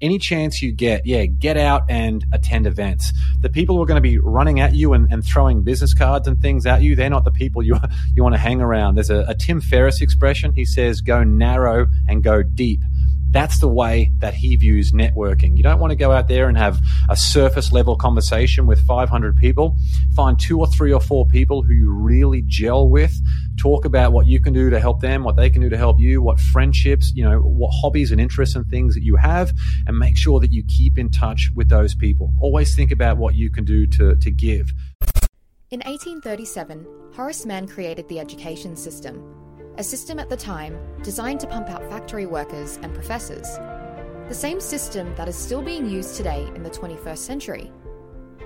any 0.00 0.18
chance 0.18 0.62
you 0.62 0.72
get, 0.72 1.06
yeah, 1.06 1.26
get 1.26 1.56
out 1.56 1.82
and 1.88 2.24
attend 2.32 2.66
events. 2.66 3.12
The 3.40 3.50
people 3.50 3.76
who 3.76 3.82
are 3.82 3.86
going 3.86 4.02
to 4.02 4.08
be 4.08 4.18
running 4.18 4.60
at 4.60 4.74
you 4.74 4.92
and, 4.92 5.10
and 5.12 5.24
throwing 5.24 5.62
business 5.62 5.94
cards 5.94 6.26
and 6.26 6.40
things 6.40 6.66
at 6.66 6.82
you, 6.82 6.96
they're 6.96 7.10
not 7.10 7.24
the 7.24 7.30
people 7.30 7.62
you, 7.62 7.76
you 8.14 8.22
want 8.22 8.34
to 8.34 8.40
hang 8.40 8.60
around. 8.60 8.96
There's 8.96 9.10
a, 9.10 9.24
a 9.28 9.34
Tim 9.34 9.60
Ferriss 9.60 10.00
expression. 10.00 10.52
He 10.52 10.64
says, 10.64 11.00
go 11.00 11.22
narrow 11.24 11.86
and 12.08 12.22
go 12.22 12.42
deep. 12.42 12.80
That's 13.30 13.60
the 13.60 13.68
way 13.68 14.12
that 14.18 14.34
he 14.34 14.56
views 14.56 14.92
networking. 14.92 15.56
You 15.56 15.62
don't 15.62 15.78
want 15.78 15.92
to 15.92 15.96
go 15.96 16.10
out 16.10 16.26
there 16.26 16.48
and 16.48 16.58
have 16.58 16.80
a 17.08 17.16
surface 17.16 17.72
level 17.72 17.96
conversation 17.96 18.66
with 18.66 18.80
500 18.86 19.36
people. 19.36 19.76
Find 20.16 20.38
two 20.38 20.58
or 20.58 20.66
three 20.66 20.92
or 20.92 21.00
four 21.00 21.26
people 21.26 21.62
who 21.62 21.72
you 21.72 21.92
really 21.92 22.42
gel 22.46 22.88
with. 22.88 23.14
Talk 23.56 23.84
about 23.84 24.12
what 24.12 24.26
you 24.26 24.40
can 24.40 24.52
do 24.52 24.70
to 24.70 24.80
help 24.80 25.00
them, 25.00 25.22
what 25.22 25.36
they 25.36 25.48
can 25.48 25.62
do 25.62 25.68
to 25.68 25.76
help 25.76 26.00
you, 26.00 26.20
what 26.20 26.40
friendships, 26.40 27.12
you 27.14 27.22
know, 27.22 27.38
what 27.38 27.70
hobbies 27.72 28.10
and 28.10 28.20
interests 28.20 28.56
and 28.56 28.66
things 28.66 28.94
that 28.94 29.02
you 29.02 29.16
have, 29.16 29.52
and 29.86 29.98
make 29.98 30.16
sure 30.16 30.40
that 30.40 30.52
you 30.52 30.64
keep 30.64 30.98
in 30.98 31.08
touch 31.08 31.50
with 31.54 31.68
those 31.68 31.94
people. 31.94 32.32
Always 32.40 32.74
think 32.74 32.90
about 32.90 33.16
what 33.16 33.34
you 33.34 33.50
can 33.50 33.64
do 33.64 33.86
to, 33.86 34.16
to 34.16 34.30
give. 34.30 34.72
In 35.70 35.80
1837, 35.80 36.84
Horace 37.14 37.46
Mann 37.46 37.68
created 37.68 38.08
the 38.08 38.18
education 38.18 38.74
system 38.74 39.49
a 39.78 39.84
system 39.84 40.18
at 40.18 40.28
the 40.28 40.36
time 40.36 40.78
designed 41.02 41.40
to 41.40 41.46
pump 41.46 41.70
out 41.70 41.88
factory 41.90 42.26
workers 42.26 42.78
and 42.82 42.94
professors. 42.94 43.46
The 44.28 44.34
same 44.34 44.60
system 44.60 45.14
that 45.16 45.28
is 45.28 45.36
still 45.36 45.62
being 45.62 45.88
used 45.88 46.16
today 46.16 46.46
in 46.54 46.62
the 46.62 46.70
21st 46.70 47.18
century. 47.18 47.72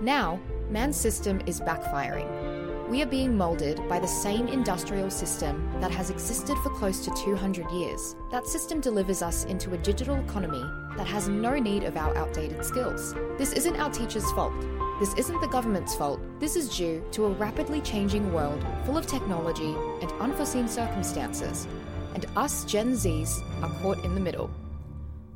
Now, 0.00 0.40
Mann's 0.70 0.96
system 0.96 1.40
is 1.46 1.60
backfiring. 1.60 2.88
We 2.88 3.02
are 3.02 3.06
being 3.06 3.36
moulded 3.36 3.88
by 3.88 3.98
the 3.98 4.06
same 4.06 4.46
industrial 4.46 5.10
system 5.10 5.70
that 5.80 5.90
has 5.90 6.10
existed 6.10 6.56
for 6.62 6.70
close 6.70 7.04
to 7.04 7.14
200 7.24 7.70
years. 7.70 8.14
That 8.30 8.46
system 8.46 8.80
delivers 8.80 9.22
us 9.22 9.44
into 9.44 9.72
a 9.72 9.78
digital 9.78 10.16
economy 10.16 10.62
that 10.96 11.06
has 11.06 11.28
no 11.28 11.58
need 11.58 11.84
of 11.84 11.96
our 11.96 12.16
outdated 12.16 12.64
skills. 12.64 13.14
This 13.38 13.52
isn't 13.52 13.76
our 13.76 13.90
teachers' 13.90 14.30
fault. 14.32 14.52
This 15.00 15.12
isn't 15.14 15.40
the 15.40 15.48
government's 15.48 15.96
fault. 15.96 16.20
This 16.38 16.54
is 16.54 16.68
due 16.68 17.04
to 17.10 17.24
a 17.24 17.30
rapidly 17.30 17.80
changing 17.80 18.32
world 18.32 18.64
full 18.86 18.96
of 18.96 19.08
technology 19.08 19.74
and 20.00 20.12
unforeseen 20.20 20.68
circumstances. 20.68 21.66
And 22.14 22.26
us 22.36 22.64
Gen 22.64 22.92
Zs 22.92 23.42
are 23.60 23.70
caught 23.80 24.04
in 24.04 24.14
the 24.14 24.20
middle. 24.20 24.52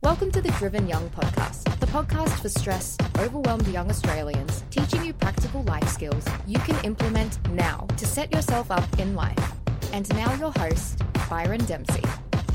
Welcome 0.05 0.31
to 0.31 0.41
the 0.41 0.53
Driven 0.53 0.87
Young 0.87 1.11
podcast, 1.11 1.65
the 1.81 1.87
podcast 1.87 2.39
for 2.41 2.49
stressed, 2.49 3.03
overwhelmed 3.19 3.67
young 3.67 3.91
Australians, 3.91 4.63
teaching 4.71 5.05
you 5.05 5.13
practical 5.13 5.65
life 5.65 5.89
skills 5.89 6.25
you 6.47 6.61
can 6.61 6.79
implement 6.85 7.45
now 7.51 7.89
to 7.97 8.07
set 8.07 8.33
yourself 8.33 8.71
up 8.71 8.87
in 9.01 9.17
life. 9.17 9.53
And 9.93 10.09
now, 10.15 10.33
your 10.35 10.53
host, 10.53 11.03
Byron 11.29 11.65
Dempsey. 11.65 12.05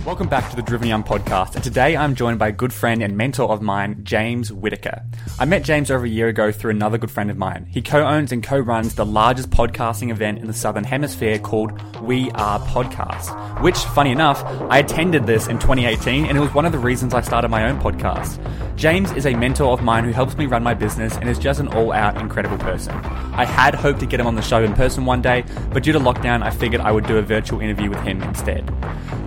Welcome 0.05 0.27
back 0.27 0.49
to 0.49 0.57
the 0.57 0.61
Driven 0.61 0.89
Young 0.89 1.05
podcast. 1.05 1.55
And 1.55 1.63
today 1.63 1.95
I'm 1.95 2.13
joined 2.13 2.37
by 2.37 2.49
a 2.49 2.51
good 2.51 2.73
friend 2.73 3.01
and 3.01 3.15
mentor 3.15 3.49
of 3.49 3.61
mine, 3.61 4.01
James 4.03 4.51
Whitaker. 4.51 5.01
I 5.39 5.45
met 5.45 5.63
James 5.63 5.89
over 5.89 6.03
a 6.03 6.09
year 6.09 6.27
ago 6.27 6.51
through 6.51 6.71
another 6.71 6.97
good 6.97 7.09
friend 7.09 7.31
of 7.31 7.37
mine. 7.37 7.67
He 7.69 7.81
co 7.81 8.05
owns 8.05 8.33
and 8.33 8.43
co 8.43 8.59
runs 8.59 8.95
the 8.95 9.05
largest 9.05 9.49
podcasting 9.49 10.11
event 10.11 10.39
in 10.39 10.47
the 10.47 10.53
Southern 10.53 10.83
Hemisphere 10.83 11.39
called 11.39 11.71
We 12.01 12.29
Are 12.31 12.59
Podcast, 12.59 13.61
which, 13.61 13.77
funny 13.77 14.11
enough, 14.11 14.43
I 14.69 14.79
attended 14.79 15.25
this 15.25 15.47
in 15.47 15.57
2018 15.57 16.25
and 16.25 16.37
it 16.37 16.41
was 16.41 16.53
one 16.53 16.65
of 16.65 16.73
the 16.73 16.79
reasons 16.79 17.13
I 17.13 17.21
started 17.21 17.47
my 17.47 17.69
own 17.69 17.79
podcast. 17.79 18.45
James 18.75 19.09
is 19.13 19.25
a 19.25 19.33
mentor 19.33 19.71
of 19.71 19.83
mine 19.83 20.03
who 20.03 20.11
helps 20.11 20.35
me 20.35 20.47
run 20.47 20.63
my 20.63 20.73
business 20.73 21.15
and 21.15 21.29
is 21.29 21.39
just 21.39 21.61
an 21.61 21.69
all 21.69 21.93
out 21.93 22.19
incredible 22.19 22.57
person. 22.57 22.93
I 22.93 23.45
had 23.45 23.73
hoped 23.73 24.01
to 24.01 24.05
get 24.05 24.19
him 24.19 24.27
on 24.27 24.35
the 24.35 24.41
show 24.41 24.63
in 24.65 24.73
person 24.73 25.05
one 25.05 25.21
day, 25.21 25.45
but 25.71 25.83
due 25.83 25.93
to 25.93 25.99
lockdown, 25.99 26.43
I 26.43 26.49
figured 26.49 26.81
I 26.81 26.91
would 26.91 27.07
do 27.07 27.17
a 27.17 27.21
virtual 27.21 27.61
interview 27.61 27.89
with 27.89 28.01
him 28.01 28.21
instead. 28.21 28.69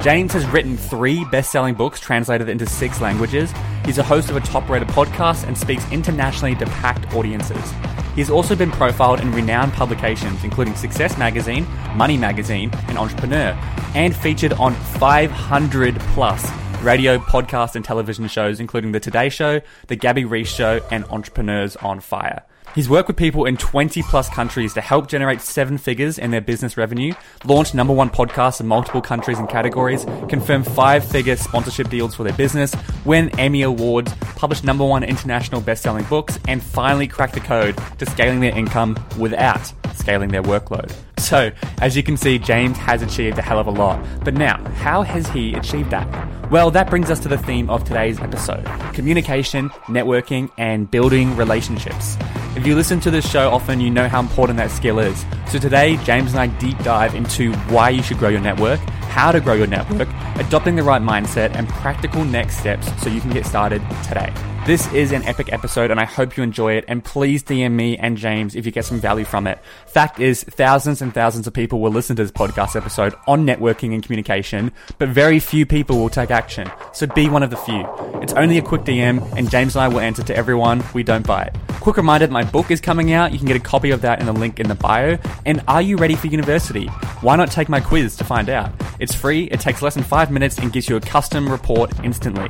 James 0.00 0.32
has 0.34 0.44
written 0.46 0.65
three 0.74 1.22
best 1.26 1.52
selling 1.52 1.74
books 1.74 2.00
translated 2.00 2.48
into 2.48 2.64
six 2.64 2.98
languages. 3.02 3.52
He's 3.84 3.98
a 3.98 4.02
host 4.02 4.30
of 4.30 4.36
a 4.36 4.40
top 4.40 4.66
rated 4.70 4.88
podcast 4.88 5.46
and 5.46 5.58
speaks 5.58 5.84
internationally 5.92 6.54
to 6.54 6.64
packed 6.64 7.12
audiences. 7.12 7.74
He's 8.14 8.30
also 8.30 8.56
been 8.56 8.70
profiled 8.70 9.20
in 9.20 9.32
renowned 9.32 9.74
publications, 9.74 10.42
including 10.44 10.74
Success 10.76 11.18
Magazine, 11.18 11.66
Money 11.94 12.16
Magazine, 12.16 12.70
and 12.88 12.96
Entrepreneur, 12.96 13.52
and 13.94 14.16
featured 14.16 14.54
on 14.54 14.74
500 14.74 16.00
plus 16.14 16.50
radio, 16.82 17.18
podcast, 17.18 17.76
and 17.76 17.84
television 17.84 18.26
shows, 18.28 18.58
including 18.60 18.92
The 18.92 19.00
Today 19.00 19.28
Show, 19.28 19.60
The 19.88 19.96
Gabby 19.96 20.24
Reece 20.24 20.48
Show, 20.48 20.80
and 20.90 21.04
Entrepreneurs 21.10 21.76
on 21.76 22.00
Fire. 22.00 22.44
He's 22.76 22.90
worked 22.90 23.08
with 23.08 23.16
people 23.16 23.46
in 23.46 23.56
20 23.56 24.02
plus 24.02 24.28
countries 24.28 24.74
to 24.74 24.82
help 24.82 25.08
generate 25.08 25.40
seven 25.40 25.78
figures 25.78 26.18
in 26.18 26.30
their 26.30 26.42
business 26.42 26.76
revenue, 26.76 27.14
launched 27.46 27.74
number 27.74 27.94
one 27.94 28.10
podcasts 28.10 28.60
in 28.60 28.66
multiple 28.66 29.00
countries 29.00 29.38
and 29.38 29.48
categories, 29.48 30.04
confirmed 30.28 30.66
five 30.66 31.02
figure 31.02 31.36
sponsorship 31.36 31.88
deals 31.88 32.14
for 32.14 32.22
their 32.22 32.34
business, 32.34 32.76
win 33.06 33.30
Emmy 33.40 33.62
Awards, 33.62 34.12
published 34.36 34.62
number 34.62 34.84
one 34.84 35.02
international 35.02 35.62
best 35.62 35.82
selling 35.82 36.04
books, 36.04 36.38
and 36.48 36.62
finally 36.62 37.08
cracked 37.08 37.32
the 37.32 37.40
code 37.40 37.78
to 37.98 38.04
scaling 38.04 38.40
their 38.40 38.54
income 38.54 38.94
without 39.18 39.72
scaling 39.94 40.28
their 40.28 40.42
workload. 40.42 40.94
So, 41.18 41.52
as 41.80 41.96
you 41.96 42.02
can 42.02 42.18
see, 42.18 42.38
James 42.38 42.76
has 42.76 43.00
achieved 43.00 43.38
a 43.38 43.42
hell 43.42 43.58
of 43.58 43.66
a 43.66 43.70
lot. 43.70 44.04
But 44.22 44.34
now, 44.34 44.62
how 44.74 45.00
has 45.00 45.26
he 45.28 45.54
achieved 45.54 45.90
that? 45.92 46.06
Well, 46.50 46.70
that 46.72 46.90
brings 46.90 47.10
us 47.10 47.20
to 47.20 47.28
the 47.28 47.38
theme 47.38 47.70
of 47.70 47.84
today's 47.84 48.20
episode 48.20 48.66
communication, 48.92 49.70
networking, 49.86 50.50
and 50.58 50.90
building 50.90 51.34
relationships. 51.36 52.18
If 52.56 52.66
you 52.66 52.74
listen 52.74 53.00
to 53.00 53.10
this 53.10 53.30
show 53.30 53.50
often, 53.50 53.82
you 53.82 53.90
know 53.90 54.08
how 54.08 54.18
important 54.18 54.56
that 54.56 54.70
skill 54.70 54.98
is. 54.98 55.26
So 55.48 55.58
today, 55.58 55.98
James 55.98 56.32
and 56.32 56.40
I 56.40 56.46
deep 56.58 56.78
dive 56.78 57.14
into 57.14 57.52
why 57.68 57.90
you 57.90 58.02
should 58.02 58.16
grow 58.16 58.30
your 58.30 58.40
network, 58.40 58.80
how 59.16 59.32
to 59.32 59.40
grow 59.40 59.54
your 59.54 59.66
network, 59.66 60.06
adopting 60.38 60.76
the 60.76 60.82
right 60.82 61.00
mindset, 61.00 61.50
and 61.56 61.66
practical 61.70 62.22
next 62.22 62.58
steps 62.58 62.86
so 63.02 63.08
you 63.08 63.18
can 63.18 63.30
get 63.30 63.46
started 63.46 63.80
today. 64.06 64.30
This 64.66 64.92
is 64.92 65.12
an 65.12 65.22
epic 65.22 65.52
episode 65.52 65.90
and 65.92 65.98
I 66.00 66.04
hope 66.04 66.36
you 66.36 66.42
enjoy 66.42 66.72
it. 66.72 66.84
And 66.86 67.02
please 67.02 67.42
DM 67.44 67.70
me 67.70 67.96
and 67.96 68.18
James 68.18 68.56
if 68.56 68.66
you 68.66 68.72
get 68.72 68.84
some 68.84 69.00
value 69.00 69.24
from 69.24 69.46
it. 69.46 69.60
Fact 69.86 70.18
is, 70.18 70.42
thousands 70.42 71.00
and 71.00 71.14
thousands 71.14 71.46
of 71.46 71.54
people 71.54 71.80
will 71.80 71.92
listen 71.92 72.16
to 72.16 72.24
this 72.24 72.32
podcast 72.32 72.74
episode 72.74 73.14
on 73.28 73.46
networking 73.46 73.94
and 73.94 74.02
communication, 74.02 74.72
but 74.98 75.08
very 75.08 75.38
few 75.38 75.64
people 75.64 75.98
will 75.98 76.10
take 76.10 76.32
action. 76.32 76.68
So 76.92 77.06
be 77.06 77.28
one 77.28 77.44
of 77.44 77.50
the 77.50 77.56
few. 77.56 77.88
It's 78.20 78.32
only 78.32 78.58
a 78.58 78.62
quick 78.62 78.82
DM 78.82 79.22
and 79.38 79.48
James 79.48 79.76
and 79.76 79.84
I 79.84 79.88
will 79.88 80.00
answer 80.00 80.24
to 80.24 80.36
everyone. 80.36 80.84
We 80.92 81.04
don't 81.04 81.26
it. 81.26 81.56
Quick 81.80 81.96
reminder 81.96 82.26
my 82.26 82.42
book 82.42 82.72
is 82.72 82.80
coming 82.80 83.12
out. 83.12 83.30
You 83.30 83.38
can 83.38 83.46
get 83.46 83.56
a 83.56 83.60
copy 83.60 83.92
of 83.92 84.00
that 84.00 84.18
in 84.18 84.26
the 84.26 84.32
link 84.32 84.58
in 84.58 84.66
the 84.66 84.74
bio. 84.74 85.16
And 85.44 85.62
are 85.68 85.80
you 85.80 85.96
ready 85.96 86.16
for 86.16 86.26
university? 86.26 86.88
Why 87.20 87.36
not 87.36 87.52
take 87.52 87.68
my 87.68 87.80
quiz 87.80 88.16
to 88.16 88.24
find 88.24 88.50
out? 88.50 88.72
Free, 89.14 89.44
it 89.44 89.60
takes 89.60 89.82
less 89.82 89.94
than 89.94 90.04
five 90.04 90.30
minutes 90.30 90.58
and 90.58 90.72
gives 90.72 90.88
you 90.88 90.96
a 90.96 91.00
custom 91.00 91.48
report 91.48 91.92
instantly. 92.02 92.48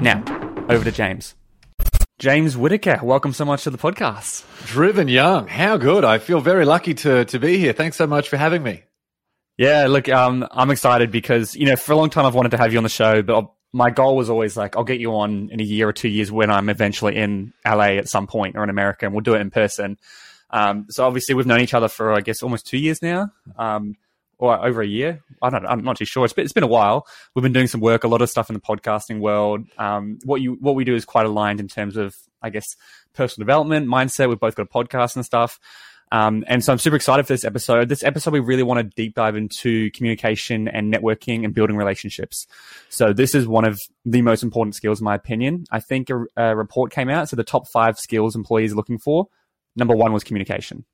Now, 0.00 0.22
over 0.68 0.84
to 0.84 0.92
James. 0.92 1.34
James 2.18 2.56
Whitaker, 2.56 2.98
welcome 3.02 3.32
so 3.32 3.44
much 3.44 3.64
to 3.64 3.70
the 3.70 3.78
podcast. 3.78 4.44
Driven 4.66 5.06
Young, 5.06 5.46
how 5.46 5.76
good. 5.76 6.04
I 6.04 6.18
feel 6.18 6.40
very 6.40 6.64
lucky 6.64 6.94
to, 6.94 7.24
to 7.26 7.38
be 7.38 7.58
here. 7.58 7.72
Thanks 7.72 7.96
so 7.96 8.06
much 8.08 8.28
for 8.28 8.36
having 8.36 8.62
me. 8.62 8.82
Yeah, 9.56 9.86
look, 9.86 10.08
um, 10.08 10.46
I'm 10.50 10.70
excited 10.70 11.10
because, 11.10 11.54
you 11.54 11.66
know, 11.66 11.76
for 11.76 11.92
a 11.92 11.96
long 11.96 12.10
time 12.10 12.26
I've 12.26 12.34
wanted 12.34 12.50
to 12.50 12.58
have 12.58 12.72
you 12.72 12.78
on 12.78 12.82
the 12.82 12.88
show, 12.88 13.22
but 13.22 13.52
my 13.72 13.90
goal 13.90 14.16
was 14.16 14.30
always 14.30 14.56
like, 14.56 14.76
I'll 14.76 14.84
get 14.84 14.98
you 14.98 15.14
on 15.14 15.50
in 15.50 15.60
a 15.60 15.64
year 15.64 15.88
or 15.88 15.92
two 15.92 16.08
years 16.08 16.32
when 16.32 16.50
I'm 16.50 16.68
eventually 16.68 17.16
in 17.16 17.52
LA 17.64 17.98
at 17.98 18.08
some 18.08 18.26
point 18.26 18.56
or 18.56 18.64
in 18.64 18.70
America 18.70 19.04
and 19.04 19.14
we'll 19.14 19.22
do 19.22 19.34
it 19.34 19.40
in 19.40 19.50
person. 19.50 19.98
Um, 20.50 20.86
so 20.88 21.06
obviously 21.06 21.34
we've 21.34 21.46
known 21.46 21.60
each 21.60 21.74
other 21.74 21.88
for, 21.88 22.14
I 22.14 22.20
guess, 22.20 22.42
almost 22.42 22.66
two 22.66 22.78
years 22.78 23.02
now. 23.02 23.30
Um, 23.56 23.96
or 24.38 24.64
over 24.64 24.80
a 24.82 24.86
year. 24.86 25.22
I 25.42 25.50
don't. 25.50 25.66
I'm 25.66 25.82
not 25.82 25.96
too 25.96 26.04
sure. 26.04 26.24
It's 26.24 26.34
been, 26.34 26.44
it's 26.44 26.52
been 26.52 26.62
a 26.62 26.68
while. 26.68 27.06
We've 27.34 27.42
been 27.42 27.52
doing 27.52 27.66
some 27.66 27.80
work, 27.80 28.04
a 28.04 28.08
lot 28.08 28.22
of 28.22 28.30
stuff 28.30 28.48
in 28.48 28.54
the 28.54 28.60
podcasting 28.60 29.20
world. 29.20 29.66
Um, 29.78 30.18
what 30.24 30.40
you 30.40 30.54
what 30.60 30.74
we 30.74 30.84
do 30.84 30.94
is 30.94 31.04
quite 31.04 31.26
aligned 31.26 31.60
in 31.60 31.68
terms 31.68 31.96
of, 31.96 32.16
I 32.42 32.50
guess, 32.50 32.76
personal 33.14 33.44
development, 33.44 33.88
mindset. 33.88 34.28
We've 34.28 34.40
both 34.40 34.54
got 34.54 34.62
a 34.62 34.66
podcast 34.66 35.16
and 35.16 35.24
stuff. 35.24 35.58
Um, 36.10 36.44
and 36.46 36.64
so 36.64 36.72
I'm 36.72 36.78
super 36.78 36.96
excited 36.96 37.26
for 37.26 37.34
this 37.34 37.44
episode. 37.44 37.88
This 37.88 38.02
episode, 38.02 38.32
we 38.32 38.40
really 38.40 38.62
want 38.62 38.78
to 38.78 38.84
deep 38.84 39.14
dive 39.14 39.36
into 39.36 39.90
communication 39.90 40.66
and 40.66 40.92
networking 40.92 41.44
and 41.44 41.52
building 41.52 41.76
relationships. 41.76 42.46
So 42.88 43.12
this 43.12 43.34
is 43.34 43.46
one 43.46 43.66
of 43.66 43.78
the 44.06 44.22
most 44.22 44.42
important 44.42 44.74
skills, 44.74 45.00
in 45.00 45.04
my 45.04 45.14
opinion. 45.14 45.64
I 45.70 45.80
think 45.80 46.08
a, 46.08 46.24
a 46.36 46.56
report 46.56 46.92
came 46.92 47.10
out. 47.10 47.28
So 47.28 47.36
the 47.36 47.44
top 47.44 47.68
five 47.68 47.98
skills 47.98 48.36
employees 48.36 48.72
are 48.72 48.76
looking 48.76 48.98
for. 48.98 49.26
Number 49.76 49.94
one 49.94 50.12
was 50.12 50.24
communication. 50.24 50.86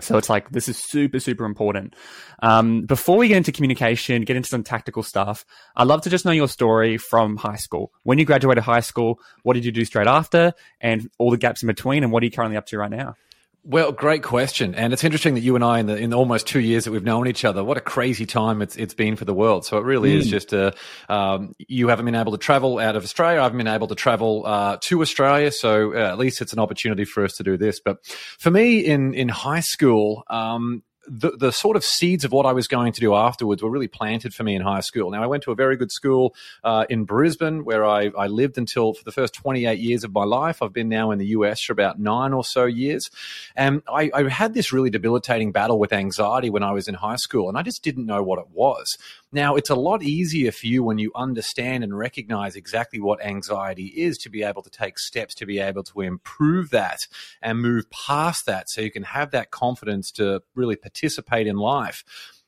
So 0.00 0.18
it's 0.18 0.28
like 0.28 0.50
this 0.50 0.68
is 0.68 0.76
super, 0.76 1.20
super 1.20 1.44
important. 1.44 1.94
Um, 2.42 2.82
before 2.82 3.16
we 3.16 3.28
get 3.28 3.36
into 3.36 3.52
communication, 3.52 4.22
get 4.22 4.36
into 4.36 4.48
some 4.48 4.64
tactical 4.64 5.02
stuff, 5.02 5.44
I'd 5.76 5.86
love 5.86 6.02
to 6.02 6.10
just 6.10 6.24
know 6.24 6.32
your 6.32 6.48
story 6.48 6.98
from 6.98 7.36
high 7.36 7.56
school. 7.56 7.92
When 8.02 8.18
you 8.18 8.24
graduated 8.24 8.64
high 8.64 8.80
school, 8.80 9.20
what 9.44 9.54
did 9.54 9.64
you 9.64 9.70
do 9.70 9.84
straight 9.84 10.08
after, 10.08 10.52
and 10.80 11.08
all 11.18 11.30
the 11.30 11.36
gaps 11.36 11.62
in 11.62 11.68
between, 11.68 12.02
and 12.02 12.12
what 12.12 12.22
are 12.22 12.26
you 12.26 12.32
currently 12.32 12.56
up 12.56 12.66
to 12.66 12.78
right 12.78 12.90
now? 12.90 13.14
Well, 13.66 13.92
great 13.92 14.22
question, 14.22 14.74
and 14.74 14.92
it's 14.92 15.04
interesting 15.04 15.32
that 15.36 15.40
you 15.40 15.54
and 15.54 15.64
I, 15.64 15.78
in 15.78 15.86
the 15.86 15.96
in 15.96 16.10
the 16.10 16.18
almost 16.18 16.46
two 16.46 16.60
years 16.60 16.84
that 16.84 16.90
we've 16.90 17.02
known 17.02 17.26
each 17.26 17.46
other, 17.46 17.64
what 17.64 17.78
a 17.78 17.80
crazy 17.80 18.26
time 18.26 18.60
it's 18.60 18.76
it's 18.76 18.92
been 18.92 19.16
for 19.16 19.24
the 19.24 19.32
world. 19.32 19.64
So 19.64 19.78
it 19.78 19.84
really 19.84 20.12
mm. 20.12 20.18
is 20.18 20.28
just 20.28 20.52
a 20.52 20.74
um, 21.08 21.54
you 21.56 21.88
haven't 21.88 22.04
been 22.04 22.14
able 22.14 22.32
to 22.32 22.38
travel 22.38 22.78
out 22.78 22.94
of 22.94 23.04
Australia. 23.04 23.40
I 23.40 23.44
haven't 23.44 23.56
been 23.56 23.66
able 23.66 23.86
to 23.86 23.94
travel 23.94 24.44
uh, 24.44 24.76
to 24.82 25.00
Australia, 25.00 25.50
so 25.50 25.94
uh, 25.94 26.12
at 26.12 26.18
least 26.18 26.42
it's 26.42 26.52
an 26.52 26.58
opportunity 26.58 27.06
for 27.06 27.24
us 27.24 27.36
to 27.36 27.42
do 27.42 27.56
this. 27.56 27.80
But 27.80 28.04
for 28.04 28.50
me, 28.50 28.80
in 28.80 29.14
in 29.14 29.30
high 29.30 29.60
school. 29.60 30.24
Um, 30.28 30.82
the, 31.06 31.32
the 31.32 31.52
sort 31.52 31.76
of 31.76 31.84
seeds 31.84 32.24
of 32.24 32.32
what 32.32 32.46
I 32.46 32.52
was 32.52 32.66
going 32.68 32.92
to 32.92 33.00
do 33.00 33.14
afterwards 33.14 33.62
were 33.62 33.70
really 33.70 33.88
planted 33.88 34.34
for 34.34 34.42
me 34.42 34.54
in 34.54 34.62
high 34.62 34.80
school. 34.80 35.10
Now, 35.10 35.22
I 35.22 35.26
went 35.26 35.42
to 35.44 35.52
a 35.52 35.54
very 35.54 35.76
good 35.76 35.92
school 35.92 36.34
uh, 36.62 36.86
in 36.88 37.04
Brisbane 37.04 37.64
where 37.64 37.84
I, 37.84 38.10
I 38.16 38.26
lived 38.26 38.58
until 38.58 38.94
for 38.94 39.04
the 39.04 39.12
first 39.12 39.34
28 39.34 39.78
years 39.78 40.04
of 40.04 40.12
my 40.12 40.24
life. 40.24 40.62
I've 40.62 40.72
been 40.72 40.88
now 40.88 41.10
in 41.10 41.18
the 41.18 41.26
US 41.26 41.62
for 41.62 41.72
about 41.72 41.98
nine 41.98 42.32
or 42.32 42.44
so 42.44 42.64
years. 42.64 43.10
And 43.56 43.82
I, 43.88 44.10
I 44.14 44.28
had 44.28 44.54
this 44.54 44.72
really 44.72 44.90
debilitating 44.90 45.52
battle 45.52 45.78
with 45.78 45.92
anxiety 45.92 46.50
when 46.50 46.62
I 46.62 46.72
was 46.72 46.88
in 46.88 46.94
high 46.94 47.16
school, 47.16 47.48
and 47.48 47.58
I 47.58 47.62
just 47.62 47.82
didn't 47.82 48.06
know 48.06 48.22
what 48.22 48.38
it 48.38 48.48
was. 48.52 48.96
Now, 49.34 49.56
it's 49.56 49.68
a 49.68 49.74
lot 49.74 50.04
easier 50.04 50.52
for 50.52 50.68
you 50.68 50.84
when 50.84 50.98
you 50.98 51.10
understand 51.16 51.82
and 51.82 51.98
recognize 51.98 52.54
exactly 52.54 53.00
what 53.00 53.20
anxiety 53.20 53.86
is 53.86 54.16
to 54.18 54.30
be 54.30 54.44
able 54.44 54.62
to 54.62 54.70
take 54.70 54.96
steps 54.96 55.34
to 55.34 55.44
be 55.44 55.58
able 55.58 55.82
to 55.82 56.02
improve 56.02 56.70
that 56.70 57.08
and 57.42 57.60
move 57.60 57.90
past 57.90 58.46
that 58.46 58.70
so 58.70 58.80
you 58.80 58.92
can 58.92 59.02
have 59.02 59.32
that 59.32 59.50
confidence 59.50 60.12
to 60.12 60.40
really 60.54 60.76
participate 60.76 61.48
in 61.48 61.56
life. 61.56 62.04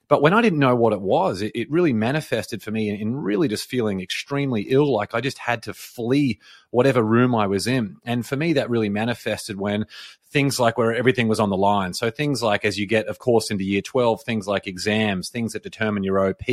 But 0.08 0.22
when 0.22 0.32
I 0.32 0.40
didn't 0.40 0.60
know 0.60 0.76
what 0.76 0.92
it 0.92 1.00
was, 1.00 1.42
it, 1.42 1.52
it 1.54 1.70
really 1.70 1.92
manifested 1.92 2.62
for 2.62 2.70
me 2.70 2.88
in, 2.88 2.96
in, 2.96 3.16
really 3.16 3.48
just 3.48 3.68
feeling 3.68 4.00
extremely 4.00 4.62
ill. 4.68 4.92
Like 4.92 5.14
I 5.14 5.20
just 5.20 5.38
had 5.38 5.64
to 5.64 5.74
flee 5.74 6.38
whatever 6.70 7.02
room 7.02 7.34
I 7.34 7.46
was 7.46 7.66
in. 7.66 7.96
And 8.04 8.24
for 8.24 8.36
me, 8.36 8.52
that 8.52 8.70
really 8.70 8.88
manifested 8.88 9.58
when 9.58 9.86
things 10.30 10.60
like 10.60 10.78
where 10.78 10.94
everything 10.94 11.28
was 11.28 11.40
on 11.40 11.50
the 11.50 11.56
line. 11.56 11.94
So 11.94 12.10
things 12.10 12.42
like 12.42 12.64
as 12.64 12.78
you 12.78 12.86
get, 12.86 13.06
of 13.06 13.18
course, 13.18 13.50
into 13.50 13.64
year 13.64 13.82
12, 13.82 14.22
things 14.22 14.46
like 14.46 14.66
exams, 14.66 15.28
things 15.28 15.54
that 15.54 15.62
determine 15.62 16.04
your 16.04 16.28
OP, 16.28 16.44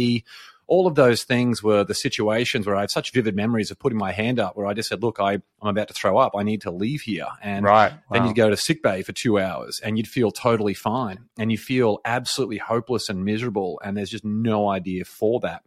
all 0.67 0.87
of 0.87 0.95
those 0.95 1.23
things 1.23 1.61
were 1.61 1.83
the 1.83 1.93
situations 1.93 2.65
where 2.65 2.75
I 2.75 2.81
have 2.81 2.91
such 2.91 3.11
vivid 3.11 3.35
memories 3.35 3.71
of 3.71 3.79
putting 3.79 3.97
my 3.97 4.11
hand 4.11 4.39
up 4.39 4.55
where 4.55 4.65
I 4.65 4.73
just 4.73 4.89
said, 4.89 5.03
look, 5.03 5.19
I, 5.19 5.33
I'm 5.61 5.69
about 5.69 5.89
to 5.89 5.93
throw 5.93 6.17
up. 6.17 6.33
I 6.35 6.43
need 6.43 6.61
to 6.61 6.71
leave 6.71 7.01
here. 7.01 7.27
And 7.41 7.65
right. 7.65 7.91
wow. 7.91 7.99
then 8.11 8.25
you'd 8.25 8.35
go 8.35 8.49
to 8.49 8.57
sick 8.57 8.81
bay 8.81 9.01
for 9.01 9.11
two 9.11 9.39
hours 9.39 9.79
and 9.83 9.97
you'd 9.97 10.07
feel 10.07 10.31
totally 10.31 10.73
fine 10.73 11.25
and 11.37 11.51
you 11.51 11.57
feel 11.57 11.99
absolutely 12.05 12.57
hopeless 12.57 13.09
and 13.09 13.25
miserable. 13.25 13.81
And 13.83 13.97
there's 13.97 14.09
just 14.09 14.25
no 14.25 14.69
idea 14.69 15.05
for 15.05 15.39
that. 15.41 15.63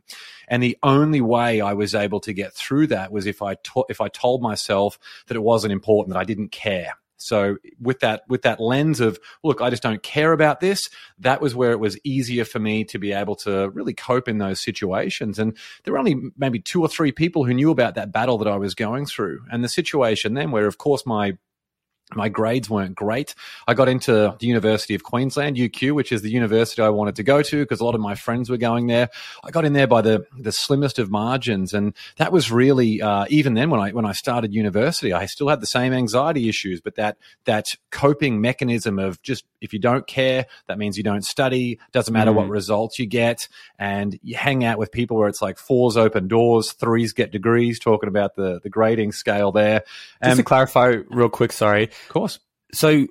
And 0.49 0.63
the 0.63 0.79
only 0.83 1.21
way 1.21 1.61
I 1.61 1.75
was 1.75 1.95
able 1.95 2.21
to 2.21 2.33
get 2.33 2.55
through 2.55 2.89
that 2.89 3.13
was 3.13 3.27
if 3.27 3.43
I, 3.43 3.55
to- 3.55 3.85
if 3.89 4.01
I 4.01 4.09
told 4.09 4.43
myself 4.43 4.99
that 5.27 5.37
it 5.37 5.43
wasn't 5.43 5.73
important, 5.73 6.15
that 6.15 6.21
I 6.21 6.25
didn't 6.25 6.53
care 6.53 6.95
so 7.17 7.57
with 7.81 8.01
that 8.01 8.23
with 8.29 8.43
that 8.43 8.61
lens 8.61 9.01
of 9.01 9.19
look, 9.43 9.61
I 9.61 9.71
just 9.71 9.83
don't 9.83 10.03
care 10.03 10.33
about 10.33 10.61
this, 10.61 10.89
that 11.19 11.41
was 11.41 11.55
where 11.55 11.73
it 11.73 11.81
was 11.81 11.99
easier 12.05 12.45
for 12.45 12.59
me 12.59 12.85
to 12.85 12.99
be 12.99 13.13
able 13.13 13.37
to 13.37 13.71
really 13.71 13.95
cope 13.95 14.29
in 14.29 14.39
those 14.39 14.61
situations. 14.61 15.39
And 15.39 15.57
there 15.85 15.93
were 15.93 15.99
only 15.99 16.17
maybe 16.37 16.61
two 16.61 16.83
or 16.83 16.89
three 16.89 17.13
people 17.13 17.45
who 17.45 17.55
knew 17.55 17.71
about 17.71 17.95
that 17.95 18.13
battle 18.13 18.39
that 18.39 18.49
I 18.49 18.57
was 18.57 18.75
going 18.75 19.07
through. 19.07 19.41
And 19.51 19.65
the 19.65 19.69
situation 19.69 20.35
then 20.35 20.51
where 20.51 20.67
of 20.67 20.79
course 20.79 21.07
my 21.07 21.37
my 22.15 22.29
grades 22.29 22.71
weren't 22.71 22.95
great. 22.95 23.35
I 23.67 23.75
got 23.75 23.89
into 23.89 24.37
the 24.39 24.47
University 24.47 24.95
of 24.95 25.03
Queensland, 25.03 25.57
UQ, 25.57 25.93
which 25.93 26.13
is 26.13 26.23
the 26.23 26.31
university 26.31 26.81
I 26.81 26.89
wanted 26.89 27.17
to 27.17 27.25
go 27.25 27.43
to 27.43 27.63
because 27.65 27.81
a 27.81 27.85
lot 27.85 27.97
of 27.97 28.01
my 28.01 28.15
friends 28.15 28.49
were 28.49 28.57
going 28.57 28.87
there. 28.87 29.11
I 29.45 29.51
got 29.51 29.65
in 29.65 29.73
there 29.73 29.89
by 29.89 30.03
the, 30.03 30.25
the 30.39 30.53
slimmest 30.53 31.01
of 31.01 31.11
margins. 31.11 31.75
And 31.75 31.95
that 32.19 32.31
was 32.31 32.53
really, 32.53 33.03
uh, 33.03 33.27
even 33.29 33.55
then 33.55 33.71
when 33.71 33.81
I, 33.81 33.91
when 33.91 34.05
I 34.05 34.13
started 34.13 34.55
university, 34.55 35.13
I 35.13 35.27
still 35.27 35.49
had 35.49 35.61
the 35.61 35.67
same 35.67 35.93
anxiety 35.93 36.49
issues, 36.49 36.81
but 36.81 36.95
that, 36.95 37.17
that 37.45 37.67
coping 37.91 38.41
mechanism 38.41 39.01
of 39.01 39.21
just, 39.23 39.45
if 39.67 39.75
you 39.75 39.79
don't 39.79 40.07
care, 40.07 40.47
that 40.67 40.79
means 40.79 40.97
you 40.97 41.05
don't 41.05 41.25
study. 41.25 41.79
Doesn't 41.93 42.15
matter 42.15 42.31
mm. 42.31 42.37
what 42.37 42.49
results 42.49 42.99
you 42.99 43.07
get. 43.07 43.49
And 43.79 44.19
you 44.23 44.37
hang 44.37 44.65
out 44.65 44.79
with 44.79 44.91
people 44.91 45.19
where 45.19 45.29
it's 45.29 45.43
like 45.43 45.59
fours 45.59 45.99
open 45.99 46.29
doors, 46.29 46.73
threes 46.73 47.13
get 47.13 47.33
degrees, 47.33 47.79
talking 47.79 48.09
about 48.09 48.37
the, 48.37 48.61
the 48.63 48.71
grading 48.71 49.13
scale 49.13 49.53
there. 49.53 49.83
Just 50.25 50.39
to 50.39 50.43
clarify 50.43 50.97
real 51.11 51.29
quick, 51.29 51.53
sorry. 51.53 51.85
Of 51.85 52.09
course. 52.09 52.39
So 52.73 53.07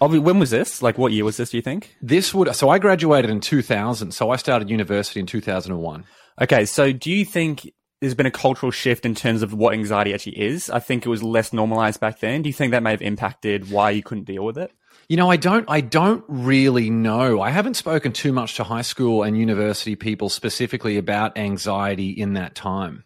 when 0.00 0.38
was 0.38 0.50
this? 0.50 0.82
Like, 0.82 0.98
what 0.98 1.12
year 1.12 1.24
was 1.24 1.36
this? 1.36 1.50
Do 1.50 1.58
you 1.58 1.62
think 1.62 1.94
this 2.00 2.32
would? 2.34 2.54
So 2.54 2.68
I 2.70 2.78
graduated 2.78 3.30
in 3.30 3.40
2000. 3.40 4.12
So 4.12 4.30
I 4.30 4.36
started 4.36 4.70
university 4.70 5.20
in 5.20 5.26
2001. 5.26 6.04
Okay. 6.40 6.64
So 6.64 6.92
do 6.92 7.10
you 7.10 7.24
think 7.24 7.70
there's 8.00 8.14
been 8.14 8.26
a 8.26 8.30
cultural 8.30 8.72
shift 8.72 9.04
in 9.04 9.14
terms 9.14 9.42
of 9.42 9.52
what 9.52 9.74
anxiety 9.74 10.14
actually 10.14 10.40
is? 10.40 10.70
I 10.70 10.78
think 10.78 11.04
it 11.04 11.08
was 11.10 11.22
less 11.22 11.52
normalized 11.52 12.00
back 12.00 12.20
then. 12.20 12.42
Do 12.42 12.48
you 12.48 12.54
think 12.54 12.70
that 12.70 12.82
may 12.82 12.92
have 12.92 13.02
impacted 13.02 13.70
why 13.70 13.90
you 13.90 14.02
couldn't 14.02 14.24
deal 14.24 14.44
with 14.44 14.56
it? 14.56 14.72
You 15.10 15.16
know, 15.16 15.28
I 15.28 15.38
don't. 15.38 15.64
I 15.68 15.80
don't 15.80 16.24
really 16.28 16.88
know. 16.88 17.40
I 17.40 17.50
haven't 17.50 17.74
spoken 17.74 18.12
too 18.12 18.32
much 18.32 18.54
to 18.54 18.62
high 18.62 18.82
school 18.82 19.24
and 19.24 19.36
university 19.36 19.96
people 19.96 20.28
specifically 20.28 20.98
about 20.98 21.36
anxiety 21.36 22.10
in 22.10 22.34
that 22.34 22.54
time. 22.54 23.02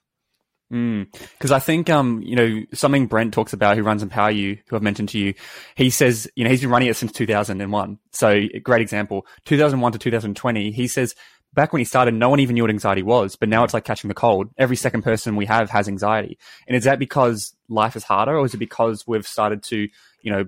Because 0.68 1.50
mm. 1.50 1.54
I 1.54 1.58
think, 1.60 1.88
um, 1.88 2.20
you 2.20 2.36
know, 2.36 2.60
something 2.74 3.06
Brent 3.06 3.32
talks 3.32 3.54
about, 3.54 3.78
who 3.78 3.82
runs 3.82 4.02
Empower 4.02 4.32
You, 4.32 4.58
who 4.68 4.76
I've 4.76 4.82
mentioned 4.82 5.08
to 5.10 5.18
you, 5.18 5.32
he 5.76 5.88
says, 5.88 6.30
you 6.36 6.44
know, 6.44 6.50
he's 6.50 6.60
been 6.60 6.68
running 6.68 6.88
it 6.88 6.96
since 6.98 7.10
2001. 7.10 7.98
So, 8.12 8.38
great 8.62 8.82
example. 8.82 9.26
2001 9.46 9.92
to 9.92 9.98
2020, 9.98 10.72
he 10.72 10.86
says, 10.86 11.14
back 11.54 11.72
when 11.72 11.80
he 11.80 11.86
started, 11.86 12.12
no 12.12 12.28
one 12.28 12.40
even 12.40 12.52
knew 12.52 12.64
what 12.64 12.70
anxiety 12.70 13.02
was, 13.02 13.34
but 13.34 13.48
now 13.48 13.64
it's 13.64 13.72
like 13.72 13.84
catching 13.86 14.08
the 14.08 14.14
cold. 14.14 14.50
Every 14.58 14.76
second 14.76 15.04
person 15.04 15.36
we 15.36 15.46
have 15.46 15.70
has 15.70 15.88
anxiety. 15.88 16.36
And 16.68 16.76
is 16.76 16.84
that 16.84 16.98
because 16.98 17.56
life 17.70 17.96
is 17.96 18.04
harder, 18.04 18.36
or 18.36 18.44
is 18.44 18.52
it 18.52 18.58
because 18.58 19.06
we've 19.06 19.26
started 19.26 19.62
to, 19.62 19.88
you 20.20 20.30
know, 20.30 20.44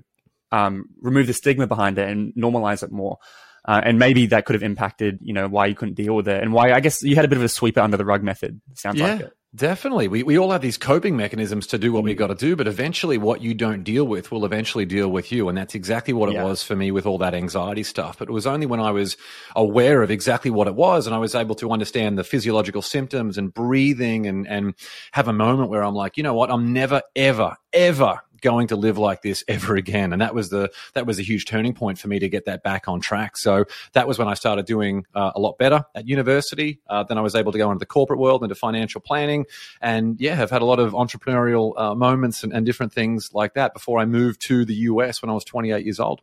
um, 0.52 0.86
remove 1.00 1.26
the 1.26 1.32
stigma 1.32 1.66
behind 1.66 1.98
it 1.98 2.08
and 2.08 2.32
normalize 2.34 2.82
it 2.82 2.92
more? 2.92 3.18
Uh, 3.66 3.80
and 3.84 3.98
maybe 3.98 4.26
that 4.26 4.44
could 4.44 4.54
have 4.54 4.62
impacted, 4.62 5.18
you 5.20 5.32
know, 5.32 5.48
why 5.48 5.66
you 5.66 5.74
couldn't 5.74 5.94
deal 5.94 6.14
with 6.14 6.28
it 6.28 6.40
and 6.40 6.52
why 6.52 6.72
I 6.72 6.78
guess 6.78 7.02
you 7.02 7.16
had 7.16 7.24
a 7.24 7.28
bit 7.28 7.38
of 7.38 7.44
a 7.44 7.48
sweep 7.48 7.76
it 7.76 7.80
under 7.80 7.96
the 7.96 8.04
rug 8.04 8.22
method. 8.22 8.60
Sounds 8.74 8.98
yeah. 8.98 9.06
like 9.06 9.20
it. 9.22 9.32
Definitely. 9.56 10.06
We, 10.08 10.22
we 10.22 10.38
all 10.38 10.50
have 10.50 10.60
these 10.60 10.76
coping 10.76 11.16
mechanisms 11.16 11.66
to 11.68 11.78
do 11.78 11.90
what 11.90 12.04
we 12.04 12.14
got 12.14 12.26
to 12.26 12.34
do, 12.34 12.56
but 12.56 12.68
eventually 12.68 13.16
what 13.16 13.40
you 13.40 13.54
don't 13.54 13.84
deal 13.84 14.04
with 14.04 14.30
will 14.30 14.44
eventually 14.44 14.84
deal 14.84 15.08
with 15.08 15.32
you. 15.32 15.48
And 15.48 15.56
that's 15.56 15.74
exactly 15.74 16.12
what 16.12 16.28
it 16.28 16.34
yeah. 16.34 16.44
was 16.44 16.62
for 16.62 16.76
me 16.76 16.90
with 16.90 17.06
all 17.06 17.16
that 17.18 17.32
anxiety 17.32 17.82
stuff. 17.82 18.18
But 18.18 18.28
it 18.28 18.32
was 18.32 18.46
only 18.46 18.66
when 18.66 18.80
I 18.80 18.90
was 18.90 19.16
aware 19.54 20.02
of 20.02 20.10
exactly 20.10 20.50
what 20.50 20.66
it 20.66 20.74
was 20.74 21.06
and 21.06 21.16
I 21.16 21.18
was 21.18 21.34
able 21.34 21.54
to 21.56 21.70
understand 21.70 22.18
the 22.18 22.24
physiological 22.24 22.82
symptoms 22.82 23.38
and 23.38 23.52
breathing 23.52 24.26
and, 24.26 24.46
and 24.46 24.74
have 25.12 25.26
a 25.26 25.32
moment 25.32 25.70
where 25.70 25.82
I'm 25.82 25.94
like, 25.94 26.18
you 26.18 26.22
know 26.22 26.34
what? 26.34 26.50
I'm 26.50 26.74
never, 26.74 27.00
ever, 27.14 27.56
ever 27.72 28.20
going 28.40 28.68
to 28.68 28.76
live 28.76 28.98
like 28.98 29.22
this 29.22 29.44
ever 29.48 29.76
again. 29.76 30.12
And 30.12 30.22
that 30.22 30.34
was 30.34 30.50
the 30.50 30.70
that 30.94 31.06
was 31.06 31.18
a 31.18 31.22
huge 31.22 31.46
turning 31.46 31.74
point 31.74 31.98
for 31.98 32.08
me 32.08 32.18
to 32.18 32.28
get 32.28 32.46
that 32.46 32.62
back 32.62 32.88
on 32.88 33.00
track. 33.00 33.36
So 33.36 33.64
that 33.92 34.08
was 34.08 34.18
when 34.18 34.28
I 34.28 34.34
started 34.34 34.66
doing 34.66 35.06
uh, 35.14 35.32
a 35.34 35.40
lot 35.40 35.58
better 35.58 35.84
at 35.94 36.06
university. 36.06 36.80
Uh, 36.88 37.04
then 37.04 37.18
I 37.18 37.20
was 37.20 37.34
able 37.34 37.52
to 37.52 37.58
go 37.58 37.70
into 37.70 37.78
the 37.78 37.86
corporate 37.86 38.18
world, 38.18 38.42
into 38.42 38.54
financial 38.54 39.00
planning, 39.00 39.46
and 39.80 40.20
yeah, 40.20 40.34
have 40.34 40.50
had 40.50 40.62
a 40.62 40.66
lot 40.66 40.78
of 40.78 40.92
entrepreneurial 40.92 41.72
uh, 41.76 41.94
moments 41.94 42.42
and, 42.42 42.52
and 42.52 42.66
different 42.66 42.92
things 42.92 43.30
like 43.32 43.54
that 43.54 43.74
before 43.74 43.98
I 43.98 44.04
moved 44.04 44.40
to 44.42 44.64
the 44.64 44.74
US 44.74 45.22
when 45.22 45.30
I 45.30 45.34
was 45.34 45.44
28 45.44 45.84
years 45.84 46.00
old. 46.00 46.20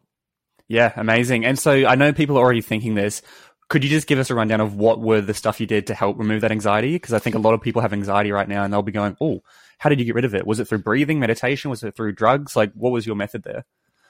Yeah, 0.67 0.93
amazing. 0.95 1.45
And 1.45 1.59
so 1.59 1.85
I 1.85 1.95
know 1.95 2.13
people 2.13 2.37
are 2.37 2.43
already 2.43 2.61
thinking 2.61 2.95
this 2.95 3.21
could 3.69 3.83
you 3.83 3.89
just 3.89 4.07
give 4.07 4.19
us 4.19 4.29
a 4.29 4.35
rundown 4.35 4.61
of 4.61 4.75
what 4.75 4.99
were 4.99 5.21
the 5.21 5.33
stuff 5.33 5.59
you 5.59 5.67
did 5.67 5.87
to 5.87 5.93
help 5.93 6.17
remove 6.17 6.41
that 6.41 6.51
anxiety? 6.51 6.93
Because 6.93 7.13
I 7.13 7.19
think 7.19 7.35
a 7.35 7.39
lot 7.39 7.53
of 7.53 7.61
people 7.61 7.81
have 7.81 7.93
anxiety 7.93 8.31
right 8.31 8.47
now 8.47 8.63
and 8.63 8.71
they'll 8.71 8.81
be 8.81 8.91
going, 8.91 9.17
oh, 9.21 9.41
how 9.79 9.89
did 9.89 9.99
you 9.99 10.05
get 10.05 10.15
rid 10.15 10.25
of 10.25 10.35
it? 10.35 10.45
Was 10.45 10.59
it 10.59 10.67
through 10.67 10.83
breathing, 10.83 11.19
meditation? 11.19 11.69
Was 11.69 11.83
it 11.83 11.95
through 11.95 12.13
drugs? 12.13 12.55
Like, 12.55 12.71
what 12.73 12.91
was 12.91 13.05
your 13.05 13.15
method 13.15 13.43
there? 13.43 13.65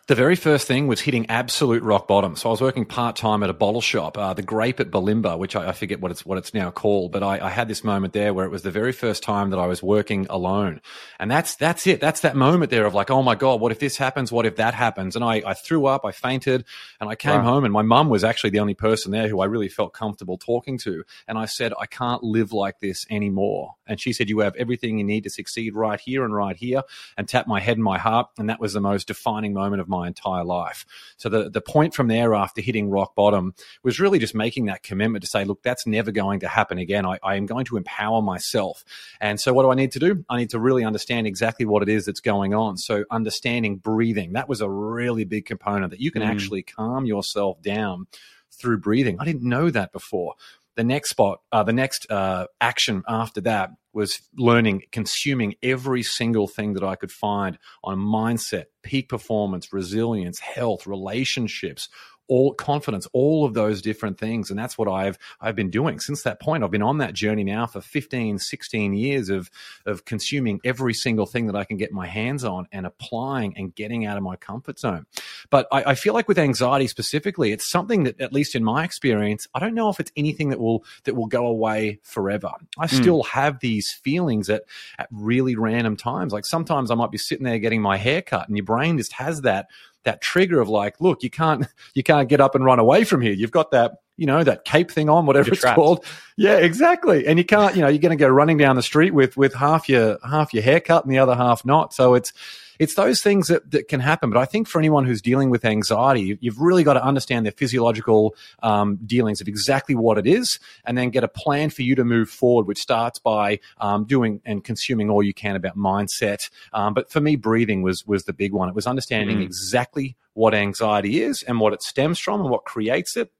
The 0.07 0.15
very 0.15 0.35
first 0.35 0.67
thing 0.67 0.87
was 0.87 0.99
hitting 0.99 1.29
absolute 1.29 1.81
rock 1.81 2.09
bottom. 2.09 2.35
So 2.35 2.49
I 2.49 2.51
was 2.51 2.59
working 2.59 2.83
part 2.83 3.15
time 3.15 3.41
at 3.41 3.49
a 3.49 3.53
bottle 3.53 3.79
shop, 3.79 4.17
uh, 4.17 4.33
the 4.33 4.41
Grape 4.41 4.81
at 4.81 4.91
Bulimba, 4.91 5.37
which 5.37 5.55
I, 5.55 5.69
I, 5.69 5.71
forget 5.71 6.01
what 6.01 6.11
it's 6.11 6.25
what 6.25 6.37
it's 6.37 6.53
now 6.53 6.71
called. 6.71 7.13
But 7.13 7.23
I, 7.23 7.39
I, 7.39 7.49
had 7.49 7.69
this 7.69 7.85
moment 7.85 8.11
there 8.11 8.33
where 8.33 8.43
it 8.43 8.51
was 8.51 8.63
the 8.63 8.69
very 8.69 8.91
first 8.91 9.23
time 9.23 9.51
that 9.51 9.59
I 9.59 9.65
was 9.65 9.81
working 9.81 10.27
alone, 10.29 10.81
and 11.21 11.31
that's 11.31 11.55
that's 11.55 11.87
it. 11.87 12.01
That's 12.01 12.19
that 12.19 12.35
moment 12.35 12.69
there 12.69 12.85
of 12.85 12.93
like, 12.93 13.11
oh 13.11 13.23
my 13.23 13.35
god, 13.35 13.61
what 13.61 13.71
if 13.71 13.79
this 13.79 13.95
happens? 13.95 14.29
What 14.29 14.45
if 14.45 14.57
that 14.57 14.73
happens? 14.73 15.15
And 15.15 15.23
I, 15.23 15.41
I 15.45 15.53
threw 15.53 15.85
up, 15.85 16.03
I 16.03 16.11
fainted, 16.11 16.65
and 16.99 17.09
I 17.09 17.15
came 17.15 17.39
home, 17.39 17.63
and 17.63 17.71
my 17.71 17.81
mum 17.81 18.09
was 18.09 18.25
actually 18.25 18.49
the 18.49 18.59
only 18.59 18.73
person 18.73 19.13
there 19.13 19.29
who 19.29 19.39
I 19.39 19.45
really 19.45 19.69
felt 19.69 19.93
comfortable 19.93 20.37
talking 20.37 20.77
to. 20.79 21.05
And 21.29 21.37
I 21.37 21.45
said, 21.45 21.71
I 21.79 21.85
can't 21.85 22.23
live 22.23 22.51
like 22.51 22.81
this 22.81 23.05
anymore. 23.09 23.75
And 23.87 24.01
she 24.01 24.11
said, 24.11 24.27
you 24.27 24.39
have 24.39 24.55
everything 24.57 24.97
you 24.97 25.05
need 25.05 25.23
to 25.23 25.29
succeed 25.29 25.75
right 25.75 25.99
here 25.99 26.25
and 26.25 26.35
right 26.35 26.57
here, 26.57 26.83
and 27.15 27.25
tapped 27.25 27.47
my 27.47 27.61
head 27.61 27.77
and 27.77 27.85
my 27.85 27.99
heart, 27.99 28.31
and 28.37 28.49
that 28.49 28.59
was 28.59 28.73
the 28.73 28.81
most 28.81 29.07
defining 29.07 29.53
moment 29.53 29.81
of 29.81 29.92
my 29.93 30.07
entire 30.07 30.43
life. 30.43 30.85
So 31.17 31.29
the, 31.29 31.49
the 31.49 31.61
point 31.61 31.93
from 31.93 32.07
there 32.07 32.33
after 32.33 32.61
hitting 32.61 32.89
rock 32.89 33.15
bottom 33.15 33.53
was 33.83 33.99
really 33.99 34.19
just 34.19 34.35
making 34.35 34.65
that 34.65 34.83
commitment 34.83 35.23
to 35.23 35.29
say, 35.29 35.45
look, 35.45 35.61
that's 35.63 35.85
never 35.85 36.11
going 36.11 36.39
to 36.41 36.47
happen 36.47 36.77
again. 36.77 37.05
I, 37.05 37.19
I 37.23 37.35
am 37.35 37.45
going 37.45 37.65
to 37.65 37.77
empower 37.77 38.21
myself. 38.21 38.83
And 39.21 39.39
so 39.39 39.53
what 39.53 39.63
do 39.63 39.71
I 39.71 39.75
need 39.75 39.91
to 39.93 39.99
do? 39.99 40.25
I 40.29 40.37
need 40.37 40.49
to 40.51 40.59
really 40.59 40.83
understand 40.83 41.27
exactly 41.27 41.65
what 41.65 41.83
it 41.83 41.89
is 41.89 42.05
that's 42.05 42.19
going 42.19 42.53
on. 42.53 42.77
So 42.77 43.05
understanding 43.11 43.77
breathing, 43.77 44.33
that 44.33 44.49
was 44.49 44.61
a 44.61 44.69
really 44.69 45.25
big 45.25 45.45
component 45.45 45.91
that 45.91 45.99
you 45.99 46.11
can 46.11 46.21
mm. 46.21 46.27
actually 46.27 46.63
calm 46.63 47.05
yourself 47.05 47.61
down 47.61 48.07
through 48.51 48.77
breathing. 48.77 49.17
I 49.19 49.25
didn't 49.25 49.47
know 49.47 49.69
that 49.69 49.91
before 49.91 50.35
the 50.75 50.83
next 50.83 51.09
spot, 51.09 51.39
uh, 51.51 51.63
the 51.63 51.73
next 51.73 52.09
uh, 52.11 52.47
action 52.59 53.03
after 53.07 53.41
that 53.41 53.69
was 53.93 54.21
learning, 54.37 54.81
consuming 54.91 55.53
every 55.61 56.01
single 56.01 56.47
thing 56.47 56.73
that 56.73 56.83
I 56.83 56.95
could 56.95 57.11
find 57.11 57.59
on 57.83 57.99
mindset, 57.99 58.65
peak 58.81 59.07
performance, 59.07 59.71
resilience, 59.71 60.39
health, 60.39 60.87
relationships, 60.87 61.89
all 62.33 62.51
confidence, 62.51 63.07
all 63.13 63.45
of 63.45 63.53
those 63.53 63.79
different 63.79 64.17
things. 64.17 64.49
And 64.49 64.57
that's 64.57 64.75
what 64.75 64.87
I've, 64.87 65.19
I've 65.39 65.55
been 65.55 65.69
doing 65.69 65.99
since 65.99 66.23
that 66.23 66.39
point. 66.39 66.63
I've 66.63 66.71
been 66.71 66.81
on 66.81 66.97
that 66.97 67.13
journey 67.13 67.43
now 67.43 67.67
for 67.67 67.79
15, 67.79 68.39
16 68.39 68.93
years 68.95 69.29
of, 69.29 69.51
of 69.85 70.03
consuming 70.05 70.59
every 70.65 70.95
single 70.95 71.27
thing 71.27 71.45
that 71.45 71.55
I 71.55 71.63
can 71.63 71.77
get 71.77 71.91
my 71.91 72.07
hands 72.07 72.43
on 72.43 72.67
and 72.71 72.87
applying 72.87 73.55
and 73.55 73.75
getting 73.75 74.07
out 74.07 74.17
of 74.17 74.23
my 74.23 74.35
comfort 74.35 74.79
zone. 74.79 75.05
But 75.51 75.67
I, 75.71 75.91
I 75.91 75.95
feel 75.95 76.15
like 76.15 76.27
with 76.27 76.39
anxiety 76.39 76.87
specifically, 76.87 77.51
it's 77.51 77.69
something 77.69 78.05
that, 78.05 78.19
at 78.19 78.33
least 78.33 78.55
in 78.55 78.63
my 78.63 78.83
experience, 78.83 79.47
I 79.53 79.59
don't 79.59 79.75
know 79.75 79.89
if 79.89 79.99
it's 79.99 80.11
anything 80.17 80.49
that 80.49 80.59
will 80.59 80.83
that 81.03 81.13
will 81.13 81.27
go 81.27 81.45
away 81.45 81.99
forever. 82.01 82.49
I 82.79 82.87
mm. 82.87 82.99
still 82.99 83.21
have 83.23 83.59
these 83.59 83.91
feelings 83.91 84.49
at 84.49 84.63
at 84.97 85.07
really 85.11 85.55
random 85.55 85.97
times. 85.97 86.33
Like 86.33 86.47
sometimes 86.47 86.89
I 86.89 86.95
might 86.95 87.11
be 87.11 87.19
sitting 87.19 87.43
there 87.43 87.59
getting 87.59 87.83
my 87.83 87.97
hair 87.97 88.23
cut, 88.23 88.47
and 88.47 88.57
your 88.57 88.65
brain 88.65 88.97
just 88.97 89.13
has 89.13 89.41
that 89.41 89.67
that 90.03 90.21
trigger 90.21 90.59
of 90.59 90.69
like, 90.69 90.99
look, 90.99 91.23
you 91.23 91.29
can't 91.29 91.65
you 91.93 92.03
can't 92.03 92.29
get 92.29 92.41
up 92.41 92.55
and 92.55 92.65
run 92.65 92.79
away 92.79 93.03
from 93.03 93.21
here. 93.21 93.33
You've 93.33 93.51
got 93.51 93.71
that 93.71 93.97
you 94.17 94.27
know 94.27 94.43
that 94.43 94.65
cape 94.65 94.91
thing 94.91 95.09
on, 95.09 95.25
whatever 95.25 95.47
you're 95.47 95.53
it's 95.53 95.61
trapped. 95.61 95.75
called. 95.75 96.05
Yeah, 96.37 96.57
exactly. 96.57 97.25
And 97.25 97.39
you 97.39 97.45
can't, 97.45 97.75
you 97.75 97.81
know, 97.81 97.87
you're 97.87 97.99
going 97.99 98.17
to 98.17 98.21
go 98.21 98.27
running 98.27 98.57
down 98.57 98.75
the 98.75 98.83
street 98.83 99.13
with 99.13 99.37
with 99.37 99.53
half 99.53 99.89
your 99.89 100.19
half 100.27 100.53
your 100.53 100.63
haircut 100.63 101.03
and 101.03 101.13
the 101.13 101.19
other 101.19 101.35
half 101.35 101.65
not. 101.65 101.93
So 101.93 102.13
it's 102.13 102.33
it's 102.79 102.95
those 102.95 103.21
things 103.21 103.47
that, 103.47 103.71
that 103.71 103.87
can 103.87 103.99
happen. 103.99 104.29
But 104.29 104.39
I 104.39 104.45
think 104.45 104.67
for 104.67 104.79
anyone 104.79 105.05
who's 105.05 105.21
dealing 105.21 105.49
with 105.49 105.65
anxiety, 105.65 106.37
you've 106.41 106.59
really 106.59 106.83
got 106.83 106.93
to 106.93 107.03
understand 107.03 107.45
their 107.45 107.51
physiological 107.51 108.35
um, 108.61 108.97
dealings 109.05 109.41
of 109.41 109.47
exactly 109.47 109.95
what 109.95 110.17
it 110.17 110.27
is, 110.27 110.59
and 110.85 110.97
then 110.97 111.09
get 111.09 111.23
a 111.23 111.27
plan 111.27 111.69
for 111.69 111.81
you 111.81 111.95
to 111.95 112.03
move 112.03 112.29
forward, 112.29 112.67
which 112.67 112.79
starts 112.79 113.19
by 113.19 113.59
um, 113.79 114.05
doing 114.05 114.41
and 114.45 114.63
consuming 114.63 115.09
all 115.09 115.23
you 115.23 115.33
can 115.33 115.55
about 115.55 115.77
mindset. 115.77 116.49
Um, 116.73 116.93
but 116.93 117.11
for 117.11 117.21
me, 117.21 117.35
breathing 117.35 117.81
was 117.81 118.05
was 118.05 118.23
the 118.25 118.33
big 118.33 118.53
one. 118.53 118.69
It 118.69 118.75
was 118.75 118.87
understanding 118.87 119.39
mm. 119.39 119.43
exactly 119.43 120.15
what 120.33 120.53
anxiety 120.53 121.21
is 121.21 121.43
and 121.43 121.59
what 121.59 121.73
it 121.73 121.83
stems 121.83 122.19
from 122.19 122.41
and 122.41 122.49
what 122.49 122.65
creates 122.65 123.15
it 123.15 123.31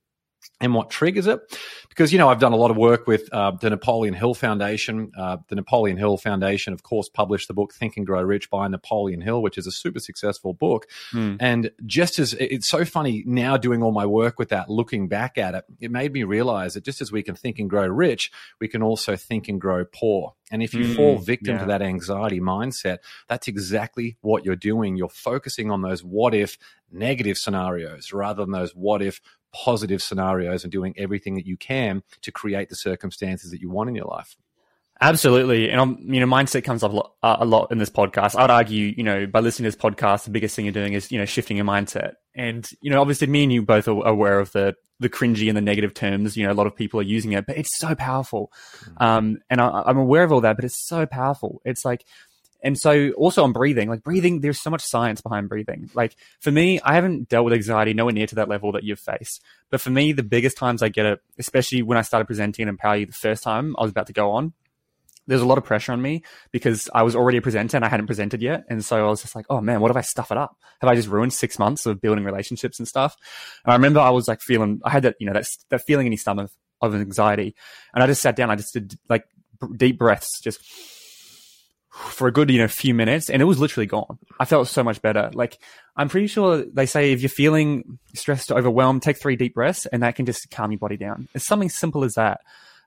and 0.60 0.74
what 0.74 0.90
triggers 0.90 1.28
it. 1.28 1.40
Because, 1.90 2.12
you 2.12 2.18
know, 2.18 2.30
I've 2.30 2.40
done 2.40 2.54
a 2.54 2.58
lot 2.58 2.72
of 2.72 2.78
work 2.78 3.06
with 3.06 3.32
uh, 3.32 3.52
the 3.52 3.70
Napoleon 3.70 4.14
Hill 4.14 4.34
Foundation. 4.34 5.12
Uh, 5.18 5.38
the 5.48 5.56
Napoleon 5.56 5.98
Hill 5.98 6.18
Foundation, 6.18 6.74
of 6.74 6.84
course, 6.84 7.10
published 7.10 7.48
the 7.48 7.54
book 7.54 7.74
Think 7.74 7.98
and 7.98 8.06
Grow 8.06 8.22
Rich 8.22 8.50
by 8.50 8.68
Napoleon 8.68 9.22
Hill, 9.22 9.42
which 9.42 9.58
is 9.58 9.68
a 9.68 9.72
super 9.72 10.00
successful 10.00 10.54
book. 10.54 10.88
Mm. 11.12 11.38
And 11.40 11.72
just 11.86 12.18
as 12.20 12.34
it's 12.34 12.68
so 12.68 12.86
funny 12.86 13.24
now 13.26 13.58
doing 13.58 13.84
all 13.84 13.92
my 13.92 14.06
work 14.06 14.40
with 14.40 14.50
that, 14.50 14.70
looking 14.70 15.08
back 15.08 15.38
at 15.38 15.54
it, 15.56 15.66
it 15.80 15.92
made 15.92 16.14
me 16.14 16.24
realize 16.24 16.74
that 16.74 16.84
just 16.84 17.02
as 17.02 17.12
we 17.12 17.22
can 17.22 17.36
think 17.36 17.60
and 17.60 17.70
grow 17.70 17.88
rich, 17.88 18.32
we 18.60 18.68
can 18.68 18.82
also 18.82 19.16
think 19.16 19.48
and 19.48 19.62
grow 19.62 19.86
poor. 19.86 20.34
And 20.54 20.62
if 20.62 20.72
you 20.76 20.86
mm, 20.86 20.96
fall 20.96 21.18
victim 21.18 21.56
yeah. 21.56 21.62
to 21.62 21.66
that 21.66 21.82
anxiety 21.82 22.40
mindset, 22.40 23.00
that's 23.28 23.48
exactly 23.48 24.18
what 24.22 24.46
you're 24.46 24.56
doing. 24.56 24.96
You're 24.96 25.10
focusing 25.10 25.72
on 25.72 25.82
those 25.82 26.04
what 26.04 26.36
if 26.36 26.60
negative 26.92 27.40
scenarios 27.40 28.14
rather 28.14 28.44
than 28.44 28.52
those 28.52 28.76
what 28.76 29.02
if 29.02 29.20
positive 29.52 30.00
scenarios 30.00 30.64
and 30.64 30.72
doing 30.72 30.94
everything 30.96 31.34
that 31.36 31.48
you 31.48 31.58
can 31.58 32.04
to 32.22 32.32
create 32.32 32.70
the 32.70 32.76
circumstances 32.76 33.50
that 33.50 33.62
you 33.62 33.70
want 33.72 33.90
in 33.90 33.96
your 33.96 34.06
life. 34.06 34.38
Absolutely, 35.02 35.72
and 35.72 35.82
um, 35.82 35.98
you 36.02 36.20
know, 36.20 36.28
mindset 36.28 36.64
comes 36.64 36.84
up 36.84 36.92
a 36.92 36.96
lot, 36.96 37.14
uh, 37.24 37.38
a 37.40 37.46
lot 37.46 37.72
in 37.72 37.80
this 37.80 37.90
podcast. 37.90 38.40
I'd 38.40 38.52
argue, 38.52 38.94
you 38.96 39.04
know, 39.04 39.26
by 39.26 39.40
listening 39.40 39.70
to 39.70 39.76
this 39.76 39.84
podcast, 39.84 40.26
the 40.26 40.30
biggest 40.30 40.56
thing 40.56 40.66
you're 40.66 40.72
doing 40.72 40.94
is, 40.94 41.12
you 41.12 41.18
know, 41.18 41.26
shifting 41.26 41.58
your 41.58 41.66
mindset. 41.66 42.14
And 42.36 42.70
you 42.80 42.92
know, 42.92 43.02
obviously, 43.02 43.26
me 43.26 43.42
and 43.42 43.52
you 43.52 43.64
both 43.64 43.88
are 43.88 44.06
aware 44.06 44.40
of 44.40 44.52
the 44.52 44.76
the 45.04 45.10
cringy 45.10 45.48
and 45.48 45.56
the 45.56 45.62
negative 45.62 45.94
terms. 45.94 46.36
You 46.36 46.46
know, 46.46 46.52
a 46.52 46.56
lot 46.56 46.68
of 46.68 46.76
people 46.76 47.00
are 47.00 47.04
using 47.04 47.34
it, 47.34 47.46
but 47.46 47.58
it's 47.58 47.78
so 47.78 47.94
powerful. 47.96 48.52
Mm-hmm. 48.80 49.04
Um, 49.04 49.38
and 49.50 49.62
I, 49.62 49.84
I'm 49.86 49.98
aware 49.98 50.24
of 50.24 50.32
all 50.32 50.42
that, 50.42 50.56
but 50.56 50.66
it's 50.66 50.88
so 50.88 51.06
powerful. 51.06 51.62
It's 51.66 51.86
like 51.86 52.06
and 52.64 52.80
so 52.80 53.12
also 53.12 53.44
on 53.44 53.52
breathing, 53.52 53.90
like 53.90 54.04
breathing, 54.04 54.40
there's 54.40 54.60
so 54.60 54.70
much 54.70 54.82
science 54.82 55.20
behind 55.20 55.50
breathing. 55.50 55.90
Like 55.94 56.16
for 56.40 56.50
me, 56.50 56.80
I 56.80 56.96
haven't 56.96 57.28
dealt 57.28 57.44
with 57.44 57.54
anxiety 57.54 57.94
nowhere 57.94 58.14
near 58.14 58.26
to 58.28 58.36
that 58.36 58.48
level 58.48 58.72
that 58.72 58.84
you've 58.84 59.02
faced. 59.02 59.42
But 59.70 59.82
for 59.82 59.90
me, 59.90 60.14
the 60.14 60.24
biggest 60.24 60.58
times 60.58 60.82
I 60.82 60.88
get 60.88 61.06
it, 61.06 61.22
especially 61.38 61.82
when 61.82 61.98
I 61.98 62.04
started 62.04 62.26
presenting 62.26 62.64
and 62.64 62.70
Empower 62.70 62.96
You 62.96 63.06
the 63.06 63.12
first 63.12 63.44
time 63.44 63.76
I 63.78 63.82
was 63.82 63.92
about 63.92 64.08
to 64.08 64.14
go 64.14 64.32
on, 64.32 64.54
there's 65.28 65.42
a 65.42 65.46
lot 65.46 65.58
of 65.58 65.64
pressure 65.64 65.92
on 65.92 66.02
me 66.02 66.24
because 66.52 66.90
I 66.94 67.04
was 67.04 67.16
already 67.16 67.38
a 67.38 67.42
presenter 67.42 67.78
and 67.78 67.86
I 67.86 67.90
hadn't 67.90 68.08
presented 68.08 68.42
yet. 68.42 68.66
And 68.70 68.84
so 68.84 69.06
I 69.06 69.10
was 69.10 69.22
just 69.22 69.36
like, 69.36 69.46
oh 69.50 69.62
man, 69.62 69.80
what 69.80 69.92
if 69.92 69.98
I 69.98 70.02
stuff 70.02 70.32
it 70.32 70.38
up? 70.38 70.58
Have 70.82 70.90
I 70.90 70.96
just 70.96 71.08
ruined 71.08 71.34
six 71.34 71.58
months 71.58 71.86
of 71.86 72.02
building 72.02 72.24
relationships 72.24 72.80
and 72.80 72.88
stuff? 72.88 73.16
And 73.66 73.72
I 73.72 73.76
remember 73.76 74.00
I 74.00 74.10
was 74.10 74.28
like 74.28 74.42
feeling, 74.42 74.82
I 74.84 74.90
had 74.90 75.04
that, 75.04 75.16
you 75.20 75.28
know, 75.28 75.34
that, 75.34 75.48
that 75.70 75.84
feeling 75.86 76.06
in 76.06 76.12
your 76.12 76.20
stomach 76.20 76.52
of 76.82 76.94
anxiety. 76.94 77.56
And 77.94 78.04
I 78.04 78.08
just 78.08 78.22
sat 78.22 78.36
down, 78.36 78.52
I 78.52 78.56
just 78.56 78.74
did 78.74 78.96
like 79.10 79.26
deep 79.78 79.98
breaths, 79.98 80.42
just 80.42 80.60
for 81.94 82.28
a 82.28 82.32
good 82.32 82.50
you 82.50 82.58
know 82.58 82.68
few 82.68 82.94
minutes 82.94 83.30
and 83.30 83.40
it 83.40 83.46
was 83.46 83.60
literally 83.60 83.86
gone 83.86 84.18
i 84.40 84.46
felt 84.46 84.68
so 84.68 84.84
much 84.84 85.00
better 85.04 85.30
like 85.36 85.60
i'm 85.96 86.10
pretty 86.10 86.26
sure 86.26 86.66
they 86.74 86.88
say 86.88 87.12
if 87.12 87.22
you're 87.22 87.30
feeling 87.30 88.00
stressed 88.16 88.50
or 88.50 88.58
overwhelmed 88.58 89.04
take 89.04 89.16
three 89.16 89.36
deep 89.36 89.54
breaths 89.54 89.86
and 89.86 90.02
that 90.02 90.16
can 90.16 90.26
just 90.26 90.50
calm 90.50 90.72
your 90.72 90.80
body 90.80 90.98
down 90.98 91.28
it's 91.36 91.46
something 91.46 91.70
simple 91.70 92.04
as 92.04 92.16
that 92.16 92.42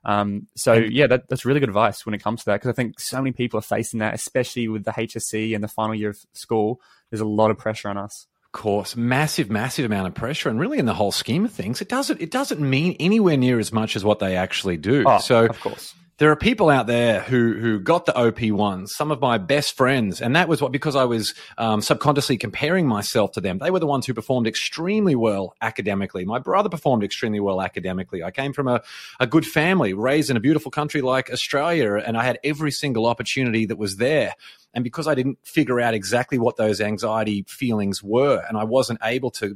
um, 0.07 0.47
so 0.55 0.73
yeah 0.73 1.05
that, 1.05 1.29
that's 1.29 1.45
really 1.45 1.59
good 1.59 1.69
advice 1.69 2.05
when 2.05 2.15
it 2.15 2.23
comes 2.23 2.39
to 2.39 2.45
that 2.45 2.55
because 2.55 2.69
i 2.69 2.73
think 2.73 2.99
so 2.99 3.17
many 3.17 3.31
people 3.31 3.59
are 3.59 3.61
facing 3.61 3.99
that 3.99 4.15
especially 4.15 4.67
with 4.67 4.83
the 4.83 4.91
hsc 4.91 5.53
and 5.53 5.63
the 5.63 5.67
final 5.67 5.93
year 5.93 6.09
of 6.09 6.17
school. 6.33 6.81
There's 7.09 7.21
a 7.21 7.25
lot 7.25 7.51
of 7.51 7.57
pressure 7.57 7.89
on 7.89 7.97
us. 7.97 8.27
Of 8.45 8.51
course, 8.51 8.95
massive, 8.95 9.49
massive 9.49 9.85
amount 9.85 10.07
of 10.07 10.15
pressure, 10.15 10.49
and 10.49 10.59
really, 10.59 10.79
in 10.79 10.85
the 10.85 10.93
whole 10.93 11.11
scheme 11.11 11.45
of 11.45 11.51
things, 11.51 11.81
it 11.81 11.89
doesn't 11.89 12.21
it 12.21 12.31
doesn't 12.31 12.59
mean 12.59 12.95
anywhere 12.99 13.37
near 13.37 13.59
as 13.59 13.71
much 13.71 13.95
as 13.95 14.03
what 14.03 14.19
they 14.19 14.35
actually 14.35 14.77
do. 14.77 15.03
Oh, 15.05 15.19
so, 15.19 15.45
of 15.45 15.59
course, 15.59 15.93
there 16.17 16.31
are 16.31 16.35
people 16.35 16.69
out 16.69 16.87
there 16.87 17.21
who 17.21 17.53
who 17.59 17.79
got 17.79 18.05
the 18.05 18.17
OP 18.17 18.41
ones. 18.51 18.95
Some 18.95 19.11
of 19.11 19.21
my 19.21 19.37
best 19.37 19.77
friends, 19.77 20.19
and 20.19 20.35
that 20.35 20.49
was 20.49 20.61
what 20.61 20.71
because 20.71 20.95
I 20.95 21.05
was 21.05 21.35
um, 21.57 21.81
subconsciously 21.81 22.37
comparing 22.37 22.87
myself 22.87 23.33
to 23.33 23.41
them. 23.41 23.59
They 23.59 23.69
were 23.69 23.79
the 23.79 23.87
ones 23.87 24.07
who 24.07 24.13
performed 24.15 24.47
extremely 24.47 25.15
well 25.15 25.53
academically. 25.61 26.25
My 26.25 26.39
brother 26.39 26.69
performed 26.69 27.03
extremely 27.03 27.39
well 27.39 27.61
academically. 27.61 28.23
I 28.23 28.31
came 28.31 28.51
from 28.51 28.67
a, 28.67 28.81
a 29.19 29.27
good 29.27 29.45
family, 29.45 29.93
raised 29.93 30.31
in 30.31 30.37
a 30.37 30.41
beautiful 30.41 30.71
country 30.71 31.01
like 31.01 31.31
Australia, 31.31 31.95
and 31.95 32.17
I 32.17 32.23
had 32.23 32.39
every 32.43 32.71
single 32.71 33.05
opportunity 33.05 33.67
that 33.67 33.77
was 33.77 33.97
there. 33.97 34.33
And 34.73 34.83
because 34.83 35.07
I 35.07 35.15
didn't 35.15 35.39
figure 35.43 35.79
out 35.79 35.93
exactly 35.93 36.37
what 36.37 36.57
those 36.57 36.81
anxiety 36.81 37.45
feelings 37.47 38.03
were, 38.03 38.43
and 38.47 38.57
I 38.57 38.63
wasn't 38.63 38.99
able 39.03 39.31
to, 39.31 39.55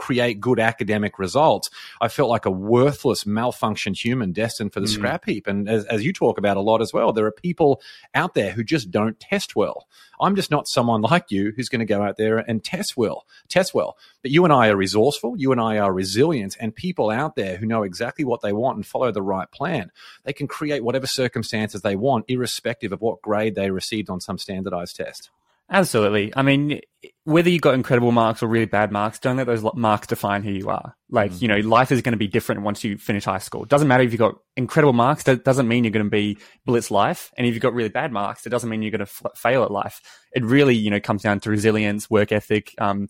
create 0.00 0.40
good 0.40 0.58
academic 0.58 1.18
results, 1.18 1.68
I 2.00 2.08
felt 2.08 2.30
like 2.30 2.46
a 2.46 2.50
worthless, 2.50 3.24
malfunctioned 3.24 4.02
human 4.02 4.32
destined 4.32 4.72
for 4.72 4.80
the 4.80 4.86
mm. 4.86 4.94
scrap 4.94 5.26
heap. 5.26 5.46
And 5.46 5.68
as, 5.68 5.84
as 5.84 6.04
you 6.04 6.12
talk 6.12 6.38
about 6.38 6.56
a 6.56 6.62
lot 6.62 6.80
as 6.80 6.92
well, 6.92 7.12
there 7.12 7.26
are 7.26 7.32
people 7.32 7.82
out 8.14 8.34
there 8.34 8.52
who 8.52 8.64
just 8.64 8.90
don't 8.90 9.20
test 9.20 9.54
well. 9.54 9.86
I'm 10.20 10.36
just 10.36 10.50
not 10.50 10.68
someone 10.68 11.02
like 11.10 11.30
you 11.30 11.52
who's 11.54 11.68
going 11.68 11.80
to 11.80 11.86
go 11.86 12.02
out 12.02 12.16
there 12.16 12.38
and 12.38 12.64
test 12.64 12.96
well, 12.96 13.26
test 13.48 13.74
well. 13.74 13.96
But 14.22 14.30
you 14.30 14.44
and 14.44 14.52
I 14.52 14.68
are 14.68 14.76
resourceful. 14.76 15.34
You 15.36 15.52
and 15.52 15.60
I 15.60 15.78
are 15.78 15.92
resilient 15.92 16.56
and 16.58 16.74
people 16.74 17.10
out 17.10 17.36
there 17.36 17.58
who 17.58 17.66
know 17.66 17.82
exactly 17.82 18.24
what 18.24 18.40
they 18.40 18.52
want 18.52 18.76
and 18.76 18.86
follow 18.86 19.12
the 19.12 19.22
right 19.22 19.50
plan. 19.50 19.92
They 20.24 20.32
can 20.32 20.48
create 20.48 20.82
whatever 20.82 21.06
circumstances 21.06 21.82
they 21.82 21.96
want, 21.96 22.24
irrespective 22.28 22.92
of 22.92 23.02
what 23.02 23.22
grade 23.22 23.54
they 23.54 23.70
received 23.70 24.08
on 24.08 24.20
some 24.20 24.38
standardized 24.38 24.96
test. 24.96 25.30
Absolutely. 25.70 26.32
I 26.34 26.42
mean, 26.42 26.80
whether 27.24 27.48
you 27.48 27.60
got 27.60 27.74
incredible 27.74 28.10
marks 28.10 28.42
or 28.42 28.48
really 28.48 28.66
bad 28.66 28.90
marks, 28.90 29.20
don't 29.20 29.36
let 29.36 29.46
those 29.46 29.64
marks 29.74 30.08
define 30.08 30.42
who 30.42 30.50
you 30.50 30.68
are. 30.68 30.96
Like, 31.08 31.30
mm. 31.30 31.42
you 31.42 31.48
know, 31.48 31.58
life 31.58 31.92
is 31.92 32.02
going 32.02 32.12
to 32.12 32.18
be 32.18 32.26
different 32.26 32.62
once 32.62 32.82
you 32.82 32.98
finish 32.98 33.24
high 33.24 33.38
school. 33.38 33.62
It 33.62 33.68
doesn't 33.68 33.86
matter 33.86 34.02
if 34.02 34.10
you 34.10 34.18
got 34.18 34.34
incredible 34.56 34.92
marks. 34.92 35.22
That 35.24 35.44
doesn't 35.44 35.68
mean 35.68 35.84
you're 35.84 35.92
going 35.92 36.06
to 36.06 36.10
be 36.10 36.38
blitz 36.66 36.90
life. 36.90 37.30
And 37.38 37.46
if 37.46 37.54
you've 37.54 37.62
got 37.62 37.72
really 37.72 37.88
bad 37.88 38.10
marks, 38.10 38.46
it 38.46 38.50
doesn't 38.50 38.68
mean 38.68 38.82
you're 38.82 38.90
going 38.90 39.06
to 39.06 39.12
f- 39.24 39.38
fail 39.38 39.62
at 39.62 39.70
life. 39.70 40.00
It 40.32 40.44
really, 40.44 40.74
you 40.74 40.90
know, 40.90 40.98
comes 40.98 41.22
down 41.22 41.38
to 41.40 41.50
resilience, 41.50 42.10
work 42.10 42.32
ethic. 42.32 42.74
Um, 42.78 43.08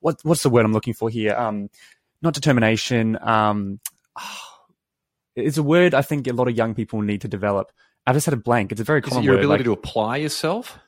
what, 0.00 0.18
what's 0.22 0.42
the 0.42 0.50
word 0.50 0.66
I'm 0.66 0.74
looking 0.74 0.94
for 0.94 1.08
here? 1.08 1.34
Um, 1.34 1.70
not 2.20 2.34
determination. 2.34 3.18
Um, 3.22 3.80
it's 5.34 5.56
a 5.56 5.62
word 5.62 5.94
I 5.94 6.02
think 6.02 6.26
a 6.26 6.34
lot 6.34 6.48
of 6.48 6.56
young 6.56 6.74
people 6.74 7.00
need 7.00 7.22
to 7.22 7.28
develop. 7.28 7.72
I 8.06 8.12
just 8.12 8.26
had 8.26 8.34
a 8.34 8.38
blank. 8.38 8.70
It's 8.70 8.82
a 8.82 8.84
very 8.84 9.00
common 9.00 9.20
is 9.20 9.24
it 9.24 9.26
your 9.26 9.34
word, 9.36 9.44
ability 9.44 9.64
like, 9.64 9.64
to 9.64 9.72
apply 9.72 10.16
yourself? 10.18 10.78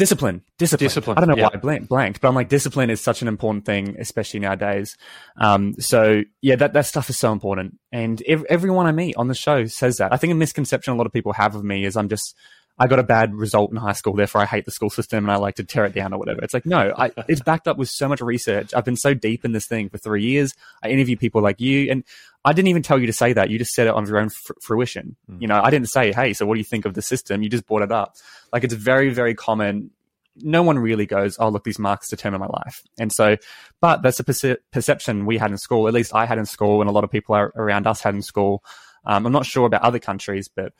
Discipline. 0.00 0.42
Discipline. 0.58 0.86
Discipline. 0.86 1.18
I 1.18 1.20
don't 1.20 1.28
know 1.28 1.36
yeah. 1.36 1.44
why 1.44 1.50
i 1.54 1.56
blank, 1.56 1.88
blanked 1.88 2.20
but 2.20 2.28
i'm 2.28 2.34
like 2.34 2.48
discipline 2.48 2.90
is 2.90 3.00
such 3.00 3.22
an 3.22 3.28
important 3.28 3.64
thing 3.64 3.96
especially 3.98 4.40
nowadays. 4.40 4.96
Um, 5.36 5.74
so 5.78 6.22
yeah 6.42 6.56
that, 6.56 6.72
that 6.72 6.86
stuff 6.86 7.08
is 7.10 7.18
so 7.18 7.32
important. 7.32 7.78
And 7.92 8.22
ev- 8.26 8.46
everyone 8.48 8.86
i 8.86 8.92
meet 8.92 9.16
on 9.16 9.28
the 9.28 9.34
show 9.34 9.66
says 9.66 9.98
that. 9.98 10.12
I 10.12 10.16
think 10.16 10.32
a 10.32 10.36
misconception 10.36 10.92
a 10.92 10.96
lot 10.96 11.06
of 11.06 11.12
people 11.12 11.32
have 11.34 11.54
of 11.54 11.62
me 11.62 11.84
is 11.84 11.96
i'm 11.96 12.08
just 12.08 12.34
I 12.80 12.86
got 12.86 12.98
a 12.98 13.02
bad 13.02 13.34
result 13.34 13.70
in 13.70 13.76
high 13.76 13.92
school, 13.92 14.14
therefore 14.14 14.40
I 14.40 14.46
hate 14.46 14.64
the 14.64 14.70
school 14.70 14.88
system 14.88 15.24
and 15.24 15.30
I 15.30 15.36
like 15.36 15.56
to 15.56 15.64
tear 15.64 15.84
it 15.84 15.92
down 15.92 16.14
or 16.14 16.18
whatever. 16.18 16.40
It's 16.42 16.54
like, 16.54 16.64
no, 16.64 16.94
I, 16.96 17.12
it's 17.28 17.42
backed 17.42 17.68
up 17.68 17.76
with 17.76 17.90
so 17.90 18.08
much 18.08 18.22
research. 18.22 18.72
I've 18.74 18.86
been 18.86 18.96
so 18.96 19.12
deep 19.12 19.44
in 19.44 19.52
this 19.52 19.66
thing 19.66 19.90
for 19.90 19.98
three 19.98 20.24
years. 20.24 20.54
I 20.82 20.88
interview 20.88 21.18
people 21.18 21.42
like 21.42 21.60
you, 21.60 21.90
and 21.90 22.04
I 22.42 22.54
didn't 22.54 22.68
even 22.68 22.82
tell 22.82 22.98
you 22.98 23.06
to 23.06 23.12
say 23.12 23.34
that. 23.34 23.50
You 23.50 23.58
just 23.58 23.74
said 23.74 23.86
it 23.86 23.92
on 23.92 24.06
your 24.06 24.18
own 24.18 24.30
fr- 24.30 24.54
fruition. 24.62 25.14
Mm. 25.30 25.42
You 25.42 25.48
know, 25.48 25.60
I 25.60 25.68
didn't 25.68 25.90
say, 25.90 26.10
hey, 26.10 26.32
so 26.32 26.46
what 26.46 26.54
do 26.54 26.58
you 26.58 26.64
think 26.64 26.86
of 26.86 26.94
the 26.94 27.02
system? 27.02 27.42
You 27.42 27.50
just 27.50 27.66
brought 27.66 27.82
it 27.82 27.92
up. 27.92 28.16
Like, 28.50 28.64
it's 28.64 28.72
very, 28.72 29.10
very 29.10 29.34
common. 29.34 29.90
No 30.36 30.62
one 30.62 30.78
really 30.78 31.04
goes, 31.04 31.36
oh, 31.38 31.50
look, 31.50 31.64
these 31.64 31.78
marks 31.78 32.08
determine 32.08 32.40
my 32.40 32.46
life. 32.46 32.82
And 32.98 33.12
so, 33.12 33.36
but 33.82 34.00
that's 34.00 34.20
a 34.20 34.24
perce- 34.24 34.56
perception 34.72 35.26
we 35.26 35.36
had 35.36 35.50
in 35.50 35.58
school, 35.58 35.86
at 35.86 35.92
least 35.92 36.14
I 36.14 36.24
had 36.24 36.38
in 36.38 36.46
school, 36.46 36.80
and 36.80 36.88
a 36.88 36.94
lot 36.94 37.04
of 37.04 37.10
people 37.10 37.34
around 37.34 37.86
us 37.86 38.00
had 38.00 38.14
in 38.14 38.22
school. 38.22 38.64
Um, 39.04 39.26
I'm 39.26 39.32
not 39.32 39.44
sure 39.44 39.66
about 39.66 39.82
other 39.82 39.98
countries, 39.98 40.48
but 40.48 40.72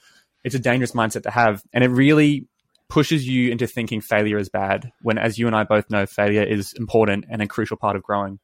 it's 0.45 0.55
a 0.55 0.59
dangerous 0.59 0.93
mindset 0.93 1.23
to 1.25 1.31
have. 1.31 1.63
And 1.73 1.85
it 1.85 1.89
really 1.89 2.49
pushes 2.89 3.27
you 3.27 3.51
into 3.51 3.67
thinking 3.67 4.01
failure 4.01 4.39
is 4.39 4.49
bad 4.49 4.91
when, 5.03 5.19
as 5.19 5.39
you 5.39 5.47
and 5.47 5.55
I 5.57 5.65
both 5.65 5.89
know, 5.91 6.07
failure 6.07 6.43
is 6.43 6.73
important 6.75 7.27
and 7.31 7.41
a 7.41 7.47
crucial 7.47 7.77
part 7.77 7.97
of 7.97 8.03
growing. 8.03 8.39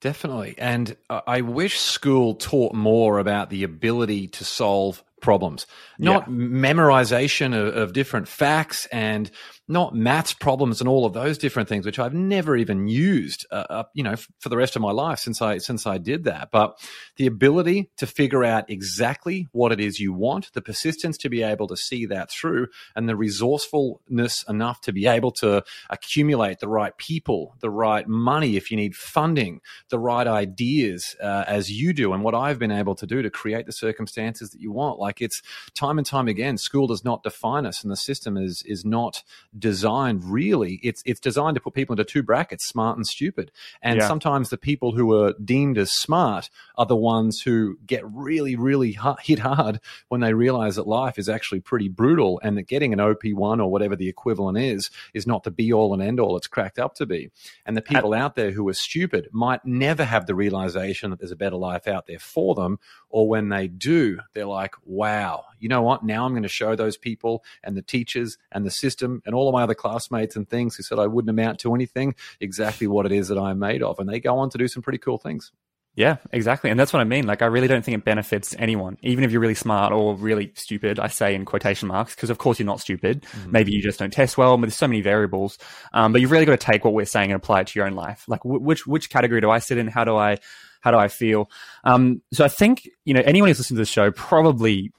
Definitely. 0.00 0.56
And 0.58 0.96
I 1.08 1.42
wish 1.42 1.78
school 1.78 2.34
taught 2.34 2.74
more 2.74 3.20
about 3.20 3.50
the 3.50 3.62
ability 3.62 4.26
to 4.28 4.44
solve 4.44 5.04
problems, 5.20 5.68
not 5.96 6.26
yeah. 6.26 6.34
memorization 6.34 7.54
of, 7.54 7.76
of, 7.76 7.92
different 7.92 8.26
facts 8.26 8.86
and 8.86 9.30
not 9.72 9.94
maths 9.94 10.34
problems 10.34 10.80
and 10.80 10.88
all 10.88 11.06
of 11.06 11.14
those 11.14 11.38
different 11.38 11.68
things, 11.68 11.86
which 11.86 11.98
I've 11.98 12.14
never 12.14 12.56
even 12.56 12.86
used, 12.86 13.46
uh, 13.50 13.84
you 13.94 14.02
know, 14.02 14.12
f- 14.12 14.28
for 14.38 14.48
the 14.48 14.56
rest 14.56 14.76
of 14.76 14.82
my 14.82 14.92
life 14.92 15.18
since 15.18 15.40
I 15.40 15.58
since 15.58 15.86
I 15.86 15.98
did 15.98 16.24
that. 16.24 16.50
But 16.52 16.78
the 17.16 17.26
ability 17.26 17.90
to 17.96 18.06
figure 18.06 18.44
out 18.44 18.70
exactly 18.70 19.48
what 19.52 19.72
it 19.72 19.80
is 19.80 19.98
you 19.98 20.12
want, 20.12 20.52
the 20.52 20.62
persistence 20.62 21.16
to 21.18 21.28
be 21.28 21.42
able 21.42 21.66
to 21.68 21.76
see 21.76 22.06
that 22.06 22.30
through, 22.30 22.68
and 22.94 23.08
the 23.08 23.16
resourcefulness 23.16 24.44
enough 24.48 24.80
to 24.82 24.92
be 24.92 25.06
able 25.06 25.32
to 25.32 25.64
accumulate 25.90 26.60
the 26.60 26.68
right 26.68 26.96
people, 26.98 27.56
the 27.60 27.70
right 27.70 28.06
money 28.06 28.56
if 28.56 28.70
you 28.70 28.76
need 28.76 28.94
funding, 28.94 29.60
the 29.88 29.98
right 29.98 30.26
ideas 30.26 31.16
uh, 31.20 31.44
as 31.46 31.70
you 31.70 31.92
do, 31.92 32.12
and 32.12 32.22
what 32.22 32.34
I've 32.34 32.58
been 32.58 32.70
able 32.70 32.94
to 32.96 33.06
do 33.06 33.22
to 33.22 33.30
create 33.30 33.66
the 33.66 33.72
circumstances 33.72 34.50
that 34.50 34.60
you 34.60 34.70
want. 34.70 34.98
Like 34.98 35.22
it's 35.22 35.42
time 35.74 35.98
and 35.98 36.06
time 36.06 36.28
again, 36.28 36.58
school 36.58 36.86
does 36.86 37.04
not 37.04 37.22
define 37.22 37.64
us, 37.64 37.82
and 37.82 37.90
the 37.90 37.96
system 37.96 38.36
is 38.36 38.62
is 38.66 38.84
not 38.84 39.22
designed 39.62 40.24
really 40.24 40.80
it's 40.82 41.02
it's 41.06 41.20
designed 41.20 41.54
to 41.54 41.60
put 41.60 41.72
people 41.72 41.94
into 41.94 42.04
two 42.04 42.22
brackets 42.22 42.66
smart 42.66 42.96
and 42.96 43.06
stupid. 43.06 43.50
And 43.80 44.00
yeah. 44.00 44.08
sometimes 44.08 44.50
the 44.50 44.58
people 44.58 44.92
who 44.92 45.14
are 45.14 45.34
deemed 45.42 45.78
as 45.78 45.92
smart 45.92 46.50
are 46.76 46.84
the 46.84 46.96
ones 46.96 47.40
who 47.40 47.78
get 47.86 48.02
really 48.12 48.56
really 48.56 48.98
hit 49.22 49.38
hard 49.38 49.80
when 50.08 50.20
they 50.20 50.34
realize 50.34 50.76
that 50.76 50.86
life 50.86 51.18
is 51.18 51.28
actually 51.28 51.60
pretty 51.60 51.88
brutal 51.88 52.40
and 52.42 52.58
that 52.58 52.64
getting 52.64 52.92
an 52.92 52.98
op1 52.98 53.62
or 53.62 53.70
whatever 53.70 53.94
the 53.96 54.08
equivalent 54.08 54.58
is 54.58 54.90
is 55.14 55.26
not 55.26 55.44
the 55.44 55.50
be 55.50 55.72
all 55.72 55.94
and 55.94 56.02
end 56.02 56.18
all 56.18 56.36
it's 56.36 56.48
cracked 56.48 56.78
up 56.78 56.94
to 56.96 57.06
be. 57.06 57.30
And 57.64 57.76
the 57.76 57.82
people 57.82 58.12
out 58.12 58.34
there 58.34 58.50
who 58.50 58.68
are 58.68 58.74
stupid 58.74 59.28
might 59.32 59.64
never 59.64 60.04
have 60.04 60.26
the 60.26 60.34
realization 60.34 61.10
that 61.10 61.20
there's 61.20 61.30
a 61.30 61.36
better 61.36 61.56
life 61.56 61.86
out 61.86 62.06
there 62.06 62.18
for 62.18 62.56
them 62.56 62.80
or 63.08 63.28
when 63.28 63.48
they 63.48 63.68
do 63.68 64.18
they're 64.34 64.44
like 64.44 64.74
wow 64.84 65.44
you 65.62 65.68
know 65.68 65.82
what? 65.82 66.02
Now 66.02 66.24
i'm 66.26 66.32
going 66.32 66.42
to 66.42 66.48
show 66.48 66.74
those 66.74 66.96
people 66.96 67.44
and 67.62 67.76
the 67.76 67.82
teachers 67.82 68.36
and 68.50 68.66
the 68.66 68.70
system 68.70 69.22
and 69.24 69.34
all 69.34 69.51
of 69.52 69.58
my 69.58 69.62
other 69.62 69.74
classmates 69.74 70.36
and 70.36 70.48
things 70.48 70.76
who 70.76 70.82
said 70.82 70.98
I 70.98 71.06
wouldn't 71.06 71.30
amount 71.30 71.60
to 71.60 71.74
anything 71.74 72.14
exactly 72.40 72.86
what 72.86 73.06
it 73.06 73.12
is 73.12 73.28
that 73.28 73.38
I'm 73.38 73.58
made 73.58 73.82
of. 73.82 73.98
And 73.98 74.08
they 74.08 74.20
go 74.20 74.38
on 74.38 74.50
to 74.50 74.58
do 74.58 74.68
some 74.68 74.82
pretty 74.82 74.98
cool 74.98 75.18
things. 75.18 75.52
Yeah, 75.94 76.16
exactly. 76.30 76.70
And 76.70 76.80
that's 76.80 76.90
what 76.90 77.00
I 77.00 77.04
mean. 77.04 77.26
Like, 77.26 77.42
I 77.42 77.46
really 77.46 77.68
don't 77.68 77.84
think 77.84 77.98
it 77.98 78.04
benefits 78.04 78.56
anyone, 78.58 78.96
even 79.02 79.24
if 79.24 79.30
you're 79.30 79.42
really 79.42 79.54
smart 79.54 79.92
or 79.92 80.14
really 80.14 80.50
stupid, 80.54 80.98
I 80.98 81.08
say 81.08 81.34
in 81.34 81.44
quotation 81.44 81.86
marks, 81.88 82.14
because 82.14 82.30
of 82.30 82.38
course 82.38 82.58
you're 82.58 82.66
not 82.66 82.80
stupid. 82.80 83.22
Mm-hmm. 83.24 83.52
Maybe 83.52 83.72
you 83.72 83.82
just 83.82 83.98
don't 83.98 84.10
test 84.10 84.38
well, 84.38 84.56
but 84.56 84.62
there's 84.62 84.76
so 84.76 84.88
many 84.88 85.02
variables. 85.02 85.58
Um, 85.92 86.12
but 86.12 86.22
you've 86.22 86.30
really 86.30 86.46
got 86.46 86.58
to 86.58 86.66
take 86.66 86.82
what 86.86 86.94
we're 86.94 87.04
saying 87.04 87.30
and 87.30 87.36
apply 87.36 87.60
it 87.60 87.66
to 87.66 87.78
your 87.78 87.86
own 87.86 87.94
life. 87.94 88.24
Like, 88.26 88.42
w- 88.42 88.62
which, 88.62 88.86
which 88.86 89.10
category 89.10 89.42
do 89.42 89.50
I 89.50 89.58
sit 89.58 89.76
in? 89.76 89.86
How 89.86 90.04
do 90.04 90.16
I, 90.16 90.38
how 90.80 90.92
do 90.92 90.96
I 90.96 91.08
feel? 91.08 91.50
Um, 91.84 92.22
so 92.32 92.42
I 92.42 92.48
think, 92.48 92.88
you 93.04 93.12
know, 93.12 93.22
anyone 93.26 93.48
who's 93.48 93.58
listening 93.58 93.76
to 93.76 93.82
the 93.82 93.86
show 93.86 94.10
probably 94.12 94.92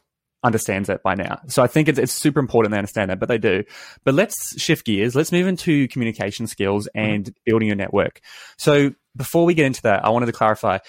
understands 0.44 0.88
that 0.88 1.04
by 1.04 1.16
now. 1.16 1.40
So 1.48 1.64
I 1.64 1.68
think 1.68 1.88
it's, 1.88 2.00
it's 2.00 2.14
super 2.14 2.40
important 2.40 2.72
they 2.72 2.78
understand 2.78 3.10
that, 3.12 3.20
but 3.20 3.30
they 3.30 3.38
do. 3.38 3.64
But 4.04 4.14
let's 4.14 4.60
shift 4.62 4.86
gears. 4.86 5.16
Let's 5.16 5.32
move 5.32 5.48
into 5.48 5.88
communication 5.88 6.48
skills 6.48 6.88
and 6.94 7.26
mm-hmm. 7.26 7.42
building 7.46 7.68
your 7.68 7.78
network. 7.78 8.22
So 8.58 8.94
before 9.16 9.46
we 9.46 9.54
get 9.54 9.66
into 9.66 9.82
that, 9.84 10.04
I 10.06 10.10
wanted 10.10 10.28
to 10.28 10.34
clarify. 10.34 10.80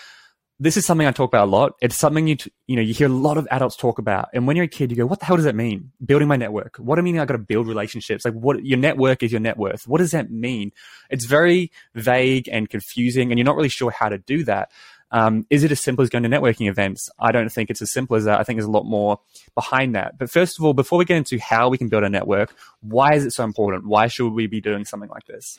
This 0.61 0.76
is 0.76 0.87
something 0.87 1.06
I 1.06 1.11
talk 1.11 1.30
about 1.30 1.49
a 1.49 1.50
lot. 1.50 1.73
It's 1.82 1.96
something 1.96 2.28
you, 2.28 2.37
t- 2.37 2.52
you 2.68 2.76
know, 2.76 2.82
you 2.82 2.94
hear 2.94 3.08
a 3.08 3.12
lot 3.12 3.38
of 3.38 3.49
adults 3.50 3.76
talk 3.76 3.99
about. 3.99 4.28
And 4.32 4.46
when 4.46 4.54
you're 4.54 4.66
a 4.66 4.68
kid, 4.68 4.92
you 4.92 4.96
go, 4.96 5.04
what 5.04 5.18
the 5.18 5.26
hell 5.26 5.34
does 5.34 5.46
that 5.46 5.56
mean? 5.56 5.90
Building 6.04 6.28
my 6.28 6.37
network. 6.37 6.76
What 6.76 6.94
do 6.94 7.00
I 7.00 7.02
mean? 7.02 7.18
I 7.18 7.25
got 7.25 7.32
to 7.32 7.38
build 7.38 7.66
relationships. 7.66 8.25
Like 8.25 8.34
what 8.34 8.64
your 8.64 8.78
network 8.78 9.25
is 9.25 9.32
your 9.32 9.40
net 9.40 9.56
worth. 9.56 9.88
What 9.88 9.99
does 9.99 10.12
that 10.12 10.30
mean? 10.30 10.70
It's 11.11 11.26
very 11.26 11.73
vague 11.96 12.49
and 12.49 12.70
confusing 12.70 13.32
and 13.32 13.38
you're 13.38 13.44
not 13.44 13.56
really 13.56 13.68
sure 13.68 13.90
how 13.90 14.08
to 14.08 14.18
do 14.18 14.44
that. 14.44 14.70
Um, 15.14 15.47
is 15.49 15.62
it 15.62 15.71
as 15.71 15.80
simple 15.80 16.02
as 16.02 16.11
going 16.11 16.25
to 16.25 16.28
networking 16.28 16.68
events? 16.68 17.09
I 17.21 17.30
don't 17.30 17.49
think 17.49 17.71
it's 17.71 17.80
as 17.80 17.92
simple 17.92 18.16
as 18.16 18.25
that. 18.25 18.40
I 18.40 18.42
think 18.42 18.59
there's 18.59 18.66
a 18.66 18.71
lot 18.71 18.85
more 18.85 19.21
behind 19.54 19.94
that. 19.94 20.18
But 20.18 20.28
first 20.28 20.59
of 20.59 20.64
all, 20.64 20.75
before 20.75 20.99
we 20.99 21.04
get 21.04 21.16
into 21.16 21.38
how 21.38 21.68
we 21.68 21.78
can 21.78 21.88
build 21.88 22.02
a 22.02 22.09
network, 22.09 22.52
why 22.80 23.14
is 23.14 23.25
it 23.25 23.30
so 23.30 23.44
important? 23.44 23.87
Why 23.87 24.09
should 24.09 24.33
we 24.33 24.49
be 24.49 24.61
doing 24.61 24.85
something 24.85 25.09
like 25.09 25.26
this? 25.26 25.56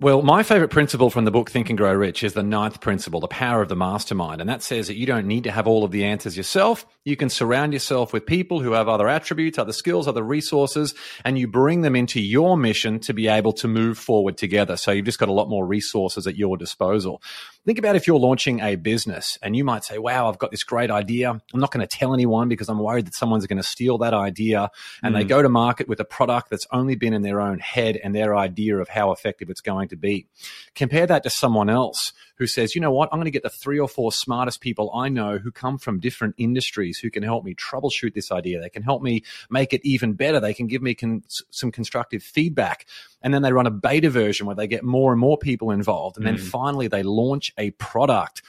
Well, 0.00 0.22
my 0.22 0.42
favorite 0.42 0.70
principle 0.70 1.10
from 1.10 1.24
the 1.24 1.30
book 1.30 1.48
Think 1.48 1.70
and 1.70 1.78
Grow 1.78 1.92
Rich 1.92 2.24
is 2.24 2.32
the 2.32 2.42
ninth 2.42 2.80
principle, 2.80 3.20
the 3.20 3.28
power 3.28 3.62
of 3.62 3.68
the 3.68 3.76
mastermind. 3.76 4.40
And 4.40 4.50
that 4.50 4.62
says 4.64 4.88
that 4.88 4.96
you 4.96 5.06
don't 5.06 5.28
need 5.28 5.44
to 5.44 5.52
have 5.52 5.68
all 5.68 5.84
of 5.84 5.92
the 5.92 6.04
answers 6.04 6.36
yourself. 6.36 6.84
You 7.08 7.16
can 7.16 7.30
surround 7.30 7.72
yourself 7.72 8.12
with 8.12 8.26
people 8.26 8.60
who 8.60 8.72
have 8.72 8.86
other 8.86 9.08
attributes, 9.08 9.56
other 9.56 9.72
skills, 9.72 10.06
other 10.06 10.22
resources, 10.22 10.94
and 11.24 11.38
you 11.38 11.48
bring 11.48 11.80
them 11.80 11.96
into 11.96 12.20
your 12.20 12.54
mission 12.58 13.00
to 13.00 13.14
be 13.14 13.28
able 13.28 13.54
to 13.54 13.66
move 13.66 13.96
forward 13.96 14.36
together. 14.36 14.76
So 14.76 14.90
you've 14.90 15.06
just 15.06 15.18
got 15.18 15.30
a 15.30 15.32
lot 15.32 15.48
more 15.48 15.66
resources 15.66 16.26
at 16.26 16.36
your 16.36 16.58
disposal. 16.58 17.22
Think 17.64 17.78
about 17.78 17.96
if 17.96 18.06
you're 18.06 18.18
launching 18.18 18.60
a 18.60 18.76
business 18.76 19.38
and 19.42 19.56
you 19.56 19.64
might 19.64 19.84
say, 19.84 19.96
wow, 19.96 20.28
I've 20.28 20.36
got 20.36 20.50
this 20.50 20.64
great 20.64 20.90
idea. 20.90 21.30
I'm 21.30 21.60
not 21.60 21.72
going 21.72 21.86
to 21.86 21.86
tell 21.86 22.12
anyone 22.12 22.50
because 22.50 22.68
I'm 22.68 22.78
worried 22.78 23.06
that 23.06 23.14
someone's 23.14 23.46
going 23.46 23.56
to 23.56 23.62
steal 23.62 23.96
that 23.98 24.12
idea. 24.12 24.70
And 25.02 25.14
mm. 25.14 25.18
they 25.18 25.24
go 25.24 25.40
to 25.40 25.48
market 25.48 25.88
with 25.88 26.00
a 26.00 26.04
product 26.04 26.50
that's 26.50 26.66
only 26.72 26.94
been 26.94 27.14
in 27.14 27.22
their 27.22 27.40
own 27.40 27.58
head 27.58 27.96
and 27.96 28.14
their 28.14 28.36
idea 28.36 28.76
of 28.76 28.90
how 28.90 29.12
effective 29.12 29.48
it's 29.48 29.62
going 29.62 29.88
to 29.88 29.96
be. 29.96 30.26
Compare 30.74 31.06
that 31.06 31.22
to 31.22 31.30
someone 31.30 31.70
else 31.70 32.12
who 32.38 32.46
says, 32.46 32.74
you 32.74 32.80
know 32.80 32.92
what, 32.92 33.08
I'm 33.12 33.18
going 33.18 33.26
to 33.26 33.30
get 33.30 33.42
the 33.42 33.50
three 33.50 33.78
or 33.78 33.88
four 33.88 34.12
smartest 34.12 34.60
people 34.60 34.90
I 34.94 35.08
know 35.08 35.38
who 35.38 35.50
come 35.50 35.76
from 35.76 36.00
different 36.00 36.34
industries 36.38 36.98
who 36.98 37.10
can 37.10 37.22
help 37.22 37.44
me 37.44 37.54
troubleshoot 37.54 38.14
this 38.14 38.30
idea. 38.30 38.60
They 38.60 38.70
can 38.70 38.82
help 38.82 39.02
me 39.02 39.24
make 39.50 39.72
it 39.72 39.80
even 39.84 40.12
better. 40.12 40.40
They 40.40 40.54
can 40.54 40.68
give 40.68 40.82
me 40.82 40.94
con- 40.94 41.24
some 41.28 41.72
constructive 41.72 42.22
feedback 42.22 42.86
and 43.22 43.34
then 43.34 43.42
they 43.42 43.52
run 43.52 43.66
a 43.66 43.70
beta 43.70 44.10
version 44.10 44.46
where 44.46 44.56
they 44.56 44.66
get 44.66 44.84
more 44.84 45.12
and 45.12 45.20
more 45.20 45.36
people 45.36 45.70
involved 45.70 46.16
and 46.16 46.26
then 46.26 46.36
mm. 46.36 46.40
finally 46.40 46.88
they 46.88 47.02
launch 47.02 47.52
a 47.58 47.70
product 47.72 48.42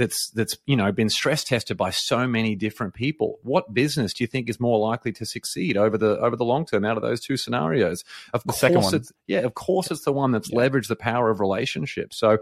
that's 0.00 0.30
that's 0.30 0.56
you 0.64 0.74
know 0.74 0.90
been 0.90 1.10
stress 1.10 1.44
tested 1.44 1.76
by 1.76 1.90
so 1.90 2.26
many 2.26 2.56
different 2.56 2.94
people 2.94 3.38
what 3.42 3.74
business 3.74 4.14
do 4.14 4.24
you 4.24 4.28
think 4.28 4.48
is 4.48 4.58
more 4.58 4.78
likely 4.78 5.12
to 5.12 5.26
succeed 5.26 5.76
over 5.76 5.98
the 5.98 6.18
over 6.20 6.36
the 6.36 6.44
long 6.44 6.64
term 6.64 6.86
out 6.86 6.96
of 6.96 7.02
those 7.02 7.20
two 7.20 7.36
scenarios 7.36 8.02
of 8.32 8.42
the 8.44 8.52
course 8.52 8.94
it's 8.94 9.12
yeah 9.26 9.40
of 9.40 9.52
course 9.54 9.90
it's 9.90 10.04
the 10.04 10.12
one 10.12 10.32
that's 10.32 10.50
yeah. 10.50 10.58
leveraged 10.58 10.88
the 10.88 10.96
power 10.96 11.28
of 11.28 11.38
relationships 11.38 12.16
so 12.16 12.38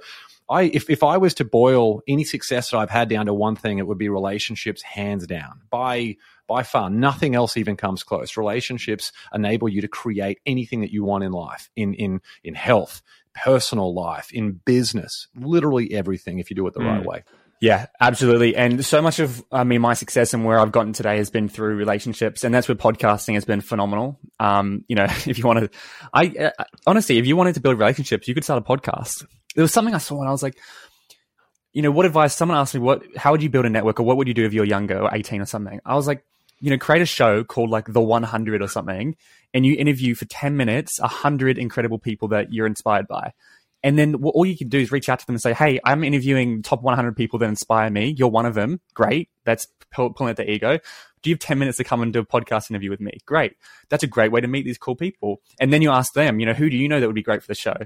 I 0.48 0.62
if, 0.62 0.88
if 0.88 1.02
I 1.02 1.18
was 1.18 1.34
to 1.34 1.44
boil 1.44 2.00
any 2.08 2.24
success 2.24 2.70
that 2.70 2.78
I've 2.78 2.88
had 2.88 3.10
down 3.10 3.26
to 3.26 3.34
one 3.34 3.54
thing, 3.54 3.76
it 3.76 3.86
would 3.86 3.98
be 3.98 4.08
relationships 4.08 4.80
hands 4.80 5.26
down. 5.26 5.60
By 5.68 6.16
by 6.46 6.62
far, 6.62 6.88
nothing 6.88 7.34
else 7.34 7.58
even 7.58 7.76
comes 7.76 8.02
close. 8.02 8.38
Relationships 8.38 9.12
enable 9.34 9.68
you 9.68 9.82
to 9.82 9.88
create 9.88 10.38
anything 10.46 10.80
that 10.80 10.90
you 10.90 11.04
want 11.04 11.22
in 11.22 11.32
life, 11.32 11.68
in 11.76 11.92
in 11.92 12.22
in 12.42 12.54
health, 12.54 13.02
personal 13.34 13.92
life, 13.92 14.32
in 14.32 14.52
business, 14.64 15.28
literally 15.36 15.92
everything 15.92 16.38
if 16.38 16.48
you 16.48 16.56
do 16.56 16.66
it 16.66 16.72
the 16.72 16.80
mm. 16.80 16.96
right 16.96 17.04
way. 17.04 17.24
Yeah, 17.60 17.86
absolutely. 18.00 18.54
And 18.54 18.84
so 18.84 19.02
much 19.02 19.18
of, 19.18 19.42
I 19.50 19.64
mean, 19.64 19.80
my 19.80 19.94
success 19.94 20.32
and 20.32 20.44
where 20.44 20.60
I've 20.60 20.70
gotten 20.70 20.92
today 20.92 21.16
has 21.16 21.30
been 21.30 21.48
through 21.48 21.74
relationships. 21.74 22.44
And 22.44 22.54
that's 22.54 22.68
where 22.68 22.76
podcasting 22.76 23.34
has 23.34 23.44
been 23.44 23.60
phenomenal. 23.60 24.18
Um, 24.38 24.84
you 24.88 24.94
know, 24.94 25.04
if 25.26 25.38
you 25.38 25.44
want 25.44 25.60
to, 25.60 25.70
I, 26.12 26.28
uh, 26.28 26.64
honestly, 26.86 27.18
if 27.18 27.26
you 27.26 27.36
wanted 27.36 27.54
to 27.54 27.60
build 27.60 27.78
relationships, 27.78 28.28
you 28.28 28.34
could 28.34 28.44
start 28.44 28.62
a 28.62 28.64
podcast. 28.64 29.26
There 29.56 29.62
was 29.62 29.72
something 29.72 29.94
I 29.94 29.98
saw 29.98 30.20
and 30.20 30.28
I 30.28 30.32
was 30.32 30.42
like, 30.42 30.56
you 31.72 31.82
know, 31.82 31.90
what 31.90 32.06
advice, 32.06 32.34
someone 32.34 32.56
asked 32.56 32.74
me, 32.74 32.80
what, 32.80 33.02
how 33.16 33.32
would 33.32 33.42
you 33.42 33.50
build 33.50 33.66
a 33.66 33.70
network 33.70 33.98
or 33.98 34.04
what 34.04 34.16
would 34.16 34.28
you 34.28 34.34
do 34.34 34.44
if 34.44 34.52
you're 34.52 34.64
younger 34.64 35.00
or 35.00 35.10
18 35.12 35.40
or 35.40 35.46
something? 35.46 35.80
I 35.84 35.94
was 35.94 36.06
like, 36.06 36.24
you 36.60 36.70
know, 36.70 36.78
create 36.78 37.02
a 37.02 37.06
show 37.06 37.44
called 37.44 37.70
like 37.70 37.86
The 37.86 38.00
100 38.00 38.62
or 38.62 38.68
something, 38.68 39.16
and 39.54 39.64
you 39.64 39.76
interview 39.76 40.14
for 40.14 40.24
10 40.24 40.56
minutes 40.56 41.00
100 41.00 41.56
incredible 41.56 41.98
people 41.98 42.28
that 42.28 42.52
you're 42.52 42.66
inspired 42.66 43.06
by. 43.06 43.32
And 43.82 43.98
then 43.98 44.16
all 44.16 44.44
you 44.44 44.56
can 44.56 44.68
do 44.68 44.78
is 44.78 44.90
reach 44.90 45.08
out 45.08 45.20
to 45.20 45.26
them 45.26 45.34
and 45.34 45.42
say, 45.42 45.52
Hey, 45.52 45.78
I'm 45.84 46.02
interviewing 46.02 46.62
top 46.62 46.82
100 46.82 47.16
people 47.16 47.38
that 47.38 47.48
inspire 47.48 47.90
me. 47.90 48.14
You're 48.16 48.28
one 48.28 48.46
of 48.46 48.54
them. 48.54 48.80
Great. 48.94 49.30
That's 49.44 49.66
pulling 49.92 50.30
at 50.30 50.36
the 50.36 50.50
ego. 50.50 50.78
Do 51.22 51.30
you 51.30 51.34
have 51.34 51.40
10 51.40 51.58
minutes 51.58 51.78
to 51.78 51.84
come 51.84 52.02
and 52.02 52.12
do 52.12 52.20
a 52.20 52.26
podcast 52.26 52.70
interview 52.70 52.90
with 52.90 53.00
me? 53.00 53.18
Great. 53.26 53.56
That's 53.88 54.02
a 54.02 54.06
great 54.06 54.30
way 54.30 54.40
to 54.40 54.46
meet 54.46 54.64
these 54.64 54.78
cool 54.78 54.94
people. 54.94 55.40
And 55.60 55.72
then 55.72 55.82
you 55.82 55.90
ask 55.90 56.12
them, 56.12 56.38
you 56.38 56.46
know, 56.46 56.52
who 56.52 56.70
do 56.70 56.76
you 56.76 56.88
know 56.88 57.00
that 57.00 57.06
would 57.06 57.14
be 57.14 57.22
great 57.22 57.42
for 57.42 57.48
the 57.48 57.54
show? 57.54 57.76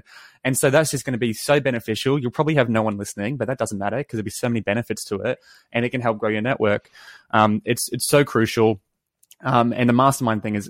And 0.43 0.57
so 0.57 0.69
that's 0.69 0.91
just 0.91 1.05
going 1.05 1.13
to 1.13 1.19
be 1.19 1.33
so 1.33 1.59
beneficial. 1.59 2.19
You'll 2.19 2.31
probably 2.31 2.55
have 2.55 2.69
no 2.69 2.83
one 2.83 2.97
listening, 2.97 3.37
but 3.37 3.47
that 3.47 3.57
doesn't 3.57 3.77
matter 3.77 3.97
because 3.97 4.17
there'll 4.17 4.25
be 4.25 4.31
so 4.31 4.49
many 4.49 4.61
benefits 4.61 5.03
to 5.05 5.15
it 5.21 5.39
and 5.71 5.85
it 5.85 5.89
can 5.89 6.01
help 6.01 6.19
grow 6.19 6.29
your 6.29 6.41
network. 6.41 6.89
Um, 7.31 7.61
it's, 7.65 7.89
it's 7.91 8.07
so 8.07 8.23
crucial. 8.23 8.81
Um, 9.43 9.73
and 9.73 9.89
the 9.89 9.93
mastermind 9.93 10.43
thing 10.43 10.55
is 10.55 10.69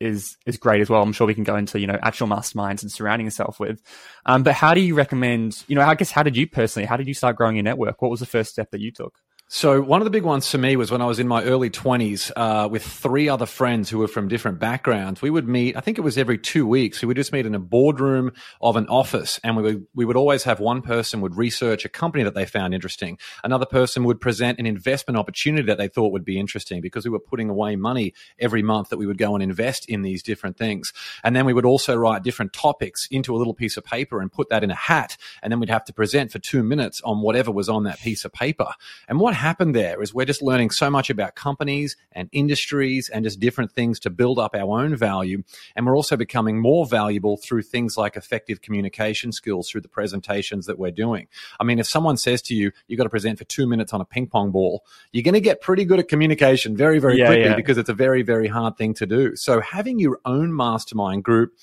is 0.00 0.36
is 0.46 0.56
great 0.56 0.80
as 0.80 0.88
well. 0.88 1.02
I'm 1.02 1.12
sure 1.12 1.26
we 1.26 1.34
can 1.34 1.44
go 1.44 1.56
into 1.56 1.78
you 1.78 1.86
know 1.86 1.98
actual 2.02 2.26
masterminds 2.26 2.82
and 2.82 2.90
surrounding 2.90 3.26
yourself 3.26 3.60
with. 3.60 3.82
Um, 4.26 4.42
but 4.42 4.54
how 4.54 4.74
do 4.74 4.80
you 4.80 4.94
recommend? 4.94 5.62
You 5.68 5.76
know, 5.76 5.82
I 5.82 5.94
guess 5.94 6.10
how 6.10 6.22
did 6.22 6.36
you 6.36 6.46
personally? 6.46 6.86
How 6.86 6.96
did 6.96 7.06
you 7.06 7.14
start 7.14 7.36
growing 7.36 7.56
your 7.56 7.62
network? 7.62 8.00
What 8.02 8.10
was 8.10 8.20
the 8.20 8.26
first 8.26 8.50
step 8.50 8.70
that 8.70 8.80
you 8.80 8.90
took? 8.90 9.18
So 9.52 9.80
one 9.80 10.00
of 10.00 10.04
the 10.04 10.12
big 10.12 10.22
ones 10.22 10.48
for 10.48 10.58
me 10.58 10.76
was 10.76 10.92
when 10.92 11.02
I 11.02 11.06
was 11.06 11.18
in 11.18 11.26
my 11.26 11.42
early 11.42 11.70
twenties 11.70 12.30
uh, 12.36 12.68
with 12.70 12.84
three 12.84 13.28
other 13.28 13.46
friends 13.46 13.90
who 13.90 13.98
were 13.98 14.06
from 14.06 14.28
different 14.28 14.60
backgrounds. 14.60 15.20
We 15.20 15.28
would 15.28 15.48
meet. 15.48 15.76
I 15.76 15.80
think 15.80 15.98
it 15.98 16.02
was 16.02 16.16
every 16.16 16.38
two 16.38 16.68
weeks. 16.68 17.02
We 17.02 17.06
would 17.06 17.16
just 17.16 17.32
meet 17.32 17.46
in 17.46 17.56
a 17.56 17.58
boardroom 17.58 18.30
of 18.60 18.76
an 18.76 18.86
office, 18.86 19.40
and 19.42 19.56
we 19.56 19.62
would 19.64 19.86
we 19.92 20.04
would 20.04 20.16
always 20.16 20.44
have 20.44 20.60
one 20.60 20.82
person 20.82 21.20
would 21.20 21.36
research 21.36 21.84
a 21.84 21.88
company 21.88 22.22
that 22.22 22.34
they 22.34 22.46
found 22.46 22.74
interesting. 22.74 23.18
Another 23.42 23.66
person 23.66 24.04
would 24.04 24.20
present 24.20 24.60
an 24.60 24.66
investment 24.66 25.18
opportunity 25.18 25.66
that 25.66 25.78
they 25.78 25.88
thought 25.88 26.12
would 26.12 26.24
be 26.24 26.38
interesting 26.38 26.80
because 26.80 27.04
we 27.04 27.10
were 27.10 27.18
putting 27.18 27.50
away 27.50 27.74
money 27.74 28.14
every 28.38 28.62
month 28.62 28.90
that 28.90 28.98
we 28.98 29.06
would 29.06 29.18
go 29.18 29.34
and 29.34 29.42
invest 29.42 29.84
in 29.88 30.02
these 30.02 30.22
different 30.22 30.58
things. 30.58 30.92
And 31.24 31.34
then 31.34 31.44
we 31.44 31.54
would 31.54 31.66
also 31.66 31.96
write 31.96 32.22
different 32.22 32.52
topics 32.52 33.08
into 33.10 33.34
a 33.34 33.38
little 33.38 33.54
piece 33.54 33.76
of 33.76 33.82
paper 33.82 34.20
and 34.20 34.30
put 34.30 34.48
that 34.50 34.62
in 34.62 34.70
a 34.70 34.76
hat, 34.76 35.16
and 35.42 35.50
then 35.50 35.58
we'd 35.58 35.70
have 35.70 35.86
to 35.86 35.92
present 35.92 36.30
for 36.30 36.38
two 36.38 36.62
minutes 36.62 37.00
on 37.04 37.20
whatever 37.20 37.50
was 37.50 37.68
on 37.68 37.82
that 37.82 37.98
piece 37.98 38.24
of 38.24 38.32
paper. 38.32 38.72
And 39.08 39.18
what 39.18 39.39
happen 39.40 39.72
there 39.72 40.00
is 40.02 40.14
we're 40.14 40.26
just 40.26 40.42
learning 40.42 40.70
so 40.70 40.90
much 40.90 41.10
about 41.10 41.34
companies 41.34 41.96
and 42.12 42.28
industries 42.32 43.08
and 43.08 43.24
just 43.24 43.40
different 43.40 43.72
things 43.72 43.98
to 44.00 44.10
build 44.10 44.38
up 44.38 44.54
our 44.54 44.80
own 44.80 44.94
value. 44.94 45.42
And 45.74 45.86
we're 45.86 45.96
also 45.96 46.16
becoming 46.16 46.60
more 46.60 46.86
valuable 46.86 47.36
through 47.36 47.62
things 47.62 47.96
like 47.96 48.16
effective 48.16 48.60
communication 48.60 49.32
skills 49.32 49.68
through 49.68 49.80
the 49.80 49.88
presentations 49.88 50.66
that 50.66 50.78
we're 50.78 50.90
doing. 50.90 51.26
I 51.58 51.64
mean, 51.64 51.78
if 51.78 51.88
someone 51.88 52.16
says 52.16 52.42
to 52.42 52.54
you, 52.54 52.70
you've 52.86 52.98
got 52.98 53.04
to 53.04 53.10
present 53.10 53.38
for 53.38 53.44
two 53.44 53.66
minutes 53.66 53.92
on 53.92 54.00
a 54.00 54.04
ping 54.04 54.26
pong 54.26 54.50
ball, 54.50 54.84
you're 55.12 55.24
going 55.24 55.34
to 55.34 55.40
get 55.40 55.60
pretty 55.60 55.84
good 55.84 55.98
at 55.98 56.08
communication 56.08 56.76
very, 56.76 56.98
very 56.98 57.18
Yeah, 57.18 57.26
quickly 57.26 57.44
yeah. 57.50 57.56
because 57.56 57.78
it's 57.78 57.88
a 57.88 57.94
very, 57.94 58.22
very 58.22 58.48
hard 58.48 58.76
thing 58.76 58.94
to 58.94 59.06
do. 59.06 59.36
So 59.36 59.60
having 59.60 59.98
your 59.98 60.20
own 60.24 60.54
mastermind 60.54 61.24
group 61.24 61.54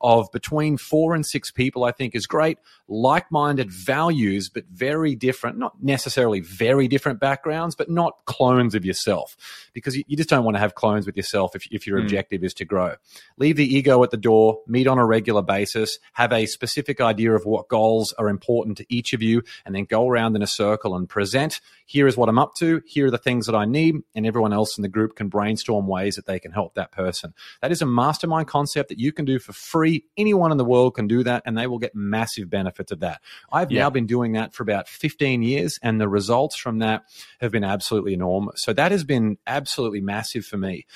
of 0.00 0.30
between 0.32 0.76
four 0.76 1.14
and 1.14 1.24
six 1.26 1.50
people, 1.50 1.84
I 1.84 1.92
think 1.92 2.14
is 2.14 2.26
great. 2.26 2.58
Like 2.88 3.30
minded 3.32 3.70
values, 3.70 4.48
but 4.48 4.64
very 4.72 5.14
different, 5.14 5.58
not 5.58 5.82
necessarily 5.82 6.40
very 6.40 6.86
different 6.88 7.18
backgrounds, 7.18 7.74
but 7.74 7.90
not 7.90 8.24
clones 8.26 8.74
of 8.74 8.84
yourself 8.84 9.36
because 9.72 9.96
you, 9.96 10.04
you 10.06 10.16
just 10.16 10.28
don't 10.28 10.44
want 10.44 10.54
to 10.56 10.60
have 10.60 10.74
clones 10.74 11.06
with 11.06 11.16
yourself 11.16 11.56
if, 11.56 11.66
if 11.72 11.86
your 11.86 11.96
Mm. 11.96 12.02
objective 12.02 12.44
is 12.44 12.54
to 12.54 12.64
grow. 12.64 12.94
Leave 13.38 13.56
the 13.56 13.74
ego 13.74 14.02
at 14.02 14.10
the 14.10 14.16
door, 14.16 14.60
meet 14.66 14.86
on 14.86 14.98
a 14.98 15.06
regular 15.06 15.42
basis, 15.42 15.98
have 16.12 16.32
a 16.32 16.46
specific 16.46 17.00
idea 17.00 17.32
of 17.32 17.44
what 17.44 17.68
goals 17.68 18.12
are 18.18 18.28
important 18.28 18.76
to 18.78 18.86
each 18.88 19.12
of 19.12 19.22
you, 19.22 19.42
and 19.64 19.74
then 19.74 19.84
go 19.84 20.06
around 20.08 20.36
in 20.36 20.42
a 20.42 20.46
circle 20.46 20.94
and 20.94 21.08
present. 21.08 21.60
Here 21.86 22.06
is 22.06 22.16
what 22.16 22.28
I'm 22.28 22.38
up 22.38 22.54
to. 22.56 22.82
Here 22.86 23.06
are 23.06 23.10
the 23.10 23.18
things 23.18 23.46
that 23.46 23.54
I 23.54 23.64
need. 23.64 23.96
And 24.14 24.26
everyone 24.26 24.52
else 24.52 24.76
in 24.76 24.82
the 24.82 24.88
group 24.88 25.16
can 25.16 25.28
brainstorm 25.28 25.86
ways 25.86 26.16
that 26.16 26.26
they 26.26 26.38
can 26.38 26.52
help 26.52 26.74
that 26.74 26.90
person. 26.92 27.32
That 27.62 27.70
is 27.72 27.80
a 27.80 27.86
mastermind 27.86 28.48
concept 28.48 28.88
that 28.88 28.98
you 28.98 29.12
can 29.12 29.24
do 29.24 29.38
for 29.38 29.52
free. 29.52 29.85
Anyone 30.16 30.52
in 30.52 30.58
the 30.58 30.64
world 30.64 30.94
can 30.94 31.06
do 31.06 31.22
that, 31.24 31.42
and 31.46 31.56
they 31.56 31.66
will 31.66 31.78
get 31.78 31.94
massive 31.94 32.50
benefits 32.50 32.92
of 32.92 33.00
that. 33.00 33.20
I've 33.52 33.70
Yeah. 33.70 33.82
now 33.82 33.90
been 33.90 34.06
doing 34.06 34.32
that 34.32 34.54
for 34.54 34.62
about 34.62 34.88
15 34.88 35.42
years, 35.42 35.78
and 35.82 36.00
the 36.00 36.08
results 36.08 36.56
from 36.56 36.78
that 36.78 37.04
have 37.40 37.52
been 37.52 37.64
absolutely 37.64 38.14
enormous. 38.14 38.62
So 38.62 38.72
that 38.72 38.92
has 38.92 39.04
been 39.04 39.38
absolutely 39.46 40.00
massive 40.00 40.44
for 40.44 40.56
me. 40.56 40.86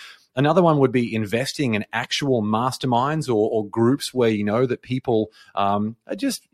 Another 0.40 0.62
one 0.62 0.78
would 0.78 0.90
be 0.90 1.14
investing 1.14 1.74
in 1.74 1.84
actual 1.92 2.42
masterminds 2.42 3.28
or, 3.28 3.50
or 3.50 3.68
groups 3.68 4.14
where 4.14 4.30
you 4.30 4.42
know 4.42 4.64
that 4.64 4.80
people 4.80 5.30
um, 5.54 5.96
are 6.06 6.16
just 6.16 6.48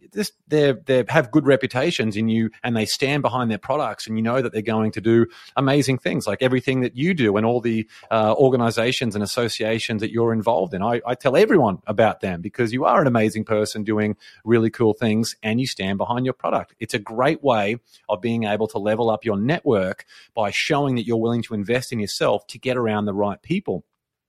they 0.49 0.73
they 0.73 1.05
have 1.09 1.31
good 1.31 1.47
reputations 1.47 2.17
in 2.17 2.29
you 2.29 2.51
and 2.65 2.77
they 2.77 2.85
stand 2.85 3.23
behind 3.23 3.49
their 3.49 3.59
products 3.59 4.09
and 4.09 4.17
you 4.17 4.23
know 4.23 4.43
that 4.43 4.53
they're 4.53 4.61
going 4.61 4.91
to 4.91 5.01
do 5.01 5.27
amazing 5.57 5.99
things 5.99 6.27
like 6.27 6.43
everything 6.43 6.81
that 6.81 6.97
you 6.97 7.15
do 7.15 7.37
and 7.37 7.47
all 7.47 7.61
the 7.61 7.89
uh, 8.11 8.35
organizations 8.37 9.15
and 9.15 9.23
associations 9.23 10.01
that 10.01 10.11
you're 10.11 10.33
involved 10.33 10.75
in. 10.75 10.83
I, 10.83 11.01
I 11.07 11.15
tell 11.15 11.37
everyone 11.37 11.79
about 11.87 12.21
them 12.21 12.41
because 12.41 12.73
you 12.73 12.87
are 12.87 13.01
an 13.01 13.07
amazing 13.07 13.45
person 13.45 13.85
doing 13.85 14.17
really 14.45 14.71
cool 14.71 14.95
things 14.95 15.37
and 15.45 15.61
you 15.61 15.67
stand 15.69 15.99
behind 15.99 16.25
your 16.25 16.35
product. 16.35 16.75
It's 16.81 16.95
a 16.95 16.99
great 16.99 17.41
way 17.41 17.77
of 18.09 18.21
being 18.21 18.45
able 18.45 18.67
to 18.69 18.79
level 18.79 19.11
up 19.11 19.25
your 19.25 19.37
network 19.37 20.07
by 20.35 20.51
showing 20.51 20.97
that 20.97 21.07
you're 21.07 21.17
willing 21.17 21.43
to 21.43 21.55
invest 21.55 21.93
in 21.93 22.01
yourself 22.01 22.49
to 22.49 22.59
get 22.59 22.77
around 22.77 23.05
the 23.05 23.15
right 23.15 23.41
people. 23.41 23.76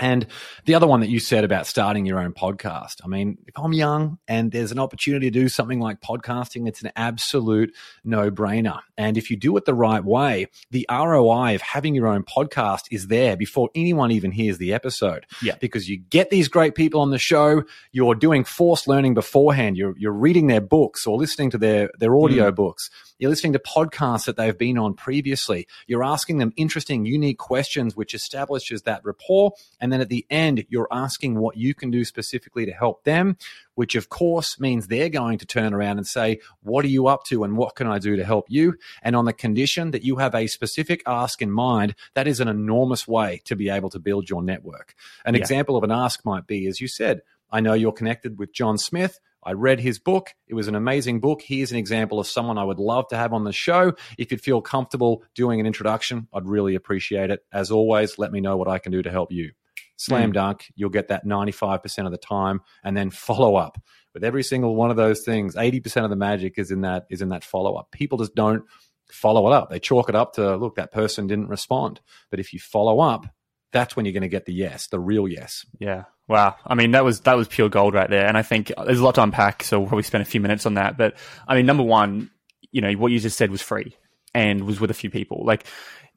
And 0.00 0.26
the 0.64 0.74
other 0.74 0.86
one 0.86 1.00
that 1.00 1.10
you 1.10 1.20
said 1.20 1.44
about 1.44 1.66
starting 1.66 2.06
your 2.06 2.18
own 2.18 2.32
podcast. 2.32 2.96
I 3.04 3.06
mean, 3.06 3.38
if 3.46 3.56
I'm 3.58 3.74
young 3.74 4.18
and 4.26 4.50
there's 4.50 4.72
an 4.72 4.78
opportunity 4.78 5.30
to 5.30 5.38
do 5.38 5.48
something 5.48 5.78
like 5.78 6.00
podcasting, 6.00 6.66
it's 6.66 6.82
an 6.82 6.90
absolute 6.96 7.74
no 8.02 8.30
brainer. 8.30 8.80
And 8.96 9.18
if 9.18 9.30
you 9.30 9.36
do 9.36 9.56
it 9.58 9.66
the 9.66 9.74
right 9.74 10.04
way, 10.04 10.46
the 10.70 10.86
ROI 10.90 11.54
of 11.54 11.60
having 11.60 11.94
your 11.94 12.08
own 12.08 12.24
podcast 12.24 12.84
is 12.90 13.08
there 13.08 13.36
before 13.36 13.68
anyone 13.74 14.10
even 14.10 14.32
hears 14.32 14.58
the 14.58 14.72
episode. 14.72 15.26
Yeah. 15.42 15.56
Because 15.60 15.88
you 15.88 15.98
get 15.98 16.30
these 16.30 16.48
great 16.48 16.74
people 16.74 17.02
on 17.02 17.10
the 17.10 17.18
show, 17.18 17.64
you're 17.92 18.14
doing 18.14 18.44
forced 18.44 18.88
learning 18.88 19.14
beforehand, 19.14 19.76
you're, 19.76 19.94
you're 19.98 20.12
reading 20.12 20.46
their 20.46 20.62
books 20.62 21.06
or 21.06 21.18
listening 21.18 21.50
to 21.50 21.58
their, 21.58 21.90
their 21.98 22.10
mm. 22.10 22.24
audio 22.24 22.50
books. 22.50 22.90
You're 23.20 23.28
listening 23.28 23.52
to 23.52 23.58
podcasts 23.58 24.24
that 24.24 24.36
they've 24.36 24.56
been 24.56 24.78
on 24.78 24.94
previously. 24.94 25.66
You're 25.86 26.02
asking 26.02 26.38
them 26.38 26.54
interesting, 26.56 27.04
unique 27.04 27.36
questions, 27.36 27.94
which 27.94 28.14
establishes 28.14 28.82
that 28.82 29.02
rapport. 29.04 29.52
And 29.78 29.89
then 29.92 30.00
at 30.00 30.08
the 30.08 30.26
end, 30.30 30.64
you're 30.68 30.88
asking 30.90 31.38
what 31.38 31.56
you 31.56 31.74
can 31.74 31.90
do 31.90 32.04
specifically 32.04 32.66
to 32.66 32.72
help 32.72 33.04
them, 33.04 33.36
which 33.74 33.94
of 33.94 34.08
course 34.08 34.58
means 34.60 34.86
they're 34.86 35.08
going 35.08 35.38
to 35.38 35.46
turn 35.46 35.72
around 35.74 35.98
and 35.98 36.06
say, 36.06 36.40
What 36.62 36.84
are 36.84 36.88
you 36.88 37.06
up 37.06 37.24
to 37.24 37.44
and 37.44 37.56
what 37.56 37.76
can 37.76 37.86
I 37.86 37.98
do 37.98 38.16
to 38.16 38.24
help 38.24 38.46
you? 38.48 38.76
And 39.02 39.16
on 39.16 39.24
the 39.24 39.32
condition 39.32 39.90
that 39.92 40.04
you 40.04 40.16
have 40.16 40.34
a 40.34 40.46
specific 40.46 41.02
ask 41.06 41.40
in 41.42 41.50
mind, 41.50 41.94
that 42.14 42.26
is 42.26 42.40
an 42.40 42.48
enormous 42.48 43.06
way 43.08 43.40
to 43.44 43.56
be 43.56 43.68
able 43.70 43.90
to 43.90 43.98
build 43.98 44.28
your 44.28 44.42
network. 44.42 44.94
An 45.24 45.34
Yeah. 45.34 45.40
example 45.40 45.76
of 45.76 45.84
an 45.84 45.90
ask 45.90 46.24
might 46.24 46.46
be, 46.46 46.66
as 46.66 46.80
you 46.80 46.88
said, 46.88 47.22
I 47.50 47.60
know 47.60 47.74
you're 47.74 47.92
connected 47.92 48.38
with 48.38 48.52
John 48.52 48.78
Smith. 48.78 49.18
I 49.42 49.52
read 49.52 49.80
his 49.80 49.98
book. 49.98 50.34
It 50.48 50.54
was 50.54 50.68
an 50.68 50.74
amazing 50.74 51.18
book. 51.20 51.40
Here's 51.42 51.72
an 51.72 51.78
example 51.78 52.20
of 52.20 52.26
someone 52.26 52.58
I 52.58 52.64
would 52.64 52.78
love 52.78 53.08
to 53.08 53.16
have 53.16 53.32
on 53.32 53.44
the 53.44 53.52
show. 53.52 53.94
If 54.18 54.30
you'd 54.30 54.42
feel 54.42 54.60
comfortable 54.60 55.24
doing 55.34 55.60
an 55.60 55.66
introduction, 55.66 56.28
I'd 56.34 56.46
really 56.46 56.74
appreciate 56.74 57.30
it. 57.30 57.40
As 57.50 57.70
always, 57.70 58.18
let 58.18 58.32
me 58.32 58.40
know 58.42 58.58
what 58.58 58.68
I 58.68 58.78
can 58.78 58.92
do 58.92 59.00
to 59.02 59.10
help 59.10 59.32
you. 59.32 59.52
Slam 60.00 60.30
Mm. 60.30 60.34
dunk, 60.34 60.72
you'll 60.76 60.88
get 60.88 61.08
that 61.08 61.26
95% 61.26 62.06
of 62.06 62.10
the 62.12 62.18
time 62.18 62.60
and 62.82 62.96
then 62.96 63.10
follow 63.10 63.56
up. 63.56 63.76
With 64.14 64.24
every 64.24 64.42
single 64.42 64.74
one 64.74 64.90
of 64.90 64.96
those 64.96 65.20
things, 65.24 65.54
80% 65.56 66.04
of 66.04 66.10
the 66.10 66.16
magic 66.16 66.54
is 66.58 66.70
in 66.70 66.80
that 66.80 67.04
is 67.10 67.20
in 67.22 67.28
that 67.28 67.44
follow 67.44 67.74
up. 67.74 67.90
People 67.92 68.16
just 68.18 68.34
don't 68.34 68.64
follow 69.12 69.46
it 69.46 69.52
up. 69.52 69.68
They 69.68 69.78
chalk 69.78 70.08
it 70.08 70.14
up 70.14 70.32
to 70.34 70.56
look, 70.56 70.76
that 70.76 70.90
person 70.90 71.26
didn't 71.26 71.48
respond. 71.48 72.00
But 72.30 72.40
if 72.40 72.52
you 72.54 72.60
follow 72.60 73.00
up, 73.00 73.26
that's 73.72 73.94
when 73.94 74.06
you're 74.06 74.12
going 74.14 74.22
to 74.22 74.28
get 74.28 74.46
the 74.46 74.54
yes, 74.54 74.88
the 74.88 74.98
real 74.98 75.28
yes. 75.28 75.64
Yeah. 75.78 76.04
Wow. 76.28 76.56
I 76.66 76.74
mean, 76.74 76.92
that 76.92 77.04
was 77.04 77.20
that 77.20 77.36
was 77.36 77.46
pure 77.48 77.68
gold 77.68 77.92
right 77.92 78.08
there. 78.08 78.26
And 78.26 78.38
I 78.38 78.42
think 78.42 78.72
there's 78.84 79.00
a 79.00 79.04
lot 79.04 79.16
to 79.16 79.22
unpack, 79.22 79.62
so 79.62 79.78
we'll 79.80 79.88
probably 79.88 80.04
spend 80.04 80.22
a 80.22 80.24
few 80.24 80.40
minutes 80.40 80.64
on 80.64 80.74
that. 80.74 80.96
But 80.96 81.14
I 81.46 81.54
mean, 81.56 81.66
number 81.66 81.82
one, 81.82 82.30
you 82.72 82.80
know, 82.80 82.92
what 82.94 83.12
you 83.12 83.20
just 83.20 83.36
said 83.36 83.50
was 83.50 83.60
free 83.62 83.96
and 84.34 84.64
was 84.64 84.80
with 84.80 84.90
a 84.90 84.94
few 84.94 85.10
people. 85.10 85.44
Like, 85.44 85.66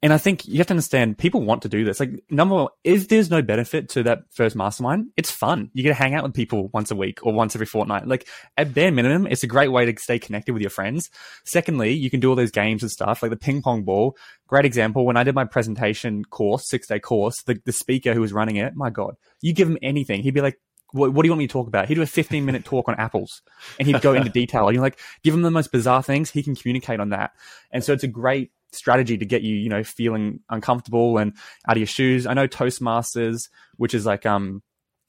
and 0.03 0.11
I 0.11 0.17
think 0.17 0.45
you 0.45 0.57
have 0.57 0.67
to 0.67 0.73
understand 0.73 1.17
people 1.17 1.41
want 1.41 1.61
to 1.61 1.69
do 1.69 1.85
this. 1.85 2.01
Like, 2.01 2.25
number 2.29 2.55
one, 2.55 2.67
if 2.83 3.07
there's 3.07 3.29
no 3.29 3.41
benefit 3.41 3.87
to 3.91 4.03
that 4.03 4.23
first 4.31 4.53
mastermind, 4.53 5.07
it's 5.15 5.31
fun. 5.31 5.71
You 5.73 5.81
get 5.81 5.89
to 5.89 5.95
hang 5.95 6.13
out 6.13 6.23
with 6.23 6.33
people 6.33 6.67
once 6.73 6.91
a 6.91 6.95
week 6.95 7.25
or 7.25 7.31
once 7.31 7.55
every 7.55 7.65
fortnight. 7.65 8.05
Like, 8.05 8.27
at 8.57 8.73
bare 8.73 8.91
minimum, 8.91 9.27
it's 9.27 9.43
a 9.43 9.47
great 9.47 9.69
way 9.69 9.89
to 9.89 9.97
stay 10.01 10.19
connected 10.19 10.51
with 10.51 10.61
your 10.61 10.69
friends. 10.69 11.09
Secondly, 11.45 11.93
you 11.93 12.09
can 12.09 12.19
do 12.19 12.29
all 12.29 12.35
those 12.35 12.51
games 12.51 12.83
and 12.83 12.91
stuff, 12.91 13.23
like 13.23 13.31
the 13.31 13.37
ping 13.37 13.61
pong 13.61 13.83
ball. 13.83 14.17
Great 14.45 14.65
example. 14.65 15.05
When 15.05 15.15
I 15.15 15.23
did 15.23 15.35
my 15.35 15.45
presentation 15.45 16.25
course, 16.25 16.67
six 16.69 16.85
day 16.87 16.99
course, 16.99 17.41
the, 17.43 17.61
the 17.63 17.71
speaker 17.71 18.13
who 18.13 18.19
was 18.19 18.33
running 18.33 18.57
it, 18.57 18.75
my 18.75 18.89
God, 18.89 19.15
you 19.39 19.53
give 19.53 19.69
him 19.69 19.77
anything. 19.81 20.21
He'd 20.21 20.33
be 20.33 20.41
like, 20.41 20.59
what, 20.91 21.13
what 21.13 21.23
do 21.23 21.27
you 21.27 21.31
want 21.31 21.39
me 21.39 21.47
to 21.47 21.53
talk 21.53 21.67
about? 21.69 21.87
He'd 21.87 21.95
do 21.95 22.01
a 22.01 22.05
15 22.05 22.43
minute 22.43 22.65
talk 22.65 22.89
on 22.89 22.95
apples 22.95 23.41
and 23.79 23.87
he'd 23.87 24.01
go 24.01 24.13
into 24.13 24.29
detail. 24.33 24.69
You're 24.69 24.81
like, 24.81 24.99
give 25.23 25.33
him 25.33 25.43
the 25.43 25.49
most 25.49 25.71
bizarre 25.71 26.03
things. 26.03 26.29
He 26.29 26.43
can 26.43 26.57
communicate 26.57 26.99
on 26.99 27.11
that. 27.11 27.31
And 27.71 27.85
so 27.85 27.93
it's 27.93 28.03
a 28.03 28.07
great 28.09 28.51
strategy 28.73 29.17
to 29.17 29.25
get 29.25 29.41
you, 29.41 29.55
you 29.55 29.69
know, 29.69 29.83
feeling 29.83 30.39
uncomfortable 30.49 31.17
and 31.17 31.33
out 31.67 31.75
of 31.75 31.79
your 31.79 31.87
shoes. 31.87 32.25
I 32.25 32.33
know 32.33 32.47
Toastmasters, 32.47 33.49
which 33.77 33.93
is 33.93 34.05
like, 34.05 34.25
um, 34.25 34.61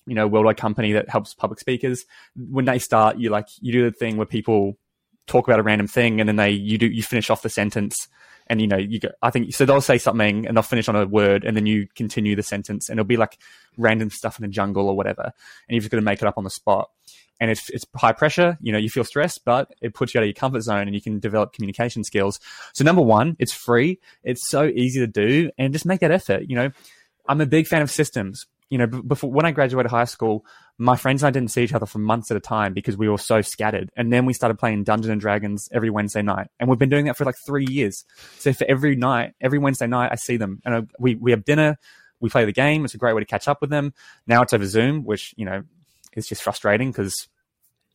you 0.07 0.15
know, 0.15 0.27
worldwide 0.27 0.57
company 0.57 0.93
that 0.93 1.09
helps 1.09 1.35
public 1.35 1.59
speakers. 1.59 2.05
When 2.37 2.65
they 2.65 2.79
start, 2.79 3.19
you 3.19 3.31
like, 3.31 3.49
you 3.61 3.73
do 3.73 3.85
the 3.85 3.97
thing 3.97 4.17
where 4.17 4.27
people 4.27 4.79
talk 5.27 5.49
about 5.49 5.59
a 5.59 5.63
random 5.63 5.87
thing 5.87 6.21
and 6.21 6.29
then 6.29 6.37
they, 6.37 6.51
you 6.51 6.79
do, 6.79 6.87
you 6.87 7.03
finish 7.03 7.31
off 7.31 7.43
the 7.43 7.49
sentence 7.49 8.09
and 8.47 8.61
you 8.61 8.67
know, 8.67 8.77
you 8.77 9.01
go, 9.01 9.09
I 9.23 9.31
think, 9.31 9.55
so 9.55 9.65
they'll 9.65 9.81
say 9.81 9.97
something 9.97 10.47
and 10.47 10.57
they'll 10.57 10.63
finish 10.63 10.89
on 10.89 10.97
a 10.97 11.07
word 11.07 11.45
and 11.45 11.57
then 11.57 11.65
you 11.65 11.89
continue 11.95 12.37
the 12.37 12.43
sentence 12.43 12.89
and 12.89 12.99
it'll 12.99 13.09
be 13.09 13.17
like 13.17 13.39
random 13.79 14.11
stuff 14.11 14.39
in 14.39 14.43
the 14.43 14.49
jungle 14.49 14.89
or 14.89 14.97
whatever. 14.97 15.33
And 15.69 15.75
you've 15.75 15.85
just 15.85 15.91
got 15.91 15.97
to 15.97 16.03
make 16.03 16.21
it 16.21 16.29
up 16.29 16.37
on 16.37 16.45
the 16.45 16.51
spot. 16.51 16.91
And 17.41 17.51
it's, 17.51 17.69
it's 17.71 17.85
high 17.97 18.13
pressure, 18.13 18.57
you 18.61 18.73
know, 18.73 18.79
you 18.79 18.89
feel 18.89 19.05
stressed, 19.05 19.45
but 19.45 19.73
it 19.83 19.93
puts 19.93 20.15
you 20.15 20.19
out 20.19 20.23
of 20.23 20.29
your 20.29 20.35
comfort 20.35 20.61
zone 20.61 20.87
and 20.87 20.95
you 20.95 21.01
can 21.01 21.19
develop 21.19 21.53
communication 21.53 22.05
skills. 22.05 22.39
So 22.73 22.85
number 22.85 23.03
one, 23.03 23.37
it's 23.39 23.53
free. 23.53 23.99
It's 24.23 24.49
so 24.49 24.65
easy 24.67 25.01
to 25.01 25.07
do 25.07 25.51
and 25.59 25.73
just 25.73 25.85
make 25.85 26.01
that 26.01 26.13
effort. 26.13 26.45
You 26.49 26.57
know, 26.57 26.71
I'm 27.27 27.41
a 27.41 27.47
big 27.47 27.67
fan 27.67 27.83
of 27.83 27.91
systems. 27.91 28.47
You 28.71 28.79
know, 28.79 28.87
before 28.87 29.31
when 29.31 29.47
I 29.47 29.51
graduated 29.51 29.91
high 29.91 30.05
school, 30.05 30.45
my 30.79 30.97
friends 30.97 31.23
and 31.23 31.29
I 31.29 31.31
didn't 31.31 31.51
see 31.51 31.63
each 31.63 31.73
other 31.73 31.87
for 31.87 31.99
months 31.99 32.31
at 32.31 32.37
a 32.37 32.41
time 32.41 32.73
because 32.73 32.97
we 32.97 33.09
were 33.09 33.19
so 33.19 33.41
scattered. 33.41 33.91
And 33.97 34.13
then 34.13 34.27
we 34.27 34.33
started 34.33 34.59
playing 34.59 34.85
Dungeons 34.85 35.11
and 35.11 35.21
Dragons 35.21 35.69
every 35.73 35.91
Wednesday 35.91 36.23
night, 36.23 36.49
and 36.59 36.69
we've 36.69 36.79
been 36.79 36.89
doing 36.89 37.05
that 37.05 37.17
for 37.17 37.25
like 37.25 37.37
three 37.47 37.67
years. 37.69 38.05
So 38.39 38.53
for 38.53 38.67
every 38.69 38.97
night, 38.97 39.35
every 39.41 39.59
Wednesday 39.59 39.87
night, 39.87 40.11
I 40.11 40.17
see 40.17 40.37
them, 40.37 40.61
and 40.65 40.75
I, 40.75 40.83
we 40.99 41.15
we 41.15 41.31
have 41.31 41.45
dinner. 41.45 41.77
We 42.21 42.31
play 42.31 42.45
the 42.47 42.53
game. 42.53 42.85
It's 42.85 42.95
a 42.95 42.99
great 42.99 43.15
way 43.15 43.21
to 43.21 43.27
catch 43.27 43.49
up 43.49 43.61
with 43.61 43.71
them. 43.71 43.93
Now 44.27 44.43
it's 44.43 44.53
over 44.53 44.67
Zoom, 44.67 45.05
which 45.05 45.35
you 45.37 45.45
know 45.45 45.65
is 46.17 46.27
just 46.27 46.43
frustrating 46.43 46.91
because 46.91 47.29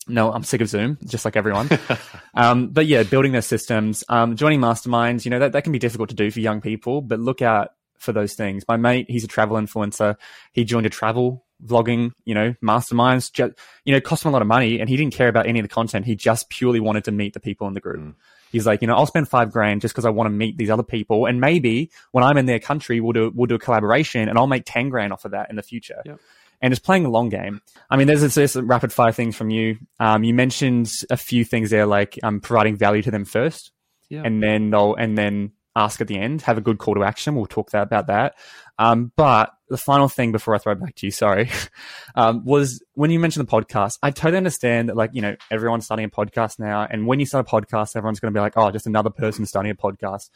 no, 0.08 0.32
I'm 0.32 0.44
sick 0.44 0.62
of 0.62 0.70
Zoom, 0.70 0.98
just 1.06 1.26
like 1.26 1.36
everyone. 1.36 1.70
um, 2.34 2.70
but 2.70 2.88
yeah, 2.88 3.04
building 3.04 3.32
those 3.32 3.46
systems, 3.46 4.04
um, 4.10 4.36
joining 4.36 4.60
masterminds, 4.60 5.26
you 5.26 5.32
know, 5.32 5.40
that, 5.40 5.52
that 5.52 5.64
can 5.64 5.72
be 5.72 5.80
difficult 5.80 6.10
to 6.10 6.16
do 6.16 6.32
for 6.32 6.40
young 6.40 6.62
people, 6.62 7.02
but 7.02 7.20
look 7.20 7.42
out 7.42 7.74
for 7.98 8.12
those 8.12 8.34
things. 8.34 8.64
My 8.68 8.78
mate, 8.78 9.06
he's 9.10 9.24
a 9.24 9.28
travel 9.28 9.58
influencer. 9.58 10.16
He 10.54 10.64
joined 10.64 10.86
a 10.86 10.90
travel 10.90 11.46
vlogging, 11.64 12.12
you 12.26 12.34
know, 12.34 12.56
masterminds, 12.64 13.32
ju- 13.32 13.54
you 13.84 13.94
know, 13.94 14.00
cost 14.00 14.24
him 14.24 14.30
a 14.30 14.32
lot 14.32 14.42
of 14.42 14.48
money 14.48 14.80
and 14.80 14.90
he 14.90 14.96
didn't 14.96 15.14
care 15.14 15.28
about 15.28 15.46
any 15.46 15.60
of 15.60 15.64
the 15.64 15.70
content. 15.70 16.06
He 16.06 16.16
just 16.16 16.50
purely 16.50 16.80
wanted 16.80 17.04
to 17.06 17.12
meet 17.12 17.34
the 17.34 17.40
people 17.40 17.68
in 17.68 17.74
the 17.74 17.82
group. 17.82 18.00
Mm. 18.00 18.16
He's 18.52 18.66
like, 18.66 18.82
you 18.82 18.88
know, 18.88 18.96
I'll 18.96 19.06
spend 19.06 19.28
five 19.28 19.52
grand 19.52 19.82
just 19.82 19.94
because 19.94 20.06
I 20.06 20.10
want 20.10 20.26
to 20.26 20.32
meet 20.32 20.58
these 20.58 20.72
other 20.72 20.84
people. 20.84 21.26
And 21.28 21.40
maybe 21.40 21.92
when 22.12 22.24
I'm 22.24 22.38
in 22.38 22.48
their 22.48 22.60
country, 22.60 23.00
we'll 23.00 23.14
do, 23.14 23.32
we'll 23.36 23.46
do 23.46 23.56
a 23.56 23.60
collaboration 23.60 24.28
and 24.28 24.38
I'll 24.40 24.48
make 24.48 24.64
10 24.66 24.90
grand 24.90 25.14
off 25.14 25.26
of 25.26 25.32
that 25.32 25.50
in 25.50 25.56
the 25.56 25.62
future. 25.62 26.02
Yep. 26.06 26.20
And 26.62 26.74
it's 26.74 26.80
playing 26.80 27.06
a 27.06 27.10
long 27.10 27.30
game. 27.30 27.62
I 27.90 27.96
mean, 27.98 28.08
there's 28.08 28.22
this, 28.22 28.36
this 28.36 28.56
rapid 28.56 28.92
fire 28.92 29.12
things 29.12 29.36
from 29.36 29.50
you. 29.50 29.78
Um, 30.00 30.24
you 30.24 30.34
mentioned 30.34 30.92
a 31.10 31.18
few 31.18 31.46
things 31.46 31.70
there, 31.70 31.86
like 31.86 32.20
um, 32.22 32.42
providing 32.42 32.76
value 32.76 33.02
to 33.04 33.12
them 33.12 33.26
first, 33.26 33.72
Yeah. 34.10 34.24
and 34.26 34.44
then 34.44 34.70
they'll, 34.70 34.96
and 34.96 35.18
then 35.18 35.52
ask 35.76 36.02
at 36.02 36.08
the 36.08 36.18
end. 36.18 36.42
Have 36.42 36.58
a 36.58 36.62
good 36.62 36.78
call 36.78 36.96
to 36.96 37.04
action. 37.04 37.36
We'll 37.36 37.46
talk 37.46 37.72
that, 37.72 37.84
about 37.84 38.08
that. 38.08 38.36
Um, 38.78 39.12
but 39.16 39.52
the 39.70 39.78
final 39.78 40.10
thing 40.10 40.32
before 40.32 40.54
I 40.56 40.58
throw 40.58 40.74
it 40.74 40.80
back 40.82 40.96
to 40.96 41.08
you, 41.08 41.12
sorry, 41.12 41.50
um, 42.16 42.44
was 42.44 42.84
when 42.94 43.12
you 43.12 43.20
mentioned 43.20 43.48
the 43.48 43.52
podcast, 43.52 43.98
I 44.04 44.12
totally 44.12 44.38
understand 44.38 44.90
that, 44.90 44.98
like, 44.98 45.12
you 45.14 45.22
know, 45.22 45.36
everyone's 45.52 45.86
starting 45.86 46.06
a 46.06 46.10
podcast 46.10 46.60
now. 46.60 46.86
And 46.90 47.08
when 47.08 47.20
you 47.20 47.26
start 47.26 47.48
a 47.48 47.50
podcast, 47.50 47.96
everyone's 47.96 48.20
going 48.20 48.34
to 48.34 48.38
be 48.38 48.42
like, 48.42 48.54
oh, 48.58 48.72
just 48.72 48.88
another 48.88 49.10
person 49.10 49.46
starting 49.46 49.72
a 49.72 49.76
podcast. 49.76 50.30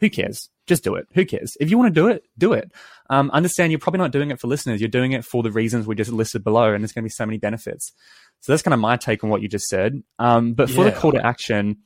Who 0.00 0.10
cares? 0.10 0.48
Just 0.66 0.82
do 0.84 0.94
it. 0.94 1.06
Who 1.14 1.24
cares? 1.24 1.56
If 1.60 1.70
you 1.70 1.78
want 1.78 1.94
to 1.94 2.00
do 2.00 2.08
it, 2.08 2.24
do 2.38 2.52
it. 2.52 2.72
Um, 3.10 3.30
understand 3.32 3.72
you're 3.72 3.78
probably 3.78 3.98
not 3.98 4.12
doing 4.12 4.30
it 4.30 4.40
for 4.40 4.46
listeners. 4.48 4.80
You're 4.80 4.88
doing 4.88 5.12
it 5.12 5.24
for 5.24 5.42
the 5.42 5.50
reasons 5.52 5.86
we 5.86 5.94
just 5.94 6.10
listed 6.12 6.42
below, 6.44 6.72
and 6.72 6.82
there's 6.82 6.92
going 6.92 7.02
to 7.02 7.06
be 7.06 7.10
so 7.10 7.26
many 7.26 7.38
benefits. 7.38 7.92
So 8.40 8.52
that's 8.52 8.62
kind 8.62 8.72
of 8.74 8.80
my 8.80 8.96
take 8.96 9.22
on 9.22 9.30
what 9.30 9.42
you 9.42 9.48
just 9.48 9.66
said. 9.66 10.02
Um, 10.18 10.54
but 10.54 10.70
for 10.70 10.84
Yeah. 10.84 10.90
the 10.90 10.96
call 10.98 11.12
to 11.12 11.24
action, 11.24 11.78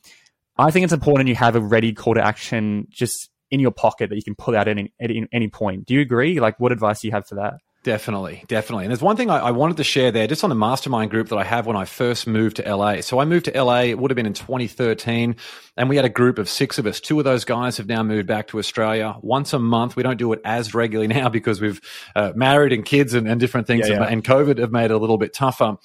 I 0.57 0.70
think 0.70 0.85
it's 0.85 0.92
important 0.92 1.29
you 1.29 1.35
have 1.35 1.57
a 1.57 1.61
ready 1.61 1.92
call 1.92 2.14
to 2.14 2.24
action 2.24 2.87
just 2.90 3.31
in 3.50 3.59
your 3.59 3.72
pocket 3.72 4.11
that 4.11 4.16
you 4.16 4.22
can 4.22 4.35
pull 4.37 4.55
out 4.57 4.68
at 4.68 4.79
any, 4.79 4.92
at 5.00 5.11
any- 5.11 5.27
any 5.33 5.48
point. 5.48 5.87
Do 5.87 5.94
you 5.94 6.00
agree? 6.00 6.38
Like, 6.38 6.61
what 6.61 6.70
advice 6.72 7.00
do 7.00 7.09
you 7.09 7.12
have 7.12 7.27
for 7.27 7.35
that? 7.37 7.55
Definitely, 7.85 8.42
definitely. 8.49 8.85
And 8.87 8.90
there's 8.90 9.03
one 9.03 9.14
thing 9.16 9.29
I, 9.29 9.38
I 9.38 9.51
wanted 9.51 9.77
to 9.77 9.85
share 9.85 10.11
there, 10.11 10.27
just 10.27 10.42
on 10.42 10.49
the 10.49 10.57
mastermind 10.57 11.11
group 11.11 11.29
that 11.29 11.37
I 11.37 11.44
have 11.44 11.66
when 11.66 11.77
I 11.77 11.85
first 11.85 12.27
moved 12.27 12.57
to 12.57 12.75
LA. 12.75 13.03
So 13.03 13.18
I 13.18 13.27
moved 13.27 13.44
to 13.44 13.62
LA, 13.62 13.81
it 13.83 13.99
would 13.99 14.11
have 14.11 14.16
been 14.16 14.25
in 14.25 14.33
2013, 14.33 15.37
and 15.77 15.88
we 15.90 15.97
had 15.97 16.07
a 16.07 16.09
group 16.09 16.38
of 16.38 16.49
six 16.49 16.79
of 16.79 16.87
us. 16.87 16.99
Two 16.99 17.18
of 17.18 17.27
those 17.27 17.44
guys 17.44 17.77
have 17.77 17.87
now 17.87 18.03
moved 18.03 18.27
back 18.27 18.49
to 18.49 18.59
Australia 18.59 19.16
once 19.20 19.53
a 19.53 19.59
month. 19.59 19.97
We 19.97 20.03
don't 20.03 20.16
do 20.16 20.33
it 20.33 20.40
as 20.47 20.73
regularly 20.73 21.09
now 21.14 21.29
because 21.29 21.61
we've 21.61 21.79
uh, 22.16 22.33
married 22.35 22.73
and 22.73 22.87
kids 22.87 23.12
and, 23.12 23.29
and 23.29 23.38
different 23.38 23.66
things, 23.66 23.87
Yeah, 23.87 24.01
yeah. 24.01 24.05
and 24.05 24.25
COVID 24.25 24.57
have 24.59 24.73
made 24.73 24.87
it 24.87 24.92
a 24.92 24.99
little 24.99 25.18
bit 25.18 25.35
tougher. 25.35 25.77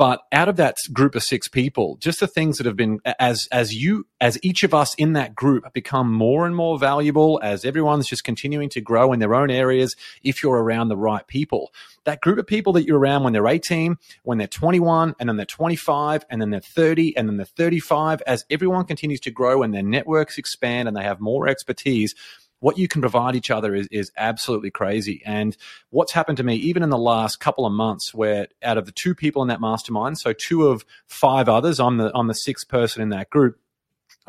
But 0.00 0.22
out 0.32 0.48
of 0.48 0.56
that 0.56 0.78
group 0.94 1.14
of 1.14 1.22
six 1.22 1.46
people, 1.46 1.98
just 2.00 2.20
the 2.20 2.26
things 2.26 2.56
that 2.56 2.64
have 2.64 2.74
been 2.74 3.00
as 3.18 3.46
as 3.52 3.74
you 3.74 4.06
as 4.18 4.38
each 4.42 4.62
of 4.64 4.72
us 4.72 4.94
in 4.94 5.12
that 5.12 5.34
group 5.34 5.70
become 5.74 6.10
more 6.10 6.46
and 6.46 6.56
more 6.56 6.78
valuable 6.78 7.38
as 7.42 7.66
everyone's 7.66 8.08
just 8.08 8.24
continuing 8.24 8.70
to 8.70 8.80
grow 8.80 9.12
in 9.12 9.18
their 9.18 9.34
own 9.34 9.50
areas. 9.50 9.96
If 10.22 10.42
you're 10.42 10.56
around 10.56 10.88
the 10.88 10.96
right 10.96 11.26
people, 11.26 11.74
that 12.04 12.22
group 12.22 12.38
of 12.38 12.46
people 12.46 12.72
that 12.72 12.86
you're 12.86 12.98
around 12.98 13.24
when 13.24 13.34
they're 13.34 13.46
18, 13.46 13.98
when 14.22 14.38
they're 14.38 14.46
21, 14.46 15.16
and 15.20 15.28
then 15.28 15.36
they're 15.36 15.44
25, 15.44 16.24
and 16.30 16.40
then 16.40 16.48
they're 16.48 16.60
30, 16.60 17.14
and 17.18 17.28
then 17.28 17.36
they're 17.36 17.44
35, 17.44 18.22
as 18.22 18.46
everyone 18.48 18.86
continues 18.86 19.20
to 19.20 19.30
grow 19.30 19.62
and 19.62 19.74
their 19.74 19.82
networks 19.82 20.38
expand 20.38 20.88
and 20.88 20.96
they 20.96 21.02
have 21.02 21.20
more 21.20 21.46
expertise, 21.46 22.14
what 22.60 22.78
you 22.78 22.88
can 22.88 23.00
provide 23.00 23.34
each 23.34 23.50
other 23.50 23.74
is, 23.74 23.88
is 23.90 24.12
absolutely 24.16 24.70
crazy. 24.70 25.22
And 25.24 25.56
what's 25.90 26.12
happened 26.12 26.36
to 26.38 26.44
me, 26.44 26.56
even 26.56 26.82
in 26.82 26.90
the 26.90 26.98
last 26.98 27.40
couple 27.40 27.66
of 27.66 27.72
months, 27.72 28.14
where 28.14 28.48
out 28.62 28.78
of 28.78 28.86
the 28.86 28.92
two 28.92 29.14
people 29.14 29.42
in 29.42 29.48
that 29.48 29.60
mastermind, 29.60 30.18
so 30.18 30.32
two 30.32 30.68
of 30.68 30.84
five 31.06 31.48
others, 31.48 31.80
I'm 31.80 31.96
the 31.96 32.12
I'm 32.14 32.28
the 32.28 32.34
sixth 32.34 32.68
person 32.68 33.02
in 33.02 33.08
that 33.10 33.30
group. 33.30 33.58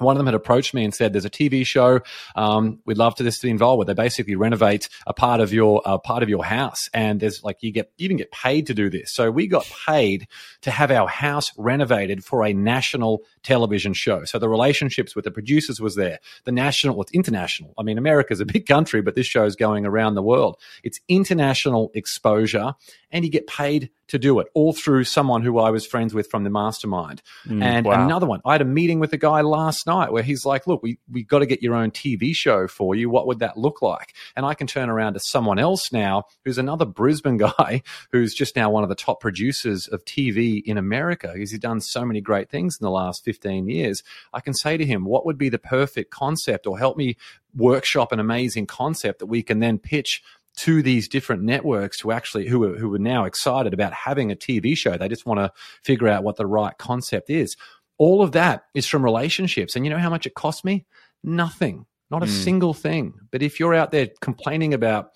One 0.02 0.16
of 0.16 0.20
them 0.20 0.28
had 0.28 0.36
approached 0.36 0.74
me 0.74 0.84
and 0.84 0.94
said, 0.94 1.14
"There's 1.14 1.26
a 1.26 1.30
TV 1.30 1.66
show 1.66 2.02
um, 2.36 2.80
we'd 2.86 2.98
love 2.98 3.16
to 3.16 3.24
this 3.24 3.40
to 3.40 3.48
be 3.48 3.52
involved 3.52 3.80
with. 3.80 3.88
They 3.88 3.94
basically 3.94 4.36
renovate 4.36 4.90
a 5.08 5.14
part 5.14 5.42
of 5.42 5.54
your 5.54 5.82
uh, 5.86 5.98
part 5.98 6.24
of 6.24 6.30
your 6.30 6.44
house, 6.44 6.90
and 6.94 7.20
there's 7.20 7.44
like 7.44 7.58
you 7.62 7.72
get 7.72 7.92
you 7.98 8.06
even 8.06 8.18
get 8.18 8.32
paid 8.32 8.68
to 8.68 8.74
do 8.74 8.90
this. 8.90 9.14
So 9.14 9.32
we 9.32 9.48
got 9.48 9.66
paid 9.86 10.28
to 10.62 10.72
have 10.72 10.92
our 10.92 11.08
house 11.08 11.52
renovated 11.58 12.24
for 12.24 12.46
a 12.46 12.54
national 12.54 13.22
television 13.44 13.94
show. 13.94 14.24
So 14.26 14.40
the 14.40 14.50
relationships 14.50 15.16
with 15.16 15.26
the 15.26 15.32
producers 15.32 15.80
was 15.80 15.96
there. 15.96 16.20
The 16.46 16.52
national, 16.52 16.96
well, 16.96 17.04
it's 17.04 17.12
international. 17.12 17.74
I 17.78 17.84
mean, 17.84 17.98
America's 17.98 18.40
a 18.40 18.46
big 18.46 18.66
country, 18.66 19.02
but 19.02 19.16
this 19.16 19.28
show 19.28 19.46
is 19.46 19.56
going 19.56 19.86
around 19.86 20.16
the 20.16 20.24
world. 20.24 20.60
It's 20.84 21.00
international 21.08 21.92
exposure, 21.94 22.74
and 23.12 23.26
you 23.26 23.32
get 23.32 23.48
paid 23.48 23.90
to 24.08 24.20
do 24.20 24.40
it 24.40 24.48
all 24.54 24.74
through 24.74 25.06
someone 25.06 25.42
who 25.42 25.58
I 25.58 25.70
was 25.70 25.86
friends 25.86 26.14
with 26.14 26.30
from 26.30 26.44
the 26.44 26.50
mastermind. 26.50 27.22
and 27.64 27.86
wow. 27.86 28.06
another 28.06 28.26
one, 28.26 28.42
I 28.46 28.54
had 28.54 28.62
a 28.62 28.66
meeting 28.66 29.00
with 29.00 29.14
a 29.14 29.18
guy 29.18 29.42
last 29.42 29.88
night 29.88 29.91
where 30.12 30.24
he's 30.24 30.46
like, 30.46 30.68
"Look, 30.68 30.82
we 30.84 30.98
we 31.10 31.24
got 31.24 31.40
to 31.40 31.46
get 31.46 31.62
your 31.62 31.76
own 31.76 31.92
TV 31.92 32.34
show 32.34 32.68
for 32.68 32.96
you. 32.96 33.10
What 33.10 33.28
would 33.28 33.40
that 33.40 33.58
look 33.58 33.82
like?" 33.82 34.14
And 34.36 34.46
I 34.46 34.54
can 34.54 34.68
turn 34.68 34.90
around 34.90 35.14
to 35.14 35.20
someone 35.20 35.60
else 35.60 35.92
now 35.92 36.24
who's 36.44 36.58
another 36.58 36.86
Brisbane 36.86 37.38
guy 37.58 37.82
who's 38.12 38.34
just 38.34 38.56
now 38.56 38.70
one 38.70 38.84
of 38.84 38.90
the 38.90 38.96
top 38.96 39.20
producers 39.20 39.88
of 39.88 40.04
TV 40.06 40.62
in 40.66 40.78
America 40.78 41.32
because 41.34 41.52
he's 41.52 41.60
done 41.60 41.82
so 41.82 42.06
many 42.06 42.22
great 42.22 42.50
things 42.50 42.78
in 42.80 42.86
the 42.86 42.92
last 42.92 43.24
15 43.24 43.68
years. 43.68 44.04
I 44.34 44.42
can 44.42 44.54
say 44.54 44.78
to 44.78 44.86
him, 44.86 45.06
"What 45.06 45.26
would 45.26 45.38
be 45.38 45.50
the 45.50 45.60
perfect 45.60 46.12
concept 46.12 46.68
or 46.68 46.78
help 46.78 46.98
me 46.98 47.18
workshop 47.56 48.12
an 48.12 48.20
amazing 48.20 48.66
concept 48.66 49.20
that 49.20 49.26
we 49.26 49.44
can 49.44 49.60
then 49.60 49.78
pitch 49.78 50.24
to 50.58 50.82
these 50.82 51.08
different 51.08 51.44
networks 51.44 52.00
to 52.00 52.12
actually 52.12 52.48
who 52.48 52.64
are, 52.64 52.78
who 52.78 52.94
are 52.94 53.00
now 53.00 53.26
excited 53.26 53.74
about 53.74 53.94
having 53.94 54.32
a 54.32 54.36
TV 54.36 54.76
show. 54.76 54.98
They 54.98 55.08
just 55.08 55.26
want 55.26 55.40
to 55.40 55.52
figure 55.82 56.08
out 56.08 56.24
what 56.24 56.36
the 56.36 56.46
right 56.46 56.78
concept 56.78 57.30
is. 57.30 57.56
All 58.02 58.24
of 58.24 58.32
that 58.32 58.64
is 58.74 58.88
from 58.88 59.04
relationships. 59.04 59.76
And 59.76 59.86
you 59.86 59.92
know 59.92 60.00
how 60.00 60.10
much 60.10 60.26
it 60.26 60.34
cost 60.34 60.66
me? 60.66 60.86
Nothing. 61.24 61.86
Not 62.10 62.24
a 62.24 62.26
Mm. 62.26 62.44
single 62.44 62.74
thing. 62.74 63.14
But 63.32 63.44
if 63.44 63.60
you're 63.60 63.76
out 63.76 63.92
there 63.92 64.10
complaining 64.22 64.74
about, 64.74 65.12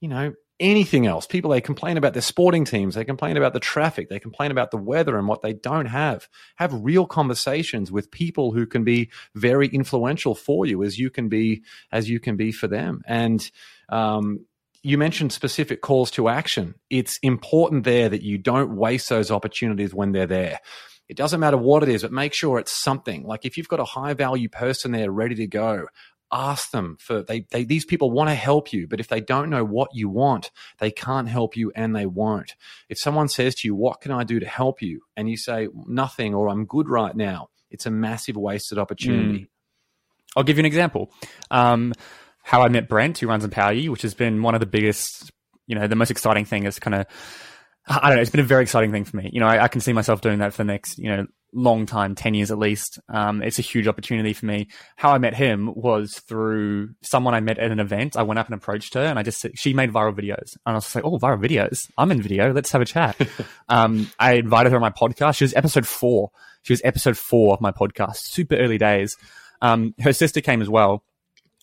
you 0.00 0.08
know, 0.08 0.32
anything 0.58 1.06
else, 1.06 1.26
people 1.26 1.50
they 1.50 1.60
complain 1.60 1.98
about 1.98 2.14
their 2.14 2.22
sporting 2.22 2.64
teams, 2.64 2.94
they 2.94 3.04
complain 3.04 3.36
about 3.36 3.52
the 3.52 3.60
traffic, 3.60 4.08
they 4.08 4.18
complain 4.18 4.50
about 4.50 4.70
the 4.70 4.78
weather 4.78 5.18
and 5.18 5.28
what 5.28 5.42
they 5.42 5.52
don't 5.52 5.86
have. 5.86 6.26
Have 6.56 6.72
real 6.72 7.04
conversations 7.04 7.92
with 7.92 8.10
people 8.10 8.52
who 8.52 8.64
can 8.66 8.82
be 8.82 9.10
very 9.34 9.68
influential 9.68 10.34
for 10.34 10.64
you 10.64 10.82
as 10.82 10.98
you 10.98 11.10
can 11.10 11.28
be 11.28 11.62
as 11.90 12.08
you 12.08 12.18
can 12.18 12.36
be 12.36 12.50
for 12.50 12.66
them. 12.66 13.02
And 13.06 13.40
um, 13.90 14.46
you 14.82 14.96
mentioned 14.96 15.32
specific 15.32 15.82
calls 15.82 16.10
to 16.12 16.28
action. 16.28 16.76
It's 16.88 17.18
important 17.22 17.84
there 17.84 18.08
that 18.08 18.22
you 18.22 18.38
don't 18.38 18.74
waste 18.74 19.08
those 19.10 19.30
opportunities 19.30 19.92
when 19.92 20.12
they're 20.12 20.26
there. 20.26 20.60
It 21.12 21.18
doesn't 21.18 21.40
matter 21.40 21.58
what 21.58 21.82
it 21.82 21.90
is, 21.90 22.00
but 22.00 22.10
make 22.10 22.32
sure 22.32 22.58
it's 22.58 22.82
something. 22.82 23.24
Like 23.24 23.44
if 23.44 23.58
you've 23.58 23.68
got 23.68 23.80
a 23.80 23.84
high 23.84 24.14
value 24.14 24.48
person 24.48 24.92
there 24.92 25.10
ready 25.10 25.34
to 25.34 25.46
go, 25.46 25.88
ask 26.32 26.70
them 26.70 26.96
for 26.98 27.22
they, 27.22 27.40
they 27.50 27.64
these 27.64 27.84
people 27.84 28.10
want 28.10 28.30
to 28.30 28.34
help 28.34 28.72
you, 28.72 28.88
but 28.88 28.98
if 28.98 29.08
they 29.08 29.20
don't 29.20 29.50
know 29.50 29.62
what 29.62 29.90
you 29.92 30.08
want, 30.08 30.50
they 30.78 30.90
can't 30.90 31.28
help 31.28 31.54
you 31.54 31.70
and 31.76 31.94
they 31.94 32.06
won't. 32.06 32.54
If 32.88 32.98
someone 32.98 33.28
says 33.28 33.54
to 33.56 33.68
you, 33.68 33.74
"What 33.74 34.00
can 34.00 34.10
I 34.10 34.24
do 34.24 34.40
to 34.40 34.46
help 34.46 34.80
you?" 34.80 35.02
and 35.14 35.28
you 35.28 35.36
say 35.36 35.68
nothing 35.86 36.32
or 36.32 36.48
I'm 36.48 36.64
good 36.64 36.88
right 36.88 37.14
now, 37.14 37.50
it's 37.70 37.84
a 37.84 37.90
massive 37.90 38.38
wasted 38.38 38.78
opportunity. 38.78 39.50
I'll 40.34 40.44
give 40.44 40.56
you 40.56 40.62
an 40.62 40.66
example. 40.66 41.12
Um, 41.50 41.92
how 42.42 42.62
I 42.62 42.70
met 42.70 42.88
Brent, 42.88 43.18
who 43.18 43.26
runs 43.26 43.44
Empower 43.44 43.74
You, 43.74 43.92
which 43.92 44.00
has 44.00 44.14
been 44.14 44.40
one 44.40 44.54
of 44.54 44.60
the 44.60 44.66
biggest, 44.66 45.30
you 45.66 45.74
know, 45.74 45.86
the 45.86 45.94
most 45.94 46.10
exciting 46.10 46.46
thing 46.46 46.64
is 46.64 46.78
kind 46.78 46.94
of, 46.94 47.06
I 47.86 48.08
don't 48.08 48.16
know, 48.16 48.22
it's 48.22 48.30
been 48.30 48.40
a 48.40 48.44
very 48.44 48.62
exciting 48.62 48.92
thing 48.92 49.04
for 49.04 49.16
me. 49.16 49.30
You 49.32 49.40
know, 49.40 49.46
I, 49.46 49.64
I 49.64 49.68
can 49.68 49.80
see 49.80 49.92
myself 49.92 50.20
doing 50.20 50.38
that 50.38 50.52
for 50.52 50.58
the 50.58 50.64
next, 50.64 50.98
you 50.98 51.08
know, 51.08 51.26
long 51.52 51.84
time, 51.84 52.14
10 52.14 52.34
years 52.34 52.50
at 52.50 52.58
least. 52.58 52.98
Um, 53.08 53.42
it's 53.42 53.58
a 53.58 53.62
huge 53.62 53.86
opportunity 53.86 54.32
for 54.32 54.46
me. 54.46 54.68
How 54.96 55.12
I 55.12 55.18
met 55.18 55.34
him 55.34 55.72
was 55.74 56.18
through 56.20 56.90
someone 57.02 57.34
I 57.34 57.40
met 57.40 57.58
at 57.58 57.70
an 57.70 57.80
event. 57.80 58.16
I 58.16 58.22
went 58.22 58.38
up 58.38 58.46
and 58.46 58.54
approached 58.54 58.94
her 58.94 59.02
and 59.02 59.18
I 59.18 59.22
just 59.22 59.46
she 59.54 59.74
made 59.74 59.92
viral 59.92 60.14
videos. 60.14 60.56
And 60.64 60.72
I 60.72 60.74
was 60.74 60.94
like, 60.94 61.04
oh, 61.04 61.18
viral 61.18 61.42
videos. 61.42 61.90
I'm 61.98 62.10
in 62.10 62.22
video. 62.22 62.52
Let's 62.52 62.72
have 62.72 62.82
a 62.82 62.86
chat. 62.86 63.16
um, 63.68 64.10
I 64.18 64.34
invited 64.34 64.72
her 64.72 64.76
on 64.76 64.82
my 64.82 64.90
podcast. 64.90 65.36
She 65.36 65.44
was 65.44 65.54
episode 65.54 65.86
four. 65.86 66.30
She 66.62 66.72
was 66.72 66.80
episode 66.84 67.18
four 67.18 67.54
of 67.54 67.60
my 67.60 67.72
podcast, 67.72 68.16
super 68.16 68.56
early 68.56 68.78
days. 68.78 69.16
Um, 69.60 69.94
her 70.00 70.12
sister 70.12 70.40
came 70.40 70.62
as 70.62 70.68
well. 70.68 71.04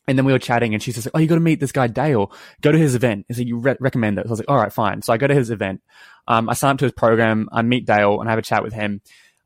And 0.09 0.17
then 0.17 0.25
we 0.25 0.31
were 0.31 0.39
chatting 0.39 0.73
and 0.73 0.81
she 0.81 0.91
says, 0.91 1.07
Oh, 1.13 1.19
you 1.19 1.27
got 1.27 1.35
to 1.35 1.41
meet 1.41 1.59
this 1.59 1.71
guy, 1.71 1.85
Dale. 1.85 2.31
Go 2.61 2.71
to 2.71 2.77
his 2.79 2.95
event. 2.95 3.25
He 3.27 3.35
said, 3.35 3.47
You 3.47 3.59
re- 3.59 3.77
recommend 3.79 4.17
it. 4.17 4.23
So 4.23 4.29
I 4.29 4.31
was 4.31 4.39
like, 4.39 4.49
All 4.49 4.57
right, 4.57 4.73
fine. 4.73 5.03
So 5.03 5.13
I 5.13 5.17
go 5.17 5.27
to 5.27 5.35
his 5.35 5.51
event. 5.51 5.83
Um, 6.27 6.49
I 6.49 6.53
sign 6.53 6.71
up 6.71 6.79
to 6.79 6.85
his 6.85 6.93
program. 6.93 7.47
I 7.51 7.61
meet 7.61 7.85
Dale 7.85 8.19
and 8.19 8.27
I 8.27 8.31
have 8.31 8.39
a 8.39 8.41
chat 8.41 8.63
with 8.63 8.73
him. 8.73 9.01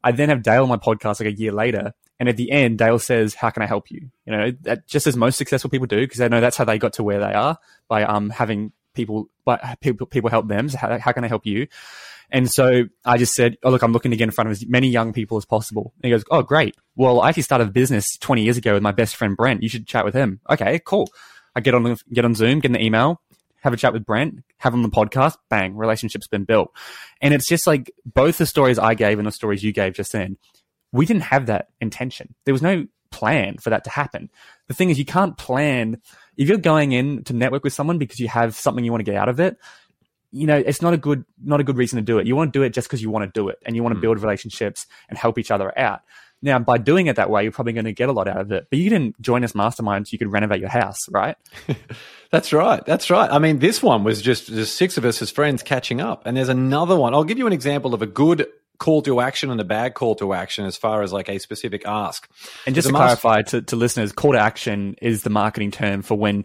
I 0.05 0.13
then 0.13 0.29
have 0.29 0.41
Dale 0.41 0.63
on 0.63 0.69
my 0.69 0.77
podcast 0.77 1.19
like 1.19 1.27
a 1.27 1.33
year 1.33 1.51
later. 1.51 1.93
And 2.17 2.29
at 2.29 2.37
the 2.37 2.49
end, 2.49 2.77
Dale 2.77 2.97
says, 2.97 3.35
How 3.35 3.49
can 3.49 3.61
I 3.61 3.65
help 3.65 3.91
you? 3.91 4.09
You 4.25 4.31
know, 4.31 4.51
that 4.61 4.87
just 4.87 5.05
as 5.05 5.17
most 5.17 5.35
successful 5.35 5.69
people 5.69 5.87
do, 5.87 5.99
because 5.99 6.19
they 6.19 6.29
know 6.29 6.39
that's 6.39 6.55
how 6.55 6.63
they 6.63 6.79
got 6.79 6.93
to 6.93 7.03
where 7.03 7.19
they 7.19 7.33
are 7.33 7.57
by 7.89 8.03
um, 8.03 8.29
having 8.29 8.71
people, 8.93 9.29
by 9.43 9.75
people, 9.81 10.07
people 10.07 10.29
help 10.29 10.47
them. 10.47 10.69
So 10.69 10.77
how, 10.77 10.97
how 10.97 11.11
can 11.11 11.25
I 11.25 11.27
help 11.27 11.45
you? 11.45 11.67
And 12.33 12.51
so 12.51 12.85
I 13.05 13.17
just 13.17 13.35
said, 13.35 13.57
Oh, 13.63 13.69
look, 13.69 13.83
I'm 13.83 13.93
looking 13.93 14.11
to 14.11 14.17
get 14.17 14.25
in 14.25 14.31
front 14.31 14.49
of 14.49 14.51
as 14.51 14.65
many 14.67 14.89
young 14.89 15.13
people 15.13 15.37
as 15.37 15.45
possible. 15.45 15.93
And 15.97 16.05
he 16.05 16.09
goes, 16.09 16.25
Oh, 16.31 16.41
great. 16.41 16.75
Well, 16.95 17.21
I 17.21 17.29
actually 17.29 17.43
started 17.43 17.69
a 17.69 17.71
business 17.71 18.17
20 18.17 18.43
years 18.43 18.57
ago 18.57 18.73
with 18.73 18.83
my 18.83 18.91
best 18.91 19.15
friend 19.15 19.37
Brent. 19.37 19.61
You 19.61 19.69
should 19.69 19.87
chat 19.87 20.03
with 20.03 20.15
him. 20.15 20.41
Okay, 20.49 20.81
cool. 20.83 21.07
I 21.55 21.61
get 21.61 21.75
on, 21.75 21.95
get 22.11 22.25
on 22.25 22.33
Zoom, 22.33 22.59
get 22.59 22.71
an 22.71 22.81
email, 22.81 23.21
have 23.61 23.73
a 23.73 23.77
chat 23.77 23.93
with 23.93 24.05
Brent, 24.05 24.43
have 24.57 24.73
him 24.73 24.83
on 24.83 24.89
the 24.89 24.95
podcast, 24.95 25.37
bang, 25.49 25.77
relationship's 25.77 26.27
been 26.27 26.43
built. 26.43 26.75
And 27.21 27.33
it's 27.33 27.47
just 27.47 27.67
like 27.67 27.93
both 28.03 28.39
the 28.39 28.47
stories 28.47 28.79
I 28.79 28.95
gave 28.95 29.19
and 29.19 29.27
the 29.27 29.31
stories 29.31 29.63
you 29.63 29.71
gave 29.71 29.93
just 29.93 30.11
then, 30.11 30.37
we 30.91 31.05
didn't 31.05 31.23
have 31.23 31.45
that 31.45 31.67
intention. 31.79 32.33
There 32.45 32.53
was 32.53 32.63
no 32.63 32.87
plan 33.11 33.57
for 33.59 33.69
that 33.69 33.83
to 33.83 33.91
happen. 33.91 34.29
The 34.67 34.73
thing 34.73 34.89
is, 34.89 34.97
you 34.97 35.05
can't 35.05 35.37
plan 35.37 36.01
if 36.35 36.49
you're 36.49 36.57
going 36.57 36.91
in 36.91 37.23
to 37.25 37.33
network 37.33 37.63
with 37.63 37.73
someone 37.73 37.99
because 37.99 38.19
you 38.19 38.27
have 38.27 38.55
something 38.55 38.83
you 38.83 38.91
want 38.91 39.05
to 39.05 39.11
get 39.11 39.15
out 39.15 39.29
of 39.29 39.39
it. 39.39 39.57
You 40.33 40.47
know, 40.47 40.57
it's 40.57 40.81
not 40.81 40.93
a 40.93 40.97
good 40.97 41.23
not 41.43 41.59
a 41.59 41.63
good 41.63 41.77
reason 41.77 41.97
to 41.97 42.01
do 42.01 42.17
it. 42.17 42.27
You 42.27 42.35
want 42.35 42.51
to 42.51 42.59
do 42.59 42.63
it 42.63 42.71
just 42.71 42.87
because 42.87 43.01
you 43.01 43.09
want 43.09 43.31
to 43.31 43.39
do 43.39 43.49
it 43.49 43.59
and 43.65 43.75
you 43.75 43.83
want 43.83 43.93
to 43.93 43.97
hmm. 43.97 44.01
build 44.01 44.19
relationships 44.19 44.85
and 45.07 45.17
help 45.17 45.37
each 45.37 45.51
other 45.51 45.77
out. 45.77 46.01
Now, 46.43 46.59
by 46.59 46.77
doing 46.77 47.07
it 47.07 47.15
that 47.15 47.29
way, 47.29 47.43
you're 47.43 47.53
probably 47.53 47.71
going 47.71 47.85
to 47.85 47.93
get 47.93 48.09
a 48.09 48.11
lot 48.11 48.27
out 48.27 48.41
of 48.41 48.51
it. 48.51 48.67
But 48.69 48.77
you 48.77 48.89
didn't 48.89 49.19
join 49.21 49.41
this 49.41 49.55
mastermind 49.55 50.07
so 50.07 50.11
you 50.11 50.17
could 50.17 50.31
renovate 50.31 50.59
your 50.59 50.69
house, 50.69 51.07
right? 51.09 51.37
That's 52.31 52.51
right. 52.51 52.85
That's 52.85 53.09
right. 53.09 53.31
I 53.31 53.39
mean, 53.39 53.59
this 53.59 53.81
one 53.81 54.03
was 54.03 54.21
just, 54.21 54.47
just 54.47 54.75
six 54.75 54.97
of 54.97 55.05
us 55.05 55.21
as 55.21 55.31
friends 55.31 55.63
catching 55.63 56.01
up. 56.01 56.23
And 56.25 56.35
there's 56.35 56.49
another 56.49 56.97
one. 56.97 57.13
I'll 57.13 57.23
give 57.23 57.37
you 57.37 57.47
an 57.47 57.53
example 57.53 57.93
of 57.93 58.01
a 58.01 58.05
good 58.05 58.45
call 58.77 59.01
to 59.03 59.21
action 59.21 59.51
and 59.51 59.61
a 59.61 59.63
bad 59.63 59.93
call 59.93 60.15
to 60.15 60.33
action 60.33 60.65
as 60.65 60.75
far 60.75 61.01
as 61.01 61.13
like 61.13 61.29
a 61.29 61.39
specific 61.39 61.83
ask. 61.85 62.29
And 62.65 62.75
just 62.75 62.87
to 62.87 62.91
master- 62.91 63.21
clarify 63.21 63.41
to, 63.43 63.61
to 63.61 63.77
listeners, 63.77 64.11
call 64.11 64.33
to 64.33 64.39
action 64.39 64.95
is 65.01 65.23
the 65.23 65.29
marketing 65.29 65.71
term 65.71 66.01
for 66.01 66.15
when, 66.15 66.43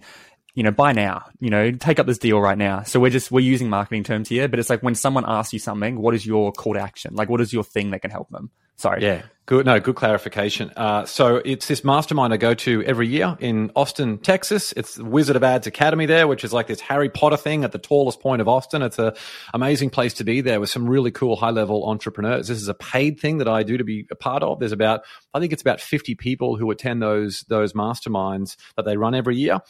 you 0.55 0.63
know, 0.63 0.71
buy 0.71 0.93
now, 0.93 1.25
you 1.41 1.51
know, 1.51 1.71
take 1.71 1.99
up 1.99 2.07
this 2.07 2.19
deal 2.19 2.41
right 2.41 2.59
now. 2.59 2.83
So 2.83 2.99
we're 2.99 3.11
just, 3.11 3.31
we're 3.31 3.41
using 3.41 3.71
marketing 3.71 4.05
terms 4.05 4.29
here, 4.29 4.49
but 4.49 4.59
it's 4.59 4.71
like 4.71 4.83
when 4.83 4.95
someone 4.95 5.25
asks 5.27 5.53
you 5.53 5.59
something, 5.59 6.01
what 6.01 6.15
is 6.15 6.27
your 6.27 6.53
call 6.53 6.75
to 6.75 6.81
action? 6.81 7.15
Like, 7.15 7.29
what 7.29 7.41
is 7.41 7.53
your 7.53 7.65
thing 7.65 7.91
that 7.91 8.03
can 8.03 8.11
help 8.11 8.29
them? 8.31 8.51
Sorry. 8.77 9.03
Yeah, 9.03 9.23
good. 9.49 9.65
No, 9.65 9.81
good 9.81 9.97
clarification. 9.97 10.71
Uh, 10.77 11.07
so 11.07 11.37
it's 11.37 11.67
this 11.69 11.83
mastermind 11.83 12.35
I 12.35 12.37
go 12.37 12.53
to 12.53 12.85
every 12.85 13.09
year 13.09 13.35
in 13.41 13.73
Austin, 13.75 14.19
Texas. 14.19 14.75
It's 14.77 14.97
the 14.97 15.07
Wizard 15.07 15.37
of 15.37 15.43
Ads 15.43 15.67
Academy 15.67 16.05
there, 16.05 16.29
which 16.29 16.45
is 16.45 16.53
like 16.53 16.67
this 16.67 16.81
Harry 16.81 17.09
Potter 17.09 17.39
thing 17.39 17.65
at 17.65 17.73
the 17.73 17.79
tallest 17.79 18.21
point 18.21 18.43
of 18.43 18.49
Austin. 18.49 18.83
It's 18.83 18.99
a 18.99 19.17
amazing 19.55 19.89
place 19.89 20.13
to 20.15 20.25
be 20.25 20.43
there 20.43 20.61
with 20.61 20.69
some 20.69 20.87
really 20.87 21.11
cool 21.11 21.35
high 21.35 21.49
level 21.49 21.89
entrepreneurs. 21.89 22.49
This 22.49 22.61
is 22.61 22.69
a 22.69 22.75
paid 22.75 23.21
thing 23.21 23.39
that 23.39 23.49
I 23.49 23.63
do 23.63 23.79
to 23.79 23.85
be 23.85 24.07
a 24.11 24.15
part 24.15 24.43
of. 24.43 24.61
There's 24.61 24.73
about, 24.73 25.01
I 25.33 25.41
think 25.41 25.55
it's 25.55 25.63
about 25.63 25.81
50 25.81 26.15
people 26.17 26.57
who 26.57 26.71
attend 26.71 27.01
those 27.01 27.47
those 27.49 27.73
masterminds 27.73 28.57
that 28.77 28.85
they 28.85 28.99
run 28.99 29.15
every 29.15 29.37
year. 29.37 29.61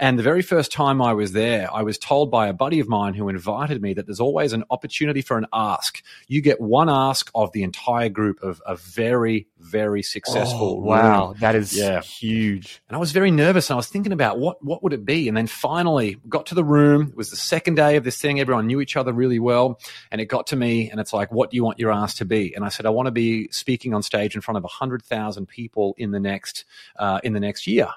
And 0.00 0.18
the 0.18 0.24
very 0.24 0.42
first 0.42 0.72
time 0.72 1.00
I 1.00 1.12
was 1.12 1.30
there, 1.30 1.72
I 1.72 1.82
was 1.82 1.96
told 1.96 2.32
by 2.32 2.48
a 2.48 2.52
buddy 2.52 2.80
of 2.80 2.88
mine 2.88 3.14
who 3.14 3.28
invited 3.28 3.80
me 3.82 3.94
that 3.94 4.06
there's 4.06 4.18
always 4.18 4.52
an 4.52 4.64
opportunity 4.68 5.22
for 5.22 5.38
an 5.38 5.46
ask. 5.52 6.02
You 6.26 6.42
get 6.42 6.60
one 6.60 6.88
ask 6.88 7.30
of 7.36 7.52
the 7.52 7.62
entire 7.62 8.08
group 8.08 8.42
of 8.42 8.60
a 8.66 8.74
very, 8.74 9.27
very 9.58 10.02
successful. 10.02 10.78
Oh, 10.80 10.84
wow. 10.84 11.28
room. 11.28 11.36
That 11.40 11.54
is 11.54 11.76
Yeah. 11.76 12.00
huge. 12.00 12.80
And 12.88 12.96
I 12.96 12.98
was 12.98 13.12
very 13.12 13.30
nervous 13.30 13.68
and 13.70 13.74
I 13.74 13.76
was 13.76 13.88
thinking 13.88 14.12
about 14.12 14.38
what, 14.38 14.64
what 14.64 14.82
would 14.82 14.92
it 14.92 15.04
be? 15.04 15.28
And 15.28 15.36
then 15.36 15.46
finally 15.46 16.18
got 16.28 16.46
to 16.46 16.54
the 16.54 16.64
room. 16.64 17.08
It 17.10 17.16
was 17.16 17.30
the 17.30 17.36
second 17.36 17.74
day 17.76 17.96
of 17.96 18.04
this 18.04 18.20
thing. 18.20 18.40
Everyone 18.40 18.66
knew 18.66 18.80
each 18.80 18.96
other 18.96 19.12
really 19.12 19.38
well. 19.38 19.78
And 20.10 20.20
it 20.20 20.26
got 20.26 20.46
to 20.48 20.56
me 20.56 20.90
and 20.90 21.00
it's 21.00 21.12
like, 21.12 21.30
what 21.32 21.50
do 21.50 21.56
you 21.56 21.64
want 21.64 21.78
your 21.78 21.92
ass 21.92 22.14
to 22.16 22.24
be? 22.24 22.54
And 22.54 22.64
I 22.64 22.68
said, 22.68 22.86
I 22.86 22.90
want 22.90 23.06
to 23.06 23.12
be 23.12 23.48
speaking 23.50 23.94
on 23.94 24.02
stage 24.02 24.34
in 24.34 24.40
front 24.40 24.56
of 24.56 24.64
100,000 24.64 25.46
people 25.46 25.94
in 25.98 26.10
the 26.10 26.20
next, 26.20 26.64
uh, 26.96 27.20
in 27.22 27.32
the 27.32 27.40
next 27.40 27.66
year 27.66 27.88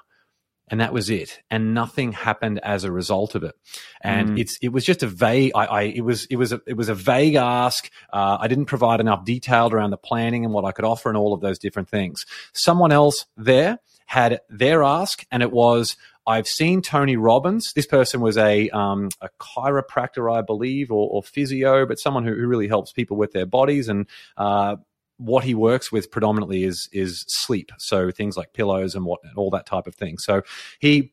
and 0.72 0.80
that 0.80 0.92
was 0.92 1.10
it 1.10 1.40
and 1.50 1.74
nothing 1.74 2.10
happened 2.12 2.58
as 2.64 2.82
a 2.82 2.90
result 2.90 3.36
of 3.36 3.44
it 3.44 3.54
and 4.00 4.30
Mm. 4.30 4.40
it's 4.40 4.58
it 4.62 4.70
was 4.70 4.84
just 4.84 5.02
a 5.04 5.06
vague 5.06 5.52
I, 5.54 5.64
I 5.66 5.82
it 5.82 6.00
was 6.00 6.24
it 6.26 6.36
was 6.36 6.52
a, 6.52 6.60
it 6.66 6.76
was 6.76 6.88
a 6.88 6.94
vague 6.94 7.34
ask 7.36 7.88
uh, 8.12 8.38
i 8.40 8.48
didn't 8.48 8.64
provide 8.66 8.98
enough 8.98 9.24
detail 9.24 9.68
around 9.72 9.90
the 9.90 9.96
planning 9.98 10.44
and 10.44 10.52
what 10.54 10.64
i 10.64 10.72
could 10.72 10.84
offer 10.84 11.08
and 11.08 11.18
all 11.18 11.32
of 11.34 11.40
those 11.40 11.58
different 11.58 11.88
things 11.88 12.24
someone 12.52 12.90
else 12.90 13.26
there 13.36 13.78
had 14.06 14.40
their 14.48 14.82
ask 14.82 15.24
and 15.30 15.42
it 15.42 15.52
was 15.52 15.96
I've 16.24 16.46
seen 16.46 16.82
Tony 16.82 17.16
Robbins. 17.16 17.72
This 17.74 17.86
person 17.86 18.20
was 18.20 18.36
a 18.38 18.70
um, 18.70 19.08
a 19.20 19.28
chiropractor, 19.40 20.32
I 20.32 20.40
believe, 20.40 20.92
or, 20.92 21.08
or 21.10 21.20
physio, 21.24 21.84
but 21.84 21.98
someone 21.98 22.22
who, 22.24 22.32
who 22.32 22.46
really 22.46 22.68
helps 22.68 22.92
people 22.92 23.16
with 23.16 23.32
their 23.32 23.44
bodies. 23.44 23.88
And 23.88 24.06
uh, 24.36 24.76
what 25.24 25.44
he 25.44 25.54
works 25.54 25.90
with 25.92 26.10
predominantly 26.10 26.64
is 26.64 26.88
is 26.92 27.24
sleep, 27.28 27.72
so 27.78 28.10
things 28.10 28.36
like 28.36 28.52
pillows 28.52 28.94
and 28.94 29.04
what 29.04 29.20
all 29.36 29.50
that 29.50 29.66
type 29.66 29.86
of 29.86 29.94
thing. 29.94 30.18
So 30.18 30.42
he 30.80 31.12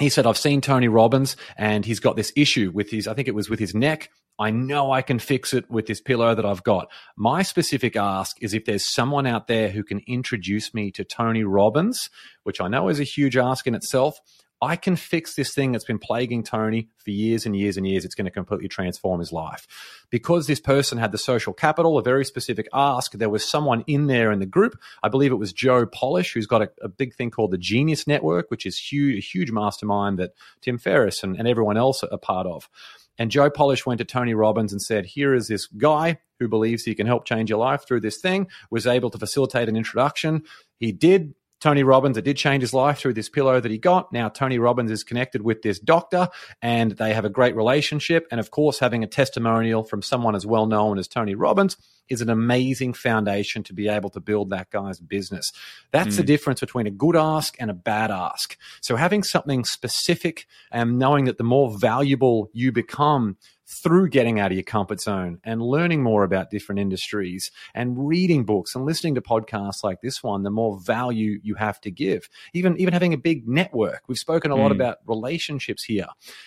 he 0.00 0.08
said, 0.08 0.26
I've 0.26 0.38
seen 0.38 0.60
Tony 0.60 0.88
Robbins 0.88 1.36
and 1.56 1.84
he's 1.84 2.00
got 2.00 2.16
this 2.16 2.32
issue 2.36 2.72
with 2.74 2.90
his, 2.90 3.06
I 3.06 3.14
think 3.14 3.28
it 3.28 3.34
was 3.34 3.48
with 3.48 3.60
his 3.60 3.74
neck. 3.74 4.10
I 4.38 4.50
know 4.50 4.90
I 4.90 5.02
can 5.02 5.20
fix 5.20 5.54
it 5.54 5.70
with 5.70 5.86
this 5.86 6.00
pillow 6.00 6.34
that 6.34 6.44
I've 6.44 6.64
got. 6.64 6.90
My 7.16 7.42
specific 7.42 7.94
ask 7.94 8.36
is 8.42 8.52
if 8.52 8.64
there's 8.64 8.92
someone 8.92 9.26
out 9.26 9.46
there 9.46 9.68
who 9.68 9.84
can 9.84 10.00
introduce 10.08 10.74
me 10.74 10.90
to 10.92 11.04
Tony 11.04 11.44
Robbins, 11.44 12.10
which 12.42 12.60
I 12.60 12.66
know 12.66 12.88
is 12.88 12.98
a 12.98 13.04
huge 13.04 13.36
ask 13.36 13.68
in 13.68 13.76
itself. 13.76 14.18
I 14.64 14.76
can 14.76 14.96
fix 14.96 15.34
this 15.34 15.52
thing 15.52 15.72
that's 15.72 15.84
been 15.84 15.98
plaguing 15.98 16.42
Tony 16.42 16.88
for 16.96 17.10
years 17.10 17.44
and 17.44 17.54
years 17.54 17.76
and 17.76 17.86
years. 17.86 18.06
It's 18.06 18.14
going 18.14 18.24
to 18.24 18.30
completely 18.30 18.68
transform 18.68 19.20
his 19.20 19.30
life. 19.30 19.66
Because 20.08 20.46
this 20.46 20.60
person 20.60 20.96
had 20.96 21.12
the 21.12 21.18
social 21.18 21.52
capital, 21.52 21.98
a 21.98 22.02
very 22.02 22.24
specific 22.24 22.66
ask, 22.72 23.12
there 23.12 23.28
was 23.28 23.46
someone 23.46 23.84
in 23.86 24.06
there 24.06 24.32
in 24.32 24.38
the 24.38 24.46
group. 24.46 24.78
I 25.02 25.10
believe 25.10 25.32
it 25.32 25.36
was 25.36 25.52
Joe 25.52 25.84
Polish, 25.84 26.32
who's 26.32 26.46
got 26.46 26.62
a, 26.62 26.70
a 26.80 26.88
big 26.88 27.14
thing 27.14 27.30
called 27.30 27.50
the 27.50 27.58
Genius 27.58 28.06
Network, 28.06 28.50
which 28.50 28.64
is 28.64 28.78
huge, 28.78 29.18
a 29.18 29.20
huge 29.20 29.50
mastermind 29.50 30.18
that 30.18 30.32
Tim 30.62 30.78
Ferriss 30.78 31.22
and, 31.22 31.36
and 31.36 31.46
everyone 31.46 31.76
else 31.76 32.02
are 32.02 32.16
part 32.16 32.46
of. 32.46 32.70
And 33.18 33.30
Joe 33.30 33.50
Polish 33.50 33.84
went 33.84 33.98
to 33.98 34.04
Tony 34.04 34.34
Robbins 34.34 34.72
and 34.72 34.80
said, 34.80 35.06
Here 35.06 35.34
is 35.34 35.46
this 35.46 35.66
guy 35.66 36.18
who 36.40 36.48
believes 36.48 36.84
he 36.84 36.94
can 36.94 37.06
help 37.06 37.24
change 37.24 37.50
your 37.50 37.58
life 37.58 37.86
through 37.86 38.00
this 38.00 38.18
thing, 38.18 38.48
was 38.70 38.86
able 38.86 39.10
to 39.10 39.18
facilitate 39.18 39.68
an 39.68 39.76
introduction. 39.76 40.42
He 40.78 40.92
did. 40.92 41.34
Tony 41.64 41.82
Robbins, 41.82 42.18
it 42.18 42.26
did 42.26 42.36
change 42.36 42.60
his 42.60 42.74
life 42.74 42.98
through 42.98 43.14
this 43.14 43.30
pillow 43.30 43.58
that 43.58 43.70
he 43.70 43.78
got. 43.78 44.12
Now, 44.12 44.28
Tony 44.28 44.58
Robbins 44.58 44.90
is 44.90 45.02
connected 45.02 45.40
with 45.40 45.62
this 45.62 45.78
doctor 45.78 46.28
and 46.60 46.92
they 46.92 47.14
have 47.14 47.24
a 47.24 47.30
great 47.30 47.56
relationship. 47.56 48.26
And 48.30 48.38
of 48.38 48.50
course, 48.50 48.80
having 48.80 49.02
a 49.02 49.06
testimonial 49.06 49.82
from 49.82 50.02
someone 50.02 50.34
as 50.34 50.44
well 50.44 50.66
known 50.66 50.98
as 50.98 51.08
Tony 51.08 51.34
Robbins 51.34 51.78
is 52.10 52.20
an 52.20 52.28
amazing 52.28 52.92
foundation 52.92 53.62
to 53.62 53.72
be 53.72 53.88
able 53.88 54.10
to 54.10 54.20
build 54.20 54.50
that 54.50 54.68
guy's 54.68 55.00
business. 55.00 55.50
That's 55.90 56.18
the 56.18 56.22
mm. 56.22 56.26
difference 56.26 56.60
between 56.60 56.86
a 56.86 56.90
good 56.90 57.16
ask 57.16 57.56
and 57.58 57.70
a 57.70 57.74
bad 57.74 58.10
ask. 58.10 58.58
So 58.82 58.96
having 58.96 59.22
something 59.22 59.64
specific 59.64 60.46
and 60.70 60.98
knowing 60.98 61.24
that 61.24 61.38
the 61.38 61.44
more 61.44 61.74
valuable 61.78 62.50
you 62.52 62.72
become 62.72 63.38
through 63.66 64.08
getting 64.08 64.38
out 64.38 64.50
of 64.50 64.56
your 64.56 64.62
comfort 64.64 65.00
zone 65.00 65.40
and 65.42 65.62
learning 65.62 66.02
more 66.02 66.22
about 66.22 66.50
different 66.50 66.78
industries 66.80 67.50
and 67.74 68.06
reading 68.06 68.44
books 68.44 68.74
and 68.74 68.84
listening 68.84 69.14
to 69.14 69.22
podcasts 69.22 69.82
like 69.82 70.00
this 70.02 70.22
one, 70.22 70.42
the 70.42 70.50
more 70.50 70.78
value 70.80 71.40
you 71.42 71.54
have 71.54 71.80
to 71.80 71.90
give. 71.90 72.28
Even 72.52 72.76
even 72.76 72.92
having 72.92 73.14
a 73.14 73.18
big 73.18 73.48
network. 73.48 74.02
We've 74.06 74.18
spoken 74.18 74.50
a 74.50 74.56
lot 74.56 74.70
Mm. 74.70 74.76
about 74.76 74.98
relationships 75.06 75.84
here. 75.84 76.06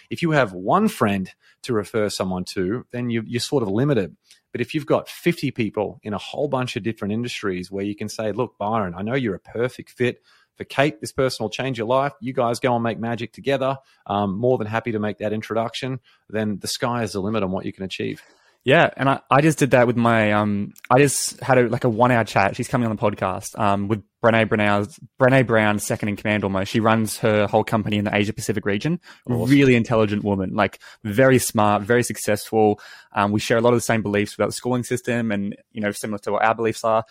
If 0.10 0.22
you 0.22 0.32
have 0.32 0.54
one 0.54 0.88
friend 0.88 1.32
to 1.64 1.74
refer 1.74 2.10
someone 2.10 2.44
to, 2.46 2.86
then 2.92 3.10
you, 3.10 3.24
you're 3.26 3.40
sort 3.42 3.64
of 3.64 3.70
limited. 3.70 4.16
But 4.52 4.62
if 4.62 4.74
you've 4.74 4.86
got 4.86 5.10
50 5.10 5.52
people 5.52 6.00
in 6.04 6.14
a 6.14 6.18
whole 6.18 6.48
bunch 6.48 6.76
of 6.76 6.84
different 6.84 7.14
industries 7.14 7.72
where 7.72 7.84
you 7.84 7.96
can 7.96 8.10
say, 8.10 8.32
look, 8.32 8.58
Byron, 8.58 8.94
I 8.96 9.02
know 9.02 9.14
you're 9.16 9.36
a 9.36 9.40
perfect 9.40 9.90
fit 9.92 10.22
for 10.58 10.64
Kate. 10.64 11.00
This 11.00 11.12
person 11.12 11.44
will 11.44 11.50
change 11.50 11.78
your 11.78 11.88
life. 11.88 12.14
You 12.20 12.34
guys 12.34 12.60
go 12.60 12.74
and 12.76 12.84
make 12.84 13.00
magic 13.00 13.34
together. 13.34 13.78
Um, 14.06 14.38
more 14.38 14.58
than 14.58 14.68
happy 14.68 14.92
to 14.92 15.00
make 15.00 15.20
that 15.20 15.34
introduction. 15.34 16.00
Then 16.30 16.60
the 16.60 16.68
sky 16.68 17.04
is 17.04 17.14
the 17.14 17.22
limit 17.22 17.44
on 17.44 17.52
what 17.52 17.66
you 17.66 17.74
can 17.74 17.84
achieve. 17.84 18.22
Yeah, 18.68 18.90
and 18.98 19.08
I, 19.08 19.22
I 19.32 19.40
just 19.40 19.60
did 19.60 19.72
that 19.72 19.88
with 19.88 19.96
my 19.96 20.34
um 20.34 20.74
I 20.90 21.00
just 21.00 21.40
had 21.40 21.58
a 21.58 21.70
like 21.70 21.86
a 21.86 21.90
one 21.90 22.12
hour 22.12 22.26
chat. 22.26 22.58
She's 22.58 22.68
coming 22.68 22.90
on 22.90 22.94
the 22.94 23.02
podcast 23.02 23.58
um 23.58 23.88
with 23.88 24.04
Brene 24.22 24.50
Brown's 24.50 25.00
Brene 25.18 25.48
Brown, 25.48 25.80
second 25.80 26.10
in 26.10 26.18
command 26.18 26.44
almost. 26.44 26.70
She 26.70 26.82
runs 26.82 27.18
her 27.20 27.48
whole 27.48 27.64
company 27.64 27.98
in 27.98 28.04
the 28.04 28.14
Asia 28.14 28.34
Pacific 28.34 28.66
region. 28.66 29.00
Awesome. 29.26 29.50
Really 29.50 29.76
intelligent 29.78 30.26
woman, 30.26 30.54
like 30.54 30.82
very 31.06 31.40
smart, 31.40 31.84
very 31.84 32.04
successful. 32.04 32.82
Um, 33.14 33.32
we 33.32 33.40
share 33.40 33.58
a 33.58 33.62
lot 33.62 33.72
of 33.72 33.78
the 33.78 33.82
same 33.82 34.02
beliefs 34.02 34.36
about 34.36 34.48
the 34.48 34.54
schooling 34.54 34.84
system, 34.84 35.32
and 35.32 35.56
you 35.72 35.80
know 35.80 35.92
similar 35.92 36.20
to 36.20 36.34
what 36.34 36.44
our 36.44 36.54
beliefs 36.54 36.84
are. 36.84 37.06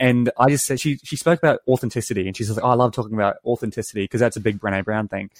And 0.00 0.30
I 0.38 0.48
just 0.48 0.66
said 0.66 0.80
she 0.80 0.98
she 1.02 1.16
spoke 1.16 1.38
about 1.38 1.60
authenticity, 1.66 2.26
and 2.26 2.36
she's 2.36 2.50
like, 2.50 2.64
"Oh, 2.64 2.68
I 2.70 2.74
love 2.74 2.92
talking 2.92 3.14
about 3.14 3.36
authenticity 3.44 4.04
because 4.04 4.20
that's 4.20 4.36
a 4.36 4.40
big 4.40 4.60
Brene 4.60 4.84
Brown 4.84 5.08
thing." 5.08 5.30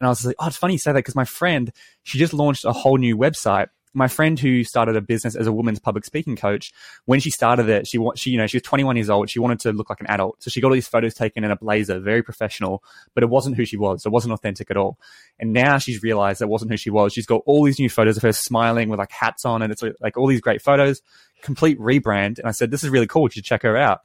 And 0.00 0.06
I 0.06 0.08
was 0.08 0.24
like, 0.24 0.36
"Oh, 0.38 0.46
it's 0.46 0.56
funny 0.56 0.74
you 0.74 0.78
say 0.78 0.92
that 0.92 0.98
because 0.98 1.14
my 1.14 1.24
friend 1.24 1.72
she 2.02 2.18
just 2.18 2.32
launched 2.32 2.64
a 2.64 2.72
whole 2.72 2.98
new 2.98 3.16
website." 3.16 3.68
My 3.94 4.08
friend 4.08 4.38
who 4.38 4.64
started 4.64 4.96
a 4.96 5.00
business 5.00 5.34
as 5.34 5.46
a 5.46 5.52
woman's 5.52 5.78
public 5.78 6.04
speaking 6.04 6.36
coach, 6.36 6.72
when 7.06 7.20
she 7.20 7.30
started 7.30 7.68
it, 7.68 7.86
she 7.86 7.98
she 8.16 8.30
you 8.30 8.38
know 8.38 8.46
she 8.46 8.56
was 8.56 8.62
21 8.62 8.96
years 8.96 9.10
old. 9.10 9.30
She 9.30 9.38
wanted 9.38 9.60
to 9.60 9.72
look 9.72 9.90
like 9.90 10.00
an 10.00 10.06
adult, 10.06 10.42
so 10.42 10.50
she 10.50 10.60
got 10.60 10.68
all 10.68 10.74
these 10.74 10.88
photos 10.88 11.14
taken 11.14 11.44
in 11.44 11.50
a 11.50 11.56
blazer, 11.56 11.98
very 11.98 12.22
professional, 12.22 12.82
but 13.14 13.22
it 13.22 13.28
wasn't 13.28 13.56
who 13.56 13.64
she 13.64 13.76
was. 13.76 14.04
It 14.04 14.10
wasn't 14.10 14.32
authentic 14.34 14.70
at 14.70 14.76
all. 14.76 14.98
And 15.38 15.52
now 15.52 15.78
she's 15.78 16.02
realized 16.02 16.40
that 16.40 16.48
wasn't 16.48 16.70
who 16.70 16.76
she 16.76 16.90
was. 16.90 17.12
She's 17.12 17.26
got 17.26 17.42
all 17.46 17.64
these 17.64 17.78
new 17.78 17.90
photos 17.90 18.16
of 18.16 18.22
her 18.22 18.32
smiling 18.32 18.88
with 18.88 18.98
like 18.98 19.12
hats 19.12 19.44
on, 19.44 19.62
and 19.62 19.72
it's 19.72 19.82
like 20.00 20.16
all 20.16 20.26
these 20.26 20.40
great 20.40 20.62
photos, 20.62 21.02
complete 21.42 21.78
rebrand. 21.78 22.38
And 22.38 22.46
I 22.46 22.52
said, 22.52 22.70
"This 22.70 22.84
is 22.84 22.90
really 22.90 23.06
cool. 23.06 23.24
You 23.24 23.30
should 23.30 23.44
check 23.44 23.62
her 23.62 23.76
out." 23.76 24.00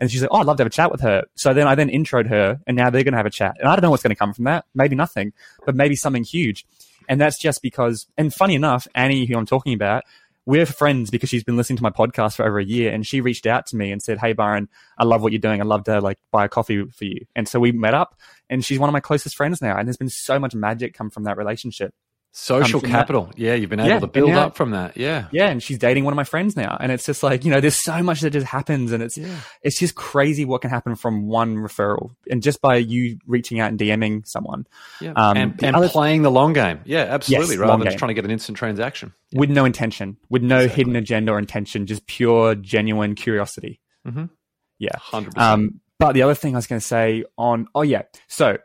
And 0.00 0.10
she's 0.10 0.22
like, 0.22 0.30
"Oh, 0.32 0.38
I'd 0.38 0.46
love 0.46 0.56
to 0.58 0.62
have 0.62 0.68
a 0.68 0.70
chat 0.70 0.90
with 0.90 1.00
her." 1.00 1.24
So 1.34 1.52
then 1.52 1.66
I 1.66 1.74
then 1.74 1.88
introed 1.88 2.28
her, 2.28 2.60
and 2.66 2.76
now 2.76 2.90
they're 2.90 3.04
going 3.04 3.12
to 3.12 3.18
have 3.18 3.26
a 3.26 3.30
chat. 3.30 3.56
And 3.58 3.68
I 3.68 3.74
don't 3.74 3.82
know 3.82 3.90
what's 3.90 4.02
going 4.02 4.14
to 4.14 4.18
come 4.18 4.32
from 4.32 4.44
that. 4.44 4.64
Maybe 4.74 4.96
nothing, 4.96 5.32
but 5.64 5.74
maybe 5.74 5.96
something 5.96 6.24
huge. 6.24 6.66
And 7.08 7.20
that's 7.20 7.38
just 7.38 7.62
because. 7.62 8.06
And 8.16 8.32
funny 8.32 8.54
enough, 8.54 8.86
Annie, 8.94 9.26
who 9.26 9.36
I'm 9.36 9.46
talking 9.46 9.74
about, 9.74 10.04
we're 10.46 10.66
friends 10.66 11.10
because 11.10 11.28
she's 11.28 11.44
been 11.44 11.56
listening 11.56 11.76
to 11.76 11.82
my 11.82 11.90
podcast 11.90 12.36
for 12.36 12.46
over 12.46 12.58
a 12.58 12.64
year, 12.64 12.90
and 12.90 13.06
she 13.06 13.20
reached 13.20 13.46
out 13.46 13.66
to 13.66 13.76
me 13.76 13.92
and 13.92 14.02
said, 14.02 14.18
"Hey, 14.18 14.32
Byron, 14.32 14.68
I 14.96 15.04
love 15.04 15.22
what 15.22 15.32
you're 15.32 15.40
doing. 15.40 15.60
I'd 15.60 15.66
love 15.66 15.84
to 15.84 16.00
like 16.00 16.18
buy 16.32 16.46
a 16.46 16.48
coffee 16.48 16.84
for 16.86 17.04
you." 17.04 17.26
And 17.36 17.46
so 17.46 17.60
we 17.60 17.72
met 17.72 17.92
up, 17.92 18.18
and 18.48 18.64
she's 18.64 18.78
one 18.78 18.88
of 18.88 18.94
my 18.94 19.00
closest 19.00 19.36
friends 19.36 19.60
now. 19.60 19.76
And 19.76 19.86
there's 19.86 19.98
been 19.98 20.08
so 20.08 20.38
much 20.38 20.54
magic 20.54 20.94
come 20.94 21.10
from 21.10 21.24
that 21.24 21.36
relationship. 21.36 21.92
Social 22.30 22.78
from 22.80 22.90
that. 22.90 22.96
capital. 22.98 23.30
Yeah, 23.36 23.54
you've 23.54 23.70
been 23.70 23.80
able 23.80 23.88
Yeah, 23.88 23.98
to 23.98 24.06
build 24.06 24.30
now- 24.30 24.46
up 24.46 24.56
from 24.56 24.70
that. 24.70 24.96
Yeah. 24.96 25.26
Yeah, 25.32 25.48
and 25.48 25.60
she's 25.62 25.78
dating 25.78 26.04
one 26.04 26.12
of 26.12 26.16
my 26.16 26.24
friends 26.24 26.56
now, 26.56 26.76
and 26.78 26.92
it's 26.92 27.04
just 27.04 27.22
like 27.22 27.44
you 27.44 27.50
know, 27.50 27.60
there's 27.60 27.74
so 27.74 28.00
much 28.02 28.20
that 28.20 28.30
just 28.30 28.46
happens, 28.46 28.92
and 28.92 29.02
it's 29.02 29.18
Yeah. 29.18 29.34
it's 29.62 29.78
just 29.78 29.94
crazy 29.96 30.44
what 30.44 30.60
can 30.60 30.70
happen 30.70 30.94
from 30.94 31.26
one 31.26 31.56
referral, 31.56 32.10
and 32.30 32.42
just 32.42 32.60
by 32.60 32.76
you 32.76 33.18
reaching 33.26 33.58
out 33.60 33.70
and 33.70 33.78
DMing 33.78 34.24
someone 34.26 34.66
Yeah. 35.00 35.12
Um, 35.16 35.36
and 35.36 35.64
and 35.64 35.74
other- 35.74 35.88
playing 35.88 36.22
the 36.22 36.30
long 36.30 36.52
game. 36.52 36.80
Yeah, 36.84 37.06
absolutely. 37.08 37.56
Yes, 37.56 37.58
rather 37.58 37.78
than 37.78 37.86
just 37.86 37.98
trying 37.98 38.08
to 38.10 38.14
get 38.14 38.24
an 38.24 38.30
instant 38.30 38.56
transaction. 38.58 39.14
with 39.34 39.50
no 39.50 39.64
intention, 39.64 40.16
with 40.30 40.42
no 40.42 40.58
Exactly. 40.60 40.76
hidden 40.76 40.96
agenda 40.96 41.32
or 41.32 41.38
intention, 41.38 41.86
just 41.86 42.06
pure, 42.06 42.54
genuine 42.54 43.14
curiosity. 43.14 43.80
Mhm. 44.06 44.30
Yeah. 44.78 44.96
100%. 44.98 45.36
Um, 45.38 45.80
but 45.98 46.12
the 46.12 46.22
other 46.22 46.34
thing 46.34 46.54
I 46.54 46.58
was 46.58 46.66
going 46.66 46.80
to 46.80 46.86
say 46.86 47.24
on, 47.36 47.66
oh 47.74 47.82
yeah, 47.82 48.02
so 48.28 48.56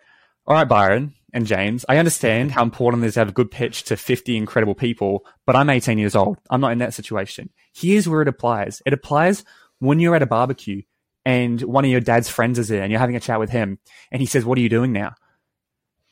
all 0.45 0.53
right, 0.55 0.67
Byron. 0.67 1.13
And 1.33 1.47
James, 1.47 1.83
I 1.89 1.97
understand 1.97 2.51
how 2.51 2.61
important 2.61 3.03
it 3.03 3.07
is 3.07 3.13
to 3.15 3.21
have 3.21 3.29
a 3.29 3.33
good 3.33 3.49
pitch 3.49 3.83
to 3.85 3.97
50 3.97 4.37
incredible 4.37 4.75
people, 4.75 5.25
but 5.47 5.55
I'm 5.55 5.69
18 5.69 5.97
years 5.97 6.15
old. 6.15 6.37
I'm 6.51 6.61
not 6.61 6.71
in 6.71 6.77
that 6.77 6.93
situation. 6.93 7.49
Here's 7.73 8.07
where 8.07 8.21
it 8.21 8.27
applies. 8.27 8.83
It 8.85 8.93
applies 8.93 9.43
when 9.79 9.99
you're 9.99 10.15
at 10.15 10.21
a 10.21 10.27
barbecue 10.27 10.83
and 11.25 11.59
one 11.61 11.85
of 11.85 11.91
your 11.91 12.01
dad's 12.01 12.29
friends 12.29 12.59
is 12.59 12.67
there 12.67 12.83
and 12.83 12.91
you're 12.91 12.99
having 12.99 13.15
a 13.15 13.19
chat 13.19 13.39
with 13.39 13.49
him 13.49 13.79
and 14.11 14.21
he 14.21 14.27
says, 14.27 14.45
what 14.45 14.59
are 14.59 14.61
you 14.61 14.69
doing 14.69 14.93
now? 14.93 15.15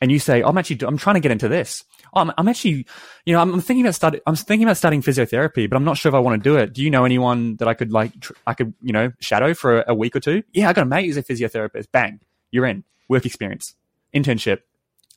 And 0.00 0.10
you 0.10 0.18
say, 0.18 0.42
I'm 0.42 0.58
actually, 0.58 0.84
I'm 0.84 0.98
trying 0.98 1.14
to 1.14 1.20
get 1.20 1.30
into 1.30 1.46
this. 1.46 1.84
I'm, 2.12 2.32
I'm 2.36 2.48
actually, 2.48 2.86
you 3.24 3.32
know, 3.32 3.40
I'm, 3.40 3.54
I'm 3.54 3.60
thinking 3.60 3.84
about 3.84 3.94
start, 3.94 4.18
I'm 4.26 4.34
thinking 4.34 4.64
about 4.64 4.76
studying 4.76 5.02
physiotherapy, 5.02 5.70
but 5.70 5.76
I'm 5.76 5.84
not 5.84 5.96
sure 5.96 6.10
if 6.10 6.14
I 6.14 6.18
want 6.18 6.42
to 6.42 6.50
do 6.50 6.56
it. 6.56 6.72
Do 6.72 6.82
you 6.82 6.90
know 6.90 7.04
anyone 7.04 7.54
that 7.56 7.68
I 7.68 7.74
could 7.74 7.92
like, 7.92 8.18
tr- 8.18 8.32
I 8.44 8.54
could, 8.54 8.74
you 8.82 8.92
know, 8.92 9.12
shadow 9.20 9.54
for 9.54 9.82
a, 9.82 9.92
a 9.92 9.94
week 9.94 10.16
or 10.16 10.20
two? 10.20 10.42
Yeah, 10.52 10.68
I 10.68 10.72
got 10.72 10.82
a 10.82 10.86
mate 10.86 11.06
who's 11.06 11.16
a 11.16 11.22
physiotherapist. 11.22 11.86
Bang, 11.92 12.18
you're 12.50 12.66
in. 12.66 12.82
Work 13.08 13.26
experience, 13.26 13.76
internship, 14.12 14.58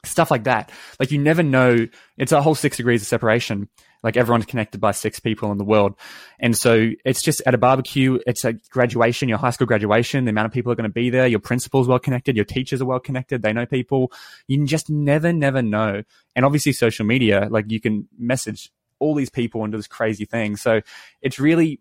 stuff 0.05 0.31
like 0.31 0.45
that. 0.45 0.71
Like 0.99 1.11
you 1.11 1.19
never 1.19 1.43
know. 1.43 1.87
It's 2.17 2.31
a 2.31 2.41
whole 2.41 2.55
six 2.55 2.77
degrees 2.77 3.01
of 3.01 3.07
separation. 3.07 3.69
Like 4.03 4.17
everyone's 4.17 4.45
connected 4.45 4.79
by 4.79 4.91
six 4.91 5.19
people 5.19 5.51
in 5.51 5.57
the 5.57 5.63
world. 5.63 5.95
And 6.39 6.55
so 6.55 6.91
it's 7.03 7.23
just 7.23 7.41
at 7.47 7.55
a 7.55 7.57
barbecue, 7.57 8.19
it's 8.27 8.45
a 8.45 8.53
graduation, 8.53 9.29
your 9.29 9.39
high 9.39 9.49
school 9.49 9.65
graduation, 9.65 10.25
the 10.25 10.29
amount 10.29 10.45
of 10.45 10.51
people 10.51 10.71
are 10.71 10.75
going 10.75 10.89
to 10.89 10.93
be 10.93 11.09
there, 11.09 11.25
your 11.25 11.39
principal's 11.39 11.87
well 11.87 11.97
connected, 11.97 12.35
your 12.35 12.45
teachers 12.45 12.81
are 12.81 12.85
well 12.85 12.99
connected, 12.99 13.41
they 13.41 13.51
know 13.51 13.65
people. 13.65 14.11
You 14.47 14.63
just 14.65 14.91
never, 14.91 15.33
never 15.33 15.63
know. 15.63 16.03
And 16.35 16.45
obviously 16.45 16.71
social 16.71 17.05
media, 17.05 17.47
like 17.49 17.71
you 17.71 17.81
can 17.81 18.07
message 18.17 18.71
all 18.99 19.15
these 19.15 19.31
people 19.31 19.63
and 19.63 19.73
do 19.73 19.77
this 19.77 19.87
crazy 19.87 20.25
thing. 20.25 20.55
So 20.55 20.81
it's 21.21 21.39
really 21.39 21.79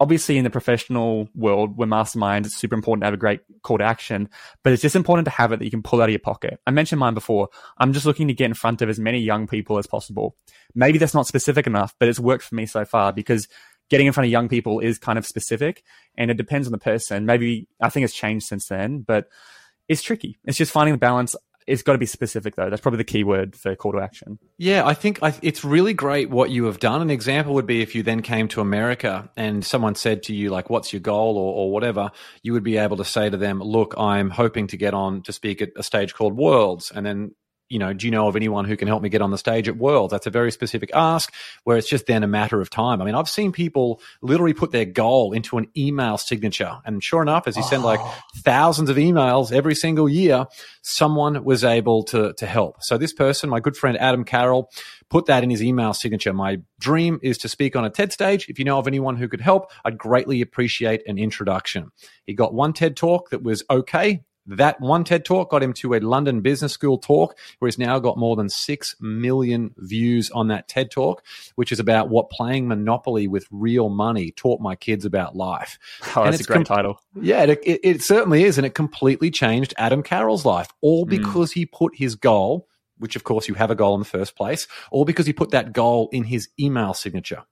obviously 0.00 0.36
in 0.36 0.44
the 0.44 0.50
professional 0.50 1.28
world 1.34 1.76
where 1.76 1.86
mastermind 1.86 2.46
it's 2.46 2.56
super 2.56 2.74
important 2.74 3.02
to 3.02 3.06
have 3.06 3.14
a 3.14 3.18
great 3.18 3.40
call 3.62 3.78
to 3.78 3.84
action 3.84 4.28
but 4.62 4.72
it's 4.72 4.82
just 4.82 4.96
important 4.96 5.24
to 5.24 5.30
have 5.30 5.52
it 5.52 5.58
that 5.58 5.64
you 5.64 5.70
can 5.70 5.82
pull 5.82 6.00
out 6.00 6.08
of 6.08 6.12
your 6.12 6.18
pocket. 6.18 6.60
I 6.66 6.70
mentioned 6.70 6.98
mine 6.98 7.14
before. 7.14 7.48
I'm 7.78 7.92
just 7.92 8.06
looking 8.06 8.28
to 8.28 8.34
get 8.34 8.46
in 8.46 8.54
front 8.54 8.82
of 8.82 8.88
as 8.88 8.98
many 8.98 9.20
young 9.20 9.46
people 9.46 9.78
as 9.78 9.86
possible. 9.86 10.36
Maybe 10.74 10.98
that's 10.98 11.14
not 11.14 11.26
specific 11.26 11.66
enough 11.66 11.94
but 11.98 12.08
it's 12.08 12.20
worked 12.20 12.44
for 12.44 12.54
me 12.54 12.66
so 12.66 12.84
far 12.84 13.12
because 13.12 13.48
getting 13.90 14.06
in 14.06 14.12
front 14.12 14.26
of 14.26 14.32
young 14.32 14.48
people 14.48 14.80
is 14.80 14.98
kind 14.98 15.18
of 15.18 15.26
specific 15.26 15.82
and 16.16 16.30
it 16.30 16.36
depends 16.36 16.66
on 16.66 16.72
the 16.72 16.78
person. 16.78 17.26
Maybe 17.26 17.68
i 17.80 17.88
think 17.88 18.04
it's 18.04 18.14
changed 18.14 18.46
since 18.46 18.66
then 18.66 19.00
but 19.00 19.28
it's 19.88 20.02
tricky. 20.02 20.38
It's 20.44 20.56
just 20.58 20.72
finding 20.72 20.94
the 20.94 20.98
balance 20.98 21.36
it's 21.66 21.82
got 21.82 21.92
to 21.92 21.98
be 21.98 22.06
specific 22.06 22.56
though. 22.56 22.68
That's 22.68 22.82
probably 22.82 22.98
the 22.98 23.04
key 23.04 23.24
word 23.24 23.56
for 23.56 23.74
call 23.76 23.92
to 23.92 24.00
action. 24.00 24.38
Yeah, 24.58 24.86
I 24.86 24.94
think 24.94 25.22
I, 25.22 25.34
it's 25.42 25.64
really 25.64 25.94
great 25.94 26.30
what 26.30 26.50
you 26.50 26.64
have 26.64 26.78
done. 26.78 27.02
An 27.02 27.10
example 27.10 27.54
would 27.54 27.66
be 27.66 27.82
if 27.82 27.94
you 27.94 28.02
then 28.02 28.22
came 28.22 28.48
to 28.48 28.60
America 28.60 29.30
and 29.36 29.64
someone 29.64 29.94
said 29.94 30.22
to 30.24 30.34
you, 30.34 30.50
like, 30.50 30.70
what's 30.70 30.92
your 30.92 31.00
goal 31.00 31.36
or, 31.36 31.54
or 31.54 31.72
whatever, 31.72 32.10
you 32.42 32.52
would 32.52 32.64
be 32.64 32.76
able 32.76 32.96
to 32.98 33.04
say 33.04 33.30
to 33.30 33.36
them, 33.36 33.60
look, 33.60 33.94
I'm 33.96 34.30
hoping 34.30 34.66
to 34.68 34.76
get 34.76 34.94
on 34.94 35.22
to 35.22 35.32
speak 35.32 35.62
at 35.62 35.70
a 35.76 35.82
stage 35.82 36.14
called 36.14 36.36
Worlds. 36.36 36.90
And 36.94 37.04
then 37.04 37.34
you 37.68 37.78
know, 37.78 37.92
do 37.92 38.06
you 38.06 38.10
know 38.10 38.28
of 38.28 38.36
anyone 38.36 38.66
who 38.66 38.76
can 38.76 38.88
help 38.88 39.02
me 39.02 39.08
get 39.08 39.22
on 39.22 39.30
the 39.30 39.38
stage 39.38 39.68
at 39.68 39.76
Worlds? 39.76 40.12
That's 40.12 40.26
a 40.26 40.30
very 40.30 40.52
specific 40.52 40.90
ask 40.94 41.32
where 41.64 41.76
it's 41.76 41.88
just 41.88 42.06
then 42.06 42.22
a 42.22 42.26
matter 42.28 42.60
of 42.60 42.68
time. 42.68 43.00
I 43.00 43.04
mean, 43.04 43.14
I've 43.14 43.28
seen 43.28 43.52
people 43.52 44.00
literally 44.20 44.52
put 44.52 44.70
their 44.70 44.84
goal 44.84 45.32
into 45.32 45.56
an 45.56 45.68
email 45.76 46.18
signature. 46.18 46.78
And 46.84 47.02
sure 47.02 47.22
enough, 47.22 47.48
as 47.48 47.56
you 47.56 47.62
oh. 47.62 47.68
send 47.68 47.82
like 47.82 48.00
thousands 48.36 48.90
of 48.90 48.96
emails 48.96 49.50
every 49.50 49.74
single 49.74 50.08
year, 50.08 50.46
someone 50.82 51.42
was 51.42 51.64
able 51.64 52.04
to, 52.04 52.34
to 52.34 52.46
help. 52.46 52.82
So 52.82 52.98
this 52.98 53.12
person, 53.12 53.48
my 53.48 53.60
good 53.60 53.76
friend 53.76 53.96
Adam 53.98 54.24
Carroll, 54.24 54.70
put 55.08 55.26
that 55.26 55.42
in 55.42 55.50
his 55.50 55.62
email 55.62 55.94
signature. 55.94 56.32
My 56.32 56.58
dream 56.78 57.18
is 57.22 57.38
to 57.38 57.48
speak 57.48 57.76
on 57.76 57.84
a 57.84 57.90
TED 57.90 58.12
stage. 58.12 58.48
If 58.48 58.58
you 58.58 58.64
know 58.64 58.78
of 58.78 58.86
anyone 58.86 59.16
who 59.16 59.28
could 59.28 59.40
help, 59.40 59.70
I'd 59.84 59.96
greatly 59.96 60.42
appreciate 60.42 61.02
an 61.06 61.18
introduction. 61.18 61.90
He 62.26 62.34
got 62.34 62.52
one 62.52 62.72
TED 62.72 62.96
talk 62.96 63.30
that 63.30 63.42
was 63.42 63.64
okay. 63.70 64.22
That 64.46 64.80
one 64.80 65.04
TED 65.04 65.24
talk 65.24 65.50
got 65.50 65.62
him 65.62 65.72
to 65.74 65.94
a 65.94 66.00
London 66.00 66.42
Business 66.42 66.72
School 66.72 66.98
talk, 66.98 67.36
where 67.58 67.66
he's 67.66 67.78
now 67.78 67.98
got 67.98 68.18
more 68.18 68.36
than 68.36 68.48
6 68.48 68.96
million 69.00 69.74
views 69.78 70.30
on 70.30 70.48
that 70.48 70.68
TED 70.68 70.90
talk, 70.90 71.24
which 71.54 71.72
is 71.72 71.80
about 71.80 72.10
what 72.10 72.30
playing 72.30 72.68
Monopoly 72.68 73.26
with 73.26 73.46
real 73.50 73.88
money 73.88 74.32
taught 74.32 74.60
my 74.60 74.76
kids 74.76 75.04
about 75.04 75.34
life. 75.34 75.78
Oh, 76.14 76.24
that's 76.24 76.40
a 76.40 76.44
great 76.44 76.56
com- 76.56 76.64
title. 76.64 77.00
Yeah, 77.20 77.44
it, 77.44 77.60
it, 77.64 77.80
it 77.82 78.02
certainly 78.02 78.44
is. 78.44 78.58
And 78.58 78.66
it 78.66 78.74
completely 78.74 79.30
changed 79.30 79.72
Adam 79.78 80.02
Carroll's 80.02 80.44
life, 80.44 80.68
all 80.80 81.04
hmm. 81.04 81.10
because 81.10 81.50
mm. 81.52 81.54
he 81.54 81.66
put 81.66 81.96
his 81.96 82.14
goal, 82.14 82.68
which 82.98 83.16
of 83.16 83.24
course 83.24 83.48
you 83.48 83.54
have 83.54 83.70
a 83.70 83.74
goal 83.74 83.94
in 83.94 84.00
the 84.00 84.06
first 84.06 84.36
place, 84.36 84.66
all 84.90 85.04
because 85.04 85.26
he 85.26 85.32
put 85.32 85.50
that 85.50 85.72
goal 85.72 86.08
in 86.12 86.24
his 86.24 86.48
email 86.58 86.92
signature 86.92 87.44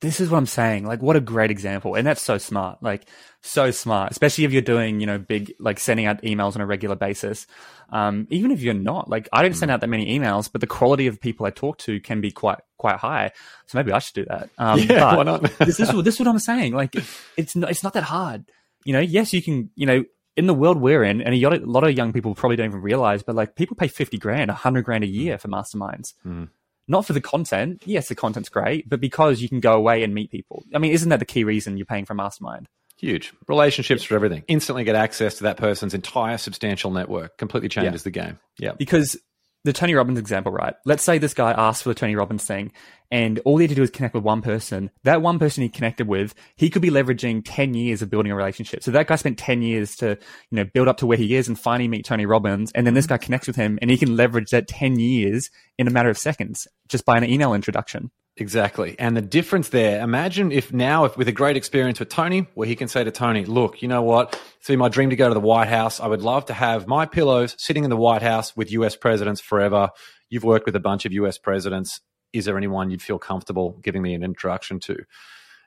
this 0.00 0.18
is 0.18 0.30
what 0.30 0.38
I'm 0.38 0.46
saying. 0.46 0.86
Like, 0.86 1.02
what 1.02 1.16
a 1.16 1.20
great 1.20 1.50
example. 1.50 1.94
And 1.94 2.06
that's 2.06 2.22
so 2.22 2.38
smart. 2.38 2.82
Like, 2.82 3.06
so 3.42 3.70
smart, 3.70 4.10
especially 4.10 4.44
if 4.44 4.52
you're 4.52 4.62
doing, 4.62 5.00
you 5.00 5.06
know, 5.06 5.18
big, 5.18 5.52
like 5.60 5.78
sending 5.78 6.06
out 6.06 6.22
emails 6.22 6.54
on 6.54 6.62
a 6.62 6.66
regular 6.66 6.96
basis. 6.96 7.46
Um, 7.90 8.26
even 8.30 8.50
if 8.50 8.62
you're 8.62 8.72
not, 8.72 9.10
like, 9.10 9.28
I 9.32 9.42
don't 9.42 9.54
send 9.54 9.70
mm. 9.70 9.74
out 9.74 9.80
that 9.82 9.88
many 9.88 10.18
emails, 10.18 10.50
but 10.50 10.62
the 10.62 10.66
quality 10.66 11.06
of 11.06 11.20
people 11.20 11.44
I 11.44 11.50
talk 11.50 11.78
to 11.78 12.00
can 12.00 12.22
be 12.22 12.30
quite, 12.30 12.60
quite 12.78 12.96
high. 12.96 13.32
So 13.66 13.76
maybe 13.76 13.92
I 13.92 13.98
should 13.98 14.14
do 14.14 14.24
that. 14.26 14.48
Um, 14.56 14.78
yeah, 14.88 15.16
why 15.16 15.22
not? 15.22 15.42
this, 15.58 15.80
is, 15.80 15.88
this 15.88 16.14
is 16.14 16.20
what 16.20 16.28
I'm 16.28 16.38
saying. 16.38 16.72
Like, 16.72 16.96
it's 17.36 17.54
not, 17.54 17.70
it's 17.70 17.82
not 17.82 17.92
that 17.92 18.04
hard. 18.04 18.44
You 18.84 18.94
know, 18.94 19.00
yes, 19.00 19.34
you 19.34 19.42
can, 19.42 19.70
you 19.74 19.84
know, 19.84 20.04
in 20.36 20.46
the 20.46 20.54
world 20.54 20.80
we're 20.80 21.04
in, 21.04 21.20
and 21.20 21.34
a 21.34 21.58
lot 21.66 21.84
of 21.84 21.94
young 21.94 22.14
people 22.14 22.34
probably 22.34 22.56
don't 22.56 22.70
even 22.70 22.80
realize, 22.80 23.22
but 23.22 23.34
like 23.34 23.54
people 23.56 23.76
pay 23.76 23.88
50 23.88 24.16
grand, 24.16 24.48
100 24.48 24.84
grand 24.84 25.04
a 25.04 25.08
year 25.08 25.36
for 25.36 25.48
masterminds. 25.48 26.14
Mm 26.24 26.48
not 26.90 27.06
for 27.06 27.12
the 27.12 27.20
content. 27.20 27.82
Yes, 27.86 28.08
the 28.08 28.14
content's 28.14 28.48
great, 28.48 28.88
but 28.88 29.00
because 29.00 29.40
you 29.40 29.48
can 29.48 29.60
go 29.60 29.74
away 29.74 30.02
and 30.02 30.12
meet 30.12 30.30
people. 30.30 30.64
I 30.74 30.78
mean, 30.78 30.92
isn't 30.92 31.08
that 31.08 31.20
the 31.20 31.24
key 31.24 31.44
reason 31.44 31.76
you're 31.76 31.86
paying 31.86 32.04
for 32.04 32.14
mastermind? 32.14 32.68
Huge. 32.98 33.32
Relationships 33.48 34.02
yeah. 34.02 34.08
for 34.08 34.14
everything. 34.16 34.44
Instantly 34.48 34.84
get 34.84 34.96
access 34.96 35.36
to 35.36 35.44
that 35.44 35.56
person's 35.56 35.94
entire 35.94 36.36
substantial 36.36 36.90
network. 36.90 37.38
Completely 37.38 37.68
changes 37.68 38.02
yeah. 38.02 38.04
the 38.04 38.10
game. 38.10 38.38
Yeah. 38.58 38.72
Because 38.76 39.16
the 39.64 39.72
Tony 39.72 39.94
Robbins 39.94 40.18
example, 40.18 40.52
right? 40.52 40.74
Let's 40.84 41.02
say 41.02 41.18
this 41.18 41.34
guy 41.34 41.52
asked 41.52 41.82
for 41.82 41.90
the 41.90 41.94
Tony 41.94 42.16
Robbins 42.16 42.44
thing, 42.44 42.72
and 43.10 43.38
all 43.44 43.58
he 43.58 43.64
had 43.64 43.70
to 43.70 43.74
do 43.74 43.82
is 43.82 43.90
connect 43.90 44.14
with 44.14 44.24
one 44.24 44.40
person. 44.40 44.90
That 45.04 45.20
one 45.20 45.38
person 45.38 45.62
he 45.62 45.68
connected 45.68 46.08
with, 46.08 46.34
he 46.56 46.70
could 46.70 46.82
be 46.82 46.90
leveraging 46.90 47.42
10 47.44 47.74
years 47.74 48.00
of 48.00 48.08
building 48.08 48.32
a 48.32 48.36
relationship. 48.36 48.82
So 48.82 48.90
that 48.92 49.06
guy 49.06 49.16
spent 49.16 49.38
10 49.38 49.62
years 49.62 49.96
to, 49.96 50.18
you 50.50 50.56
know, 50.56 50.64
build 50.64 50.88
up 50.88 50.96
to 50.98 51.06
where 51.06 51.18
he 51.18 51.34
is 51.34 51.46
and 51.46 51.58
finally 51.58 51.88
meet 51.88 52.04
Tony 52.04 52.24
Robbins. 52.24 52.72
And 52.72 52.86
then 52.86 52.94
this 52.94 53.06
mm-hmm. 53.06 53.14
guy 53.14 53.18
connects 53.18 53.46
with 53.46 53.56
him 53.56 53.78
and 53.82 53.90
he 53.90 53.98
can 53.98 54.16
leverage 54.16 54.50
that 54.50 54.68
10 54.68 54.98
years 54.98 55.50
in 55.78 55.86
a 55.86 55.90
matter 55.90 56.08
of 56.08 56.16
seconds 56.16 56.66
just 56.90 57.04
by 57.04 57.16
an 57.16 57.24
email 57.24 57.54
introduction. 57.54 58.10
Exactly. 58.36 58.96
And 58.98 59.16
the 59.16 59.22
difference 59.22 59.68
there, 59.68 60.02
imagine 60.02 60.50
if 60.50 60.72
now, 60.72 61.04
if 61.04 61.16
with 61.16 61.28
a 61.28 61.32
great 61.32 61.56
experience 61.56 61.98
with 61.98 62.08
Tony, 62.08 62.46
where 62.54 62.66
he 62.66 62.76
can 62.76 62.88
say 62.88 63.04
to 63.04 63.10
Tony, 63.10 63.44
look, 63.44 63.82
you 63.82 63.88
know 63.88 64.02
what? 64.02 64.40
It's 64.58 64.68
been 64.68 64.78
my 64.78 64.88
dream 64.88 65.10
to 65.10 65.16
go 65.16 65.28
to 65.28 65.34
the 65.34 65.40
White 65.40 65.68
House. 65.68 66.00
I 66.00 66.06
would 66.06 66.22
love 66.22 66.46
to 66.46 66.54
have 66.54 66.86
my 66.86 67.06
pillows 67.06 67.54
sitting 67.58 67.84
in 67.84 67.90
the 67.90 67.96
White 67.96 68.22
House 68.22 68.56
with 68.56 68.72
US 68.72 68.96
presidents 68.96 69.40
forever. 69.40 69.90
You've 70.30 70.44
worked 70.44 70.66
with 70.66 70.76
a 70.76 70.80
bunch 70.80 71.04
of 71.04 71.12
US 71.12 71.38
presidents. 71.38 72.00
Is 72.32 72.44
there 72.44 72.56
anyone 72.56 72.90
you'd 72.90 73.02
feel 73.02 73.18
comfortable 73.18 73.78
giving 73.82 74.02
me 74.02 74.14
an 74.14 74.22
introduction 74.22 74.80
to? 74.80 75.04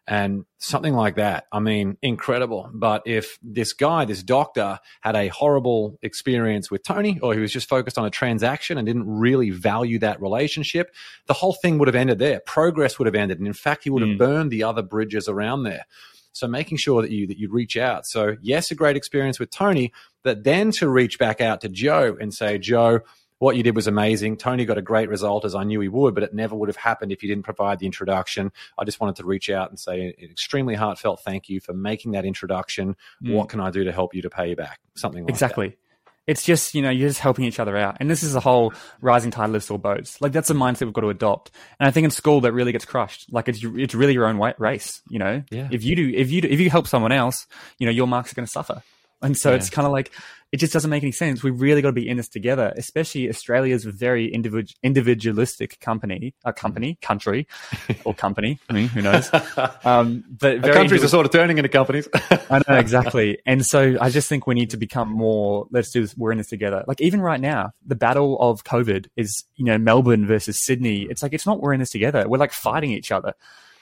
And 0.08 0.46
something 0.58 0.94
like 0.94 1.16
that. 1.16 1.46
I 1.52 1.60
mean, 1.60 1.98
incredible. 2.02 2.70
But 2.74 3.04
if 3.06 3.38
this 3.42 3.74
guy, 3.74 4.06
this 4.06 4.22
doctor, 4.22 4.80
had 5.02 5.16
a 5.16 5.30
horrible 5.30 5.98
experience 6.02 6.70
with 6.70 6.84
Tony, 6.84 7.20
or 7.22 7.34
he 7.34 7.40
was 7.40 7.54
just 7.54 7.70
focused 7.70 7.98
on 7.98 8.06
a 8.06 8.10
transaction 8.10 8.78
and 8.78 8.86
didn't 8.86 9.08
really 9.08 9.50
value 9.50 10.00
that 10.00 10.22
relationship, 10.22 10.94
the 11.28 11.34
whole 11.34 11.54
thing 11.54 11.78
would 11.78 11.88
have 11.88 11.96
ended 11.96 12.20
there. 12.20 12.42
Progress 12.46 13.00
would 13.00 13.06
have 13.06 13.16
ended. 13.16 13.38
And 13.38 13.48
in 13.48 13.54
fact, 13.54 13.86
he 13.86 13.90
would 13.90 14.02
have 14.02 14.16
mm. 14.16 14.20
burned 14.20 14.52
the 14.52 14.64
other 14.64 14.82
bridges 14.82 15.30
around 15.30 15.64
there. 15.64 15.86
So 16.34 16.48
making 16.48 16.80
sure 16.80 17.02
that 17.02 17.12
you 17.12 17.28
that 17.28 17.38
you 17.38 17.50
reach 17.50 17.78
out. 17.78 18.06
So 18.08 18.38
yes, 18.42 18.72
a 18.72 18.76
great 18.76 18.98
experience 18.98 19.40
with 19.40 19.52
Tony, 19.52 19.94
but 20.24 20.44
then 20.44 20.72
to 20.72 20.90
reach 20.90 21.20
back 21.20 21.40
out 21.42 21.62
to 21.62 21.70
Joe 21.70 22.18
and 22.20 22.34
say, 22.34 22.58
Joe, 22.58 23.02
what 23.44 23.58
you 23.58 23.64
did 23.64 23.76
was 23.76 23.88
amazing. 23.88 24.38
Tony 24.38 24.64
got 24.64 24.78
a 24.78 24.82
great 24.82 25.10
result 25.10 25.44
as 25.44 25.54
I 25.54 25.64
knew 25.64 25.82
he 25.82 25.90
would, 25.90 26.16
but 26.16 26.24
it 26.24 26.34
never 26.34 26.56
would 26.56 26.70
have 26.70 26.78
happened 26.78 27.12
if 27.12 27.22
you 27.22 27.28
didn't 27.28 27.44
provide 27.44 27.80
the 27.80 27.86
introduction. 27.86 28.52
I 28.80 28.86
just 28.86 29.02
wanted 29.02 29.18
to 29.18 29.26
reach 29.26 29.50
out 29.50 29.70
and 29.70 29.78
say 29.78 30.16
an 30.18 30.30
extremely 30.32 30.76
heartfelt 30.76 31.22
thank 31.24 31.50
you 31.50 31.60
for 31.60 31.74
making 31.74 32.12
that 32.14 32.24
introduction. 32.24 32.96
Mm. 33.22 33.34
What 33.34 33.50
can 33.50 33.60
I 33.60 33.70
do 33.70 33.84
to 33.84 33.92
help 33.92 34.16
you 34.16 34.22
to 34.22 34.30
pay 34.30 34.50
you 34.50 34.56
back? 34.56 34.80
Something 34.96 35.24
like 35.24 35.30
exactly. 35.30 35.70
That. 35.70 35.78
It's 36.26 36.44
just, 36.44 36.74
you 36.74 36.82
know, 36.82 36.90
you're 36.90 37.10
just 37.10 37.20
helping 37.20 37.44
each 37.44 37.60
other 37.60 37.76
out. 37.76 37.98
And 38.00 38.10
this 38.10 38.24
is 38.24 38.34
a 38.34 38.40
whole 38.40 38.74
rising 39.02 39.30
tide 39.30 39.50
lifts 39.50 39.70
all 39.70 39.78
boats. 39.78 40.22
Like 40.22 40.32
that's 40.32 40.50
a 40.50 40.54
mindset 40.54 40.86
we've 40.86 40.94
got 40.94 41.02
to 41.02 41.10
adopt. 41.10 41.52
And 41.82 41.88
I 41.88 41.92
think 41.92 42.06
in 42.06 42.12
school 42.12 42.40
that 42.42 42.54
really 42.54 42.72
gets 42.72 42.86
crushed. 42.86 43.28
Like 43.30 43.50
it's, 43.50 43.60
it's 43.62 43.94
really 43.94 44.14
your 44.14 44.26
own 44.26 44.38
white 44.38 44.58
race, 44.58 45.02
you 45.10 45.20
know? 45.20 45.44
Yeah. 45.52 45.68
If 45.70 45.84
you 45.84 45.98
do, 45.98 46.10
if 46.16 46.32
you 46.32 46.40
do, 46.40 46.48
if 46.48 46.62
you 46.62 46.70
help 46.70 46.88
someone 46.88 47.12
else, 47.12 47.46
you 47.78 47.86
know, 47.86 47.92
your 47.92 48.08
marks 48.08 48.32
are 48.32 48.36
going 48.36 48.46
to 48.46 48.52
suffer. 48.52 48.82
And 49.24 49.38
so 49.38 49.50
yeah. 49.50 49.56
it's 49.56 49.70
kind 49.70 49.86
of 49.86 49.92
like 49.92 50.12
it 50.54 50.58
just 50.58 50.72
doesn't 50.72 50.92
make 50.92 51.02
any 51.02 51.12
sense. 51.12 51.42
We 51.42 51.50
really 51.50 51.82
got 51.82 51.90
to 51.90 51.94
be 51.94 52.08
in 52.08 52.18
this 52.18 52.30
together, 52.30 52.72
especially 52.78 53.28
Australia's 53.28 53.86
very 53.86 54.32
individual, 54.32 54.78
individualistic 54.84 55.80
company, 55.80 56.36
a 56.46 56.54
company, 56.54 57.00
country, 57.02 57.48
or 58.06 58.14
company. 58.14 58.60
I 58.70 58.74
mean, 58.74 58.88
who 58.88 59.02
knows? 59.02 59.30
Um, 59.86 60.24
but 60.40 60.62
countries 60.62 61.02
indiv- 61.02 61.06
are 61.06 61.10
sort 61.10 61.26
of 61.26 61.32
turning 61.32 61.58
into 61.58 61.70
companies. 61.70 62.08
I 62.14 62.62
know 62.68 62.76
exactly, 62.76 63.40
and 63.46 63.66
so 63.66 63.98
I 64.00 64.10
just 64.10 64.30
think 64.30 64.46
we 64.46 64.56
need 64.56 64.70
to 64.70 64.78
become 64.78 65.10
more. 65.10 65.68
Let's 65.72 65.92
do 65.92 66.02
this. 66.02 66.16
We're 66.16 66.32
in 66.32 66.38
this 66.38 66.50
together. 66.50 66.84
Like 66.88 67.02
even 67.02 67.22
right 67.22 67.40
now, 67.40 67.72
the 67.86 67.96
battle 67.96 68.38
of 68.40 68.64
COVID 68.64 69.08
is 69.18 69.44
you 69.56 69.66
know 69.66 69.78
Melbourne 69.78 70.26
versus 70.28 70.64
Sydney. 70.64 71.04
It's 71.04 71.24
like 71.24 71.34
it's 71.34 71.46
not 71.46 71.62
we're 71.62 71.74
in 71.74 71.80
this 71.80 71.90
together. 71.90 72.28
We're 72.28 72.38
like 72.38 72.54
fighting 72.54 72.92
each 72.92 73.12
other. 73.12 73.34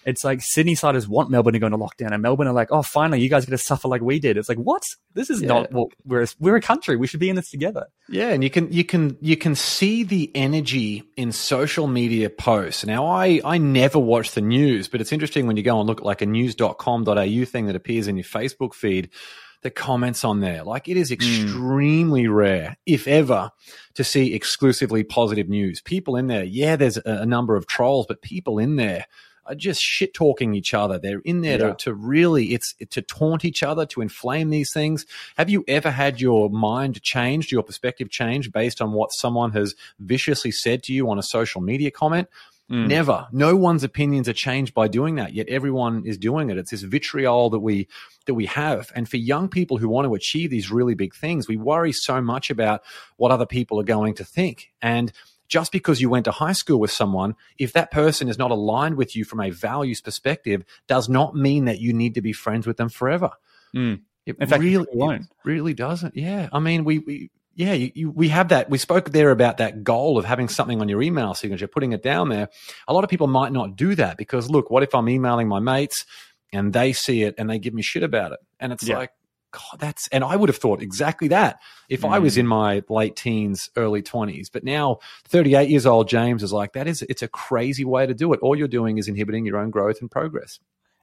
It's 0.05 0.23
like 0.23 0.41
Sydney 0.41 0.75
siders 0.75 1.07
want 1.07 1.29
Melbourne 1.29 1.53
to 1.53 1.59
go 1.59 1.67
into 1.67 1.77
lockdown, 1.77 2.11
and 2.11 2.21
Melbourne 2.21 2.47
are 2.47 2.53
like, 2.53 2.71
oh, 2.71 2.81
finally, 2.81 3.21
you 3.21 3.29
guys 3.29 3.45
get 3.45 3.51
to 3.51 3.57
suffer 3.57 3.87
like 3.87 4.01
we 4.01 4.19
did. 4.19 4.37
It's 4.37 4.49
like, 4.49 4.57
what? 4.57 4.83
This 5.13 5.29
is 5.29 5.41
Yeah. 5.41 5.47
not 5.47 5.71
what 5.71 5.89
we're. 6.05 6.25
We're 6.39 6.55
a 6.55 6.61
country. 6.61 6.97
We 6.97 7.07
should 7.07 7.19
be 7.19 7.29
in 7.29 7.35
this 7.35 7.51
together. 7.51 7.87
Yeah, 8.09 8.29
and 8.29 8.43
you 8.43 8.49
can 8.49 8.71
you 8.71 8.83
can 8.83 9.17
you 9.21 9.37
can 9.37 9.55
see 9.55 10.03
the 10.03 10.31
energy 10.35 11.03
in 11.17 11.31
social 11.31 11.87
media 11.87 12.29
posts. 12.29 12.85
Now 12.85 13.05
I 13.07 13.41
I 13.43 13.57
never 13.57 13.99
watch 13.99 14.31
the 14.31 14.41
news, 14.41 14.87
but 14.87 15.01
it's 15.01 15.11
interesting 15.11 15.47
when 15.47 15.57
you 15.57 15.63
go 15.63 15.79
and 15.79 15.87
look 15.87 15.99
at 15.99 16.05
like 16.05 16.21
a 16.21 16.25
news.com.au 16.25 17.45
thing 17.45 17.65
that 17.67 17.75
appears 17.75 18.07
in 18.07 18.17
your 18.17 18.23
Facebook 18.23 18.73
feed, 18.73 19.09
the 19.61 19.69
comments 19.69 20.23
on 20.23 20.39
there. 20.39 20.63
Like 20.63 20.87
it 20.87 20.97
is 20.97 21.09
hmm. 21.09 21.13
extremely 21.13 22.27
rare, 22.27 22.77
if 22.85 23.07
ever, 23.07 23.51
to 23.95 24.03
see 24.03 24.33
exclusively 24.33 25.03
positive 25.03 25.49
news. 25.49 25.81
People 25.81 26.15
in 26.15 26.27
there, 26.27 26.43
yeah, 26.43 26.75
there's 26.75 26.97
a, 26.97 27.01
a 27.05 27.25
number 27.25 27.55
of 27.55 27.67
trolls, 27.67 28.05
but 28.07 28.21
people 28.21 28.57
in 28.57 28.75
there 28.75 29.05
are 29.51 29.55
just 29.55 29.81
shit 29.81 30.13
talking 30.13 30.55
each 30.55 30.73
other. 30.73 30.97
They're 30.97 31.19
in 31.19 31.41
there 31.41 31.59
Yeah. 31.59 31.69
to, 31.69 31.75
to 31.75 31.93
really 31.93 32.53
it's 32.53 32.73
to 32.89 33.01
taunt 33.01 33.43
each 33.45 33.63
other, 33.63 33.85
to 33.87 34.01
inflame 34.01 34.49
these 34.49 34.71
things. 34.73 35.05
Have 35.37 35.49
you 35.49 35.63
ever 35.67 35.91
had 35.91 36.21
your 36.21 36.49
mind 36.49 37.01
changed, 37.03 37.51
your 37.51 37.63
perspective 37.63 38.09
changed 38.09 38.51
based 38.51 38.81
on 38.81 38.93
what 38.93 39.11
someone 39.11 39.51
has 39.51 39.75
viciously 39.99 40.51
said 40.51 40.83
to 40.83 40.93
you 40.93 41.09
on 41.09 41.19
a 41.19 41.23
social 41.23 41.61
media 41.61 41.91
comment? 41.91 42.27
Mm. 42.69 42.87
Never. 42.87 43.27
No 43.33 43.57
one's 43.57 43.83
opinions 43.83 44.29
are 44.29 44.33
changed 44.33 44.73
by 44.73 44.87
doing 44.87 45.15
that. 45.15 45.33
Yet 45.33 45.49
everyone 45.49 46.03
is 46.05 46.17
doing 46.17 46.49
it. 46.49 46.57
It's 46.57 46.71
this 46.71 46.83
vitriol 46.83 47.49
that 47.49 47.59
we 47.59 47.89
that 48.27 48.35
we 48.35 48.45
have. 48.45 48.91
And 48.95 49.09
for 49.09 49.17
young 49.17 49.49
people 49.49 49.77
who 49.77 49.89
want 49.89 50.07
to 50.07 50.15
achieve 50.15 50.49
these 50.51 50.71
really 50.71 50.93
big 50.95 51.13
things, 51.13 51.49
we 51.49 51.57
worry 51.57 51.91
so 51.91 52.21
much 52.21 52.49
about 52.49 52.81
what 53.17 53.31
other 53.31 53.45
people 53.45 53.77
are 53.79 53.83
going 53.83 54.13
to 54.15 54.23
think. 54.23 54.71
And 54.81 55.11
just 55.51 55.73
because 55.73 55.99
you 56.01 56.09
went 56.09 56.23
to 56.25 56.31
high 56.31 56.53
school 56.53 56.79
with 56.79 56.91
someone, 56.91 57.35
if 57.59 57.73
that 57.73 57.91
person 57.91 58.29
is 58.29 58.37
not 58.37 58.51
aligned 58.51 58.95
with 58.95 59.17
you 59.17 59.25
from 59.25 59.41
a 59.41 59.49
values 59.49 59.99
perspective, 59.99 60.63
does 60.87 61.09
not 61.09 61.35
mean 61.35 61.65
that 61.65 61.79
you 61.79 61.91
need 61.91 62.15
to 62.15 62.21
be 62.21 62.31
friends 62.31 62.65
with 62.65 62.77
them 62.77 62.87
forever. 62.87 63.31
Mm. 63.75 63.99
It 64.25 64.37
In 64.39 64.47
fact, 64.47 64.63
really, 64.63 64.87
won't. 64.93 65.23
it 65.23 65.27
really 65.43 65.73
doesn't. 65.73 66.15
Yeah. 66.15 66.47
I 66.53 66.59
mean, 66.59 66.85
we, 66.85 66.99
we 66.99 67.31
yeah, 67.53 67.73
you, 67.73 67.91
you, 67.93 68.11
we 68.11 68.29
have 68.29 68.47
that. 68.49 68.69
We 68.69 68.77
spoke 68.77 69.09
there 69.11 69.29
about 69.29 69.57
that 69.57 69.83
goal 69.83 70.17
of 70.17 70.23
having 70.23 70.47
something 70.47 70.79
on 70.79 70.87
your 70.87 71.01
email 71.01 71.33
signature, 71.33 71.67
putting 71.67 71.91
it 71.91 72.01
down 72.01 72.29
there. 72.29 72.47
A 72.87 72.93
lot 72.93 73.03
of 73.03 73.09
people 73.09 73.27
might 73.27 73.51
not 73.51 73.75
do 73.75 73.93
that 73.95 74.15
because, 74.15 74.49
look, 74.49 74.69
what 74.71 74.83
if 74.83 74.95
I'm 74.95 75.09
emailing 75.09 75.49
my 75.49 75.59
mates 75.59 76.05
and 76.53 76.71
they 76.71 76.93
see 76.93 77.23
it 77.23 77.35
and 77.37 77.49
they 77.49 77.59
give 77.59 77.73
me 77.73 77.81
shit 77.81 78.03
about 78.03 78.31
it? 78.31 78.39
And 78.61 78.71
it's 78.71 78.87
Yeah. 78.87 78.99
like, 78.99 79.11
God, 79.51 79.79
that's, 79.79 80.07
and 80.09 80.23
I 80.23 80.35
would 80.35 80.49
have 80.49 80.57
thought 80.57 80.81
exactly 80.81 81.27
that 81.27 81.59
if 81.89 82.05
I 82.05 82.19
Mm. 82.19 82.21
was 82.23 82.37
in 82.37 82.47
my 82.47 82.83
late 82.89 83.15
teens, 83.15 83.69
early 83.75 84.01
20s. 84.01 84.49
But 84.49 84.63
now, 84.63 84.99
38 85.27 85.69
years 85.69 85.85
old 85.85 86.07
James 86.07 86.41
is 86.41 86.53
like, 86.53 86.73
that 86.73 86.87
is, 86.87 87.01
it's 87.03 87.21
a 87.21 87.27
crazy 87.27 87.83
way 87.83 88.05
to 88.05 88.13
do 88.13 88.31
it. 88.33 88.39
All 88.41 88.55
you're 88.55 88.67
doing 88.67 88.97
is 88.97 89.07
inhibiting 89.07 89.45
your 89.45 89.57
own 89.57 89.69
growth 89.69 89.99
and 90.01 90.09
progress. 90.09 90.59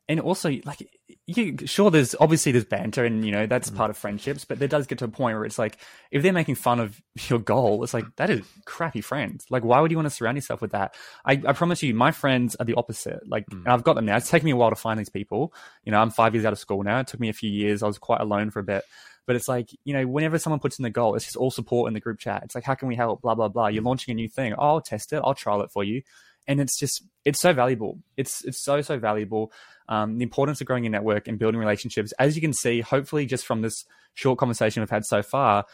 And 0.08 0.20
also 0.20 0.50
like 0.64 0.88
you 1.26 1.56
sure 1.66 1.90
there's 1.90 2.14
obviously 2.18 2.52
there's 2.52 2.64
banter 2.64 3.04
and 3.04 3.24
you 3.24 3.30
know 3.30 3.46
that's 3.46 3.70
mm. 3.70 3.76
part 3.76 3.90
of 3.90 3.96
friendships 3.96 4.44
but 4.44 4.58
there 4.58 4.68
does 4.68 4.86
get 4.86 4.98
to 4.98 5.04
a 5.04 5.08
point 5.08 5.36
where 5.36 5.44
it's 5.44 5.58
like 5.58 5.76
if 6.10 6.22
they're 6.22 6.32
making 6.32 6.54
fun 6.54 6.80
of 6.80 7.00
your 7.28 7.38
goal 7.38 7.84
it's 7.84 7.92
like 7.92 8.04
that 8.16 8.30
is 8.30 8.40
crappy 8.64 9.00
friends. 9.00 9.44
Like 9.50 9.64
why 9.64 9.80
would 9.80 9.90
you 9.90 9.96
want 9.96 10.06
to 10.06 10.14
surround 10.14 10.36
yourself 10.36 10.62
with 10.62 10.72
that? 10.72 10.94
I, 11.24 11.32
I 11.46 11.52
promise 11.52 11.82
you 11.82 11.94
my 11.94 12.12
friends 12.12 12.56
are 12.56 12.64
the 12.64 12.74
opposite. 12.74 13.20
Like 13.28 13.46
mm. 13.46 13.58
and 13.58 13.68
i've 13.68 13.84
got 13.84 13.94
them 13.94 14.06
now. 14.06 14.16
It's 14.16 14.30
taken 14.30 14.46
me 14.46 14.52
a 14.52 14.56
while 14.56 14.70
to 14.70 14.76
find 14.76 14.98
these 14.98 15.10
people. 15.10 15.52
You 15.84 15.92
know 15.92 16.00
i'm 16.00 16.10
five 16.10 16.34
years 16.34 16.46
out 16.46 16.52
of 16.52 16.58
school 16.58 16.82
now. 16.82 17.00
It 17.00 17.06
took 17.06 17.20
me 17.20 17.28
a 17.28 17.34
few 17.34 17.50
years. 17.50 17.82
I 17.82 17.86
was 17.86 17.98
quite 17.98 18.20
alone 18.20 18.50
for 18.50 18.60
a 18.60 18.64
bit. 18.64 18.84
But 19.26 19.36
it's 19.36 19.48
like 19.48 19.68
you 19.84 19.92
know 19.92 20.06
whenever 20.06 20.38
someone 20.38 20.60
puts 20.60 20.78
in 20.78 20.82
the 20.84 20.90
goal 20.90 21.14
it's 21.14 21.26
just 21.26 21.36
all 21.36 21.50
support 21.50 21.88
in 21.88 21.94
the 21.94 22.00
group 22.00 22.18
chat. 22.18 22.42
It's 22.44 22.54
like 22.54 22.64
how 22.64 22.74
can 22.74 22.88
we 22.88 22.96
help? 22.96 23.20
Blah 23.20 23.34
blah 23.34 23.48
blah. 23.48 23.66
You're 23.68 23.82
mm. 23.82 23.86
launching 23.86 24.12
a 24.12 24.14
new 24.14 24.28
thing. 24.28 24.54
Oh, 24.54 24.68
i'll 24.68 24.80
test 24.80 25.12
it. 25.12 25.20
I'll 25.22 25.34
trial 25.34 25.60
it 25.60 25.70
for 25.70 25.84
you. 25.84 26.02
And 26.46 26.60
it's 26.60 26.78
just 26.78 27.02
it's 27.26 27.40
so 27.40 27.52
valuable. 27.52 27.98
It's 28.16 28.42
it's 28.44 28.62
so 28.62 28.80
so 28.80 28.98
valuable 28.98 29.52
um, 29.88 30.18
the 30.18 30.22
importance 30.22 30.60
of 30.60 30.66
growing 30.66 30.84
your 30.84 30.90
network 30.90 31.28
and 31.28 31.38
building 31.38 31.58
relationships. 31.60 32.12
As 32.18 32.34
you 32.36 32.40
can 32.42 32.52
see 32.52 32.80
hopefully 32.80 33.26
just 33.26 33.46
from 33.46 33.62
this 33.62 33.84
short 34.14 34.38
conversation 34.38 34.80
we've 34.82 34.90
had 34.90 35.04
so 35.04 35.22
far 35.22 35.64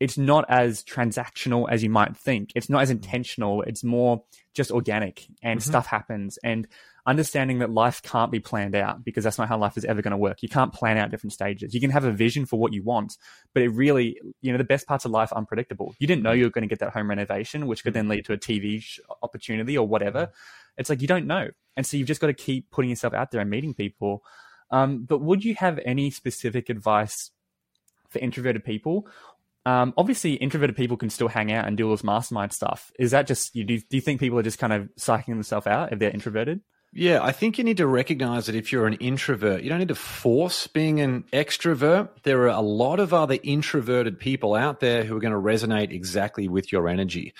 it's 0.00 0.16
not 0.16 0.44
as 0.48 0.84
transactional 0.84 1.66
as 1.68 1.82
you 1.82 1.90
might 1.90 2.16
think. 2.16 2.52
It's 2.54 2.70
not 2.70 2.82
as 2.82 2.90
intentional. 2.90 3.62
It's 3.62 3.82
more 3.82 4.22
just 4.54 4.70
organic 4.70 5.26
and 5.42 5.58
Mhm. 5.58 5.64
stuff 5.64 5.86
happens. 5.88 6.38
And 6.44 6.68
understanding 7.04 7.58
that 7.60 7.70
life 7.70 8.00
can't 8.02 8.30
be 8.30 8.38
planned 8.38 8.76
out 8.76 9.02
because 9.02 9.24
that's 9.24 9.38
not 9.38 9.48
how 9.48 9.58
life 9.58 9.76
is 9.76 9.84
ever 9.84 10.00
going 10.00 10.12
to 10.12 10.16
work. 10.16 10.40
You 10.40 10.48
can't 10.48 10.72
plan 10.72 10.98
out 10.98 11.10
different 11.10 11.32
stages. 11.32 11.74
You 11.74 11.80
can 11.80 11.90
have 11.90 12.04
a 12.04 12.12
vision 12.12 12.46
for 12.46 12.60
what 12.60 12.72
you 12.72 12.84
want 12.84 13.16
but 13.54 13.62
it 13.64 13.70
really 13.70 14.20
you 14.40 14.52
know 14.52 14.58
the 14.58 14.62
best 14.62 14.86
parts 14.86 15.04
of 15.04 15.10
life 15.10 15.32
are 15.32 15.38
unpredictable. 15.38 15.94
You 15.98 16.06
didn't 16.06 16.22
know 16.22 16.30
you 16.32 16.44
were 16.44 16.50
going 16.50 16.62
to 16.62 16.68
get 16.68 16.78
that 16.78 16.92
home 16.92 17.08
renovation 17.08 17.66
which 17.66 17.82
could 17.82 17.94
then 17.94 18.06
lead 18.06 18.24
to 18.26 18.32
a 18.32 18.38
tv 18.38 18.80
sh- 18.82 19.00
opportunity 19.22 19.76
or 19.76 19.88
whatever 19.88 20.30
it's 20.78 20.88
like 20.88 21.02
you 21.02 21.08
don't 21.08 21.26
know. 21.26 21.48
And 21.76 21.86
so 21.86 21.96
you've 21.96 22.08
just 22.08 22.20
got 22.20 22.28
to 22.28 22.34
keep 22.34 22.70
putting 22.70 22.90
yourself 22.90 23.14
out 23.14 23.30
there 23.30 23.40
and 23.40 23.50
meeting 23.50 23.74
people. 23.74 24.22
Um, 24.70 25.04
but 25.04 25.20
would 25.20 25.44
you 25.44 25.54
have 25.56 25.78
any 25.84 26.10
specific 26.10 26.68
advice 26.70 27.30
for 28.10 28.18
introverted 28.18 28.64
people? 28.64 29.06
Um, 29.66 29.92
obviously 29.96 30.34
introverted 30.34 30.76
people 30.76 30.96
can 30.96 31.10
still 31.10 31.28
hang 31.28 31.52
out 31.52 31.66
and 31.66 31.76
do 31.76 31.84
all 31.84 31.90
this 31.90 32.04
mastermind 32.04 32.52
stuff. 32.52 32.90
Is 32.98 33.10
that 33.10 33.26
just 33.26 33.54
you 33.54 33.64
do, 33.64 33.78
do 33.78 33.96
you 33.96 34.00
think 34.00 34.20
people 34.20 34.38
are 34.38 34.42
just 34.42 34.58
kind 34.58 34.72
of 34.72 34.88
psyching 34.98 35.26
themselves 35.26 35.66
out 35.66 35.92
if 35.92 35.98
they're 35.98 36.10
introverted 36.10 36.60
Yeah, 36.98 37.22
I 37.22 37.30
think 37.30 37.58
you 37.58 37.64
need 37.64 37.76
to 37.76 37.86
recognize 37.86 38.46
that 38.46 38.56
if 38.56 38.72
you're 38.72 38.88
an 38.88 38.94
introvert, 38.94 39.62
you 39.62 39.68
don't 39.68 39.78
need 39.78 39.86
to 39.86 39.94
force 39.94 40.66
being 40.66 40.98
an 40.98 41.22
extrovert. 41.32 42.08
There 42.24 42.42
are 42.42 42.48
a 42.48 42.60
lot 42.60 42.98
of 42.98 43.14
other 43.14 43.38
introverted 43.44 44.18
people 44.18 44.56
out 44.56 44.80
there 44.80 45.04
who 45.04 45.16
are 45.16 45.20
going 45.20 45.32
to 45.32 45.38
resonate 45.38 45.92
exactly 45.92 46.48
with 46.48 46.72
your 46.72 46.88
energy. 46.88 47.34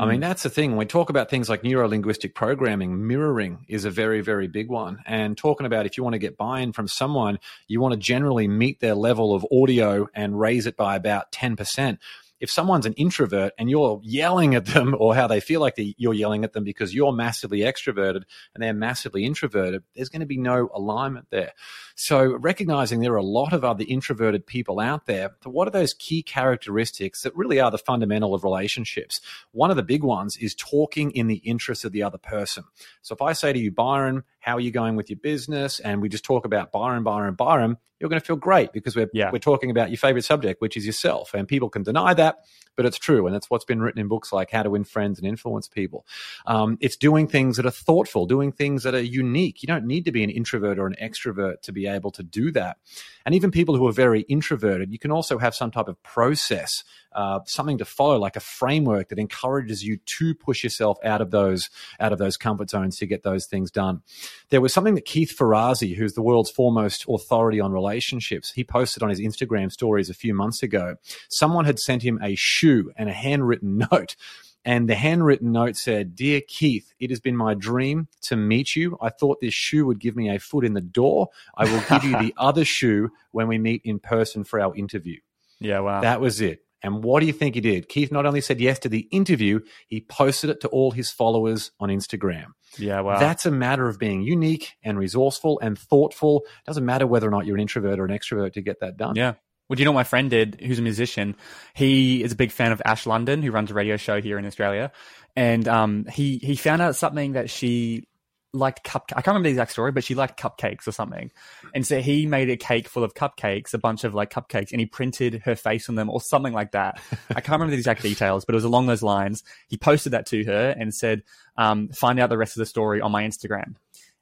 I 0.00 0.06
mean, 0.06 0.18
mm. 0.18 0.22
that's 0.22 0.44
the 0.44 0.48
thing. 0.48 0.70
When 0.70 0.78
we 0.78 0.86
talk 0.86 1.10
about 1.10 1.28
things 1.28 1.50
like 1.50 1.62
neuro 1.62 1.86
linguistic 1.86 2.34
programming, 2.34 3.06
mirroring 3.06 3.66
is 3.68 3.84
a 3.84 3.90
very, 3.90 4.22
very 4.22 4.48
big 4.48 4.70
one. 4.70 5.02
And 5.04 5.36
talking 5.36 5.66
about 5.66 5.84
if 5.84 5.98
you 5.98 6.02
want 6.02 6.14
to 6.14 6.18
get 6.18 6.38
buy 6.38 6.60
in 6.60 6.72
from 6.72 6.88
someone, 6.88 7.38
you 7.68 7.82
want 7.82 7.92
to 7.92 8.00
generally 8.00 8.48
meet 8.48 8.80
their 8.80 8.94
level 8.94 9.34
of 9.34 9.46
audio 9.52 10.08
and 10.14 10.40
raise 10.40 10.66
it 10.66 10.78
by 10.78 10.96
about 10.96 11.30
10% 11.32 11.98
if 12.42 12.50
someone's 12.50 12.86
an 12.86 12.92
introvert 12.94 13.52
and 13.56 13.70
you're 13.70 14.00
yelling 14.02 14.56
at 14.56 14.66
them 14.66 14.96
or 14.98 15.14
how 15.14 15.28
they 15.28 15.38
feel 15.38 15.60
like 15.60 15.76
they, 15.76 15.94
you're 15.96 16.12
yelling 16.12 16.42
at 16.42 16.52
them 16.52 16.64
because 16.64 16.92
you're 16.92 17.12
massively 17.12 17.60
extroverted 17.60 18.24
and 18.52 18.62
they're 18.62 18.74
massively 18.74 19.24
introverted, 19.24 19.84
there's 19.94 20.08
going 20.08 20.20
to 20.20 20.26
be 20.26 20.36
no 20.36 20.68
alignment 20.74 21.28
there. 21.30 21.52
So 21.94 22.36
recognizing 22.36 22.98
there 22.98 23.12
are 23.12 23.16
a 23.16 23.22
lot 23.22 23.52
of 23.52 23.64
other 23.64 23.84
introverted 23.86 24.44
people 24.44 24.80
out 24.80 25.06
there, 25.06 25.30
what 25.44 25.68
are 25.68 25.70
those 25.70 25.94
key 25.94 26.20
characteristics 26.24 27.22
that 27.22 27.36
really 27.36 27.60
are 27.60 27.70
the 27.70 27.78
fundamental 27.78 28.34
of 28.34 28.42
relationships? 28.42 29.20
One 29.52 29.70
of 29.70 29.76
the 29.76 29.84
big 29.84 30.02
ones 30.02 30.36
is 30.36 30.56
talking 30.56 31.12
in 31.12 31.28
the 31.28 31.36
interest 31.36 31.84
of 31.84 31.92
the 31.92 32.02
other 32.02 32.18
person. 32.18 32.64
So 33.02 33.14
if 33.14 33.22
I 33.22 33.34
say 33.34 33.52
to 33.52 33.58
you, 33.58 33.70
Byron, 33.70 34.24
how 34.42 34.56
are 34.56 34.60
you 34.60 34.70
going 34.72 34.96
with 34.96 35.08
your 35.08 35.18
business? 35.22 35.80
And 35.80 36.02
we 36.02 36.08
just 36.08 36.24
talk 36.24 36.44
about 36.44 36.72
Byron, 36.72 37.04
Byron, 37.04 37.28
and 37.28 37.36
Byron, 37.36 37.78
you're 38.00 38.08
going 38.10 38.20
to 38.20 38.26
feel 38.26 38.34
great 38.36 38.72
because 38.72 38.96
we're, 38.96 39.08
Yeah. 39.14 39.30
we're 39.32 39.38
talking 39.38 39.70
about 39.70 39.90
your 39.90 39.96
favorite 39.96 40.24
subject, 40.24 40.60
which 40.60 40.76
is 40.76 40.84
yourself. 40.84 41.32
And 41.34 41.46
people 41.46 41.70
can 41.70 41.84
deny 41.84 42.12
that, 42.14 42.38
but 42.76 42.84
it's 42.84 42.98
true. 42.98 43.26
And 43.26 43.34
that's 43.34 43.48
what's 43.48 43.64
been 43.64 43.80
written 43.80 44.00
in 44.00 44.08
books 44.08 44.32
like 44.32 44.50
How 44.50 44.64
to 44.64 44.70
Win 44.70 44.82
Friends 44.82 45.20
and 45.20 45.28
Influence 45.28 45.68
People. 45.68 46.04
Um, 46.44 46.78
it's 46.80 46.96
doing 46.96 47.28
things 47.28 47.56
that 47.58 47.66
are 47.66 47.70
thoughtful, 47.70 48.26
doing 48.26 48.50
things 48.50 48.82
that 48.82 48.96
are 48.96 49.00
unique. 49.00 49.62
You 49.62 49.68
don't 49.68 49.86
need 49.86 50.04
to 50.06 50.12
be 50.12 50.24
an 50.24 50.30
introvert 50.30 50.80
or 50.80 50.88
an 50.88 50.96
extrovert 51.00 51.62
to 51.62 51.72
be 51.72 51.86
able 51.86 52.10
to 52.10 52.24
do 52.24 52.50
that. 52.50 52.78
And 53.24 53.36
even 53.36 53.52
people 53.52 53.76
who 53.76 53.86
are 53.86 53.92
very 53.92 54.22
introverted, 54.22 54.90
you 54.90 54.98
can 54.98 55.12
also 55.12 55.38
have 55.38 55.54
some 55.54 55.70
type 55.70 55.86
of 55.86 56.02
process, 56.02 56.82
uh, 57.14 57.40
something 57.46 57.78
to 57.78 57.84
follow, 57.84 58.18
like 58.18 58.36
a 58.36 58.40
framework 58.40 59.08
that 59.08 59.18
encourages 59.18 59.82
you 59.82 59.98
to 59.98 60.34
push 60.34 60.62
yourself 60.62 60.98
out 61.04 61.20
of 61.20 61.30
those 61.30 61.70
out 62.00 62.12
of 62.12 62.18
those 62.18 62.36
comfort 62.36 62.70
zones 62.70 62.96
to 62.98 63.06
get 63.06 63.22
those 63.22 63.46
things 63.46 63.70
done. 63.70 64.02
There 64.50 64.60
was 64.60 64.72
something 64.72 64.94
that 64.94 65.04
Keith 65.04 65.36
Ferrazzi, 65.36 65.96
who's 65.96 66.14
the 66.14 66.22
world's 66.22 66.50
foremost 66.50 67.04
authority 67.08 67.60
on 67.60 67.72
relationships, 67.72 68.52
he 68.52 68.64
posted 68.64 69.02
on 69.02 69.08
his 69.08 69.20
Instagram 69.20 69.70
stories 69.70 70.10
a 70.10 70.14
few 70.14 70.34
months 70.34 70.62
ago. 70.62 70.96
Someone 71.28 71.64
had 71.64 71.78
sent 71.78 72.02
him 72.02 72.18
a 72.22 72.34
shoe 72.34 72.92
and 72.96 73.08
a 73.08 73.12
handwritten 73.12 73.78
note. 73.92 74.16
And 74.64 74.88
the 74.88 74.94
handwritten 74.94 75.50
note 75.50 75.76
said, 75.76 76.14
Dear 76.14 76.40
Keith, 76.46 76.94
it 77.00 77.10
has 77.10 77.18
been 77.18 77.36
my 77.36 77.54
dream 77.54 78.06
to 78.22 78.36
meet 78.36 78.76
you. 78.76 78.96
I 79.00 79.08
thought 79.08 79.40
this 79.40 79.54
shoe 79.54 79.86
would 79.86 79.98
give 79.98 80.14
me 80.14 80.30
a 80.30 80.38
foot 80.38 80.64
in 80.64 80.74
the 80.74 80.80
door. 80.80 81.30
I 81.56 81.64
will 81.64 81.82
give 81.88 82.04
you 82.04 82.16
the 82.20 82.34
other 82.36 82.64
shoe 82.64 83.10
when 83.32 83.48
we 83.48 83.58
meet 83.58 83.82
in 83.84 83.98
person 83.98 84.44
for 84.44 84.60
our 84.60 84.74
interview. 84.76 85.18
yeah 85.58 85.80
wow 85.80 86.00
That 86.00 86.20
was 86.20 86.40
it. 86.40 86.61
And 86.82 87.04
what 87.04 87.20
do 87.20 87.26
you 87.26 87.32
think 87.32 87.54
he 87.54 87.60
did? 87.60 87.88
Keith 87.88 88.10
not 88.10 88.26
only 88.26 88.40
said 88.40 88.60
yes 88.60 88.78
to 88.80 88.88
the 88.88 89.06
interview, 89.10 89.60
he 89.86 90.00
posted 90.00 90.50
it 90.50 90.60
to 90.62 90.68
all 90.68 90.90
his 90.90 91.10
followers 91.10 91.70
on 91.78 91.88
Instagram. 91.88 92.46
yeah 92.78 93.00
wow 93.00 93.18
That's 93.18 93.46
a 93.46 93.50
matter 93.50 93.88
of 93.88 93.98
being 93.98 94.22
unique 94.22 94.72
and 94.82 94.98
resourceful 94.98 95.60
and 95.60 95.78
thoughtful. 95.78 96.42
It 96.46 96.66
Doesn't 96.66 96.84
matter 96.84 97.06
whether 97.06 97.28
or 97.28 97.30
not 97.30 97.46
you're 97.46 97.56
an 97.56 97.62
introvert 97.62 97.98
or 97.98 98.04
an 98.04 98.10
extrovert 98.10 98.54
to 98.54 98.62
get 98.62 98.80
that 98.80 98.96
done. 98.96 99.14
Yeah. 99.16 99.34
Well, 99.68 99.76
do 99.76 99.82
you 99.82 99.84
know 99.84 99.92
what 99.92 100.00
my 100.00 100.04
friend 100.04 100.28
did, 100.28 100.60
who's 100.60 100.78
a 100.78 100.82
musician? 100.82 101.36
He 101.72 102.22
is 102.22 102.32
a 102.32 102.36
big 102.36 102.50
fan 102.50 102.72
of 102.72 102.82
Ash 102.84 103.06
London, 103.06 103.42
who 103.42 103.50
runs 103.50 103.70
a 103.70 103.74
radio 103.74 103.96
show 103.96 104.20
here 104.20 104.38
in 104.38 104.44
Australia. 104.44 104.92
And 105.34 105.66
um, 105.66 106.04
he, 106.12 106.38
he 106.38 106.56
found 106.56 106.82
out 106.82 106.94
something 106.96 107.32
that 107.32 107.48
she 107.48 108.06
liked 108.52 108.84
cup. 108.84 109.10
I 109.12 109.22
can't 109.22 109.28
remember 109.28 109.48
the 109.48 109.52
exact 109.52 109.72
story, 109.72 109.92
but 109.92 110.04
she 110.04 110.14
liked 110.14 110.40
cupcakes 110.40 110.86
or 110.86 110.92
something. 110.92 111.30
And 111.74 111.86
so 111.86 112.00
he 112.00 112.26
made 112.26 112.50
a 112.50 112.56
cake 112.56 112.88
full 112.88 113.04
of 113.04 113.14
cupcakes, 113.14 113.74
a 113.74 113.78
bunch 113.78 114.04
of 114.04 114.14
like 114.14 114.30
cupcakes, 114.30 114.72
and 114.72 114.80
he 114.80 114.86
printed 114.86 115.42
her 115.44 115.56
face 115.56 115.88
on 115.88 115.94
them 115.94 116.10
or 116.10 116.20
something 116.20 116.52
like 116.52 116.72
that. 116.72 117.00
I 117.30 117.40
can't 117.40 117.52
remember 117.52 117.70
the 117.70 117.78
exact 117.78 118.02
details, 118.02 118.44
but 118.44 118.54
it 118.54 118.56
was 118.56 118.64
along 118.64 118.86
those 118.86 119.02
lines. 119.02 119.42
He 119.68 119.76
posted 119.76 120.12
that 120.12 120.26
to 120.26 120.44
her 120.44 120.74
and 120.78 120.94
said, 120.94 121.22
um, 121.56 121.88
find 121.88 122.20
out 122.20 122.30
the 122.30 122.38
rest 122.38 122.56
of 122.56 122.60
the 122.60 122.66
story 122.66 123.00
on 123.00 123.12
my 123.12 123.24
Instagram. 123.24 123.74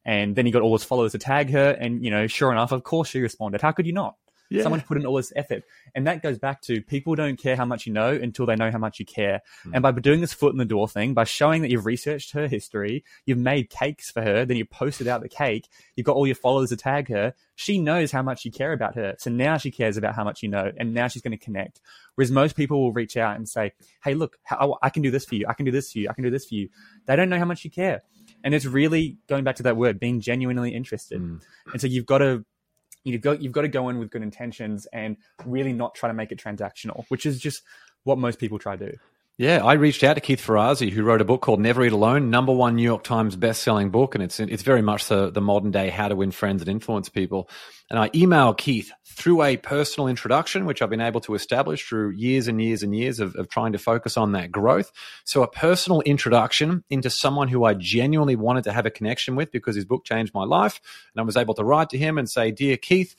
And 0.04 0.34
then 0.34 0.46
he 0.46 0.52
got 0.52 0.62
all 0.62 0.72
his 0.72 0.84
followers 0.84 1.12
to 1.12 1.18
tag 1.18 1.50
her. 1.50 1.70
And, 1.70 2.04
you 2.04 2.10
know, 2.10 2.26
sure 2.26 2.52
enough, 2.52 2.72
of 2.72 2.82
course 2.84 3.08
she 3.08 3.20
responded. 3.20 3.60
How 3.60 3.72
could 3.72 3.86
you 3.86 3.92
not? 3.92 4.16
Yeah. 4.50 4.64
Someone 4.64 4.80
put 4.80 4.96
in 4.96 5.06
all 5.06 5.14
this 5.14 5.32
effort. 5.36 5.62
And 5.94 6.06
that 6.06 6.22
goes 6.22 6.38
back 6.38 6.60
to 6.62 6.82
people 6.82 7.14
don't 7.14 7.38
care 7.38 7.56
how 7.56 7.64
much 7.64 7.86
you 7.86 7.92
know 7.92 8.10
until 8.10 8.46
they 8.46 8.56
know 8.56 8.70
how 8.70 8.78
much 8.78 8.98
you 8.98 9.06
care. 9.06 9.42
Hmm. 9.62 9.74
And 9.74 9.82
by 9.82 9.92
doing 9.92 10.20
this 10.20 10.32
foot 10.32 10.52
in 10.52 10.58
the 10.58 10.64
door 10.64 10.88
thing, 10.88 11.14
by 11.14 11.24
showing 11.24 11.62
that 11.62 11.70
you've 11.70 11.86
researched 11.86 12.32
her 12.32 12.48
history, 12.48 13.04
you've 13.26 13.38
made 13.38 13.70
cakes 13.70 14.10
for 14.10 14.22
her, 14.22 14.44
then 14.44 14.56
you 14.56 14.64
posted 14.64 15.06
out 15.06 15.22
the 15.22 15.28
cake, 15.28 15.68
you've 15.94 16.06
got 16.06 16.16
all 16.16 16.26
your 16.26 16.36
followers 16.36 16.70
to 16.70 16.76
tag 16.76 17.08
her, 17.08 17.32
she 17.54 17.78
knows 17.78 18.10
how 18.10 18.22
much 18.22 18.44
you 18.44 18.50
care 18.50 18.72
about 18.72 18.96
her. 18.96 19.14
So 19.18 19.30
now 19.30 19.56
she 19.56 19.70
cares 19.70 19.96
about 19.96 20.14
how 20.14 20.24
much 20.24 20.42
you 20.42 20.48
know, 20.48 20.72
and 20.76 20.94
now 20.94 21.06
she's 21.08 21.22
going 21.22 21.36
to 21.36 21.44
connect. 21.44 21.80
Whereas 22.16 22.30
most 22.30 22.56
people 22.56 22.80
will 22.80 22.92
reach 22.92 23.16
out 23.16 23.36
and 23.36 23.48
say, 23.48 23.72
Hey, 24.02 24.14
look, 24.14 24.38
how, 24.42 24.78
I 24.82 24.90
can 24.90 25.02
do 25.02 25.10
this 25.10 25.24
for 25.24 25.36
you. 25.36 25.46
I 25.48 25.54
can 25.54 25.64
do 25.64 25.70
this 25.70 25.92
for 25.92 25.98
you. 25.98 26.08
I 26.08 26.14
can 26.14 26.24
do 26.24 26.30
this 26.30 26.46
for 26.46 26.54
you. 26.54 26.70
They 27.06 27.16
don't 27.16 27.28
know 27.28 27.38
how 27.38 27.44
much 27.44 27.64
you 27.64 27.70
care. 27.70 28.02
And 28.42 28.54
it's 28.54 28.64
really 28.64 29.18
going 29.28 29.44
back 29.44 29.56
to 29.56 29.62
that 29.64 29.76
word, 29.76 30.00
being 30.00 30.20
genuinely 30.20 30.74
interested. 30.74 31.20
Mm. 31.20 31.42
And 31.72 31.80
so 31.80 31.86
you've 31.86 32.06
got 32.06 32.18
to 32.18 32.44
you've 33.04 33.22
got 33.22 33.42
you've 33.42 33.52
got 33.52 33.62
to 33.62 33.68
go 33.68 33.88
in 33.88 33.98
with 33.98 34.10
good 34.10 34.22
intentions 34.22 34.86
and 34.92 35.16
really 35.44 35.72
not 35.72 35.94
try 35.94 36.08
to 36.08 36.14
make 36.14 36.32
it 36.32 36.38
transactional, 36.38 37.04
which 37.08 37.26
is 37.26 37.40
just 37.40 37.62
what 38.04 38.18
most 38.18 38.38
people 38.38 38.58
try 38.58 38.76
to 38.76 38.90
do. 38.92 38.96
Yeah, 39.40 39.64
I 39.64 39.72
reached 39.72 40.04
out 40.04 40.16
to 40.16 40.20
Keith 40.20 40.46
Ferrazzi, 40.46 40.90
who 40.90 41.02
wrote 41.02 41.22
a 41.22 41.24
book 41.24 41.40
called 41.40 41.60
Never 41.60 41.82
Eat 41.82 41.92
Alone, 41.92 42.28
number 42.28 42.52
one 42.52 42.76
New 42.76 42.82
York 42.82 43.02
Times 43.02 43.36
best-selling 43.36 43.88
book, 43.88 44.14
and 44.14 44.22
it's 44.22 44.38
it's 44.38 44.62
very 44.62 44.82
much 44.82 45.06
the 45.06 45.30
the 45.30 45.40
modern 45.40 45.70
day 45.70 45.88
how 45.88 46.08
to 46.08 46.14
win 46.14 46.30
friends 46.30 46.60
and 46.60 46.68
influence 46.68 47.08
people. 47.08 47.48
And 47.88 47.98
I 47.98 48.10
emailed 48.10 48.58
Keith 48.58 48.92
through 49.06 49.42
a 49.42 49.56
personal 49.56 50.08
introduction, 50.08 50.66
which 50.66 50.82
I've 50.82 50.90
been 50.90 51.00
able 51.00 51.22
to 51.22 51.34
establish 51.34 51.88
through 51.88 52.10
years 52.10 52.48
and 52.48 52.60
years 52.60 52.82
and 52.82 52.94
years 52.94 53.18
of, 53.18 53.34
of 53.34 53.48
trying 53.48 53.72
to 53.72 53.78
focus 53.78 54.18
on 54.18 54.32
that 54.32 54.52
growth. 54.52 54.92
So 55.24 55.42
a 55.42 55.48
personal 55.48 56.02
introduction 56.02 56.84
into 56.90 57.08
someone 57.08 57.48
who 57.48 57.64
I 57.64 57.72
genuinely 57.72 58.36
wanted 58.36 58.64
to 58.64 58.72
have 58.72 58.84
a 58.84 58.90
connection 58.90 59.36
with 59.36 59.50
because 59.52 59.74
his 59.74 59.86
book 59.86 60.04
changed 60.04 60.34
my 60.34 60.44
life, 60.44 60.82
and 61.14 61.22
I 61.22 61.24
was 61.24 61.38
able 61.38 61.54
to 61.54 61.64
write 61.64 61.88
to 61.88 61.98
him 61.98 62.18
and 62.18 62.28
say, 62.28 62.50
"Dear 62.50 62.76
Keith." 62.76 63.16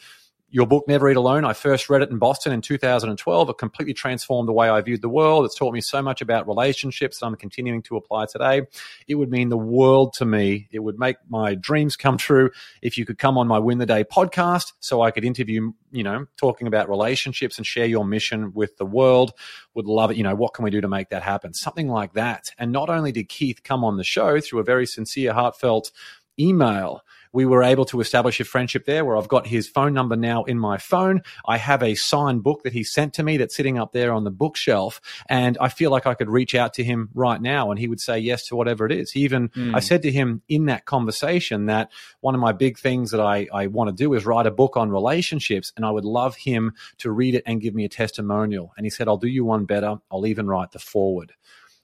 Your 0.52 0.68
book 0.68 0.86
never 0.88 1.10
eat 1.10 1.18
alone 1.18 1.46
i 1.46 1.54
first 1.54 1.90
read 1.90 2.02
it 2.02 2.10
in 2.10 2.18
boston 2.18 2.52
in 2.52 2.62
2012 2.62 3.50
it 3.50 3.58
completely 3.58 3.94
transformed 3.94 4.48
the 4.48 4.54
way 4.54 4.70
i 4.70 4.80
viewed 4.82 5.02
the 5.02 5.10
world. 5.10 5.46
It's 5.46 5.56
taught 5.56 5.74
me 5.74 5.82
so 5.82 6.02
much 6.02 6.22
about 6.22 6.48
relationships 6.48 7.20
that 7.20 7.26
i'm 7.26 7.36
continuing 7.36 7.82
to 7.84 7.96
apply 7.96 8.26
today. 8.26 8.64
It 9.08 9.16
would 9.16 9.30
mean 9.30 9.50
the 9.50 9.58
world 9.58 10.14
to 10.14 10.26
me. 10.26 10.68
It 10.72 10.80
would 10.80 11.00
make 11.00 11.18
my 11.30 11.56
dreams 11.56 11.96
come 11.96 12.18
true 12.18 12.52
if 12.82 12.98
you 12.98 13.06
could 13.06 13.18
come 13.18 13.38
on 13.38 13.48
my 13.48 13.60
win 13.60 13.78
the 13.78 13.86
day 13.86 14.04
podcast 14.04 14.74
so 14.80 15.02
i 15.02 15.12
could 15.12 15.26
interview 15.26 15.72
you 15.92 16.04
know 16.04 16.26
talking 16.38 16.68
about 16.68 16.90
relationships 16.90 17.58
and 17.58 17.66
share 17.66 17.86
your 17.86 18.06
mission 18.06 18.54
with 18.54 18.78
the 18.78 18.86
world. 18.86 19.32
Would 19.74 19.86
love 19.86 20.12
it. 20.12 20.18
You 20.18 20.24
know 20.24 20.36
what 20.36 20.54
can 20.54 20.64
we 20.64 20.72
do 20.72 20.82
to 20.82 20.88
make 20.88 21.10
that 21.10 21.24
happen? 21.24 21.54
Something 21.54 21.88
like 21.88 22.14
that. 22.14 22.50
And 22.58 22.72
not 22.72 22.90
only 22.90 23.12
did 23.12 23.30
keith 23.30 23.64
come 23.64 23.84
on 23.84 23.98
the 23.98 24.04
show 24.04 24.40
through 24.40 24.60
a 24.60 24.64
very 24.64 24.86
sincere 24.86 25.34
heartfelt 25.34 25.92
email 26.40 27.02
we 27.34 27.46
were 27.46 27.64
able 27.64 27.86
to 27.86 28.02
establish 28.02 28.40
a 28.40 28.44
friendship 28.44 28.86
there 28.86 29.06
where 29.06 29.18
I've 29.18 29.28
got 29.28 29.48
his 29.48 29.68
phone 29.68 29.94
number 29.94 30.16
now 30.16 30.44
in 30.44 30.60
my 30.60 30.78
phone. 30.78 31.22
I 31.46 31.58
have 31.58 31.82
a 31.82 31.96
signed 31.96 32.44
book 32.44 32.64
that 32.64 32.74
he 32.74 32.84
sent 32.84 33.14
to 33.16 33.24
me 33.24 33.38
that's 33.38 33.56
sitting 33.56 33.78
up 33.78 33.94
there 33.94 34.12
on 34.14 34.24
the 34.24 34.32
bookshelf. 34.32 35.00
And 35.30 35.58
I 35.62 35.70
feel 35.70 35.92
like 35.92 36.06
I 36.06 36.14
could 36.14 36.30
reach 36.30 36.56
out 36.56 36.74
to 36.76 36.84
him 36.84 37.10
right 37.14 37.42
now 37.42 37.72
and 37.72 37.80
he 37.80 37.88
would 37.88 38.02
say 38.02 38.20
yes 38.20 38.48
to 38.48 38.56
whatever 38.56 38.86
it 38.86 38.92
is. 38.92 39.12
He 39.12 39.22
even, 39.22 39.50
Mm. 39.50 39.76
I 39.76 39.80
said 39.80 40.04
to 40.04 40.12
him 40.12 40.42
in 40.48 40.66
that 40.66 40.86
conversation 40.86 41.66
that 41.66 41.92
one 42.22 42.36
of 42.36 42.42
my 42.42 42.52
big 42.52 42.78
things 42.78 43.12
that 43.12 43.20
I, 43.20 43.48
I 43.54 43.68
want 43.68 43.90
to 43.90 44.04
do 44.04 44.14
is 44.14 44.26
write 44.26 44.46
a 44.46 44.52
book 44.52 44.78
on 44.78 44.92
relationships 44.92 45.74
and 45.76 45.86
I 45.86 45.92
would 45.92 46.06
love 46.06 46.36
him 46.36 46.74
to 47.00 47.12
read 47.12 47.36
it 47.36 47.44
and 47.46 47.62
give 47.62 47.74
me 47.76 47.86
a 47.86 47.90
testimonial. 47.90 48.72
And 48.78 48.86
he 48.86 48.90
said, 48.90 49.08
I'll 49.08 49.18
do 49.18 49.28
you 49.28 49.44
one 49.46 49.66
better. 49.66 49.98
I'll 50.12 50.26
even 50.26 50.48
write 50.48 50.72
the 50.72 50.80
foreword. 50.80 51.34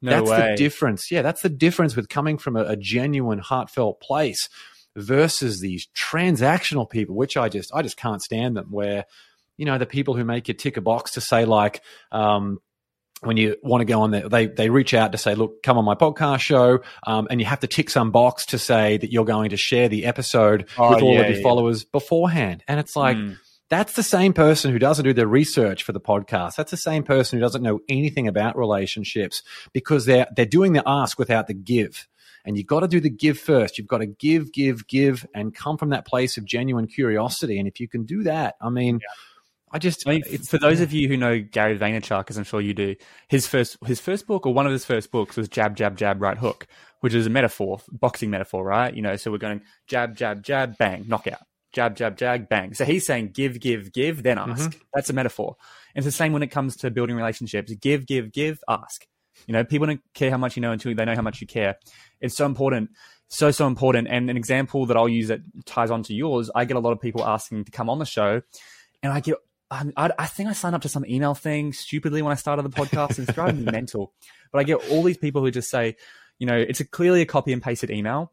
No 0.02 0.12
that's 0.12 0.30
way. 0.30 0.52
the 0.52 0.58
difference. 0.58 1.12
Yeah, 1.12 1.24
that's 1.24 1.42
the 1.42 1.50
difference 1.50 1.96
with 1.96 2.10
coming 2.10 2.38
from 2.38 2.56
a, 2.56 2.64
a 2.64 2.76
genuine, 2.76 3.40
heartfelt 3.40 4.00
place 4.00 4.50
versus 4.98 5.62
these 5.62 5.88
transactional 5.96 6.90
people, 6.90 7.16
which 7.16 7.38
I 7.38 7.48
just 7.48 7.72
I 7.74 7.82
just 7.82 7.96
can't 7.98 8.22
stand 8.22 8.58
them. 8.58 8.68
Where 8.72 9.06
you 9.56 9.66
know 9.66 9.78
the 9.78 9.86
people 9.86 10.16
who 10.16 10.26
make 10.26 10.48
you 10.48 10.54
tick 10.54 10.76
a 10.78 10.82
box 10.82 11.12
to 11.12 11.22
say 11.22 11.46
like. 11.46 11.82
Um, 12.12 12.60
when 13.22 13.36
you 13.36 13.56
want 13.64 13.82
to 13.82 13.86
go 13.86 14.02
on 14.02 14.12
there, 14.12 14.30
they 14.30 14.46
they 14.46 14.70
reach 14.70 14.94
out 14.94 15.12
to 15.14 15.18
say, 15.18 15.34
"Look, 15.34 15.64
come 15.64 15.80
on 15.80 15.84
my 15.86 15.96
podcast 15.96 16.40
show," 16.42 16.82
um, 17.08 17.28
and 17.32 17.40
you 17.40 17.48
have 17.48 17.62
to 17.62 17.68
tick 17.68 17.90
some 17.90 18.12
box 18.12 18.46
to 18.48 18.60
say 18.60 18.98
that 18.98 19.12
you're 19.12 19.26
going 19.26 19.50
to 19.50 19.58
share 19.58 19.90
the 19.90 20.06
episode 20.06 20.68
Oh, 20.78 20.92
with 20.94 21.02
all 21.02 21.14
yeah, 21.16 21.22
of 21.22 21.28
your 21.30 21.38
yeah. 21.38 21.42
followers 21.42 21.84
beforehand. 21.84 22.64
And 22.68 22.80
it's 22.80 22.96
like, 22.96 23.18
Mm. 23.18 23.38
that's 23.70 23.94
the 23.94 24.04
same 24.04 24.34
person 24.34 24.72
who 24.72 24.78
doesn't 24.78 25.04
do 25.04 25.14
the 25.14 25.26
research 25.26 25.82
for 25.82 25.94
the 25.94 26.00
podcast. 26.00 26.58
That's 26.58 26.70
the 26.70 26.78
same 26.78 27.02
person 27.02 27.40
who 27.40 27.42
doesn't 27.44 27.64
know 27.64 27.80
anything 27.90 28.28
about 28.28 28.56
relationships 28.56 29.42
because 29.74 30.06
they're 30.06 30.28
they're 30.36 30.46
doing 30.46 30.74
the 30.74 30.84
ask 30.86 31.18
without 31.18 31.48
the 31.48 31.56
give. 31.56 32.08
And 32.48 32.58
you've 32.58 32.66
got 32.66 32.80
to 32.80 32.88
do 32.88 33.02
the 33.02 33.10
give 33.10 33.38
first. 33.38 33.78
You've 33.78 33.88
got 33.88 33.98
to 33.98 34.06
give, 34.06 34.54
give, 34.54 34.88
give, 34.88 35.28
and 35.36 35.54
come 35.54 35.78
from 35.78 35.90
that 35.90 36.08
place 36.08 36.38
of 36.38 36.46
genuine 36.46 36.88
curiosity. 36.88 37.60
And 37.60 37.68
if 37.68 37.82
you 37.82 37.90
can 37.90 38.06
do 38.06 38.24
that, 38.24 38.56
I 38.62 38.70
mean, 38.70 39.02
I 39.70 39.80
just 39.80 40.08
I 40.08 40.12
mean, 40.12 40.24
it's 40.26 40.48
for 40.48 40.58
those 40.58 40.80
of 40.80 40.94
you 40.94 41.10
who 41.10 41.18
know 41.18 41.42
Gary 41.42 41.78
Vaynerchuk, 41.78 42.30
as 42.30 42.38
I'm 42.38 42.46
sure 42.46 42.62
you 42.62 42.74
do, 42.74 42.96
his 43.28 43.46
first 43.46 43.78
his 43.86 44.00
first 44.00 44.28
book 44.28 44.46
or 44.46 44.54
one 44.54 44.66
of 44.66 44.72
his 44.72 44.86
first 44.86 45.12
books 45.12 45.36
was 45.36 45.50
Jab 45.50 45.76
Jab 45.76 45.98
Jab 45.98 46.22
Right 46.22 46.38
Hook, 46.38 46.68
which 47.02 47.14
is 47.14 47.28
a 47.28 47.30
metaphor, 47.30 47.82
boxing 47.92 48.30
metaphor, 48.30 48.64
right? 48.64 48.94
You 48.94 49.02
know, 49.02 49.18
so 49.18 49.30
we're 49.30 49.40
going 49.40 49.62
jab 49.88 50.16
jab 50.16 50.42
jab 50.42 50.78
bang 50.78 51.04
knockout, 51.06 51.42
jab 51.74 51.98
jab 51.98 52.18
jab 52.18 52.48
bang. 52.48 52.74
So 52.74 52.86
he's 52.86 53.06
saying 53.06 53.32
give 53.34 53.60
give 53.60 53.92
give 53.92 54.24
then 54.24 54.38
mm-hmm. 54.38 54.52
ask. 54.52 54.80
That's 54.94 55.10
a 55.10 55.14
metaphor. 55.14 55.58
And 55.94 56.06
it's 56.06 56.16
the 56.16 56.18
same 56.18 56.32
when 56.32 56.44
it 56.44 56.48
comes 56.48 56.78
to 56.78 56.90
building 56.90 57.18
relationships. 57.18 57.74
Give 57.74 58.06
give 58.06 58.32
give 58.32 58.60
ask. 58.70 59.06
You 59.46 59.54
know, 59.54 59.64
people 59.64 59.88
don't 59.88 60.02
care 60.14 60.32
how 60.32 60.38
much 60.38 60.56
you 60.56 60.62
know 60.62 60.72
until 60.72 60.94
they 60.94 61.06
know 61.06 61.16
how 61.16 61.22
much 61.22 61.42
you 61.42 61.48
care. 61.48 61.78
It's 62.20 62.36
so 62.36 62.46
important. 62.46 62.92
So, 63.30 63.52
so 63.52 63.68
important. 63.68 64.08
And 64.10 64.30
an 64.30 64.38
example 64.38 64.86
that 64.86 64.98
I'll 64.98 65.10
use 65.10 65.28
that 65.28 65.42
ties 65.66 65.92
on 65.92 66.04
to 66.04 66.14
yours, 66.14 66.50
I 66.56 66.66
get 66.66 66.78
a 66.78 66.80
lot 66.80 66.92
of 66.92 67.02
people 67.02 67.26
asking 67.26 67.66
to 67.66 67.72
come 67.72 67.90
on 67.90 68.00
the 68.00 68.06
show, 68.06 68.42
and 69.04 69.14
I 69.14 69.20
get 69.20 69.38
um, 69.70 69.92
I, 69.98 70.12
I 70.18 70.28
think 70.28 70.50
I 70.50 70.54
signed 70.54 70.76
up 70.76 70.82
to 70.84 70.90
some 70.90 71.06
email 71.06 71.34
thing 71.34 71.74
stupidly 71.74 72.22
when 72.22 72.32
I 72.32 72.36
started 72.36 72.64
the 72.64 72.70
podcast. 72.70 73.20
It's 73.20 73.34
driving 73.34 73.66
me 73.66 73.72
mental. 73.72 74.14
But 74.52 74.60
I 74.60 74.64
get 74.64 74.90
all 74.90 75.04
these 75.04 75.18
people 75.18 75.42
who 75.42 75.52
just 75.52 75.70
say, 75.70 75.98
you 76.40 76.48
know, 76.48 76.56
it's 76.58 76.80
a 76.80 76.86
clearly 76.86 77.22
a 77.22 77.26
copy 77.26 77.52
and 77.52 77.62
pasted 77.62 77.92
email. 77.92 78.32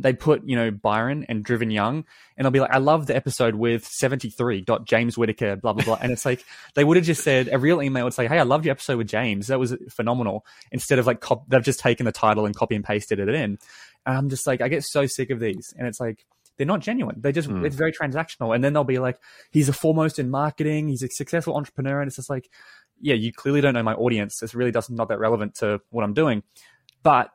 They 0.00 0.12
put, 0.12 0.42
you 0.44 0.56
know, 0.56 0.70
Byron 0.70 1.26
and 1.28 1.44
Driven 1.44 1.70
Young, 1.70 2.04
and 2.36 2.46
I'll 2.46 2.50
be 2.52 2.60
like, 2.60 2.70
I 2.70 2.78
love 2.78 3.06
the 3.06 3.16
episode 3.16 3.54
with 3.54 3.84
73. 3.86 4.64
James 4.84 5.18
Whittaker, 5.18 5.56
blah, 5.56 5.72
blah, 5.72 5.84
blah. 5.84 5.98
And 6.00 6.12
it's 6.12 6.24
like, 6.24 6.44
they 6.74 6.84
would 6.84 6.96
have 6.96 7.06
just 7.06 7.22
said, 7.24 7.48
a 7.52 7.58
real 7.58 7.82
email 7.82 8.04
would 8.04 8.14
say, 8.14 8.26
Hey, 8.28 8.38
I 8.38 8.42
loved 8.44 8.64
your 8.64 8.72
episode 8.72 8.98
with 8.98 9.08
James. 9.08 9.48
That 9.48 9.58
was 9.58 9.74
phenomenal. 9.90 10.44
Instead 10.72 10.98
of 10.98 11.06
like, 11.06 11.20
cop- 11.20 11.48
they've 11.48 11.62
just 11.62 11.80
taken 11.80 12.06
the 12.06 12.12
title 12.12 12.46
and 12.46 12.54
copy 12.54 12.74
and 12.74 12.84
pasted 12.84 13.18
it 13.18 13.28
in. 13.28 13.58
And 14.06 14.16
I'm 14.16 14.28
just 14.28 14.46
like, 14.46 14.60
I 14.60 14.68
get 14.68 14.84
so 14.84 15.06
sick 15.06 15.30
of 15.30 15.40
these. 15.40 15.74
And 15.76 15.86
it's 15.88 16.00
like, 16.00 16.24
they're 16.56 16.66
not 16.66 16.80
genuine. 16.80 17.20
They 17.20 17.30
just, 17.32 17.48
Hmm. 17.48 17.64
it's 17.64 17.76
very 17.76 17.92
transactional. 17.92 18.54
And 18.54 18.62
then 18.64 18.72
they'll 18.72 18.84
be 18.84 18.98
like, 18.98 19.18
he's 19.50 19.68
a 19.68 19.72
foremost 19.72 20.18
in 20.18 20.30
marketing. 20.30 20.88
He's 20.88 21.02
a 21.02 21.08
successful 21.08 21.56
entrepreneur. 21.56 22.00
And 22.00 22.08
it's 22.08 22.16
just 22.16 22.30
like, 22.30 22.48
yeah, 23.00 23.14
you 23.14 23.32
clearly 23.32 23.60
don't 23.60 23.74
know 23.74 23.82
my 23.84 23.94
audience. 23.94 24.38
This 24.40 24.54
really 24.56 24.72
doesn't, 24.72 24.94
not 24.94 25.08
that 25.08 25.20
relevant 25.20 25.54
to 25.56 25.80
what 25.90 26.02
I'm 26.04 26.14
doing. 26.14 26.42
But 27.04 27.30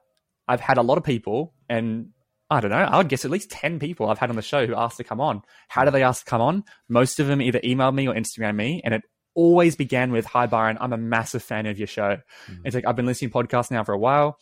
I've 0.47 0.59
had 0.59 0.77
a 0.77 0.81
lot 0.81 0.97
of 0.97 1.05
people 1.05 1.53
and 1.69 2.09
I 2.53 2.59
don't 2.61 2.71
know, 2.71 2.77
I 2.77 2.97
would 2.97 3.09
guess 3.09 3.25
at 3.25 3.31
least 3.31 3.51
10 3.51 3.79
people 3.79 4.09
I've 4.09 4.19
had 4.19 4.29
on 4.29 4.35
the 4.35 4.41
show 4.41 4.65
who 4.65 4.75
asked 4.75 4.97
to 4.97 5.03
come 5.03 5.19
on. 5.19 5.41
How 5.67 5.85
do 5.85 5.91
they 5.91 6.03
ask 6.03 6.23
to 6.23 6.29
come 6.29 6.41
on? 6.41 6.63
Most 6.89 7.19
of 7.19 7.27
them 7.27 7.41
either 7.41 7.59
emailed 7.59 7.95
me 7.95 8.07
or 8.07 8.13
Instagram 8.13 8.55
me. 8.55 8.81
And 8.83 8.93
it 8.93 9.01
always 9.35 9.75
began 9.75 10.11
with, 10.11 10.25
Hi, 10.25 10.45
Byron, 10.45 10.77
I'm 10.79 10.93
a 10.93 10.97
massive 10.97 11.43
fan 11.43 11.65
of 11.65 11.77
your 11.77 11.87
show. 11.87 12.17
Mm-hmm. 12.47 12.61
It's 12.65 12.75
like, 12.75 12.85
I've 12.87 12.95
been 12.95 13.05
listening 13.05 13.31
to 13.31 13.37
podcasts 13.37 13.71
now 13.71 13.83
for 13.83 13.93
a 13.93 13.99
while. 13.99 14.37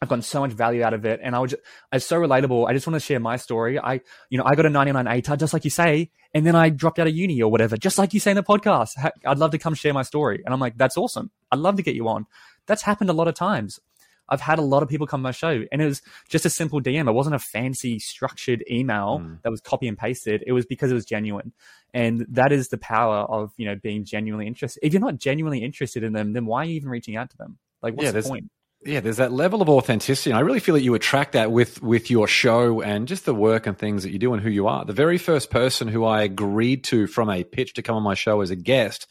I've 0.00 0.10
gotten 0.10 0.22
so 0.22 0.40
much 0.40 0.52
value 0.52 0.82
out 0.82 0.92
of 0.92 1.06
it, 1.06 1.20
and 1.22 1.34
I 1.34 1.38
would. 1.38 1.50
Just, 1.50 1.62
it's 1.90 2.04
so 2.04 2.20
relatable. 2.20 2.68
I 2.68 2.74
just 2.74 2.86
want 2.86 2.96
to 2.96 3.00
share 3.00 3.18
my 3.18 3.36
story. 3.36 3.78
I, 3.78 4.00
you 4.28 4.36
know, 4.36 4.44
I 4.44 4.54
got 4.54 4.66
a 4.66 4.70
99 4.70 5.06
ATAR, 5.06 5.38
just 5.38 5.54
like 5.54 5.64
you 5.64 5.70
say, 5.70 6.10
and 6.34 6.46
then 6.46 6.54
I 6.54 6.68
dropped 6.68 6.98
out 6.98 7.06
of 7.06 7.16
uni 7.16 7.40
or 7.40 7.50
whatever, 7.50 7.78
just 7.78 7.96
like 7.96 8.12
you 8.12 8.20
say 8.20 8.32
in 8.32 8.36
the 8.36 8.42
podcast. 8.42 8.90
I'd 9.24 9.38
love 9.38 9.52
to 9.52 9.58
come 9.58 9.72
share 9.72 9.94
my 9.94 10.02
story, 10.02 10.42
and 10.44 10.52
I'm 10.52 10.60
like, 10.60 10.76
that's 10.76 10.98
awesome. 10.98 11.30
I'd 11.50 11.60
love 11.60 11.76
to 11.76 11.82
get 11.82 11.94
you 11.94 12.08
on. 12.08 12.26
That's 12.66 12.82
happened 12.82 13.08
a 13.08 13.14
lot 13.14 13.26
of 13.26 13.34
times. 13.34 13.80
I've 14.28 14.40
had 14.40 14.58
a 14.58 14.62
lot 14.62 14.82
of 14.82 14.88
people 14.88 15.06
come 15.06 15.20
on 15.20 15.22
my 15.22 15.30
show, 15.30 15.64
and 15.70 15.80
it 15.82 15.86
was 15.86 16.02
just 16.28 16.44
a 16.44 16.50
simple 16.50 16.80
DM. 16.80 17.08
It 17.08 17.12
wasn't 17.12 17.34
a 17.36 17.38
fancy 17.38 17.98
structured 17.98 18.64
email 18.70 19.20
Mm. 19.20 19.42
that 19.42 19.50
was 19.50 19.60
copy 19.60 19.88
and 19.88 19.96
pasted. 19.96 20.42
It 20.46 20.52
was 20.52 20.66
because 20.66 20.90
it 20.90 20.94
was 20.94 21.04
genuine, 21.04 21.52
and 21.94 22.26
that 22.30 22.52
is 22.52 22.68
the 22.68 22.78
power 22.78 23.18
of 23.18 23.52
you 23.56 23.66
know 23.66 23.76
being 23.76 24.04
genuinely 24.04 24.46
interested. 24.46 24.80
If 24.84 24.92
you're 24.92 25.00
not 25.00 25.18
genuinely 25.18 25.62
interested 25.64 26.02
in 26.02 26.12
them, 26.12 26.32
then 26.32 26.46
why 26.46 26.62
are 26.62 26.64
you 26.66 26.74
even 26.74 26.88
reaching 26.90 27.16
out 27.16 27.30
to 27.30 27.36
them? 27.36 27.58
Like, 27.82 27.94
what's 27.94 28.06
Yeah, 28.06 28.12
the 28.12 28.22
point? 28.22 28.50
yeah, 28.84 29.00
there's 29.00 29.16
that 29.16 29.32
level 29.32 29.62
of 29.62 29.68
authenticity. 29.68 30.30
And 30.30 30.38
I 30.38 30.40
really 30.40 30.60
feel 30.60 30.74
that 30.74 30.82
you 30.82 30.94
attract 30.94 31.32
that 31.32 31.50
with 31.52 31.82
with 31.82 32.10
your 32.10 32.26
show 32.28 32.80
and 32.82 33.08
just 33.08 33.24
the 33.24 33.34
work 33.34 33.66
and 33.66 33.76
things 33.78 34.02
that 34.02 34.10
you 34.10 34.18
do 34.18 34.32
and 34.34 34.42
who 34.42 34.50
you 34.50 34.66
are. 34.66 34.84
The 34.84 34.92
very 34.92 35.18
first 35.18 35.50
person 35.50 35.88
who 35.88 36.04
I 36.04 36.22
agreed 36.22 36.84
to 36.84 37.06
from 37.06 37.30
a 37.30 37.44
pitch 37.44 37.74
to 37.74 37.82
come 37.82 37.96
on 37.96 38.02
my 38.02 38.14
show 38.14 38.40
as 38.42 38.50
a 38.50 38.56
guest, 38.56 39.06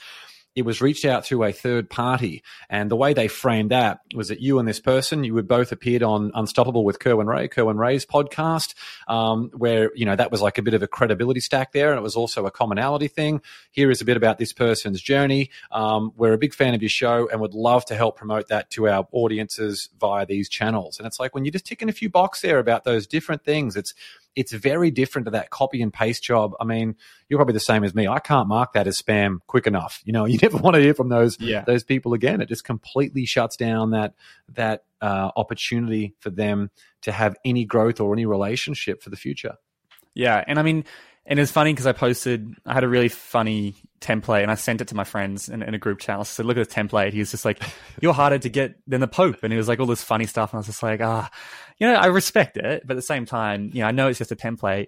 it 0.56 0.64
was 0.64 0.82
reached 0.82 1.04
out 1.04 1.26
through 1.26 1.44
a 1.44 1.52
third 1.52 1.90
party. 1.90 2.42
And 2.70 2.90
the 2.90 2.96
way 2.96 3.14
they 3.14 3.28
framed 3.28 3.72
that 3.72 4.00
was 4.16 4.30
that 4.30 4.40
you 4.40 4.58
and 4.58 4.68
this 4.68 4.80
person, 4.80 5.24
you 5.24 5.34
would 5.34 5.48
both 5.48 5.72
appeared 5.72 6.02
on 6.02 6.32
Unstoppable 6.34 6.86
with 6.86 7.00
Kerwin 7.00 7.28
Rae, 7.28 7.48
Kerwin 7.50 7.78
Rae's 7.78 8.06
podcast, 8.06 8.74
um, 9.08 9.52
where, 9.54 9.92
you 9.96 10.06
know, 10.06 10.16
that 10.16 10.32
was 10.32 10.42
like 10.42 10.58
a 10.58 10.62
bit 10.62 10.74
of 10.74 10.82
a 10.82 10.88
credibility 10.88 11.42
stack 11.42 11.74
there. 11.74 11.90
And 11.90 12.00
it 12.00 12.04
was 12.04 12.16
also 12.16 12.46
a 12.46 12.52
commonality 12.52 13.10
thing. 13.10 13.42
Here 13.72 13.92
is 13.92 14.02
a 14.02 14.06
bit 14.06 14.16
about 14.16 14.38
this 14.38 14.54
person's 14.54 15.02
journey. 15.02 15.50
Um, 15.72 16.14
we're 16.16 16.34
a 16.34 16.38
big 16.38 16.54
fan 16.54 16.74
of 16.74 16.82
your 16.82 16.90
show 16.90 17.28
and 17.30 17.42
would 17.42 17.54
love 17.54 17.84
to 17.86 17.96
help 17.96 18.18
promote 18.18 18.48
that 18.48 18.70
to 18.72 18.88
our 18.88 19.08
audiences 19.12 19.90
via 20.00 20.26
these 20.26 20.48
channels. 20.48 20.98
And 20.98 21.06
it's 21.06 21.20
like 21.20 21.36
when 21.36 21.44
you're 21.44 21.52
just 21.52 21.66
ticking 21.66 21.90
a 21.90 21.94
few 21.94 22.10
boxes 22.10 22.44
there 22.44 22.60
about 22.60 22.84
those 22.84 23.08
different 23.08 23.44
things, 23.44 23.76
it's 23.76 23.94
it's 24.36 24.52
very 24.52 24.92
different 24.92 25.26
to 25.26 25.32
that 25.32 25.50
copy 25.50 25.82
and 25.82 25.94
paste 25.94 26.24
job. 26.24 26.54
I 26.60 26.66
mean, 26.66 26.96
you're 27.30 27.38
probably 27.38 27.54
the 27.54 27.60
same 27.62 27.84
as 27.84 27.96
me. 27.96 28.08
I 28.08 28.20
can't 28.20 28.48
mark 28.48 28.74
that 28.74 28.86
as 28.88 28.98
spam 29.02 29.40
quick 29.48 29.66
enough. 29.68 30.02
You 30.06 30.14
know, 30.14 30.26
you 30.32 30.38
never 30.42 30.58
want 30.58 30.76
to 30.76 30.82
hear 30.82 30.94
from 30.94 31.10
those 31.10 31.40
Yeah. 31.40 31.64
those 31.66 31.84
people 31.84 32.14
again. 32.14 32.42
It 32.42 32.50
just 32.50 32.64
completely 32.64 33.26
shuts 33.26 33.56
down 33.56 33.92
that 33.92 34.14
that 34.54 34.84
uh, 35.02 35.32
opportunity 35.36 36.16
for 36.20 36.30
them 36.30 36.70
to 37.02 37.12
have 37.12 37.36
any 37.46 37.66
growth 37.66 38.00
or 38.00 38.14
any 38.14 38.26
relationship 38.26 39.02
for 39.04 39.10
the 39.10 39.18
future. 39.18 39.56
Yeah, 40.14 40.44
and 40.48 40.58
I 40.58 40.62
mean, 40.64 40.86
and 41.26 41.40
it's 41.40 41.52
funny 41.52 41.74
because 41.74 41.88
I 41.88 41.92
posted, 41.92 42.54
I 42.66 42.74
had 42.74 42.84
a 42.84 42.88
really 42.88 43.10
funny 43.10 43.76
template, 44.00 44.44
and 44.44 44.52
I 44.52 44.56
sent 44.56 44.80
it 44.82 44.88
to 44.90 44.96
my 44.96 45.04
friends 45.04 45.50
in, 45.50 45.62
in 45.64 45.74
a 45.74 45.78
group 45.80 46.00
chat. 46.00 46.20
I 46.20 46.24
said, 46.24 46.46
"Look 46.46 46.58
at 46.58 46.66
this 46.68 46.74
template." 46.74 47.14
He 47.14 47.20
was 47.20 47.32
just 47.32 47.44
like, 47.46 47.62
"You're 48.02 48.14
harder 48.14 48.38
to 48.40 48.50
get 48.50 48.76
than 48.88 49.02
the 49.02 49.08
Pope," 49.08 49.40
and 49.44 49.52
he 49.52 49.58
was 49.58 49.68
like 49.68 49.80
all 49.80 49.88
this 49.88 50.04
funny 50.04 50.26
stuff, 50.26 50.52
and 50.54 50.58
I 50.58 50.60
was 50.60 50.68
just 50.68 50.84
like, 50.84 51.02
"Ah, 51.02 51.30
you 51.78 51.88
know, 51.88 51.96
I 51.96 52.08
respect 52.08 52.58
it, 52.58 52.84
but 52.86 52.94
at 52.94 52.96
the 52.96 53.02
same 53.02 53.26
time, 53.26 53.72
you 53.74 53.82
know, 53.82 53.88
I 53.88 53.92
know 53.92 54.08
it's 54.08 54.20
just 54.20 54.32
a 54.32 54.36
template." 54.36 54.88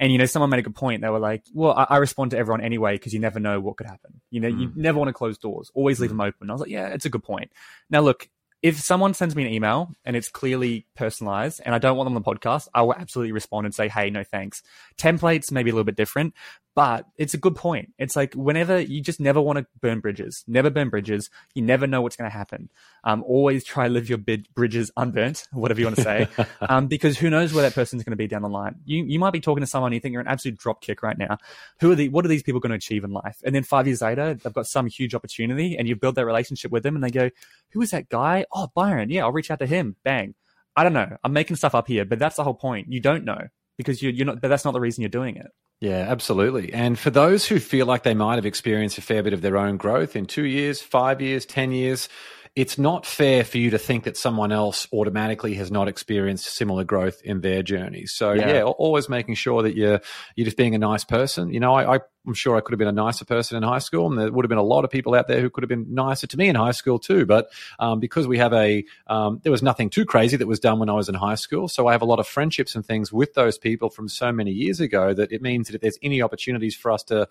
And 0.00 0.12
you 0.12 0.18
know, 0.18 0.26
someone 0.26 0.50
made 0.50 0.60
a 0.60 0.62
good 0.62 0.76
point. 0.76 1.02
They 1.02 1.08
were 1.08 1.18
like, 1.18 1.44
"Well, 1.52 1.72
I, 1.72 1.86
I 1.90 1.96
respond 1.96 2.30
to 2.32 2.38
everyone 2.38 2.60
anyway 2.60 2.94
because 2.94 3.12
you 3.12 3.20
never 3.20 3.40
know 3.40 3.60
what 3.60 3.76
could 3.76 3.86
happen. 3.86 4.20
You 4.30 4.40
know, 4.40 4.48
you 4.48 4.68
mm. 4.68 4.76
never 4.76 4.98
want 4.98 5.08
to 5.08 5.12
close 5.12 5.38
doors. 5.38 5.70
Always 5.74 6.00
leave 6.00 6.10
mm. 6.10 6.12
them 6.12 6.20
open." 6.22 6.50
I 6.50 6.52
was 6.52 6.60
like, 6.60 6.70
"Yeah, 6.70 6.88
it's 6.88 7.04
a 7.04 7.10
good 7.10 7.22
point." 7.22 7.50
Now, 7.90 8.00
look, 8.00 8.28
if 8.62 8.80
someone 8.80 9.14
sends 9.14 9.36
me 9.36 9.44
an 9.44 9.52
email 9.52 9.92
and 10.04 10.16
it's 10.16 10.28
clearly 10.28 10.86
personalized 10.96 11.60
and 11.64 11.74
I 11.74 11.78
don't 11.78 11.96
want 11.96 12.06
them 12.06 12.16
on 12.16 12.22
the 12.22 12.28
podcast, 12.28 12.68
I 12.74 12.82
will 12.82 12.94
absolutely 12.94 13.32
respond 13.32 13.66
and 13.66 13.74
say, 13.74 13.88
hey, 13.88 14.10
no 14.10 14.24
thanks. 14.24 14.62
Templates 14.96 15.52
may 15.52 15.62
be 15.62 15.70
a 15.70 15.72
little 15.72 15.84
bit 15.84 15.94
different, 15.94 16.34
but 16.78 17.06
it's 17.16 17.34
a 17.34 17.38
good 17.38 17.56
point. 17.56 17.92
It's 17.98 18.14
like 18.14 18.34
whenever 18.34 18.78
you 18.78 19.00
just 19.00 19.18
never 19.18 19.40
want 19.40 19.58
to 19.58 19.66
burn 19.80 19.98
bridges, 19.98 20.44
never 20.46 20.70
burn 20.70 20.90
bridges. 20.90 21.28
You 21.52 21.62
never 21.62 21.88
know 21.88 22.02
what's 22.02 22.14
going 22.14 22.30
to 22.30 22.36
happen. 22.36 22.70
Um, 23.02 23.24
always 23.24 23.64
try 23.64 23.88
to 23.88 23.92
live 23.92 24.08
your 24.08 24.18
bid- 24.18 24.46
bridges 24.54 24.88
unburnt, 24.96 25.48
whatever 25.52 25.80
you 25.80 25.86
want 25.86 25.96
to 25.96 26.02
say, 26.02 26.28
um, 26.60 26.86
because 26.86 27.18
who 27.18 27.30
knows 27.30 27.52
where 27.52 27.62
that 27.62 27.74
person's 27.74 28.04
going 28.04 28.12
to 28.12 28.16
be 28.16 28.28
down 28.28 28.42
the 28.42 28.48
line. 28.48 28.76
You, 28.84 29.02
you 29.02 29.18
might 29.18 29.32
be 29.32 29.40
talking 29.40 29.60
to 29.60 29.66
someone 29.66 29.92
you 29.92 29.98
think 29.98 30.12
you're 30.12 30.20
an 30.20 30.28
absolute 30.28 30.56
drop 30.56 30.80
kick 30.80 31.02
right 31.02 31.18
now. 31.18 31.38
Who 31.80 31.90
are 31.90 31.96
the, 31.96 32.10
what 32.10 32.24
are 32.24 32.28
these 32.28 32.44
people 32.44 32.60
going 32.60 32.70
to 32.70 32.76
achieve 32.76 33.02
in 33.02 33.10
life? 33.10 33.40
And 33.44 33.56
then 33.56 33.64
five 33.64 33.88
years 33.88 34.00
later, 34.00 34.34
they've 34.34 34.54
got 34.54 34.68
some 34.68 34.86
huge 34.86 35.16
opportunity 35.16 35.76
and 35.76 35.88
you've 35.88 35.98
built 35.98 36.14
that 36.14 36.26
relationship 36.26 36.70
with 36.70 36.84
them 36.84 36.94
and 36.94 37.02
they 37.02 37.10
go, 37.10 37.28
who 37.70 37.82
is 37.82 37.90
that 37.90 38.08
guy? 38.08 38.46
Oh, 38.52 38.68
Byron. 38.72 39.10
Yeah, 39.10 39.24
I'll 39.24 39.32
reach 39.32 39.50
out 39.50 39.58
to 39.58 39.66
him. 39.66 39.96
Bang. 40.04 40.36
I 40.76 40.84
don't 40.84 40.92
know. 40.92 41.16
I'm 41.24 41.32
making 41.32 41.56
stuff 41.56 41.74
up 41.74 41.88
here, 41.88 42.04
but 42.04 42.20
that's 42.20 42.36
the 42.36 42.44
whole 42.44 42.54
point. 42.54 42.86
You 42.88 43.00
don't 43.00 43.24
know 43.24 43.48
because 43.76 44.00
you're, 44.00 44.12
you're 44.12 44.26
not, 44.26 44.40
but 44.40 44.46
that's 44.46 44.64
not 44.64 44.74
the 44.74 44.80
reason 44.80 45.02
you're 45.02 45.08
doing 45.08 45.34
it. 45.34 45.48
Yeah, 45.80 46.06
absolutely. 46.08 46.72
And 46.72 46.98
for 46.98 47.10
those 47.10 47.46
who 47.46 47.60
feel 47.60 47.86
like 47.86 48.02
they 48.02 48.14
might 48.14 48.34
have 48.34 48.46
experienced 48.46 48.98
a 48.98 49.02
fair 49.02 49.22
bit 49.22 49.32
of 49.32 49.42
their 49.42 49.56
own 49.56 49.76
growth 49.76 50.16
in 50.16 50.26
two 50.26 50.44
years, 50.44 50.80
five 50.82 51.20
years, 51.20 51.46
10 51.46 51.70
years, 51.70 52.08
it's 52.54 52.78
not 52.78 53.06
fair 53.06 53.44
for 53.44 53.58
you 53.58 53.70
to 53.70 53.78
think 53.78 54.04
that 54.04 54.16
someone 54.16 54.52
else 54.52 54.86
automatically 54.92 55.54
has 55.54 55.70
not 55.70 55.88
experienced 55.88 56.46
similar 56.46 56.84
growth 56.84 57.20
in 57.22 57.40
their 57.40 57.62
journey. 57.62 58.06
So 58.06 58.32
Yeah. 58.32 58.48
yeah, 58.48 58.62
always 58.62 59.08
making 59.08 59.34
sure 59.34 59.62
that 59.62 59.76
you're 59.76 60.00
you're 60.36 60.44
just 60.44 60.56
being 60.56 60.74
a 60.74 60.78
nice 60.78 61.04
person. 61.04 61.52
You 61.52 61.60
know, 61.60 61.74
I, 61.74 61.96
I 61.96 62.00
I'm 62.26 62.34
sure 62.34 62.56
I 62.56 62.60
could 62.60 62.72
have 62.72 62.78
been 62.78 62.88
a 62.88 62.92
nicer 62.92 63.24
person 63.24 63.56
in 63.56 63.62
high 63.62 63.78
school, 63.78 64.06
and 64.06 64.18
there 64.18 64.30
would 64.30 64.44
have 64.44 64.50
been 64.50 64.58
a 64.58 64.62
lot 64.62 64.84
of 64.84 64.90
people 64.90 65.14
out 65.14 65.28
there 65.28 65.40
who 65.40 65.48
could 65.48 65.62
have 65.62 65.68
been 65.68 65.86
nicer 65.94 66.26
to 66.26 66.36
me 66.36 66.48
in 66.48 66.56
high 66.56 66.72
school 66.72 66.98
too. 66.98 67.24
But 67.24 67.50
um, 67.78 68.00
because 68.00 68.26
we 68.26 68.36
have 68.36 68.52
a, 68.52 68.84
um, 69.06 69.40
there 69.42 69.52
was 69.52 69.62
nothing 69.62 69.88
too 69.88 70.04
crazy 70.04 70.36
that 70.36 70.46
was 70.46 70.60
done 70.60 70.78
when 70.78 70.90
I 70.90 70.94
was 70.94 71.08
in 71.08 71.14
high 71.14 71.36
school, 71.36 71.68
so 71.68 71.86
I 71.86 71.92
have 71.92 72.02
a 72.02 72.06
lot 72.06 72.18
of 72.18 72.26
friendships 72.28 72.74
and 72.74 72.84
things 72.84 73.12
with 73.12 73.32
those 73.34 73.56
people 73.56 73.88
from 73.88 74.08
so 74.08 74.30
many 74.30 74.50
years 74.50 74.78
ago 74.78 75.14
that 75.14 75.32
it 75.32 75.40
means 75.40 75.68
that 75.68 75.76
if 75.76 75.80
there's 75.80 75.98
any 76.02 76.20
opportunities 76.20 76.76
for 76.76 76.90
us 76.90 77.02
to 77.04 77.28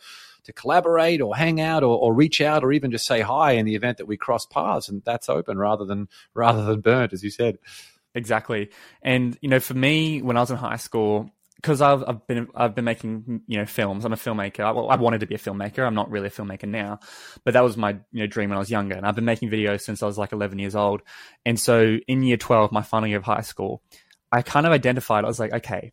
to 0.48 0.54
collaborate 0.54 1.22
or 1.22 1.36
hang 1.36 1.62
out 1.62 1.84
or, 1.84 1.98
or 1.98 2.14
reach 2.14 2.42
out 2.42 2.64
or 2.64 2.72
even 2.72 2.90
just 2.92 3.06
say 3.06 3.22
hi 3.22 3.52
in 3.52 3.66
the 3.66 3.76
event 3.76 3.98
that 3.98 4.08
we 4.08 4.18
cross 4.18 4.46
paths, 4.46 4.90
and 4.90 5.04
that's 5.06 5.30
open 5.30 5.58
rather 5.58 5.86
than 5.86 6.08
rather 6.34 6.66
than 6.66 6.82
burnt, 6.82 7.14
as 7.14 7.24
you 7.24 7.30
said. 7.30 7.60
Exactly. 8.16 8.70
And 9.04 9.38
you 9.42 9.50
know, 9.50 9.60
for 9.60 9.76
me, 9.76 10.22
when 10.22 10.38
I 10.38 10.40
was 10.40 10.50
in 10.50 10.58
high 10.58 10.78
school, 10.78 11.30
because 11.58 11.82
I've, 11.82 12.04
I've 12.08 12.26
been 12.28 12.48
I've 12.56 12.76
been 12.76 12.86
making 12.86 13.42
you 13.48 13.58
know 13.60 13.66
films. 13.66 14.06
I'm 14.06 14.14
a 14.14 14.18
filmmaker. 14.18 14.62
I, 14.62 14.72
well, 14.72 14.90
I 14.90 14.96
wanted 14.96 15.20
to 15.20 15.28
be 15.28 15.36
a 15.36 15.40
filmmaker. 15.40 15.86
I'm 15.86 15.96
not 15.96 16.10
really 16.10 16.28
a 16.28 16.32
filmmaker 16.32 16.68
now, 16.68 17.00
but 17.44 17.54
that 17.54 17.64
was 17.64 17.78
my 17.78 17.92
you 18.12 18.22
know 18.22 18.28
dream 18.28 18.50
when 18.50 18.58
I 18.58 18.60
was 18.60 18.72
younger. 18.72 18.96
And 18.96 19.06
I've 19.06 19.16
been 19.16 19.26
making 19.26 19.50
videos 19.50 19.82
since 19.82 20.02
I 20.02 20.06
was 20.08 20.18
like 20.18 20.32
11 20.32 20.58
years 20.60 20.76
old. 20.76 21.02
And 21.46 21.60
so 21.60 21.98
in 22.08 22.24
year 22.24 22.38
12, 22.38 22.72
my 22.72 22.82
final 22.84 23.08
year 23.08 23.18
of 23.18 23.24
high 23.24 23.42
school, 23.42 23.82
I 24.32 24.42
kind 24.42 24.66
of 24.66 24.72
identified. 24.72 25.26
I 25.26 25.28
was 25.28 25.40
like, 25.40 25.54
okay, 25.54 25.92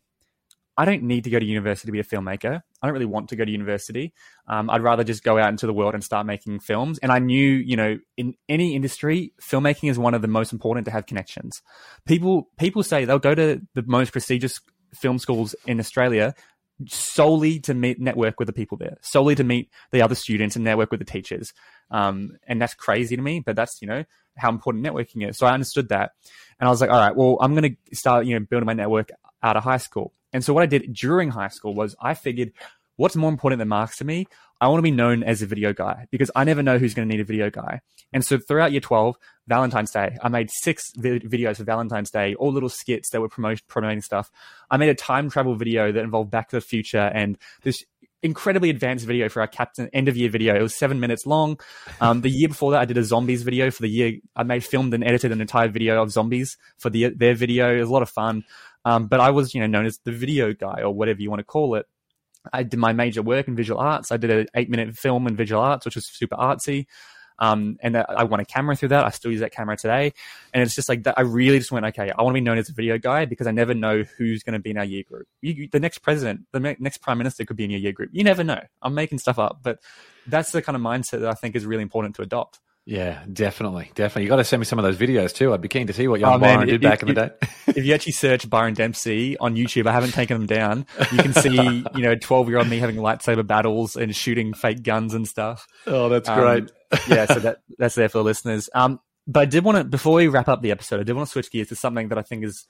I 0.77 0.85
don't 0.85 1.03
need 1.03 1.23
to 1.23 1.29
go 1.29 1.39
to 1.39 1.45
university 1.45 1.87
to 1.87 1.91
be 1.91 1.99
a 1.99 2.03
filmmaker. 2.03 2.61
I 2.81 2.87
don't 2.87 2.93
really 2.93 3.05
want 3.05 3.29
to 3.29 3.35
go 3.35 3.45
to 3.45 3.51
university. 3.51 4.13
Um, 4.47 4.69
I'd 4.69 4.83
rather 4.83 5.03
just 5.03 5.23
go 5.23 5.37
out 5.37 5.49
into 5.49 5.67
the 5.67 5.73
world 5.73 5.93
and 5.93 6.03
start 6.03 6.25
making 6.25 6.59
films. 6.59 6.99
And 6.99 7.11
I 7.11 7.19
knew, 7.19 7.49
you 7.51 7.77
know, 7.77 7.97
in 8.17 8.35
any 8.49 8.75
industry, 8.75 9.33
filmmaking 9.41 9.89
is 9.89 9.97
one 9.97 10.13
of 10.13 10.21
the 10.21 10.27
most 10.27 10.51
important 10.51 10.85
to 10.85 10.91
have 10.91 11.05
connections. 11.05 11.61
People 12.05 12.49
people 12.57 12.83
say 12.83 13.05
they'll 13.05 13.19
go 13.19 13.35
to 13.35 13.61
the 13.73 13.83
most 13.83 14.11
prestigious 14.11 14.59
film 14.93 15.17
schools 15.17 15.55
in 15.65 15.79
Australia 15.79 16.35
solely 16.87 17.59
to 17.61 17.73
meet 17.73 17.99
network 17.99 18.39
with 18.39 18.47
the 18.47 18.53
people 18.53 18.77
there, 18.77 18.97
solely 19.01 19.35
to 19.35 19.43
meet 19.43 19.69
the 19.91 20.01
other 20.01 20.15
students 20.15 20.55
and 20.55 20.65
network 20.65 20.91
with 20.91 20.99
the 20.99 21.05
teachers. 21.05 21.53
Um, 21.89 22.37
and 22.47 22.61
that's 22.61 22.73
crazy 22.73 23.15
to 23.15 23.21
me, 23.21 23.39
but 23.39 23.55
that's 23.55 23.81
you 23.81 23.87
know 23.87 24.03
how 24.37 24.49
important 24.49 24.85
networking 24.85 25.27
is. 25.27 25.37
So 25.37 25.45
I 25.45 25.53
understood 25.53 25.89
that, 25.89 26.11
and 26.59 26.67
I 26.67 26.69
was 26.69 26.81
like, 26.81 26.89
all 26.89 26.99
right, 26.99 27.15
well, 27.15 27.37
I'm 27.39 27.55
going 27.55 27.77
to 27.89 27.95
start 27.95 28.25
you 28.25 28.37
know 28.37 28.45
building 28.45 28.65
my 28.65 28.73
network 28.73 29.09
out 29.41 29.57
of 29.57 29.63
high 29.63 29.77
school. 29.77 30.13
And 30.35 30.43
so 30.43 30.53
what 30.53 30.63
I 30.63 30.65
did 30.65 30.91
during 30.91 31.29
high 31.29 31.47
school 31.47 31.73
was 31.73 31.95
I 32.01 32.13
figured, 32.13 32.51
what's 32.97 33.15
more 33.15 33.29
important 33.29 33.59
than 33.59 33.69
marks 33.69 33.97
to 33.99 34.05
me? 34.05 34.27
I 34.59 34.67
want 34.67 34.79
to 34.79 34.83
be 34.83 34.91
known 34.91 35.23
as 35.23 35.41
a 35.41 35.45
video 35.45 35.71
guy 35.71 36.07
because 36.11 36.29
I 36.35 36.43
never 36.43 36.61
know 36.61 36.77
who's 36.77 36.93
going 36.93 37.07
to 37.07 37.15
need 37.15 37.21
a 37.21 37.25
video 37.25 37.49
guy. 37.49 37.79
And 38.11 38.23
so 38.23 38.37
throughout 38.37 38.73
year 38.73 38.81
12, 38.81 39.15
Valentine's 39.47 39.91
Day, 39.91 40.17
I 40.21 40.27
made 40.27 40.49
six 40.51 40.91
vi- 40.97 41.19
videos 41.19 41.57
for 41.57 41.63
Valentine's 41.63 42.11
Day, 42.11 42.35
all 42.35 42.51
little 42.51 42.67
skits 42.67 43.11
that 43.11 43.21
were 43.21 43.29
promoting 43.29 44.01
stuff. 44.01 44.29
I 44.69 44.75
made 44.75 44.89
a 44.89 44.95
time 44.95 45.29
travel 45.29 45.55
video 45.55 45.93
that 45.93 46.03
involved 46.03 46.31
Back 46.31 46.49
to 46.49 46.57
the 46.57 46.61
Future 46.61 47.11
and 47.13 47.37
this 47.63 47.85
incredibly 48.21 48.69
advanced 48.71 49.05
video 49.05 49.29
for 49.29 49.39
our 49.39 49.47
captain 49.47 49.89
end 49.93 50.09
of 50.09 50.17
year 50.17 50.29
video. 50.29 50.55
It 50.55 50.61
was 50.61 50.75
seven 50.75 50.99
minutes 50.99 51.25
long. 51.25 51.59
Um, 52.01 52.21
the 52.21 52.29
year 52.29 52.49
before 52.49 52.71
that, 52.71 52.81
I 52.81 52.85
did 52.85 52.97
a 52.97 53.03
zombies 53.03 53.43
video 53.43 53.71
for 53.71 53.83
the 53.83 53.89
year. 53.89 54.13
I 54.35 54.43
made 54.43 54.65
filmed 54.65 54.93
and 54.93 55.03
edited 55.03 55.31
an 55.31 55.39
entire 55.39 55.69
video 55.69 56.01
of 56.01 56.11
zombies 56.11 56.57
for 56.77 56.89
the 56.89 57.09
their 57.09 57.35
video. 57.35 57.73
It 57.73 57.79
was 57.79 57.89
a 57.89 57.93
lot 57.93 58.01
of 58.01 58.09
fun. 58.09 58.43
Um, 58.85 59.07
but 59.07 59.19
I 59.19 59.31
was, 59.31 59.53
you 59.53 59.59
know, 59.59 59.67
known 59.67 59.85
as 59.85 59.99
the 60.03 60.11
video 60.11 60.53
guy 60.53 60.81
or 60.81 60.93
whatever 60.93 61.21
you 61.21 61.29
want 61.29 61.39
to 61.39 61.45
call 61.45 61.75
it. 61.75 61.87
I 62.53 62.61
did 62.63 62.77
my 62.77 62.93
major 62.93 63.23
work 63.23 63.47
in 63.47 63.55
visual 63.55 63.79
arts. 63.81 64.11
I 64.11 64.17
did 64.17 64.29
an 64.29 64.47
eight 64.55 64.69
minute 64.69 64.95
film 64.95 65.25
in 65.25 65.35
visual 65.35 65.61
arts, 65.61 65.83
which 65.83 65.95
was 65.95 66.05
super 66.05 66.35
artsy. 66.35 66.85
Um, 67.37 67.77
and 67.81 67.97
I 67.97 68.23
won 68.23 68.39
a 68.39 68.45
camera 68.45 68.75
through 68.75 68.89
that. 68.89 69.05
I 69.05 69.09
still 69.09 69.31
use 69.31 69.41
that 69.41 69.51
camera 69.51 69.75
today. 69.75 70.13
And 70.53 70.63
it's 70.63 70.75
just 70.75 70.87
like 70.87 71.03
that. 71.03 71.17
I 71.17 71.21
really 71.21 71.57
just 71.57 71.71
went, 71.71 71.85
okay, 71.87 72.11
I 72.17 72.21
want 72.21 72.33
to 72.33 72.39
be 72.39 72.45
known 72.45 72.57
as 72.57 72.69
a 72.69 72.73
video 72.73 72.97
guy 72.97 73.25
because 73.25 73.47
I 73.47 73.51
never 73.51 73.73
know 73.73 74.03
who's 74.17 74.43
going 74.43 74.53
to 74.53 74.59
be 74.59 74.69
in 74.69 74.77
our 74.77 74.85
year 74.85 75.03
group. 75.03 75.27
You, 75.41 75.67
the 75.69 75.79
next 75.79 75.99
president, 75.99 76.45
the 76.53 76.59
ne- 76.59 76.77
next 76.79 76.99
prime 76.99 77.17
minister 77.17 77.43
could 77.43 77.57
be 77.57 77.65
in 77.65 77.71
your 77.71 77.79
year 77.79 77.91
group. 77.91 78.11
You 78.13 78.23
never 78.23 78.43
know. 78.43 78.61
I'm 78.81 78.93
making 78.93 79.19
stuff 79.19 79.37
up, 79.37 79.59
but 79.63 79.79
that's 80.27 80.51
the 80.51 80.61
kind 80.61 80.75
of 80.75 80.81
mindset 80.81 81.21
that 81.21 81.29
I 81.29 81.33
think 81.33 81.55
is 81.55 81.65
really 81.65 81.83
important 81.83 82.15
to 82.15 82.21
adopt. 82.21 82.59
Yeah, 82.87 83.23
definitely, 83.31 83.91
definitely. 83.95 84.23
You 84.23 84.29
got 84.29 84.35
to 84.35 84.43
send 84.43 84.59
me 84.59 84.65
some 84.65 84.77
of 84.77 84.83
those 84.83 84.97
videos 84.97 85.33
too. 85.33 85.51
I'd 85.53 85.61
be 85.61 85.67
keen 85.67 85.87
to 85.87 85.93
see 85.93 86.07
what 86.07 86.19
young 86.19 86.33
Oh, 86.35 86.37
man, 86.37 86.57
Byron 86.57 86.67
did 86.67 86.75
if- 86.75 86.81
back 86.89 87.01
in 87.01 87.07
the 87.07 87.13
day. 87.15 87.29
if 87.67 87.83
you 87.83 87.93
actually 87.95 88.11
search 88.11 88.47
Byron 88.47 88.75
Dempsey 88.75 89.35
on 89.39 89.55
YouTube, 89.55 89.87
I 89.87 89.91
haven't 89.91 90.11
taken 90.11 90.37
them 90.37 90.45
down. 90.45 90.85
You 91.11 91.17
can 91.17 91.33
see, 91.33 91.83
you 91.95 92.01
know, 92.03 92.13
12 92.13 92.47
year 92.47 92.59
old 92.59 92.67
me 92.69 92.77
having 92.77 92.97
lightsaber 92.97 93.45
battles 93.45 93.95
and 93.95 94.15
shooting 94.15 94.53
fake 94.53 94.83
guns 94.83 95.15
and 95.15 95.27
stuff. 95.27 95.65
oh, 95.87 96.09
that's 96.09 96.29
Um, 96.29 96.39
great. 96.39 96.71
yeah, 97.09 97.25
so 97.25 97.39
that 97.39 97.57
that's 97.79 97.95
there 97.95 98.07
for 98.07 98.19
the 98.19 98.23
listeners. 98.23 98.69
Um, 98.75 98.99
but 99.25 99.39
I 99.39 99.45
did 99.45 99.63
want 99.63 99.79
to 99.79 99.83
before 99.83 100.13
we 100.17 100.27
wrap 100.27 100.47
up 100.47 100.61
the 100.61 100.69
episode, 100.69 100.99
I 100.99 101.03
did 101.03 101.13
want 101.15 101.27
to 101.27 101.31
switch 101.31 101.49
gears 101.51 101.69
to 101.69 101.75
something 101.75 102.09
that 102.09 102.19
I 102.19 102.21
think 102.21 102.43
is 102.45 102.67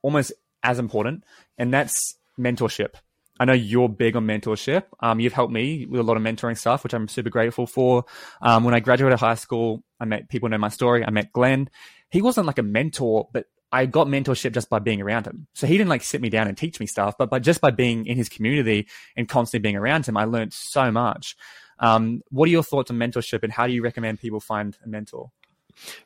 almost 0.00 0.32
as 0.62 0.78
important, 0.78 1.24
and 1.58 1.74
that's 1.74 2.16
mentorship. 2.38 2.90
I 3.38 3.44
know 3.44 3.52
you're 3.52 3.88
big 3.88 4.16
on 4.16 4.26
mentorship. 4.26 4.84
Um, 5.00 5.20
you've 5.20 5.32
helped 5.32 5.52
me 5.52 5.86
with 5.86 6.00
a 6.00 6.04
lot 6.04 6.16
of 6.16 6.22
mentoring 6.22 6.56
stuff, 6.56 6.82
which 6.82 6.94
I'm 6.94 7.08
super 7.08 7.30
grateful 7.30 7.66
for. 7.66 8.04
Um, 8.40 8.64
when 8.64 8.74
I 8.74 8.80
graduated 8.80 9.18
high 9.18 9.34
school, 9.34 9.82
I 10.00 10.04
met 10.04 10.28
people 10.28 10.48
know 10.48 10.58
my 10.58 10.68
story. 10.68 11.04
I 11.04 11.10
met 11.10 11.32
Glenn. 11.32 11.68
He 12.10 12.22
wasn't 12.22 12.46
like 12.46 12.58
a 12.58 12.62
mentor, 12.62 13.28
but 13.32 13.46
I 13.72 13.86
got 13.86 14.06
mentorship 14.06 14.52
just 14.52 14.70
by 14.70 14.78
being 14.78 15.02
around 15.02 15.26
him. 15.26 15.48
So 15.54 15.66
he 15.66 15.76
didn't 15.76 15.90
like 15.90 16.02
sit 16.02 16.20
me 16.20 16.30
down 16.30 16.48
and 16.48 16.56
teach 16.56 16.80
me 16.80 16.86
stuff, 16.86 17.16
but 17.18 17.30
by 17.30 17.40
just 17.40 17.60
by 17.60 17.70
being 17.70 18.06
in 18.06 18.16
his 18.16 18.28
community 18.28 18.88
and 19.16 19.28
constantly 19.28 19.62
being 19.62 19.76
around 19.76 20.06
him, 20.06 20.16
I 20.16 20.24
learned 20.24 20.52
so 20.52 20.90
much. 20.90 21.36
Um, 21.78 22.22
what 22.30 22.48
are 22.48 22.52
your 22.52 22.62
thoughts 22.62 22.90
on 22.90 22.96
mentorship, 22.96 23.42
and 23.42 23.52
how 23.52 23.66
do 23.66 23.72
you 23.72 23.82
recommend 23.82 24.20
people 24.20 24.40
find 24.40 24.78
a 24.82 24.88
mentor? 24.88 25.30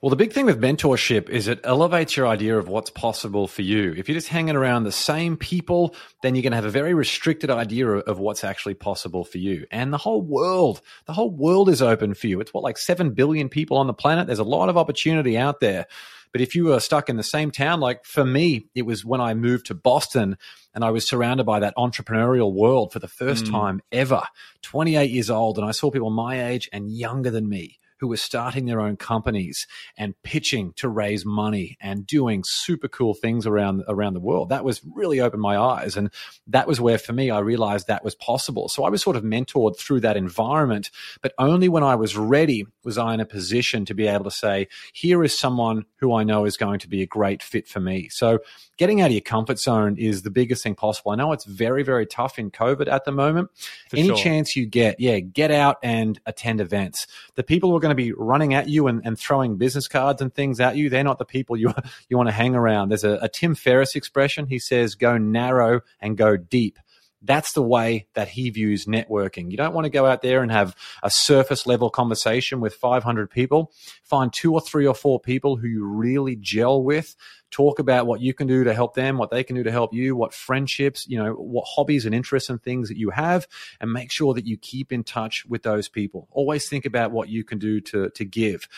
Well, 0.01 0.11
the 0.11 0.17
big 0.17 0.33
thing 0.33 0.47
with 0.47 0.61
mentorship 0.61 1.29
is 1.29 1.49
it 1.49 1.61
elevates 1.65 2.17
your 2.17 2.27
idea 2.27 2.59
of 2.59 2.69
what's 2.69 2.91
possible 2.91 3.47
for 3.47 3.63
you. 3.63 3.95
If 3.97 4.09
you're 4.09 4.17
just 4.17 4.29
hanging 4.29 4.57
around 4.57 4.85
the 4.85 4.93
same 4.93 5.37
people, 5.37 5.95
then 6.23 6.35
you're 6.35 6.43
going 6.43 6.53
to 6.53 6.57
have 6.57 6.65
a 6.65 6.71
very 6.71 6.95
restricted 6.95 7.51
idea 7.51 7.89
of, 7.89 8.19
what's 8.19 8.45
actually 8.45 8.75
possible 8.75 9.25
for 9.25 9.39
you. 9.39 9.67
And 9.71 9.93
the 9.93 9.99
whole 9.99 10.21
world, 10.21 10.83
the 11.07 11.13
whole 11.13 11.31
world 11.31 11.69
is 11.71 11.81
open 11.81 12.15
for 12.15 12.27
you. 12.27 12.41
It's 12.41 12.53
what, 12.53 12.63
like 12.63 12.77
7 12.77 13.11
billion 13.13 13.49
people 13.49 13.79
on 13.79 13.87
the 13.87 13.95
planet? 13.95 14.27
There's 14.27 14.39
a 14.39 14.45
lot 14.45 14.69
of 14.69 14.77
opportunity 14.77 15.39
out 15.39 15.61
there. 15.61 15.87
But 16.33 16.41
if 16.41 16.55
you 16.55 16.73
are 16.73 16.81
stuck 16.81 17.09
in 17.09 17.17
the 17.17 17.23
same 17.23 17.51
town, 17.51 17.81
like 17.81 18.05
for 18.05 18.25
me, 18.25 18.67
it 18.75 18.83
was 18.83 19.05
when 19.05 19.21
I 19.21 19.35
moved 19.35 19.67
to 19.67 19.75
Boston 19.75 20.37
and 20.75 20.85
I 20.85 20.91
was 20.91 21.09
surrounded 21.09 21.45
by 21.45 21.61
that 21.61 21.75
entrepreneurial 21.77 22.53
world 22.53 22.93
for 22.93 23.01
the 23.01 23.09
first 23.09 23.47
Mm. 23.47 23.51
time 23.51 23.81
ever, 23.91 24.23
28 24.63 25.11
years 25.11 25.31
old. 25.31 25.59
And 25.59 25.67
I 25.67 25.73
saw 25.73 25.91
people 25.91 26.11
my 26.11 26.49
age 26.49 26.69
and 26.73 26.91
younger 26.91 27.31
than 27.31 27.49
me 27.49 27.80
who 28.01 28.09
were 28.09 28.17
starting 28.17 28.65
their 28.65 28.81
own 28.81 28.97
companies 28.97 29.67
and 29.97 30.15
pitching 30.23 30.73
to 30.77 30.89
raise 30.89 31.25
money 31.25 31.77
and 31.81 32.07
doing 32.07 32.43
super 32.45 32.89
cool 32.89 33.15
things 33.15 33.47
around 33.47 33.85
around 33.87 34.15
the 34.15 34.21
world. 34.21 34.49
That 34.49 34.65
was 34.65 34.81
really 34.95 35.21
opened 35.21 35.43
my 35.43 35.57
eyes, 35.59 35.97
and 35.97 36.11
that 36.47 36.67
was 36.67 36.81
where 36.81 36.99
for 36.99 37.13
me 37.13 37.31
I 37.31 37.39
realized 37.41 37.87
that 37.87 38.05
was 38.05 38.15
possible. 38.15 38.69
So 38.69 38.85
I 38.85 38.89
was 38.89 39.03
sort 39.03 39.17
of 39.17 39.23
mentored 39.23 39.79
through 39.79 40.01
that 40.01 40.17
environment, 40.17 40.91
but 41.23 41.33
only 41.39 41.69
when 41.69 41.83
I 41.83 41.95
was 41.95 42.17
ready 42.17 42.67
was 42.85 42.99
I 42.99 43.15
in 43.15 43.21
a 43.21 43.27
position 43.27 43.85
to 43.85 43.95
be 43.95 44.07
able 44.07 44.25
to 44.25 44.31
say, 44.31 44.69
"Here 44.93 45.23
is 45.23 45.39
someone 45.39 45.85
who 45.97 46.15
I 46.15 46.25
know 46.25 46.45
is 46.47 46.57
going 46.57 46.79
to 46.81 46.89
be 46.89 47.03
a 47.03 47.07
great 47.07 47.43
fit 47.43 47.69
for 47.69 47.81
me." 47.81 48.09
So 48.11 48.41
getting 48.79 49.03
out 49.03 49.07
of 49.07 49.13
your 49.13 49.21
comfort 49.21 49.59
zone 49.59 49.97
is 49.99 50.23
the 50.23 50.31
biggest 50.31 50.63
thing 50.63 50.75
possible. 50.75 51.13
I 51.13 51.17
know 51.17 51.33
it's 51.33 51.45
very 51.45 51.83
very 51.83 52.07
tough 52.07 52.39
in 52.39 52.51
COVID 52.51 52.89
at 52.89 53.05
the 53.05 53.13
moment. 53.13 53.51
For 53.91 53.97
Any 53.97 54.09
sure. 54.09 54.17
chance 54.17 54.57
you 54.57 54.67
get, 54.67 54.99
yeah, 55.01 55.19
get 55.21 55.51
out 55.51 55.77
and 55.83 56.21
attend 56.27 56.61
events. 56.61 57.07
The 57.35 57.43
people 57.43 57.71
who 57.71 57.77
are 57.77 57.81
going 57.81 57.90
to 57.91 57.95
be 57.95 58.13
running 58.13 58.55
at 58.55 58.69
you 58.69 58.87
and, 58.87 59.03
and 59.05 59.19
throwing 59.19 59.57
business 59.57 59.89
cards 59.89 60.23
and 60.23 60.35
things 60.35 60.61
at 60.61 60.77
you, 60.77 60.89
they're 60.91 61.05
not 61.05 61.19
the 61.19 61.25
people 61.25 61.57
you 61.57 61.73
you 62.09 62.17
want 62.17 62.29
to 62.29 62.35
hang 62.35 62.55
around. 62.55 62.91
There's 62.91 63.05
a, 63.05 63.19
a 63.23 63.29
Tim 63.29 63.55
Ferriss 63.55 63.97
expression. 63.97 64.47
He 64.47 64.59
says, 64.59 64.95
"Go 64.95 65.19
narrow 65.19 65.83
and 66.01 66.17
go 66.17 66.37
deep." 66.37 66.79
That's 67.23 67.53
the 67.53 67.63
way 67.63 68.07
that 68.15 68.29
he 68.29 68.51
views 68.51 68.87
networking. 68.87 69.51
You 69.51 69.57
don't 69.57 69.75
want 69.75 69.85
to 69.85 69.91
go 69.91 70.07
out 70.07 70.23
there 70.23 70.43
and 70.43 70.51
have 70.51 70.75
a 71.03 71.11
surface 71.11 71.67
level 71.67 71.91
conversation 71.91 72.61
with 72.61 72.75
500 72.75 73.31
people. 73.31 73.73
Find 74.05 74.33
two 74.33 74.55
or 74.55 74.61
three 74.61 74.87
or 74.87 74.95
four 74.95 75.21
people 75.21 75.57
who 75.57 75.69
you 75.69 75.85
really 75.85 76.37
gel 76.37 76.83
with. 76.83 77.15
Talk 77.51 77.79
about 77.79 78.07
what 78.07 78.21
you 78.21 78.33
can 78.33 78.47
do 78.47 78.65
to 78.65 78.73
help 78.73 78.95
them, 78.95 79.19
what 79.19 79.31
they 79.31 79.43
can 79.43 79.57
do 79.57 79.65
to 79.65 79.73
help 79.73 79.93
you, 79.93 80.15
what 80.15 80.33
friendships, 80.33 81.07
you 81.09 81.19
know, 81.19 81.33
what 81.33 81.67
hobbies 81.69 82.07
and 82.07 82.15
interests 82.15 82.49
and 82.49 82.63
things 82.63 82.89
that 82.89 82.97
you 82.97 83.11
have, 83.11 83.49
and 83.81 83.93
make 83.93 84.13
sure 84.13 84.35
that 84.35 84.47
you 84.47 84.57
keep 84.57 84.93
in 84.93 85.03
touch 85.03 85.45
with 85.47 85.63
those 85.63 85.89
people. 85.89 86.29
Always 86.31 86.69
think 86.69 86.85
about 86.85 87.11
what 87.11 87.29
you 87.29 87.43
can 87.43 87.59
do 87.59 87.81
to, 87.81 88.11
to 88.11 88.25
give. 88.25 88.69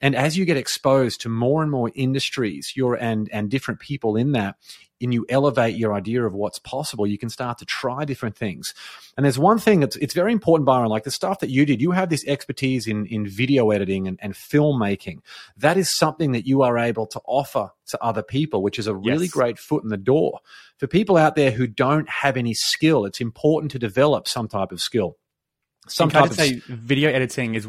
And 0.00 0.14
as 0.14 0.38
you 0.38 0.44
get 0.44 0.56
exposed 0.56 1.20
to 1.22 1.28
more 1.28 1.62
and 1.62 1.70
more 1.70 1.90
industries, 1.94 2.72
your 2.74 2.94
and 2.94 3.28
and 3.32 3.50
different 3.50 3.80
people 3.80 4.16
in 4.16 4.32
that, 4.32 4.56
and 5.00 5.14
you 5.14 5.26
elevate 5.28 5.76
your 5.76 5.94
idea 5.94 6.24
of 6.24 6.34
what's 6.34 6.58
possible, 6.58 7.06
you 7.06 7.18
can 7.18 7.30
start 7.30 7.58
to 7.58 7.64
try 7.64 8.04
different 8.04 8.36
things. 8.36 8.74
And 9.16 9.24
there's 9.24 9.38
one 9.38 9.58
thing 9.58 9.80
that's 9.80 9.96
it's 9.96 10.14
very 10.14 10.32
important, 10.32 10.66
Byron, 10.66 10.88
like 10.88 11.04
the 11.04 11.10
stuff 11.10 11.40
that 11.40 11.50
you 11.50 11.64
did, 11.64 11.80
you 11.80 11.90
have 11.92 12.08
this 12.08 12.26
expertise 12.26 12.86
in 12.86 13.06
in 13.06 13.26
video 13.26 13.70
editing 13.70 14.08
and, 14.08 14.18
and 14.20 14.34
filmmaking. 14.34 15.20
That 15.56 15.76
is 15.76 15.96
something 15.96 16.32
that 16.32 16.46
you 16.46 16.62
are 16.62 16.78
able 16.78 17.06
to 17.08 17.20
offer 17.24 17.70
to 17.88 18.02
other 18.02 18.22
people, 18.22 18.62
which 18.62 18.78
is 18.78 18.86
a 18.86 18.94
really 18.94 19.26
yes. 19.26 19.32
great 19.32 19.58
foot 19.58 19.82
in 19.82 19.90
the 19.90 19.96
door. 19.96 20.40
For 20.78 20.86
people 20.86 21.16
out 21.16 21.36
there 21.36 21.50
who 21.50 21.66
don't 21.66 22.08
have 22.08 22.36
any 22.36 22.54
skill, 22.54 23.04
it's 23.04 23.20
important 23.20 23.72
to 23.72 23.78
develop 23.78 24.28
some 24.28 24.48
type 24.48 24.72
of 24.72 24.80
skill. 24.80 25.16
Some 25.88 26.10
type 26.10 26.30
of 26.30 26.36
say 26.36 26.62
video 26.68 27.10
editing 27.10 27.54
is 27.54 27.68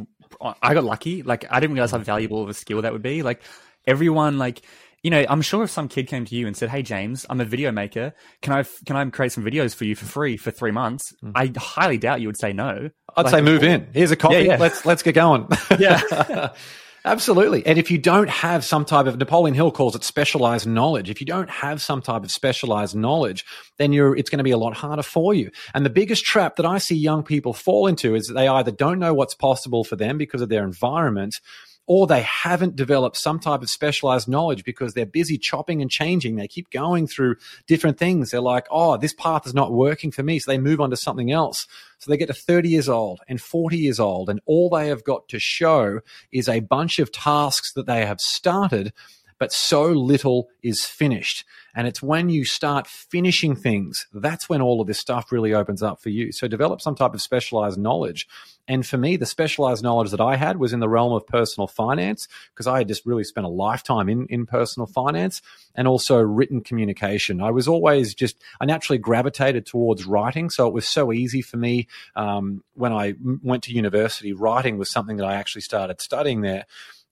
I 0.62 0.74
got 0.74 0.84
lucky. 0.84 1.24
Like 1.24 1.46
I 1.50 1.60
didn't 1.60 1.74
realize 1.74 1.92
how 1.92 1.98
valuable 1.98 2.44
of 2.44 2.50
a 2.50 2.54
skill 2.54 2.82
that 2.82 2.94
would 2.94 3.02
be. 3.02 3.24
Like 3.24 3.42
everyone, 3.86 4.38
like 4.38 4.62
you 5.04 5.10
know, 5.10 5.26
I'm 5.28 5.42
sure 5.42 5.64
if 5.64 5.72
some 5.72 5.88
kid 5.88 6.08
came 6.08 6.26
to 6.26 6.36
you 6.36 6.48
and 6.48 6.56
said, 6.56 6.70
"Hey, 6.70 6.84
James, 6.84 7.26
I'm 7.30 7.42
a 7.42 7.46
video 7.46 7.72
maker. 7.72 8.14
Can 8.42 8.54
I 8.54 8.64
can 8.86 8.96
I 8.96 9.06
create 9.10 9.32
some 9.32 9.44
videos 9.44 9.74
for 9.74 9.86
you 9.86 9.96
for 9.96 10.06
free 10.06 10.38
for 10.38 10.52
three 10.52 10.72
months?" 10.72 11.14
Mm. 11.24 11.32
I 11.36 11.52
highly 11.60 11.98
doubt 11.98 12.22
you 12.22 12.28
would 12.28 12.40
say 12.40 12.54
no. 12.54 12.90
I'd 13.16 13.26
like, 13.26 13.32
say 13.32 13.42
move 13.42 13.64
in. 13.64 13.88
Here's 13.94 14.12
a 14.12 14.16
copy. 14.16 14.36
Yeah, 14.36 14.42
yeah. 14.42 14.58
Let's 14.58 14.86
let's 14.86 15.04
get 15.04 15.16
going. 15.16 15.48
Yeah. 15.80 16.50
Absolutely. 17.04 17.66
And 17.66 17.80
if 17.80 17.90
you 17.90 17.98
don't 17.98 18.30
have 18.30 18.64
some 18.64 18.86
type 18.86 19.08
of 19.08 19.18
Napoleon 19.18 19.56
Hill 19.56 19.72
calls 19.72 19.96
it 19.96 20.04
specialized 20.04 20.68
knowledge. 20.68 21.10
If 21.10 21.20
you 21.20 21.26
don't 21.26 21.50
have 21.50 21.82
some 21.82 22.00
type 22.00 22.24
of 22.24 22.30
specialized 22.30 22.96
knowledge, 22.96 23.44
then 23.80 23.92
you're 23.92 24.16
it's 24.16 24.30
going 24.30 24.38
to 24.38 24.44
be 24.44 24.52
a 24.52 24.58
lot 24.58 24.76
harder 24.76 25.02
for 25.02 25.34
you. 25.34 25.50
And 25.74 25.84
the 25.84 25.90
biggest 25.90 26.24
trap 26.24 26.58
that 26.58 26.66
I 26.66 26.78
see 26.78 26.96
young 26.96 27.24
people 27.24 27.54
fall 27.54 27.88
into 27.88 28.14
is 28.14 28.28
they 28.28 28.48
either 28.48 28.70
don't 28.70 29.00
know 29.00 29.16
what's 29.16 29.34
possible 29.34 29.84
for 29.84 29.96
them 29.96 30.20
because 30.20 30.42
of 30.42 30.50
their 30.50 30.64
environment 30.64 31.40
or 31.88 32.08
they 32.08 32.22
haven't 32.22 32.76
developed 32.76 33.18
some 33.18 33.40
type 33.40 33.62
of 33.62 33.70
specialized 33.70 34.28
knowledge 34.28 34.64
because 34.64 34.94
they're 34.94 35.06
busy 35.06 35.38
chopping 35.38 35.82
and 35.82 35.90
changing. 35.90 36.36
They 36.36 36.48
keep 36.48 36.70
going 36.70 37.08
through 37.08 37.36
different 37.68 37.98
things. 37.98 38.30
They're 38.30 38.42
like, 38.42 38.68
oh, 38.72 38.98
this 38.98 39.14
path 39.14 39.46
is 39.46 39.54
not 39.54 39.74
working 39.74 40.12
for 40.12 40.24
me. 40.24 40.40
So 40.40 40.52
they 40.52 40.58
move 40.58 40.80
on 40.80 40.92
to 40.92 40.98
something 40.98 41.32
else. 41.32 41.68
So 42.00 42.10
they 42.10 42.18
get 42.18 42.28
to 42.28 42.34
30 42.34 42.70
years 42.70 42.90
old 42.90 43.20
and 43.28 43.42
40 43.42 43.78
years 43.78 44.00
old, 44.00 44.30
and 44.30 44.40
all 44.46 44.70
they 44.70 44.88
have 44.88 45.04
got 45.04 45.28
to 45.30 45.40
show 45.40 46.00
is 46.32 46.48
a 46.48 46.60
bunch 46.62 47.00
of 47.00 47.12
tasks 47.12 47.74
that 47.74 47.86
they 47.86 48.06
have 48.06 48.20
started 48.20 48.94
but 49.42 49.52
so 49.52 49.86
little 49.86 50.50
is 50.62 50.86
finished. 50.86 51.46
And 51.74 51.88
it's 51.88 52.00
when 52.00 52.30
you 52.30 52.46
start 52.46 52.86
finishing 52.86 53.56
things, 53.56 54.06
that's 54.14 54.48
when 54.48 54.62
all 54.62 54.82
of 54.82 54.86
this 54.86 55.00
stuff 55.00 55.32
really 55.32 55.52
opens 55.52 55.82
up 55.82 56.00
for 56.00 56.10
you. 56.10 56.32
So 56.32 56.48
develop 56.48 56.80
some 56.80 56.94
type 56.94 57.16
of 57.16 57.24
specialized 57.24 57.80
knowledge. 57.80 58.28
And 58.68 58.86
for 58.86 59.00
me, 59.00 59.18
the 59.18 59.26
specialized 59.26 59.82
knowledge 59.82 60.12
that 60.12 60.22
I 60.22 60.36
had 60.36 60.58
was 60.58 60.74
in 60.74 60.80
the 60.80 60.88
realm 60.88 61.12
of 61.14 61.26
personal 61.26 61.66
finance 61.66 62.28
because 62.54 62.68
I 62.68 62.78
had 62.78 62.88
just 62.88 63.04
really 63.04 63.24
spent 63.24 63.48
a 63.48 63.50
lifetime 63.50 64.10
in, 64.10 64.28
in 64.28 64.46
personal 64.46 64.86
finance 64.86 65.42
and 65.74 65.88
also 65.88 66.20
written 66.20 66.62
communication. 66.62 67.42
I 67.42 67.50
was 67.50 67.68
always 67.68 68.14
just, 68.14 68.38
I 68.60 68.66
naturally 68.66 69.00
gravitated 69.00 69.66
towards 69.66 70.06
writing. 70.06 70.52
So 70.52 70.68
it 70.68 70.74
was 70.74 70.88
so 70.88 71.12
easy 71.12 71.42
for 71.42 71.58
me 71.58 71.88
um, 72.16 72.64
when 72.76 72.94
I 72.94 73.16
went 73.42 73.64
to 73.64 73.74
university. 73.74 74.34
Writing 74.34 74.78
was 74.78 74.92
something 74.92 75.18
that 75.18 75.26
I 75.26 75.34
actually 75.34 75.64
started 75.64 76.00
studying 76.00 76.42
there. 76.42 76.66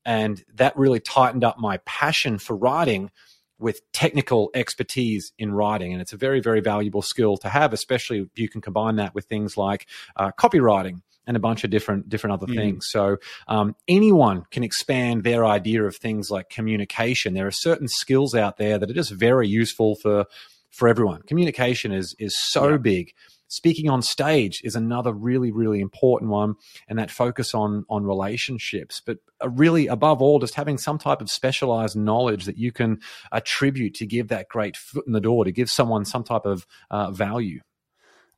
And 0.06 0.43
that 0.56 0.78
really 0.78 1.00
tightened 1.00 1.43
up 1.43 1.60
my 1.60 1.78
passion 1.86 2.38
for 2.38 2.56
writing 2.56 3.12
with 3.60 3.82
technical 3.91 4.50
expertise 4.54 5.34
in 5.38 5.52
writing. 5.52 5.91
And 5.91 6.02
it's 6.02 6.14
a 6.14 6.18
very, 6.18 6.39
very 6.39 6.62
valuable 6.62 7.02
skill 7.02 7.38
to 7.38 7.50
have, 7.50 7.74
especially 7.74 8.20
if 8.20 8.39
you 8.39 8.50
can 8.50 8.62
combine 8.62 8.95
that 8.95 9.14
with 9.14 9.26
things 9.26 9.58
like 9.58 9.86
uh, 10.16 10.32
copywriting 10.32 11.02
and 11.28 11.38
a 11.38 11.39
bunch 11.39 11.64
of 11.64 11.70
different 11.70 12.10
different 12.10 12.34
other 12.34 12.47
mm. 12.47 12.56
things. 12.56 12.88
So 12.89 13.18
um, 13.47 13.76
anyone 13.88 14.45
can 14.50 14.64
expand 14.64 15.24
their 15.24 15.45
idea 15.45 15.84
of 15.84 15.95
things 15.95 16.32
like 16.32 16.50
communication. 16.50 17.34
There 17.34 17.47
are 17.47 17.52
certain 17.52 17.88
skills 17.88 18.34
out 18.34 18.58
there 18.58 18.80
that 18.80 18.89
are 18.89 18.93
just 18.93 19.12
very 19.12 19.47
useful 19.47 19.95
for 19.95 20.26
for 20.72 20.88
everyone. 20.88 21.22
Communication 21.24 21.91
is 21.91 22.16
is 22.18 22.36
so 22.36 22.70
yeah. 22.70 22.78
big 22.78 23.14
speaking 23.50 23.89
on 23.89 24.02
stage 24.02 24.62
is 24.64 24.76
another 24.76 25.12
really 25.12 25.52
really 25.52 25.82
important 25.82 26.32
one 26.32 26.56
and 26.88 26.97
that 26.97 27.12
focus 27.12 27.54
on 27.54 27.86
on 27.89 28.06
relationships. 28.06 29.02
But 29.06 29.18
uh, 29.43 29.50
really 29.50 29.88
above 29.88 30.22
all 30.22 30.39
just 30.39 30.56
having 30.56 30.78
some 30.78 30.97
type 30.97 31.22
of 31.22 31.30
specialized 31.30 31.97
knowledge 31.97 32.45
that 32.45 32.58
you 32.58 32.72
can 32.72 33.00
attribute 33.32 33.95
to 33.95 34.06
give 34.06 34.30
that 34.30 34.47
great 34.47 34.78
foot 34.78 35.06
in 35.06 35.14
the 35.14 35.22
door 35.22 35.43
to 35.43 35.52
give 35.52 35.70
someone 35.70 36.06
some 36.06 36.24
type 36.24 36.45
of 36.45 36.66
uh, 36.89 37.12
value 37.12 37.60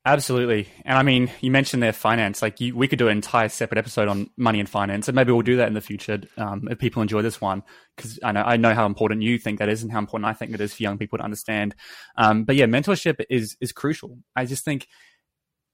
Absolutely. 0.04 0.68
And 0.84 0.98
I 0.98 1.04
mean, 1.04 1.30
you 1.42 1.52
mentioned 1.52 1.84
their 1.84 1.94
finance. 1.94 2.42
Like, 2.42 2.60
you, 2.60 2.76
we 2.76 2.88
could 2.88 2.98
do 2.98 3.08
an 3.08 3.18
entire 3.18 3.50
separate 3.50 3.78
episode 3.78 4.08
on 4.08 4.32
money 4.36 4.60
and 4.60 4.68
finance, 4.68 5.08
and 5.08 5.16
maybe 5.16 5.32
we'll 5.32 5.44
do 5.44 5.58
that 5.58 5.68
in 5.68 5.76
the 5.76 5.82
future 5.82 6.22
um, 6.38 6.68
if 6.72 6.80
people 6.80 7.04
enjoy 7.04 7.22
this 7.22 7.40
one, 7.40 7.62
because 7.96 8.18
I 8.24 8.32
know 8.32 8.42
I 8.42 8.58
know 8.58 8.74
how 8.74 8.88
important 8.88 9.22
you 9.22 9.38
think 9.38 9.60
that 9.60 9.70
is, 9.70 9.84
and 9.84 9.92
how 9.92 10.00
important 10.00 10.28
I 10.28 10.34
think 10.34 10.56
it 10.56 10.62
is 10.62 10.74
for 10.74 10.82
young 10.82 10.98
people 10.98 11.20
to 11.20 11.24
understand. 11.24 11.76
Um, 12.18 12.46
but 12.46 12.56
yeah, 12.56 12.66
mentorship 12.66 13.24
is 13.30 13.56
is 13.62 13.72
crucial. 13.72 14.18
I 14.36 14.46
just 14.46 14.66
think 14.66 14.88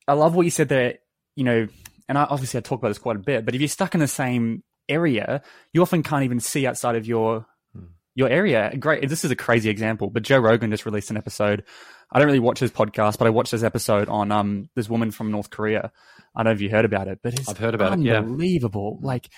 I 0.09 0.13
love 0.13 0.35
what 0.35 0.43
you 0.43 0.51
said 0.51 0.67
there. 0.67 0.95
You 1.37 1.45
know, 1.45 1.67
and 2.09 2.17
I, 2.17 2.25
obviously 2.25 2.57
I 2.57 2.61
talk 2.61 2.79
about 2.79 2.89
this 2.89 2.97
quite 2.97 3.15
a 3.15 3.19
bit, 3.19 3.45
but 3.45 3.55
if 3.55 3.61
you're 3.61 3.69
stuck 3.69 3.93
in 3.93 4.01
the 4.01 4.07
same 4.09 4.61
area, 4.89 5.41
you 5.71 5.81
often 5.81 6.03
can't 6.03 6.23
even 6.23 6.41
see 6.41 6.67
outside 6.67 6.95
of 6.95 7.07
your 7.07 7.45
your 8.17 8.29
area. 8.29 8.75
Great. 8.79 9.07
This 9.07 9.23
is 9.23 9.29
a 9.29 9.35
crazy 9.35 9.69
example, 9.69 10.09
but 10.09 10.23
Joe 10.23 10.39
Rogan 10.39 10.71
just 10.71 10.87
released 10.87 11.11
an 11.11 11.17
episode. 11.17 11.63
I 12.11 12.17
don't 12.17 12.25
really 12.25 12.39
watch 12.39 12.57
his 12.57 12.71
podcast, 12.71 13.19
but 13.19 13.27
I 13.27 13.29
watched 13.29 13.51
this 13.51 13.61
episode 13.61 14.09
on 14.09 14.31
um 14.31 14.69
this 14.75 14.89
woman 14.89 15.11
from 15.11 15.29
North 15.29 15.51
Korea. 15.51 15.91
I 16.35 16.41
don't 16.41 16.45
know 16.45 16.55
if 16.55 16.61
you 16.61 16.71
heard 16.71 16.83
about 16.83 17.07
it, 17.07 17.19
but 17.21 17.35
it's 17.35 17.47
I've 17.47 17.59
heard 17.59 17.75
about 17.75 17.91
unbelievable. 17.91 18.17
it. 18.17 18.31
Unbelievable. 18.31 18.99
Yeah. 19.01 19.07
Like 19.07 19.29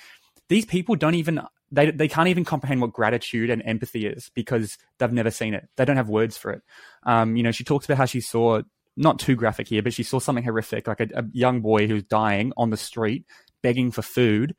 these 0.48 0.64
people 0.64 0.96
don't 0.96 1.14
even 1.14 1.42
they 1.70 1.90
they 1.90 2.08
can't 2.08 2.28
even 2.28 2.46
comprehend 2.46 2.80
what 2.80 2.94
gratitude 2.94 3.50
and 3.50 3.62
empathy 3.66 4.06
is 4.06 4.30
because 4.34 4.78
they've 4.98 5.12
never 5.12 5.30
seen 5.30 5.52
it. 5.52 5.68
They 5.76 5.84
don't 5.84 5.98
have 5.98 6.08
words 6.08 6.38
for 6.38 6.50
it. 6.50 6.62
Um, 7.02 7.36
you 7.36 7.42
know, 7.42 7.52
she 7.52 7.64
talks 7.64 7.84
about 7.84 7.98
how 7.98 8.06
she 8.06 8.22
saw 8.22 8.62
not 8.96 9.18
too 9.18 9.36
graphic 9.36 9.68
here, 9.68 9.82
but 9.82 9.92
she 9.92 10.04
saw 10.04 10.20
something 10.20 10.42
horrific, 10.44 10.86
like 10.86 11.00
a, 11.00 11.08
a 11.14 11.24
young 11.32 11.60
boy 11.60 11.86
who's 11.86 12.02
dying 12.04 12.54
on 12.56 12.70
the 12.70 12.78
street, 12.78 13.26
begging 13.62 13.90
for 13.90 14.00
food, 14.00 14.56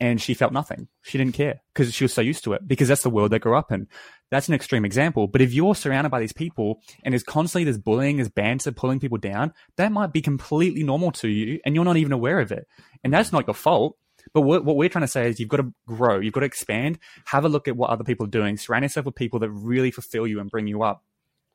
and 0.00 0.20
she 0.20 0.34
felt 0.34 0.52
nothing. 0.52 0.88
She 1.02 1.18
didn't 1.18 1.34
care 1.34 1.60
because 1.72 1.94
she 1.94 2.04
was 2.04 2.12
so 2.12 2.20
used 2.20 2.44
to 2.44 2.52
it 2.52 2.66
because 2.66 2.88
that's 2.88 3.02
the 3.02 3.10
world 3.10 3.30
they 3.30 3.38
grew 3.38 3.56
up 3.56 3.70
in. 3.70 3.86
That's 4.30 4.48
an 4.48 4.54
extreme 4.54 4.84
example. 4.84 5.28
But 5.28 5.40
if 5.40 5.52
you're 5.52 5.74
surrounded 5.74 6.10
by 6.10 6.20
these 6.20 6.32
people 6.32 6.80
and 7.04 7.12
there's 7.12 7.22
constantly 7.22 7.64
this 7.64 7.78
bullying, 7.78 8.16
this 8.16 8.28
banter, 8.28 8.72
pulling 8.72 9.00
people 9.00 9.18
down, 9.18 9.52
that 9.76 9.92
might 9.92 10.12
be 10.12 10.20
completely 10.20 10.82
normal 10.82 11.12
to 11.12 11.28
you 11.28 11.60
and 11.64 11.74
you're 11.74 11.84
not 11.84 11.96
even 11.96 12.12
aware 12.12 12.40
of 12.40 12.50
it. 12.50 12.66
And 13.04 13.12
that's 13.12 13.32
not 13.32 13.46
your 13.46 13.54
fault. 13.54 13.96
But 14.32 14.40
what, 14.40 14.64
what 14.64 14.76
we're 14.76 14.88
trying 14.88 15.04
to 15.04 15.08
say 15.08 15.28
is 15.28 15.38
you've 15.38 15.50
got 15.50 15.58
to 15.58 15.72
grow, 15.86 16.18
you've 16.18 16.32
got 16.32 16.40
to 16.40 16.46
expand, 16.46 16.98
have 17.26 17.44
a 17.44 17.48
look 17.48 17.68
at 17.68 17.76
what 17.76 17.90
other 17.90 18.04
people 18.04 18.26
are 18.26 18.30
doing, 18.30 18.56
surround 18.56 18.82
yourself 18.82 19.06
with 19.06 19.14
people 19.14 19.38
that 19.40 19.50
really 19.50 19.90
fulfill 19.90 20.26
you 20.26 20.40
and 20.40 20.50
bring 20.50 20.66
you 20.66 20.82
up. 20.82 21.04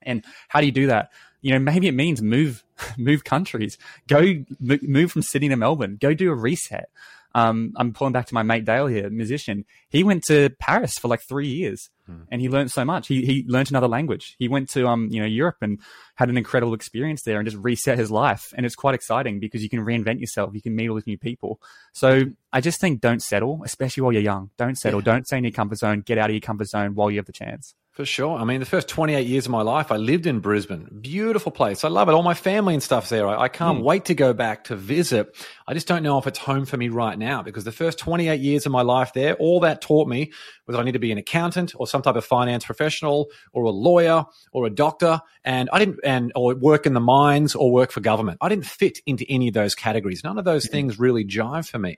And 0.01 0.23
how 0.47 0.59
do 0.61 0.65
you 0.65 0.71
do 0.71 0.87
that? 0.87 1.11
You 1.41 1.53
know, 1.53 1.59
maybe 1.59 1.87
it 1.87 1.93
means 1.93 2.21
move, 2.21 2.63
move 2.97 3.23
countries, 3.23 3.77
go 4.07 4.45
move 4.59 5.11
from 5.11 5.23
Sydney 5.23 5.49
to 5.49 5.57
Melbourne, 5.57 5.97
go 5.99 6.13
do 6.13 6.31
a 6.31 6.35
reset. 6.35 6.89
Um, 7.36 7.73
I'm 7.75 7.93
pulling 7.93 8.13
back 8.13 8.25
to 8.27 8.34
my 8.34 8.43
mate 8.43 8.65
Dale 8.65 8.88
here, 8.88 9.09
musician. 9.09 9.65
He 9.89 10.03
went 10.03 10.23
to 10.25 10.49
Paris 10.59 10.97
for 10.97 11.07
like 11.07 11.21
three 11.21 11.47
years 11.47 11.89
hmm. 12.07 12.21
and 12.32 12.41
he 12.41 12.49
learned 12.49 12.71
so 12.71 12.84
much. 12.84 13.07
He, 13.07 13.25
he 13.25 13.45
learned 13.47 13.69
another 13.69 13.88
language. 13.88 14.36
He 14.39 14.47
went 14.47 14.69
to, 14.69 14.88
um, 14.88 15.09
you 15.11 15.19
know, 15.19 15.27
Europe 15.27 15.57
and 15.61 15.80
had 16.15 16.30
an 16.30 16.38
incredible 16.38 16.73
experience 16.73 17.21
there 17.21 17.39
and 17.39 17.47
just 17.47 17.61
reset 17.63 17.97
his 17.97 18.09
life. 18.09 18.51
And 18.57 18.65
it's 18.65 18.75
quite 18.75 18.95
exciting 18.95 19.39
because 19.39 19.61
you 19.61 19.69
can 19.69 19.80
reinvent 19.80 20.19
yourself. 20.19 20.55
You 20.55 20.61
can 20.61 20.75
meet 20.75 20.89
all 20.89 20.95
these 20.95 21.07
new 21.07 21.17
people. 21.17 21.61
So 21.93 22.25
I 22.51 22.61
just 22.61 22.82
think 22.82 22.99
don't 22.99 23.21
settle, 23.21 23.61
especially 23.63 24.01
while 24.01 24.13
you're 24.13 24.21
young. 24.23 24.49
Don't 24.57 24.77
settle. 24.77 25.01
Yeah. 25.01 25.13
Don't 25.13 25.27
stay 25.27 25.38
in 25.38 25.43
your 25.43 25.51
comfort 25.51 25.77
zone. 25.77 26.01
Get 26.01 26.17
out 26.17 26.30
of 26.30 26.34
your 26.34 26.41
comfort 26.41 26.67
zone 26.67 26.95
while 26.95 27.11
you 27.11 27.17
have 27.17 27.27
the 27.27 27.32
chance. 27.32 27.75
For 27.99 28.05
sure. 28.05 28.37
I 28.37 28.45
mean, 28.45 28.61
the 28.61 28.65
first 28.65 28.87
28 28.87 29.27
years 29.27 29.45
of 29.45 29.51
my 29.51 29.61
life, 29.61 29.91
I 29.91 29.97
lived 29.97 30.25
in 30.25 30.39
Brisbane. 30.39 30.87
Beautiful 31.01 31.51
place. 31.51 31.83
I 31.83 31.89
love 31.89 32.07
it. 32.07 32.13
All 32.13 32.23
my 32.23 32.33
family 32.33 32.73
and 32.73 32.81
stuff's 32.81 33.09
there. 33.09 33.27
I, 33.27 33.41
I 33.41 33.47
can't 33.49 33.79
mm. 33.79 33.83
wait 33.83 34.05
to 34.05 34.15
go 34.15 34.31
back 34.31 34.63
to 34.65 34.77
visit. 34.77 35.35
I 35.67 35.73
just 35.73 35.85
don't 35.85 36.01
know 36.01 36.17
if 36.17 36.25
it's 36.25 36.39
home 36.39 36.63
for 36.63 36.77
me 36.77 36.87
right 36.87 37.19
now 37.19 37.43
because 37.43 37.65
the 37.65 37.73
first 37.73 37.99
28 37.99 38.39
years 38.39 38.65
of 38.65 38.71
my 38.71 38.83
life 38.83 39.11
there, 39.11 39.33
all 39.33 39.59
that 39.59 39.81
taught 39.81 40.07
me 40.07 40.31
was 40.65 40.77
I 40.77 40.83
need 40.83 40.93
to 40.93 40.99
be 40.99 41.11
an 41.11 41.17
accountant 41.17 41.73
or 41.75 41.87
some 41.87 42.01
type 42.01 42.15
of 42.15 42.23
finance 42.23 42.63
professional 42.63 43.31
or 43.51 43.65
a 43.65 43.69
lawyer 43.69 44.23
or 44.53 44.65
a 44.65 44.69
doctor. 44.69 45.19
And 45.43 45.69
I 45.73 45.79
didn't, 45.79 45.99
and, 46.05 46.31
or 46.37 46.55
work 46.55 46.85
in 46.85 46.93
the 46.93 47.01
mines 47.01 47.53
or 47.53 47.69
work 47.69 47.91
for 47.91 47.99
government. 47.99 48.37
I 48.39 48.47
didn't 48.47 48.65
fit 48.65 48.99
into 49.05 49.25
any 49.27 49.49
of 49.49 49.53
those 49.53 49.75
categories. 49.75 50.23
None 50.23 50.37
of 50.37 50.45
those 50.45 50.65
mm. 50.65 50.71
things 50.71 50.99
really 50.99 51.25
jive 51.25 51.69
for 51.69 51.79
me. 51.79 51.97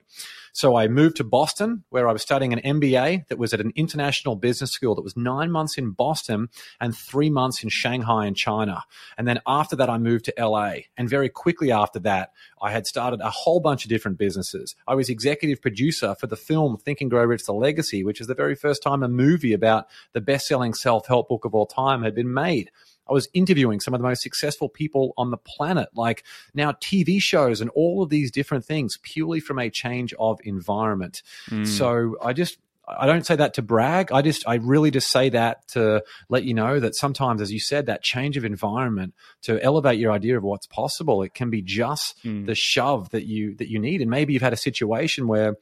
So 0.54 0.76
I 0.76 0.86
moved 0.86 1.16
to 1.16 1.24
Boston 1.24 1.84
where 1.88 2.06
I 2.06 2.12
was 2.12 2.20
studying 2.20 2.52
an 2.52 2.60
MBA 2.60 3.28
that 3.28 3.38
was 3.38 3.54
at 3.54 3.60
an 3.60 3.72
international 3.74 4.36
business 4.36 4.70
school 4.70 4.94
that 4.94 5.02
was 5.02 5.16
nine 5.16 5.50
months 5.50 5.78
in 5.78 5.92
Boston 5.92 6.50
and 6.78 6.94
three 6.94 7.30
months 7.30 7.62
in 7.62 7.70
Shanghai 7.70 8.26
in 8.26 8.34
China. 8.34 8.84
And 9.16 9.26
then 9.26 9.40
after 9.46 9.76
that, 9.76 9.88
I 9.88 9.96
moved 9.96 10.26
to 10.26 10.34
LA. 10.38 10.74
And 10.98 11.08
very 11.08 11.30
quickly 11.30 11.72
after 11.72 11.98
that, 12.00 12.32
I 12.60 12.70
had 12.70 12.86
started 12.86 13.20
a 13.20 13.30
whole 13.30 13.60
bunch 13.60 13.86
of 13.86 13.88
different 13.88 14.18
businesses. 14.18 14.76
I 14.86 14.94
was 14.94 15.08
executive 15.08 15.62
producer 15.62 16.14
for 16.14 16.26
the 16.26 16.36
film 16.36 16.76
Think 16.76 17.00
and 17.00 17.10
Grow 17.10 17.24
Rich, 17.24 17.46
The 17.46 17.54
Legacy, 17.54 18.04
which 18.04 18.20
is 18.20 18.26
the 18.26 18.34
very 18.34 18.54
first 18.54 18.82
time 18.82 19.02
a 19.02 19.08
movie 19.08 19.54
about 19.54 19.86
the 20.12 20.20
best 20.20 20.46
selling 20.46 20.74
self 20.74 21.06
help 21.06 21.30
book 21.30 21.46
of 21.46 21.54
all 21.54 21.66
time 21.66 22.02
had 22.02 22.14
been 22.14 22.32
made. 22.32 22.70
I 23.08 23.12
was 23.12 23.28
interviewing 23.32 23.80
some 23.80 23.94
of 23.94 24.00
the 24.00 24.06
most 24.06 24.22
successful 24.22 24.68
people 24.68 25.12
on 25.16 25.30
the 25.30 25.36
planet, 25.36 25.88
like 25.94 26.24
now 26.54 26.72
TV 26.72 27.20
shows 27.20 27.60
and 27.60 27.70
all 27.70 28.02
of 28.02 28.10
these 28.10 28.30
different 28.30 28.64
things, 28.64 28.98
purely 29.02 29.40
from 29.40 29.58
a 29.58 29.70
change 29.70 30.14
of 30.18 30.40
environment. 30.44 31.22
Mm. 31.50 31.66
So 31.66 32.16
I 32.22 32.32
just 32.32 32.58
I 32.86 33.06
don't 33.06 33.24
say 33.24 33.36
that 33.36 33.54
to 33.54 33.62
brag. 33.62 34.10
I 34.10 34.22
just, 34.22 34.46
I 34.46 34.56
really 34.56 34.90
just 34.90 35.10
say 35.10 35.28
that 35.30 35.68
to 35.68 36.02
let 36.28 36.44
you 36.44 36.52
know 36.52 36.80
that 36.80 36.96
sometimes, 36.96 37.40
as 37.40 37.52
you 37.52 37.60
said, 37.60 37.86
that 37.86 38.02
change 38.02 38.36
of 38.36 38.44
environment 38.44 39.14
to 39.42 39.62
elevate 39.62 39.98
your 39.98 40.12
idea 40.12 40.36
of 40.36 40.42
what's 40.42 40.66
possible, 40.66 41.22
it 41.22 41.32
can 41.32 41.48
be 41.48 41.62
just 41.62 42.22
mm. 42.24 42.44
the 42.44 42.54
shove 42.54 43.10
that 43.10 43.24
you 43.24 43.54
that 43.56 43.70
you 43.70 43.78
need. 43.78 44.00
And 44.00 44.10
maybe 44.10 44.32
you've 44.32 44.42
had 44.42 44.52
a 44.52 44.56
situation 44.56 45.28
where 45.28 45.56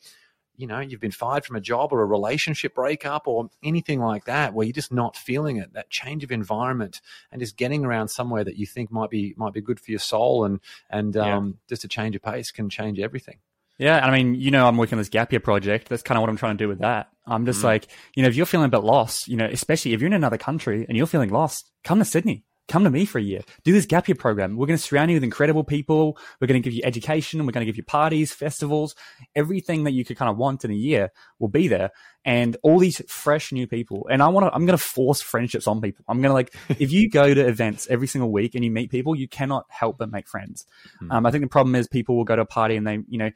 you 0.61 0.67
know 0.67 0.81
you've 0.81 1.01
been 1.01 1.11
fired 1.11 1.45
from 1.45 1.57
a 1.57 1.61
job 1.61 1.93
or 1.93 2.03
a 2.03 2.07
relationship 2.07 2.75
breakup 2.75 3.27
or 3.27 3.49
anything 3.63 4.01
like 4.01 4.25
that 4.25 4.53
where 4.55 4.67
you're 4.67 4.73
just 4.73 4.93
not 4.93 5.17
feeling 5.17 5.57
it 5.57 5.73
that 5.73 5.91
change 5.91 6.23
of 6.23 6.31
environment 6.31 7.01
and 7.33 7.41
just 7.41 7.57
getting 7.57 7.85
around 7.85 8.09
somewhere 8.09 8.45
that 8.45 8.57
you 8.57 8.67
think 8.67 8.91
might 8.93 9.11
be 9.11 9.35
might 9.37 9.53
be 9.53 9.61
good 9.61 9.81
for 9.81 9.91
your 9.91 10.01
soul 10.01 10.45
and 10.45 10.61
and 10.91 11.15
yeah. 11.15 11.37
um, 11.37 11.59
just 11.69 11.85
a 11.85 11.89
change 11.89 12.15
of 12.15 12.23
pace 12.23 12.51
can 12.51 12.69
change 12.69 12.99
everything 12.99 13.39
yeah, 13.79 14.05
I 14.05 14.11
mean, 14.11 14.35
you 14.35 14.51
know, 14.51 14.67
I'm 14.67 14.77
working 14.77 14.97
on 14.97 14.99
this 14.99 15.09
gap 15.09 15.33
year 15.33 15.41
project. 15.41 15.89
That's 15.89 16.03
kind 16.03 16.19
of 16.19 16.21
what 16.21 16.29
I'm 16.29 16.37
trying 16.37 16.59
to 16.59 16.63
do 16.63 16.69
with 16.69 16.81
that. 16.81 17.09
I'm 17.27 17.47
just 17.47 17.61
mm. 17.61 17.65
like, 17.65 17.87
you 18.15 18.23
know, 18.23 18.29
if 18.29 18.37
you're 18.37 18.45
feeling 18.45 18.67
a 18.67 18.69
bit 18.69 18.85
lost, 18.85 19.27
you 19.27 19.39
know, 19.39 19.47
especially 19.47 19.95
if 19.95 20.03
you're 20.03 20.07
in 20.09 20.13
another 20.13 20.37
country 20.37 20.85
and 20.87 20.99
you're 20.99 21.07
feeling 21.07 21.31
lost, 21.31 21.73
come 21.83 21.99
to 21.99 22.05
Sydney 22.05 22.45
come 22.71 22.85
to 22.85 22.91
me 22.91 23.05
for 23.05 23.19
a 23.19 23.23
year. 23.23 23.43
Do 23.65 23.73
this 23.73 23.85
gap 23.85 24.09
year 24.09 24.15
program. 24.15 24.57
We're 24.57 24.67
going 24.67 24.79
to 24.79 24.83
surround 24.83 25.11
you 25.11 25.17
with 25.17 25.25
incredible 25.25 25.65
people. 25.65 26.17
We're 26.41 26.47
going 26.47 26.63
to 26.63 26.65
give 26.65 26.73
you 26.73 26.83
education. 26.85 27.45
We're 27.45 27.53
going 27.53 27.67
to 27.67 27.71
give 27.71 27.77
you 27.77 27.83
parties, 27.83 28.33
festivals, 28.33 28.95
everything 29.35 29.85
that 29.85 29.93
you 29.93 30.05
could 30.05 30.17
kind 30.17 30.31
of 30.31 30.37
want 30.37 30.65
in 30.65 30.71
a 30.71 30.75
year 30.75 31.11
will 31.39 31.49
be 31.49 31.69
there. 31.69 31.91
And 32.25 32.57
all 32.63 32.79
these 32.79 33.03
fresh 33.09 33.51
new 33.51 33.67
people. 33.67 34.07
And 34.11 34.23
I 34.23 34.29
want 34.29 34.47
to, 34.47 34.55
I'm 34.55 34.67
going 34.67 34.79
to 34.79 34.83
force 34.83 35.21
friendships 35.21 35.67
on 35.67 35.81
people. 35.81 36.05
I'm 36.09 36.23
going 36.23 36.31
to 36.31 36.35
like, 36.35 36.55
if 36.81 36.93
you 36.93 37.11
go 37.11 37.35
to 37.35 37.47
events 37.47 37.89
every 37.91 38.07
single 38.07 38.31
week 38.31 38.55
and 38.55 38.65
you 38.65 38.71
meet 38.71 38.91
people, 38.91 39.17
you 39.17 39.29
cannot 39.29 39.67
help 39.69 39.99
but 39.99 40.11
make 40.11 40.29
friends. 40.29 40.65
Mm-hmm. 41.03 41.13
Um, 41.13 41.27
I 41.27 41.31
think 41.31 41.43
the 41.43 41.49
problem 41.49 41.75
is 41.75 41.89
people 41.89 42.17
will 42.17 42.25
go 42.25 42.37
to 42.37 42.43
a 42.43 42.47
party 42.47 42.77
and 42.77 42.87
they, 42.87 43.01
you 43.09 43.19
know, 43.19 43.31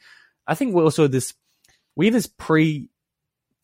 I 0.47 0.55
think 0.55 0.74
we're 0.74 0.85
also 0.85 1.09
this, 1.09 1.35
we 1.97 2.07
have 2.07 2.14
this 2.14 2.26
pre 2.26 2.89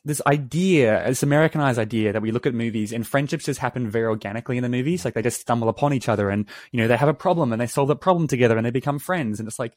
this 0.04 0.22
idea, 0.26 1.04
this 1.06 1.22
Americanized 1.22 1.78
idea 1.78 2.12
that 2.12 2.22
we 2.22 2.32
look 2.32 2.46
at 2.46 2.54
movies 2.54 2.92
and 2.92 3.06
friendships 3.06 3.44
just 3.44 3.60
happen 3.60 3.90
very 3.90 4.06
organically 4.06 4.56
in 4.56 4.62
the 4.62 4.68
movies. 4.68 5.04
Like 5.04 5.14
they 5.14 5.22
just 5.22 5.40
stumble 5.40 5.68
upon 5.68 5.92
each 5.92 6.08
other 6.08 6.30
and, 6.30 6.46
you 6.72 6.80
know, 6.80 6.88
they 6.88 6.96
have 6.96 7.08
a 7.08 7.14
problem 7.14 7.52
and 7.52 7.60
they 7.60 7.66
solve 7.66 7.88
the 7.88 7.96
problem 7.96 8.26
together 8.26 8.56
and 8.56 8.64
they 8.64 8.70
become 8.70 8.98
friends. 8.98 9.38
And 9.38 9.48
it's 9.48 9.58
like, 9.58 9.74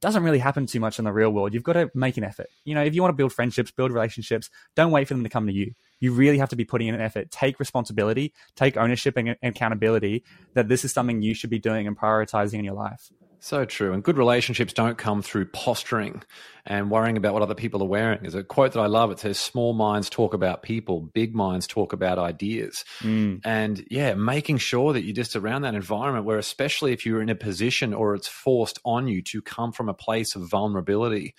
doesn't 0.00 0.22
really 0.22 0.38
happen 0.38 0.66
too 0.66 0.80
much 0.80 0.98
in 0.98 1.04
the 1.04 1.12
real 1.12 1.30
world. 1.30 1.52
You've 1.52 1.64
got 1.64 1.72
to 1.74 1.90
make 1.94 2.16
an 2.16 2.24
effort. 2.24 2.46
You 2.64 2.74
know, 2.74 2.82
if 2.82 2.94
you 2.94 3.02
want 3.02 3.12
to 3.12 3.16
build 3.16 3.32
friendships, 3.32 3.70
build 3.70 3.92
relationships, 3.92 4.48
don't 4.74 4.92
wait 4.92 5.08
for 5.08 5.14
them 5.14 5.24
to 5.24 5.30
come 5.30 5.46
to 5.46 5.52
you. 5.52 5.74
You 6.00 6.12
really 6.12 6.38
have 6.38 6.50
to 6.50 6.56
be 6.56 6.64
putting 6.64 6.88
in 6.88 6.94
an 6.94 7.00
effort. 7.00 7.30
Take 7.30 7.58
responsibility, 7.58 8.32
take 8.54 8.76
ownership 8.76 9.16
and 9.16 9.36
accountability 9.42 10.24
that 10.54 10.68
this 10.68 10.84
is 10.84 10.92
something 10.92 11.20
you 11.22 11.34
should 11.34 11.50
be 11.50 11.58
doing 11.58 11.86
and 11.86 11.98
prioritizing 11.98 12.60
in 12.60 12.64
your 12.64 12.74
life. 12.74 13.10
So 13.40 13.64
true. 13.64 13.92
And 13.92 14.02
good 14.02 14.18
relationships 14.18 14.72
don't 14.72 14.98
come 14.98 15.22
through 15.22 15.46
posturing 15.46 16.22
and 16.66 16.90
worrying 16.90 17.16
about 17.16 17.34
what 17.34 17.42
other 17.42 17.54
people 17.54 17.82
are 17.82 17.88
wearing. 17.88 18.18
There's 18.22 18.34
a 18.34 18.42
quote 18.42 18.72
that 18.72 18.80
I 18.80 18.86
love. 18.86 19.10
It 19.10 19.20
says, 19.20 19.38
Small 19.38 19.72
minds 19.72 20.10
talk 20.10 20.34
about 20.34 20.62
people, 20.62 21.00
big 21.00 21.34
minds 21.34 21.66
talk 21.66 21.92
about 21.92 22.18
ideas. 22.18 22.84
Mm. 23.00 23.40
And 23.44 23.84
yeah, 23.90 24.14
making 24.14 24.58
sure 24.58 24.92
that 24.92 25.04
you're 25.04 25.14
just 25.14 25.36
around 25.36 25.62
that 25.62 25.74
environment 25.74 26.24
where, 26.24 26.38
especially 26.38 26.92
if 26.92 27.06
you're 27.06 27.22
in 27.22 27.28
a 27.28 27.34
position 27.34 27.94
or 27.94 28.14
it's 28.14 28.28
forced 28.28 28.80
on 28.84 29.06
you 29.06 29.22
to 29.22 29.40
come 29.40 29.72
from 29.72 29.88
a 29.88 29.94
place 29.94 30.34
of 30.34 30.42
vulnerability, 30.48 31.34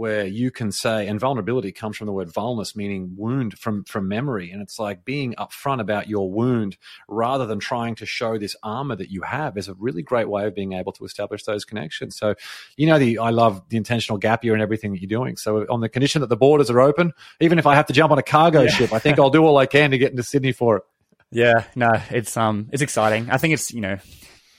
where 0.00 0.24
you 0.24 0.50
can 0.50 0.72
say, 0.72 1.06
and 1.06 1.20
vulnerability 1.20 1.72
comes 1.72 1.94
from 1.94 2.06
the 2.06 2.12
word 2.12 2.32
vulnus, 2.32 2.74
meaning 2.74 3.12
wound 3.18 3.58
from 3.58 3.84
from 3.84 4.08
memory, 4.08 4.50
and 4.50 4.62
it's 4.62 4.78
like 4.78 5.04
being 5.04 5.34
upfront 5.34 5.78
about 5.78 6.08
your 6.08 6.32
wound 6.32 6.78
rather 7.06 7.44
than 7.44 7.58
trying 7.58 7.94
to 7.94 8.06
show 8.06 8.38
this 8.38 8.56
armor 8.62 8.96
that 8.96 9.10
you 9.10 9.20
have 9.20 9.58
is 9.58 9.68
a 9.68 9.74
really 9.74 10.00
great 10.00 10.26
way 10.26 10.46
of 10.46 10.54
being 10.54 10.72
able 10.72 10.90
to 10.90 11.04
establish 11.04 11.44
those 11.44 11.66
connections. 11.66 12.16
So, 12.16 12.34
you 12.78 12.86
know, 12.86 12.98
the 12.98 13.18
I 13.18 13.28
love 13.28 13.68
the 13.68 13.76
intentional 13.76 14.16
gap 14.16 14.42
year 14.42 14.54
and 14.54 14.62
everything 14.62 14.92
that 14.92 15.02
you're 15.02 15.20
doing. 15.20 15.36
So, 15.36 15.66
on 15.68 15.82
the 15.82 15.90
condition 15.90 16.22
that 16.22 16.28
the 16.28 16.36
borders 16.36 16.70
are 16.70 16.80
open, 16.80 17.12
even 17.38 17.58
if 17.58 17.66
I 17.66 17.74
have 17.74 17.86
to 17.88 17.92
jump 17.92 18.10
on 18.10 18.18
a 18.18 18.22
cargo 18.22 18.62
yeah. 18.62 18.70
ship, 18.70 18.94
I 18.94 19.00
think 19.00 19.18
I'll 19.18 19.28
do 19.28 19.44
all 19.44 19.58
I 19.58 19.66
can 19.66 19.90
to 19.90 19.98
get 19.98 20.12
into 20.12 20.22
Sydney 20.22 20.52
for 20.52 20.78
it. 20.78 20.82
Yeah, 21.30 21.64
no, 21.76 21.92
it's 22.10 22.38
um, 22.38 22.70
it's 22.72 22.80
exciting. 22.80 23.28
I 23.30 23.36
think 23.36 23.52
it's 23.52 23.70
you 23.70 23.82
know 23.82 23.98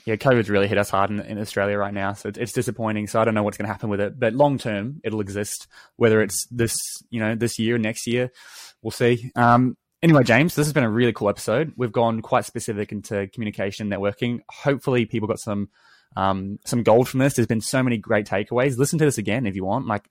yeah, 0.06 0.16
COVID's 0.16 0.50
really 0.50 0.68
hit 0.68 0.78
us 0.78 0.90
hard 0.90 1.12
in, 1.12 1.20
in 1.20 1.40
Australia 1.40 1.78
right 1.78 1.94
now, 1.94 2.14
so 2.14 2.30
it's, 2.30 2.38
it's, 2.38 2.54
disappointing. 2.54 3.08
So 3.08 3.22
I 3.22 3.26
don't 3.26 3.34
know 3.34 3.44
what's 3.44 3.58
going 3.58 3.68
to 3.68 3.72
happen 3.72 3.90
with 3.90 4.02
it, 4.02 4.20
but 4.20 4.34
long 4.34 4.58
term, 4.58 5.00
it'll 5.04 5.22
exist. 5.22 5.68
Whether 5.96 6.22
it's 6.22 6.48
this, 6.48 6.76
you 7.10 7.20
know, 7.20 7.36
this 7.36 7.60
year, 7.60 7.78
next 7.78 8.08
year, 8.08 8.32
we'll 8.82 8.92
see. 8.92 9.32
Um, 9.36 9.78
anyway, 10.02 10.24
James, 10.24 10.56
this 10.56 10.66
has 10.66 10.74
been 10.74 10.84
a 10.84 10.90
really 10.90 11.14
cool 11.14 11.30
episode. 11.30 11.74
We've 11.78 11.92
gone 11.92 12.22
quite 12.22 12.46
specific 12.46 12.92
into 12.92 13.28
communication 13.28 13.90
networking. 13.90 14.40
Hopefully, 14.50 15.06
people 15.06 15.28
got 15.28 15.40
some 15.40 15.70
um, 16.18 16.60
some 16.66 16.84
gold 16.84 17.08
from 17.08 17.20
this. 17.20 17.36
There's 17.36 17.48
been 17.48 17.62
so 17.62 17.84
many 17.84 17.98
great 17.98 18.26
takeaways. 18.26 18.78
Listen 18.78 19.00
to 19.00 19.06
this 19.06 19.18
again 19.18 19.46
if 19.46 19.56
you 19.56 19.64
want. 19.64 19.88
Like, 19.88 20.10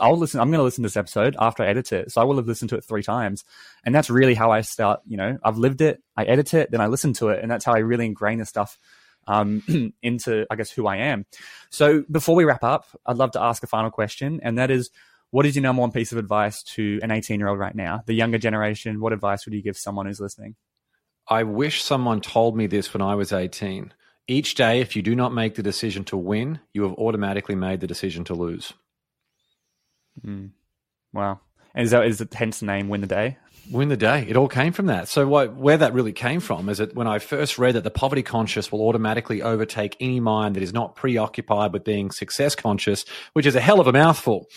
I'll 0.00 0.16
listen. 0.16 0.40
I'm 0.40 0.50
going 0.50 0.60
to 0.60 0.64
listen 0.64 0.82
to 0.82 0.88
this 0.88 0.96
episode 0.96 1.36
after 1.40 1.62
I 1.62 1.68
edit 1.68 1.92
it, 1.92 2.12
so 2.12 2.20
I 2.20 2.24
will 2.24 2.36
have 2.36 2.46
listened 2.46 2.68
to 2.70 2.76
it 2.76 2.84
three 2.84 3.02
times, 3.02 3.44
and 3.84 3.94
that's 3.94 4.10
really 4.10 4.34
how 4.34 4.52
I 4.52 4.60
start. 4.60 5.00
You 5.06 5.16
know, 5.16 5.38
I've 5.42 5.58
lived 5.58 5.80
it, 5.80 6.02
I 6.16 6.24
edit 6.24 6.54
it, 6.54 6.70
then 6.70 6.80
I 6.80 6.86
listen 6.86 7.14
to 7.14 7.30
it, 7.30 7.42
and 7.42 7.50
that's 7.50 7.64
how 7.64 7.74
I 7.74 7.78
really 7.78 8.06
ingrain 8.06 8.38
the 8.38 8.46
stuff 8.46 8.78
um, 9.26 9.94
into, 10.02 10.46
I 10.50 10.56
guess, 10.56 10.70
who 10.70 10.86
I 10.86 10.96
am. 10.96 11.26
So 11.70 12.04
before 12.10 12.34
we 12.34 12.44
wrap 12.44 12.64
up, 12.64 12.86
I'd 13.06 13.16
love 13.16 13.32
to 13.32 13.42
ask 13.42 13.62
a 13.62 13.66
final 13.66 13.90
question, 13.90 14.40
and 14.42 14.58
that 14.58 14.70
is, 14.70 14.90
what 15.30 15.46
is 15.46 15.56
your 15.56 15.62
number 15.62 15.80
one 15.80 15.92
piece 15.92 16.12
of 16.12 16.18
advice 16.18 16.62
to 16.74 17.00
an 17.02 17.10
18 17.10 17.40
year 17.40 17.48
old 17.48 17.58
right 17.58 17.74
now, 17.74 18.02
the 18.06 18.14
younger 18.14 18.38
generation? 18.38 19.00
What 19.00 19.12
advice 19.12 19.46
would 19.46 19.54
you 19.54 19.62
give 19.62 19.76
someone 19.76 20.06
who's 20.06 20.20
listening? 20.20 20.56
I 21.28 21.44
wish 21.44 21.82
someone 21.82 22.20
told 22.20 22.56
me 22.56 22.66
this 22.66 22.92
when 22.92 23.00
I 23.00 23.14
was 23.14 23.32
18. 23.32 23.92
Each 24.28 24.54
day, 24.54 24.80
if 24.80 24.94
you 24.94 25.02
do 25.02 25.16
not 25.16 25.32
make 25.32 25.54
the 25.54 25.62
decision 25.62 26.04
to 26.04 26.16
win, 26.16 26.60
you 26.72 26.82
have 26.82 26.92
automatically 26.92 27.54
made 27.54 27.80
the 27.80 27.86
decision 27.86 28.24
to 28.24 28.34
lose. 28.34 28.72
Mm. 30.24 30.50
Wow. 31.12 31.40
And 31.74 31.84
is 31.84 31.90
that 31.92 32.06
is 32.06 32.20
it 32.20 32.34
hence 32.34 32.60
the 32.60 32.66
name 32.66 32.88
Win 32.88 33.00
the 33.00 33.06
Day? 33.06 33.38
Win 33.70 33.88
the 33.88 33.96
day. 33.96 34.26
It 34.28 34.36
all 34.36 34.48
came 34.48 34.72
from 34.72 34.86
that. 34.86 35.08
So 35.08 35.26
what, 35.26 35.54
where 35.54 35.78
that 35.78 35.94
really 35.94 36.12
came 36.12 36.40
from 36.40 36.68
is 36.68 36.78
that 36.78 36.94
when 36.94 37.06
I 37.06 37.18
first 37.18 37.58
read 37.58 37.74
that 37.74 37.84
the 37.84 37.90
poverty 37.90 38.22
conscious 38.22 38.72
will 38.72 38.82
automatically 38.82 39.40
overtake 39.40 39.96
any 40.00 40.20
mind 40.20 40.56
that 40.56 40.62
is 40.62 40.72
not 40.72 40.96
preoccupied 40.96 41.72
with 41.72 41.84
being 41.84 42.10
success 42.10 42.54
conscious, 42.54 43.04
which 43.34 43.46
is 43.46 43.54
a 43.54 43.60
hell 43.60 43.80
of 43.80 43.86
a 43.86 43.92
mouthful. 43.92 44.48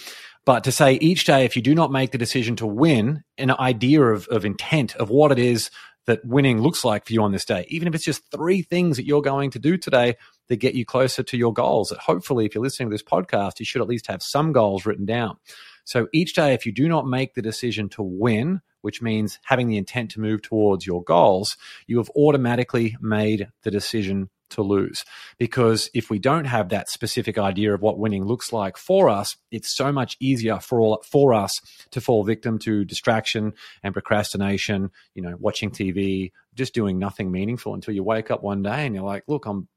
But 0.45 0.64
to 0.66 0.72
say 0.72 0.95
each 0.95 1.26
day, 1.26 1.45
if 1.45 1.56
you 1.56 1.62
do 1.62 1.76
not 1.76 1.91
make 1.91 2.12
the 2.12 2.18
decision 2.18 2.56
to 2.58 2.68
win, 2.68 3.24
an 3.38 3.51
idea 3.51 4.01
of, 4.01 4.28
of 4.28 4.43
intent 4.43 4.95
of 4.95 5.10
what 5.10 5.32
it 5.32 5.39
is 5.39 5.70
that 6.08 6.24
winning 6.26 6.62
looks 6.62 6.84
like 6.84 7.06
for 7.06 7.14
you 7.14 7.24
on 7.24 7.32
this 7.32 7.45
day, 7.45 7.66
even 7.70 7.88
if 7.88 7.95
it's 7.95 8.06
just 8.06 8.30
three 8.32 8.62
things 8.62 8.97
that 8.97 9.06
you're 9.06 9.22
going 9.22 9.51
to 9.51 9.60
do 9.60 9.78
today 9.78 10.16
that 10.49 10.58
get 10.58 10.76
you 10.76 10.86
closer 10.86 11.24
to 11.24 11.38
your 11.38 11.53
goals. 11.53 11.89
That 11.89 11.99
hopefully, 11.99 12.45
if 12.45 12.53
you're 12.53 12.64
listening 12.64 12.89
to 12.89 12.93
this 12.93 13.03
podcast, 13.03 13.60
you 13.60 13.66
should 13.66 13.82
at 13.82 13.88
least 13.88 14.08
have 14.08 14.22
some 14.22 14.51
goals 14.51 14.86
written 14.86 15.06
down. 15.06 15.38
So 15.86 16.08
each 16.12 16.34
day, 16.34 16.54
if 16.54 16.66
you 16.66 16.72
do 16.72 16.88
not 16.88 17.08
make 17.08 17.34
the 17.34 17.42
decision 17.42 17.90
to 17.90 18.04
win, 18.04 18.62
which 18.82 19.02
means 19.02 19.40
having 19.44 19.68
the 19.68 19.78
intent 19.78 20.12
to 20.12 20.20
move 20.20 20.42
towards 20.42 20.86
your 20.86 21.04
goals, 21.04 21.58
you 21.88 21.98
have 21.98 22.12
automatically 22.16 22.98
made 23.00 23.48
the 23.64 23.72
decision 23.72 24.30
to 24.52 24.62
lose. 24.62 25.04
Because 25.38 25.90
if 25.94 26.10
we 26.10 26.20
don't 26.20 26.46
have 26.46 26.70
that 26.70 26.90
specific 26.90 27.38
idea 27.38 27.74
of 27.74 27.82
what 27.82 27.98
winning 27.98 28.26
looks 28.26 28.54
like 28.54 28.78
for 28.78 29.10
us, 29.10 29.38
it's 29.52 29.76
so 29.76 29.92
much 29.92 30.18
easier 30.20 30.60
for 30.60 30.80
all, 30.80 31.04
for 31.10 31.34
us 31.34 31.60
to 31.92 32.02
fall 32.02 32.24
victim 32.24 32.60
to 32.60 32.86
distraction 32.86 33.54
and 33.84 33.94
procrastination, 33.94 34.92
you 35.14 35.22
know, 35.22 35.36
watching 35.40 35.72
TV, 35.72 36.32
just 36.54 36.74
doing 36.74 37.00
nothing 37.00 37.32
meaningful 37.32 37.74
until 37.74 37.94
you 37.94 38.04
wake 38.04 38.32
up 38.32 38.44
one 38.44 38.62
day 38.62 38.86
and 38.86 38.96
you're 38.96 39.04
like, 39.04 39.24
look, 39.28 39.46
I'm 39.46 39.68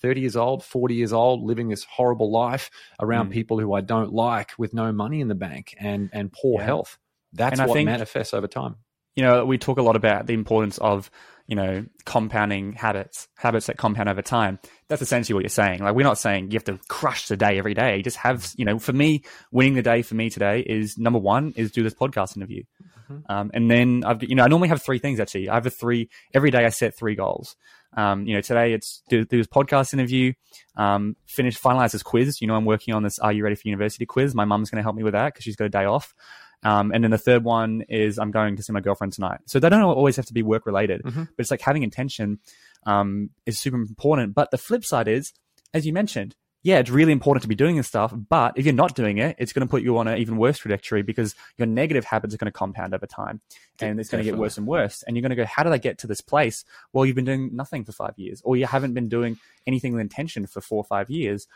30 0.00 0.20
years 0.20 0.36
old, 0.36 0.64
40 0.64 0.94
years 0.94 1.12
old, 1.12 1.42
living 1.42 1.68
this 1.68 1.84
horrible 1.84 2.30
life 2.30 2.70
around 3.00 3.28
mm. 3.28 3.32
people 3.32 3.58
who 3.58 3.72
I 3.74 3.80
don't 3.80 4.12
like 4.12 4.52
with 4.58 4.74
no 4.74 4.92
money 4.92 5.20
in 5.20 5.28
the 5.28 5.34
bank 5.34 5.74
and, 5.78 6.10
and 6.12 6.32
poor 6.32 6.60
yeah. 6.60 6.66
health. 6.66 6.98
That's 7.32 7.58
and 7.58 7.68
what 7.68 7.74
think, 7.74 7.86
manifests 7.86 8.34
over 8.34 8.46
time. 8.46 8.76
You 9.16 9.24
know, 9.24 9.44
we 9.44 9.58
talk 9.58 9.78
a 9.78 9.82
lot 9.82 9.96
about 9.96 10.26
the 10.26 10.34
importance 10.34 10.78
of, 10.78 11.10
you 11.46 11.56
know, 11.56 11.84
compounding 12.04 12.74
habits, 12.74 13.26
habits 13.36 13.66
that 13.66 13.76
compound 13.76 14.08
over 14.08 14.22
time. 14.22 14.58
That's 14.88 15.02
essentially 15.02 15.34
what 15.34 15.42
you're 15.42 15.48
saying. 15.48 15.80
Like, 15.80 15.94
we're 15.94 16.04
not 16.04 16.18
saying 16.18 16.50
you 16.50 16.56
have 16.56 16.64
to 16.64 16.78
crush 16.88 17.26
the 17.26 17.36
day 17.36 17.58
every 17.58 17.74
day. 17.74 18.00
Just 18.02 18.18
have, 18.18 18.52
you 18.56 18.64
know, 18.64 18.78
for 18.78 18.92
me, 18.92 19.24
winning 19.50 19.74
the 19.74 19.82
day 19.82 20.02
for 20.02 20.14
me 20.14 20.30
today 20.30 20.60
is 20.60 20.96
number 20.98 21.18
one 21.18 21.52
is 21.56 21.72
do 21.72 21.82
this 21.82 21.94
podcast 21.94 22.36
interview. 22.36 22.62
Mm-hmm. 23.10 23.32
Um, 23.32 23.50
and 23.54 23.70
then 23.70 24.04
I've, 24.04 24.22
you 24.22 24.34
know, 24.34 24.44
I 24.44 24.48
normally 24.48 24.68
have 24.68 24.82
three 24.82 24.98
things 24.98 25.18
actually. 25.18 25.48
I 25.48 25.54
have 25.54 25.66
a 25.66 25.70
three, 25.70 26.10
every 26.34 26.50
day 26.50 26.64
I 26.64 26.68
set 26.68 26.96
three 26.96 27.14
goals. 27.14 27.56
Um, 27.96 28.26
you 28.26 28.34
know, 28.34 28.40
today 28.40 28.72
it's 28.74 29.02
do, 29.08 29.24
do 29.24 29.38
this 29.38 29.46
podcast 29.46 29.92
interview, 29.92 30.32
um, 30.76 31.16
finish, 31.26 31.58
finalize 31.58 31.92
this 31.92 32.02
quiz. 32.02 32.40
You 32.40 32.46
know, 32.46 32.54
I'm 32.54 32.64
working 32.64 32.94
on 32.94 33.02
this 33.02 33.18
Are 33.18 33.32
You 33.32 33.42
Ready 33.42 33.56
for 33.56 33.66
University 33.66 34.06
quiz. 34.06 34.34
My 34.34 34.44
mum's 34.44 34.70
going 34.70 34.76
to 34.76 34.82
help 34.82 34.96
me 34.96 35.02
with 35.02 35.14
that 35.14 35.32
because 35.32 35.44
she's 35.44 35.56
got 35.56 35.64
a 35.64 35.70
day 35.70 35.84
off. 35.84 36.14
Um, 36.62 36.90
and 36.92 37.04
then 37.04 37.10
the 37.10 37.18
third 37.18 37.44
one 37.44 37.82
is 37.88 38.18
I'm 38.18 38.30
going 38.30 38.56
to 38.56 38.62
see 38.62 38.72
my 38.72 38.80
girlfriend 38.80 39.12
tonight. 39.12 39.40
So 39.46 39.60
they 39.60 39.68
don't 39.68 39.82
always 39.82 40.16
have 40.16 40.26
to 40.26 40.34
be 40.34 40.42
work 40.42 40.66
related, 40.66 41.02
mm-hmm. 41.02 41.22
but 41.22 41.38
it's 41.38 41.50
like 41.50 41.60
having 41.60 41.82
intention 41.82 42.40
um, 42.84 43.30
is 43.46 43.58
super 43.58 43.76
important. 43.76 44.34
But 44.34 44.50
the 44.50 44.58
flip 44.58 44.84
side 44.84 45.08
is, 45.08 45.32
as 45.72 45.86
you 45.86 45.92
mentioned, 45.92 46.34
yeah, 46.68 46.80
it's 46.80 46.90
really 46.90 47.12
important 47.12 47.40
to 47.40 47.48
be 47.48 47.54
doing 47.54 47.76
this 47.76 47.86
stuff. 47.86 48.12
But 48.14 48.58
if 48.58 48.66
you're 48.66 48.74
not 48.74 48.94
doing 48.94 49.16
it, 49.16 49.36
it's 49.38 49.54
going 49.54 49.66
to 49.66 49.70
put 49.70 49.82
you 49.82 49.96
on 49.96 50.06
an 50.06 50.18
even 50.18 50.36
worse 50.36 50.58
trajectory 50.58 51.00
because 51.00 51.34
your 51.56 51.66
negative 51.66 52.04
habits 52.04 52.34
are 52.34 52.36
going 52.36 52.52
to 52.52 52.52
compound 52.52 52.92
over 52.92 53.06
time 53.06 53.40
and 53.80 53.98
it's 53.98 54.10
going 54.10 54.22
to 54.22 54.30
get 54.30 54.38
worse 54.38 54.58
and 54.58 54.66
worse. 54.66 55.02
And 55.02 55.16
you're 55.16 55.22
going 55.22 55.30
to 55.30 55.36
go, 55.36 55.46
how 55.46 55.62
did 55.62 55.72
I 55.72 55.78
get 55.78 55.96
to 56.00 56.06
this 56.06 56.20
place? 56.20 56.66
Well, 56.92 57.06
you've 57.06 57.16
been 57.16 57.24
doing 57.24 57.56
nothing 57.56 57.86
for 57.86 57.92
five 57.92 58.12
years 58.18 58.42
or 58.44 58.54
you 58.54 58.66
haven't 58.66 58.92
been 58.92 59.08
doing 59.08 59.38
anything 59.66 59.94
with 59.94 60.02
intention 60.02 60.46
for 60.46 60.60
four 60.60 60.76
or 60.76 60.84
five 60.84 61.08
years. 61.08 61.46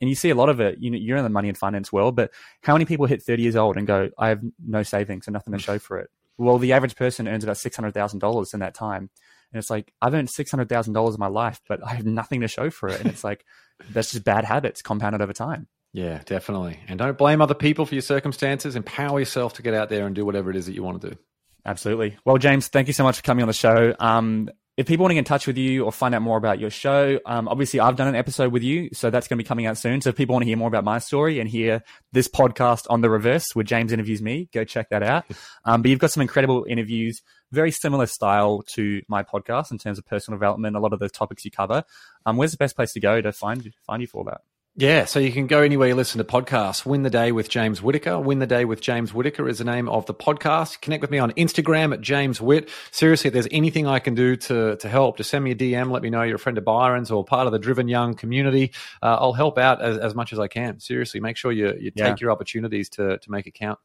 And 0.00 0.08
you 0.08 0.16
see 0.16 0.30
a 0.30 0.34
lot 0.34 0.48
of 0.48 0.60
it, 0.60 0.78
you 0.78 0.90
know, 0.90 0.96
you're 0.96 1.18
in 1.18 1.24
the 1.24 1.28
money 1.28 1.50
and 1.50 1.58
finance 1.58 1.92
world, 1.92 2.16
but 2.16 2.30
how 2.62 2.72
many 2.72 2.86
people 2.86 3.04
hit 3.04 3.22
30 3.22 3.42
years 3.42 3.56
old 3.56 3.76
and 3.76 3.86
go, 3.86 4.08
I 4.16 4.28
have 4.28 4.40
no 4.66 4.82
savings 4.82 5.26
and 5.26 5.34
nothing 5.34 5.52
to 5.52 5.58
mm. 5.58 5.62
show 5.62 5.78
for 5.78 5.98
it? 5.98 6.08
Well, 6.38 6.56
the 6.56 6.72
average 6.72 6.96
person 6.96 7.28
earns 7.28 7.44
about 7.44 7.56
$600,000 7.56 8.54
in 8.54 8.60
that 8.60 8.74
time. 8.74 9.10
And 9.54 9.60
it's 9.60 9.70
like, 9.70 9.92
I've 10.02 10.12
earned 10.14 10.28
$600,000 10.28 11.14
in 11.14 11.20
my 11.20 11.28
life, 11.28 11.60
but 11.68 11.78
I 11.86 11.94
have 11.94 12.04
nothing 12.04 12.40
to 12.40 12.48
show 12.48 12.70
for 12.70 12.88
it. 12.88 12.98
And 12.98 13.08
it's 13.08 13.22
like, 13.22 13.44
that's 13.88 14.10
just 14.10 14.24
bad 14.24 14.44
habits 14.44 14.82
compounded 14.82 15.22
over 15.22 15.32
time. 15.32 15.68
Yeah, 15.92 16.22
definitely. 16.26 16.80
And 16.88 16.98
don't 16.98 17.16
blame 17.16 17.40
other 17.40 17.54
people 17.54 17.86
for 17.86 17.94
your 17.94 18.02
circumstances. 18.02 18.74
Empower 18.74 19.20
yourself 19.20 19.54
to 19.54 19.62
get 19.62 19.72
out 19.72 19.90
there 19.90 20.06
and 20.06 20.14
do 20.14 20.26
whatever 20.26 20.50
it 20.50 20.56
is 20.56 20.66
that 20.66 20.74
you 20.74 20.82
want 20.82 21.00
to 21.02 21.10
do. 21.10 21.16
Absolutely. 21.64 22.16
Well, 22.24 22.36
James, 22.36 22.66
thank 22.66 22.88
you 22.88 22.92
so 22.92 23.04
much 23.04 23.18
for 23.18 23.22
coming 23.22 23.42
on 23.42 23.46
the 23.46 23.54
show. 23.54 23.94
Um, 24.00 24.50
if 24.76 24.86
people 24.86 25.04
want 25.04 25.12
to 25.12 25.14
get 25.14 25.20
in 25.20 25.24
touch 25.24 25.46
with 25.46 25.56
you 25.56 25.84
or 25.84 25.92
find 25.92 26.14
out 26.16 26.22
more 26.22 26.36
about 26.36 26.58
your 26.58 26.70
show, 26.70 27.20
um, 27.26 27.46
obviously 27.46 27.78
I've 27.78 27.94
done 27.94 28.08
an 28.08 28.16
episode 28.16 28.52
with 28.52 28.64
you, 28.64 28.90
so 28.92 29.08
that's 29.08 29.28
going 29.28 29.38
to 29.38 29.44
be 29.44 29.46
coming 29.46 29.66
out 29.66 29.78
soon. 29.78 30.00
So 30.00 30.10
if 30.10 30.16
people 30.16 30.32
want 30.32 30.42
to 30.42 30.48
hear 30.48 30.56
more 30.56 30.66
about 30.66 30.82
my 30.82 30.98
story 30.98 31.38
and 31.38 31.48
hear 31.48 31.84
this 32.12 32.26
podcast 32.26 32.86
on 32.90 33.00
the 33.00 33.08
reverse 33.08 33.54
where 33.54 33.62
James 33.62 33.92
interviews 33.92 34.20
me, 34.20 34.48
go 34.52 34.64
check 34.64 34.88
that 34.90 35.02
out. 35.02 35.24
Um, 35.66 35.80
but 35.80 35.90
you've 35.90 35.98
got 35.98 36.10
some 36.10 36.20
incredible 36.20 36.66
interviews, 36.68 37.22
very 37.54 37.70
similar 37.70 38.06
style 38.06 38.62
to 38.74 39.02
my 39.08 39.22
podcast 39.22 39.70
in 39.70 39.78
terms 39.78 39.98
of 39.98 40.06
personal 40.06 40.38
development, 40.38 40.76
a 40.76 40.80
lot 40.80 40.92
of 40.92 40.98
the 40.98 41.08
topics 41.08 41.44
you 41.44 41.50
cover. 41.50 41.84
Um, 42.26 42.36
where's 42.36 42.52
the 42.52 42.58
best 42.58 42.76
place 42.76 42.92
to 42.92 43.00
go 43.00 43.20
to 43.20 43.32
find 43.32 43.72
find 43.86 44.00
you 44.00 44.06
for 44.06 44.24
that? 44.24 44.42
Yeah, 44.76 45.04
so 45.04 45.20
you 45.20 45.30
can 45.30 45.46
go 45.46 45.60
anywhere 45.60 45.86
you 45.86 45.94
listen 45.94 46.18
to 46.18 46.24
podcasts. 46.24 46.84
Win 46.84 47.04
the 47.04 47.10
Day 47.10 47.30
with 47.30 47.48
James 47.48 47.80
Whittaker. 47.80 48.18
Win 48.18 48.40
the 48.40 48.46
Day 48.46 48.64
with 48.64 48.80
James 48.80 49.14
Whittaker 49.14 49.48
is 49.48 49.58
the 49.58 49.64
name 49.64 49.88
of 49.88 50.06
the 50.06 50.14
podcast. 50.14 50.80
Connect 50.80 51.00
with 51.00 51.12
me 51.12 51.18
on 51.18 51.30
Instagram 51.34 51.94
at 51.94 52.00
James 52.00 52.40
Witt. 52.40 52.68
Seriously, 52.90 53.28
if 53.28 53.34
there's 53.34 53.46
anything 53.52 53.86
I 53.86 54.00
can 54.00 54.16
do 54.16 54.34
to, 54.34 54.74
to 54.74 54.88
help, 54.88 55.16
just 55.16 55.30
send 55.30 55.44
me 55.44 55.52
a 55.52 55.54
DM. 55.54 55.92
Let 55.92 56.02
me 56.02 56.10
know 56.10 56.22
you're 56.22 56.34
a 56.34 56.40
friend 56.40 56.58
of 56.58 56.64
Byron's 56.64 57.12
or 57.12 57.24
part 57.24 57.46
of 57.46 57.52
the 57.52 57.60
Driven 57.60 57.86
Young 57.86 58.14
community. 58.14 58.72
Uh, 59.00 59.16
I'll 59.20 59.32
help 59.32 59.58
out 59.58 59.80
as, 59.80 59.96
as 59.96 60.16
much 60.16 60.32
as 60.32 60.40
I 60.40 60.48
can. 60.48 60.80
Seriously, 60.80 61.20
make 61.20 61.36
sure 61.36 61.52
you, 61.52 61.68
you 61.78 61.92
take 61.92 61.96
yeah. 61.96 62.16
your 62.18 62.32
opportunities 62.32 62.88
to, 62.90 63.18
to 63.18 63.30
make 63.30 63.46
it 63.46 63.54
count. 63.54 63.78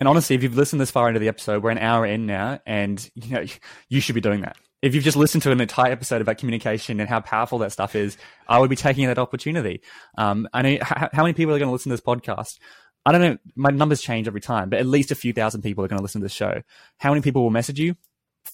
And 0.00 0.08
honestly, 0.08 0.34
if 0.36 0.42
you've 0.42 0.56
listened 0.56 0.80
this 0.80 0.90
far 0.90 1.08
into 1.08 1.20
the 1.20 1.28
episode, 1.28 1.62
we're 1.62 1.70
an 1.70 1.78
hour 1.78 2.04
in 2.04 2.26
now, 2.26 2.60
and 2.66 3.08
you 3.14 3.34
know 3.34 3.44
you 3.88 4.00
should 4.00 4.14
be 4.14 4.20
doing 4.20 4.42
that 4.42 4.56
if 4.84 4.94
you've 4.94 5.02
just 5.02 5.16
listened 5.16 5.42
to 5.42 5.50
an 5.50 5.62
entire 5.62 5.90
episode 5.90 6.20
about 6.20 6.36
communication 6.36 7.00
and 7.00 7.08
how 7.08 7.18
powerful 7.18 7.56
that 7.56 7.72
stuff 7.72 7.96
is, 7.96 8.18
I 8.46 8.58
would 8.58 8.68
be 8.68 8.76
taking 8.76 9.06
that 9.06 9.18
opportunity. 9.18 9.80
Um, 10.18 10.46
I 10.52 10.60
know 10.60 10.78
how, 10.82 11.08
how 11.10 11.22
many 11.22 11.32
people 11.32 11.54
are 11.54 11.58
going 11.58 11.68
to 11.68 11.72
listen 11.72 11.88
to 11.88 11.94
this 11.94 12.04
podcast. 12.04 12.58
I 13.06 13.12
don't 13.12 13.22
know. 13.22 13.38
My 13.56 13.70
numbers 13.70 14.02
change 14.02 14.26
every 14.26 14.42
time, 14.42 14.68
but 14.68 14.80
at 14.80 14.86
least 14.86 15.10
a 15.10 15.14
few 15.14 15.32
thousand 15.32 15.62
people 15.62 15.82
are 15.82 15.88
going 15.88 15.96
to 15.96 16.02
listen 16.02 16.20
to 16.20 16.24
this 16.26 16.34
show. 16.34 16.60
How 16.98 17.12
many 17.12 17.22
people 17.22 17.42
will 17.42 17.50
message 17.50 17.80
you? 17.80 17.94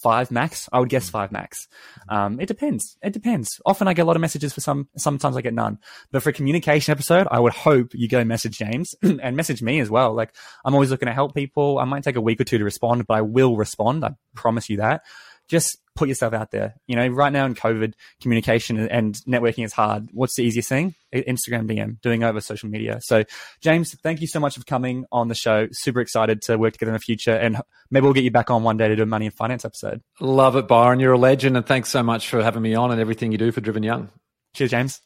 Five 0.03 0.31
max. 0.31 0.67
I 0.73 0.81
would 0.81 0.89
guess 0.89 1.11
five 1.11 1.31
max. 1.31 1.69
Um, 2.09 2.41
it 2.41 2.47
depends. 2.47 2.97
It 3.03 3.13
depends. 3.13 3.61
Often 3.67 3.89
I 3.89 3.93
get 3.93 4.03
a 4.03 4.05
lot 4.07 4.17
of 4.17 4.23
messages 4.23 4.53
for 4.55 4.63
some. 4.63 4.89
Sometimes 4.97 5.37
I 5.37 5.43
get 5.43 5.53
none. 5.53 5.79
But 6.11 6.23
for 6.23 6.31
a 6.31 6.33
communication 6.33 6.93
episode, 6.93 7.29
I 7.31 7.39
would 7.39 7.53
hope 7.53 7.91
you 7.93 8.09
go 8.09 8.25
message 8.25 8.57
James 8.57 8.95
and 9.03 9.37
message 9.37 9.61
me 9.61 9.79
as 9.79 9.91
well. 9.91 10.15
Like 10.15 10.35
I'm 10.65 10.73
always 10.73 10.91
looking 10.91 11.07
to 11.07 11.13
help 11.13 11.35
people. 11.35 11.79
I 11.79 11.85
might 11.85 12.03
take 12.03 12.17
a 12.17 12.21
week 12.21 12.41
or 12.41 12.45
two 12.45 12.57
to 12.57 12.65
respond, 12.65 13.07
but 13.07 13.15
I 13.15 13.21
will 13.21 13.57
respond. 13.57 14.05
I 14.05 14.15
promise 14.35 14.71
you 14.71 14.79
that. 14.79 15.03
Just 15.51 15.79
put 15.97 16.09
yourself 16.09 16.33
out 16.33 16.53
there. 16.53 16.77
You 16.87 16.97
know, 16.97 17.09
right 17.09 17.33
now 17.33 17.45
in 17.45 17.55
COVID, 17.55 17.95
communication 18.23 18.79
and 18.89 19.15
networking 19.29 19.65
is 19.65 19.73
hard. 19.73 20.09
What's 20.13 20.37
the 20.37 20.43
easiest 20.45 20.69
thing? 20.69 20.95
Instagram 21.13 21.69
DM, 21.69 22.01
doing 22.01 22.23
over 22.23 22.41
social 22.41 22.69
media. 22.71 23.01
So, 23.03 23.25
James, 23.61 23.95
thank 24.03 24.21
you 24.21 24.29
so 24.29 24.39
much 24.39 24.57
for 24.57 24.65
coming 24.65 25.05
on 25.11 25.27
the 25.29 25.35
show. 25.35 25.67
Super 25.73 26.01
excited 26.01 26.41
to 26.43 26.57
work 26.57 26.75
together 26.75 26.91
in 26.91 26.95
the 26.95 27.01
future, 27.01 27.35
and 27.35 27.61
maybe 27.91 28.05
we'll 28.05 28.15
get 28.15 28.25
you 28.25 28.31
back 28.31 28.51
on 28.51 28.63
one 28.63 28.77
day 28.77 28.89
to 28.89 28.97
do 28.97 29.03
a 29.03 29.07
money 29.07 29.27
and 29.27 29.35
finance 29.35 29.65
episode. 29.65 30.01
Love 30.21 30.55
it, 30.57 30.69
Byron. 30.69 31.01
You're 31.01 31.15
a 31.15 31.19
legend, 31.19 31.57
and 31.57 31.67
thanks 31.67 31.89
so 31.89 32.03
much 32.03 32.29
for 32.29 32.43
having 32.43 32.63
me 32.63 32.75
on 32.77 32.93
and 32.93 33.01
everything 33.01 33.33
you 33.33 33.39
do 33.39 33.51
for 33.51 33.61
Driven 33.61 33.83
Young. 33.83 34.09
Cheers, 34.55 34.71
James. 34.71 35.01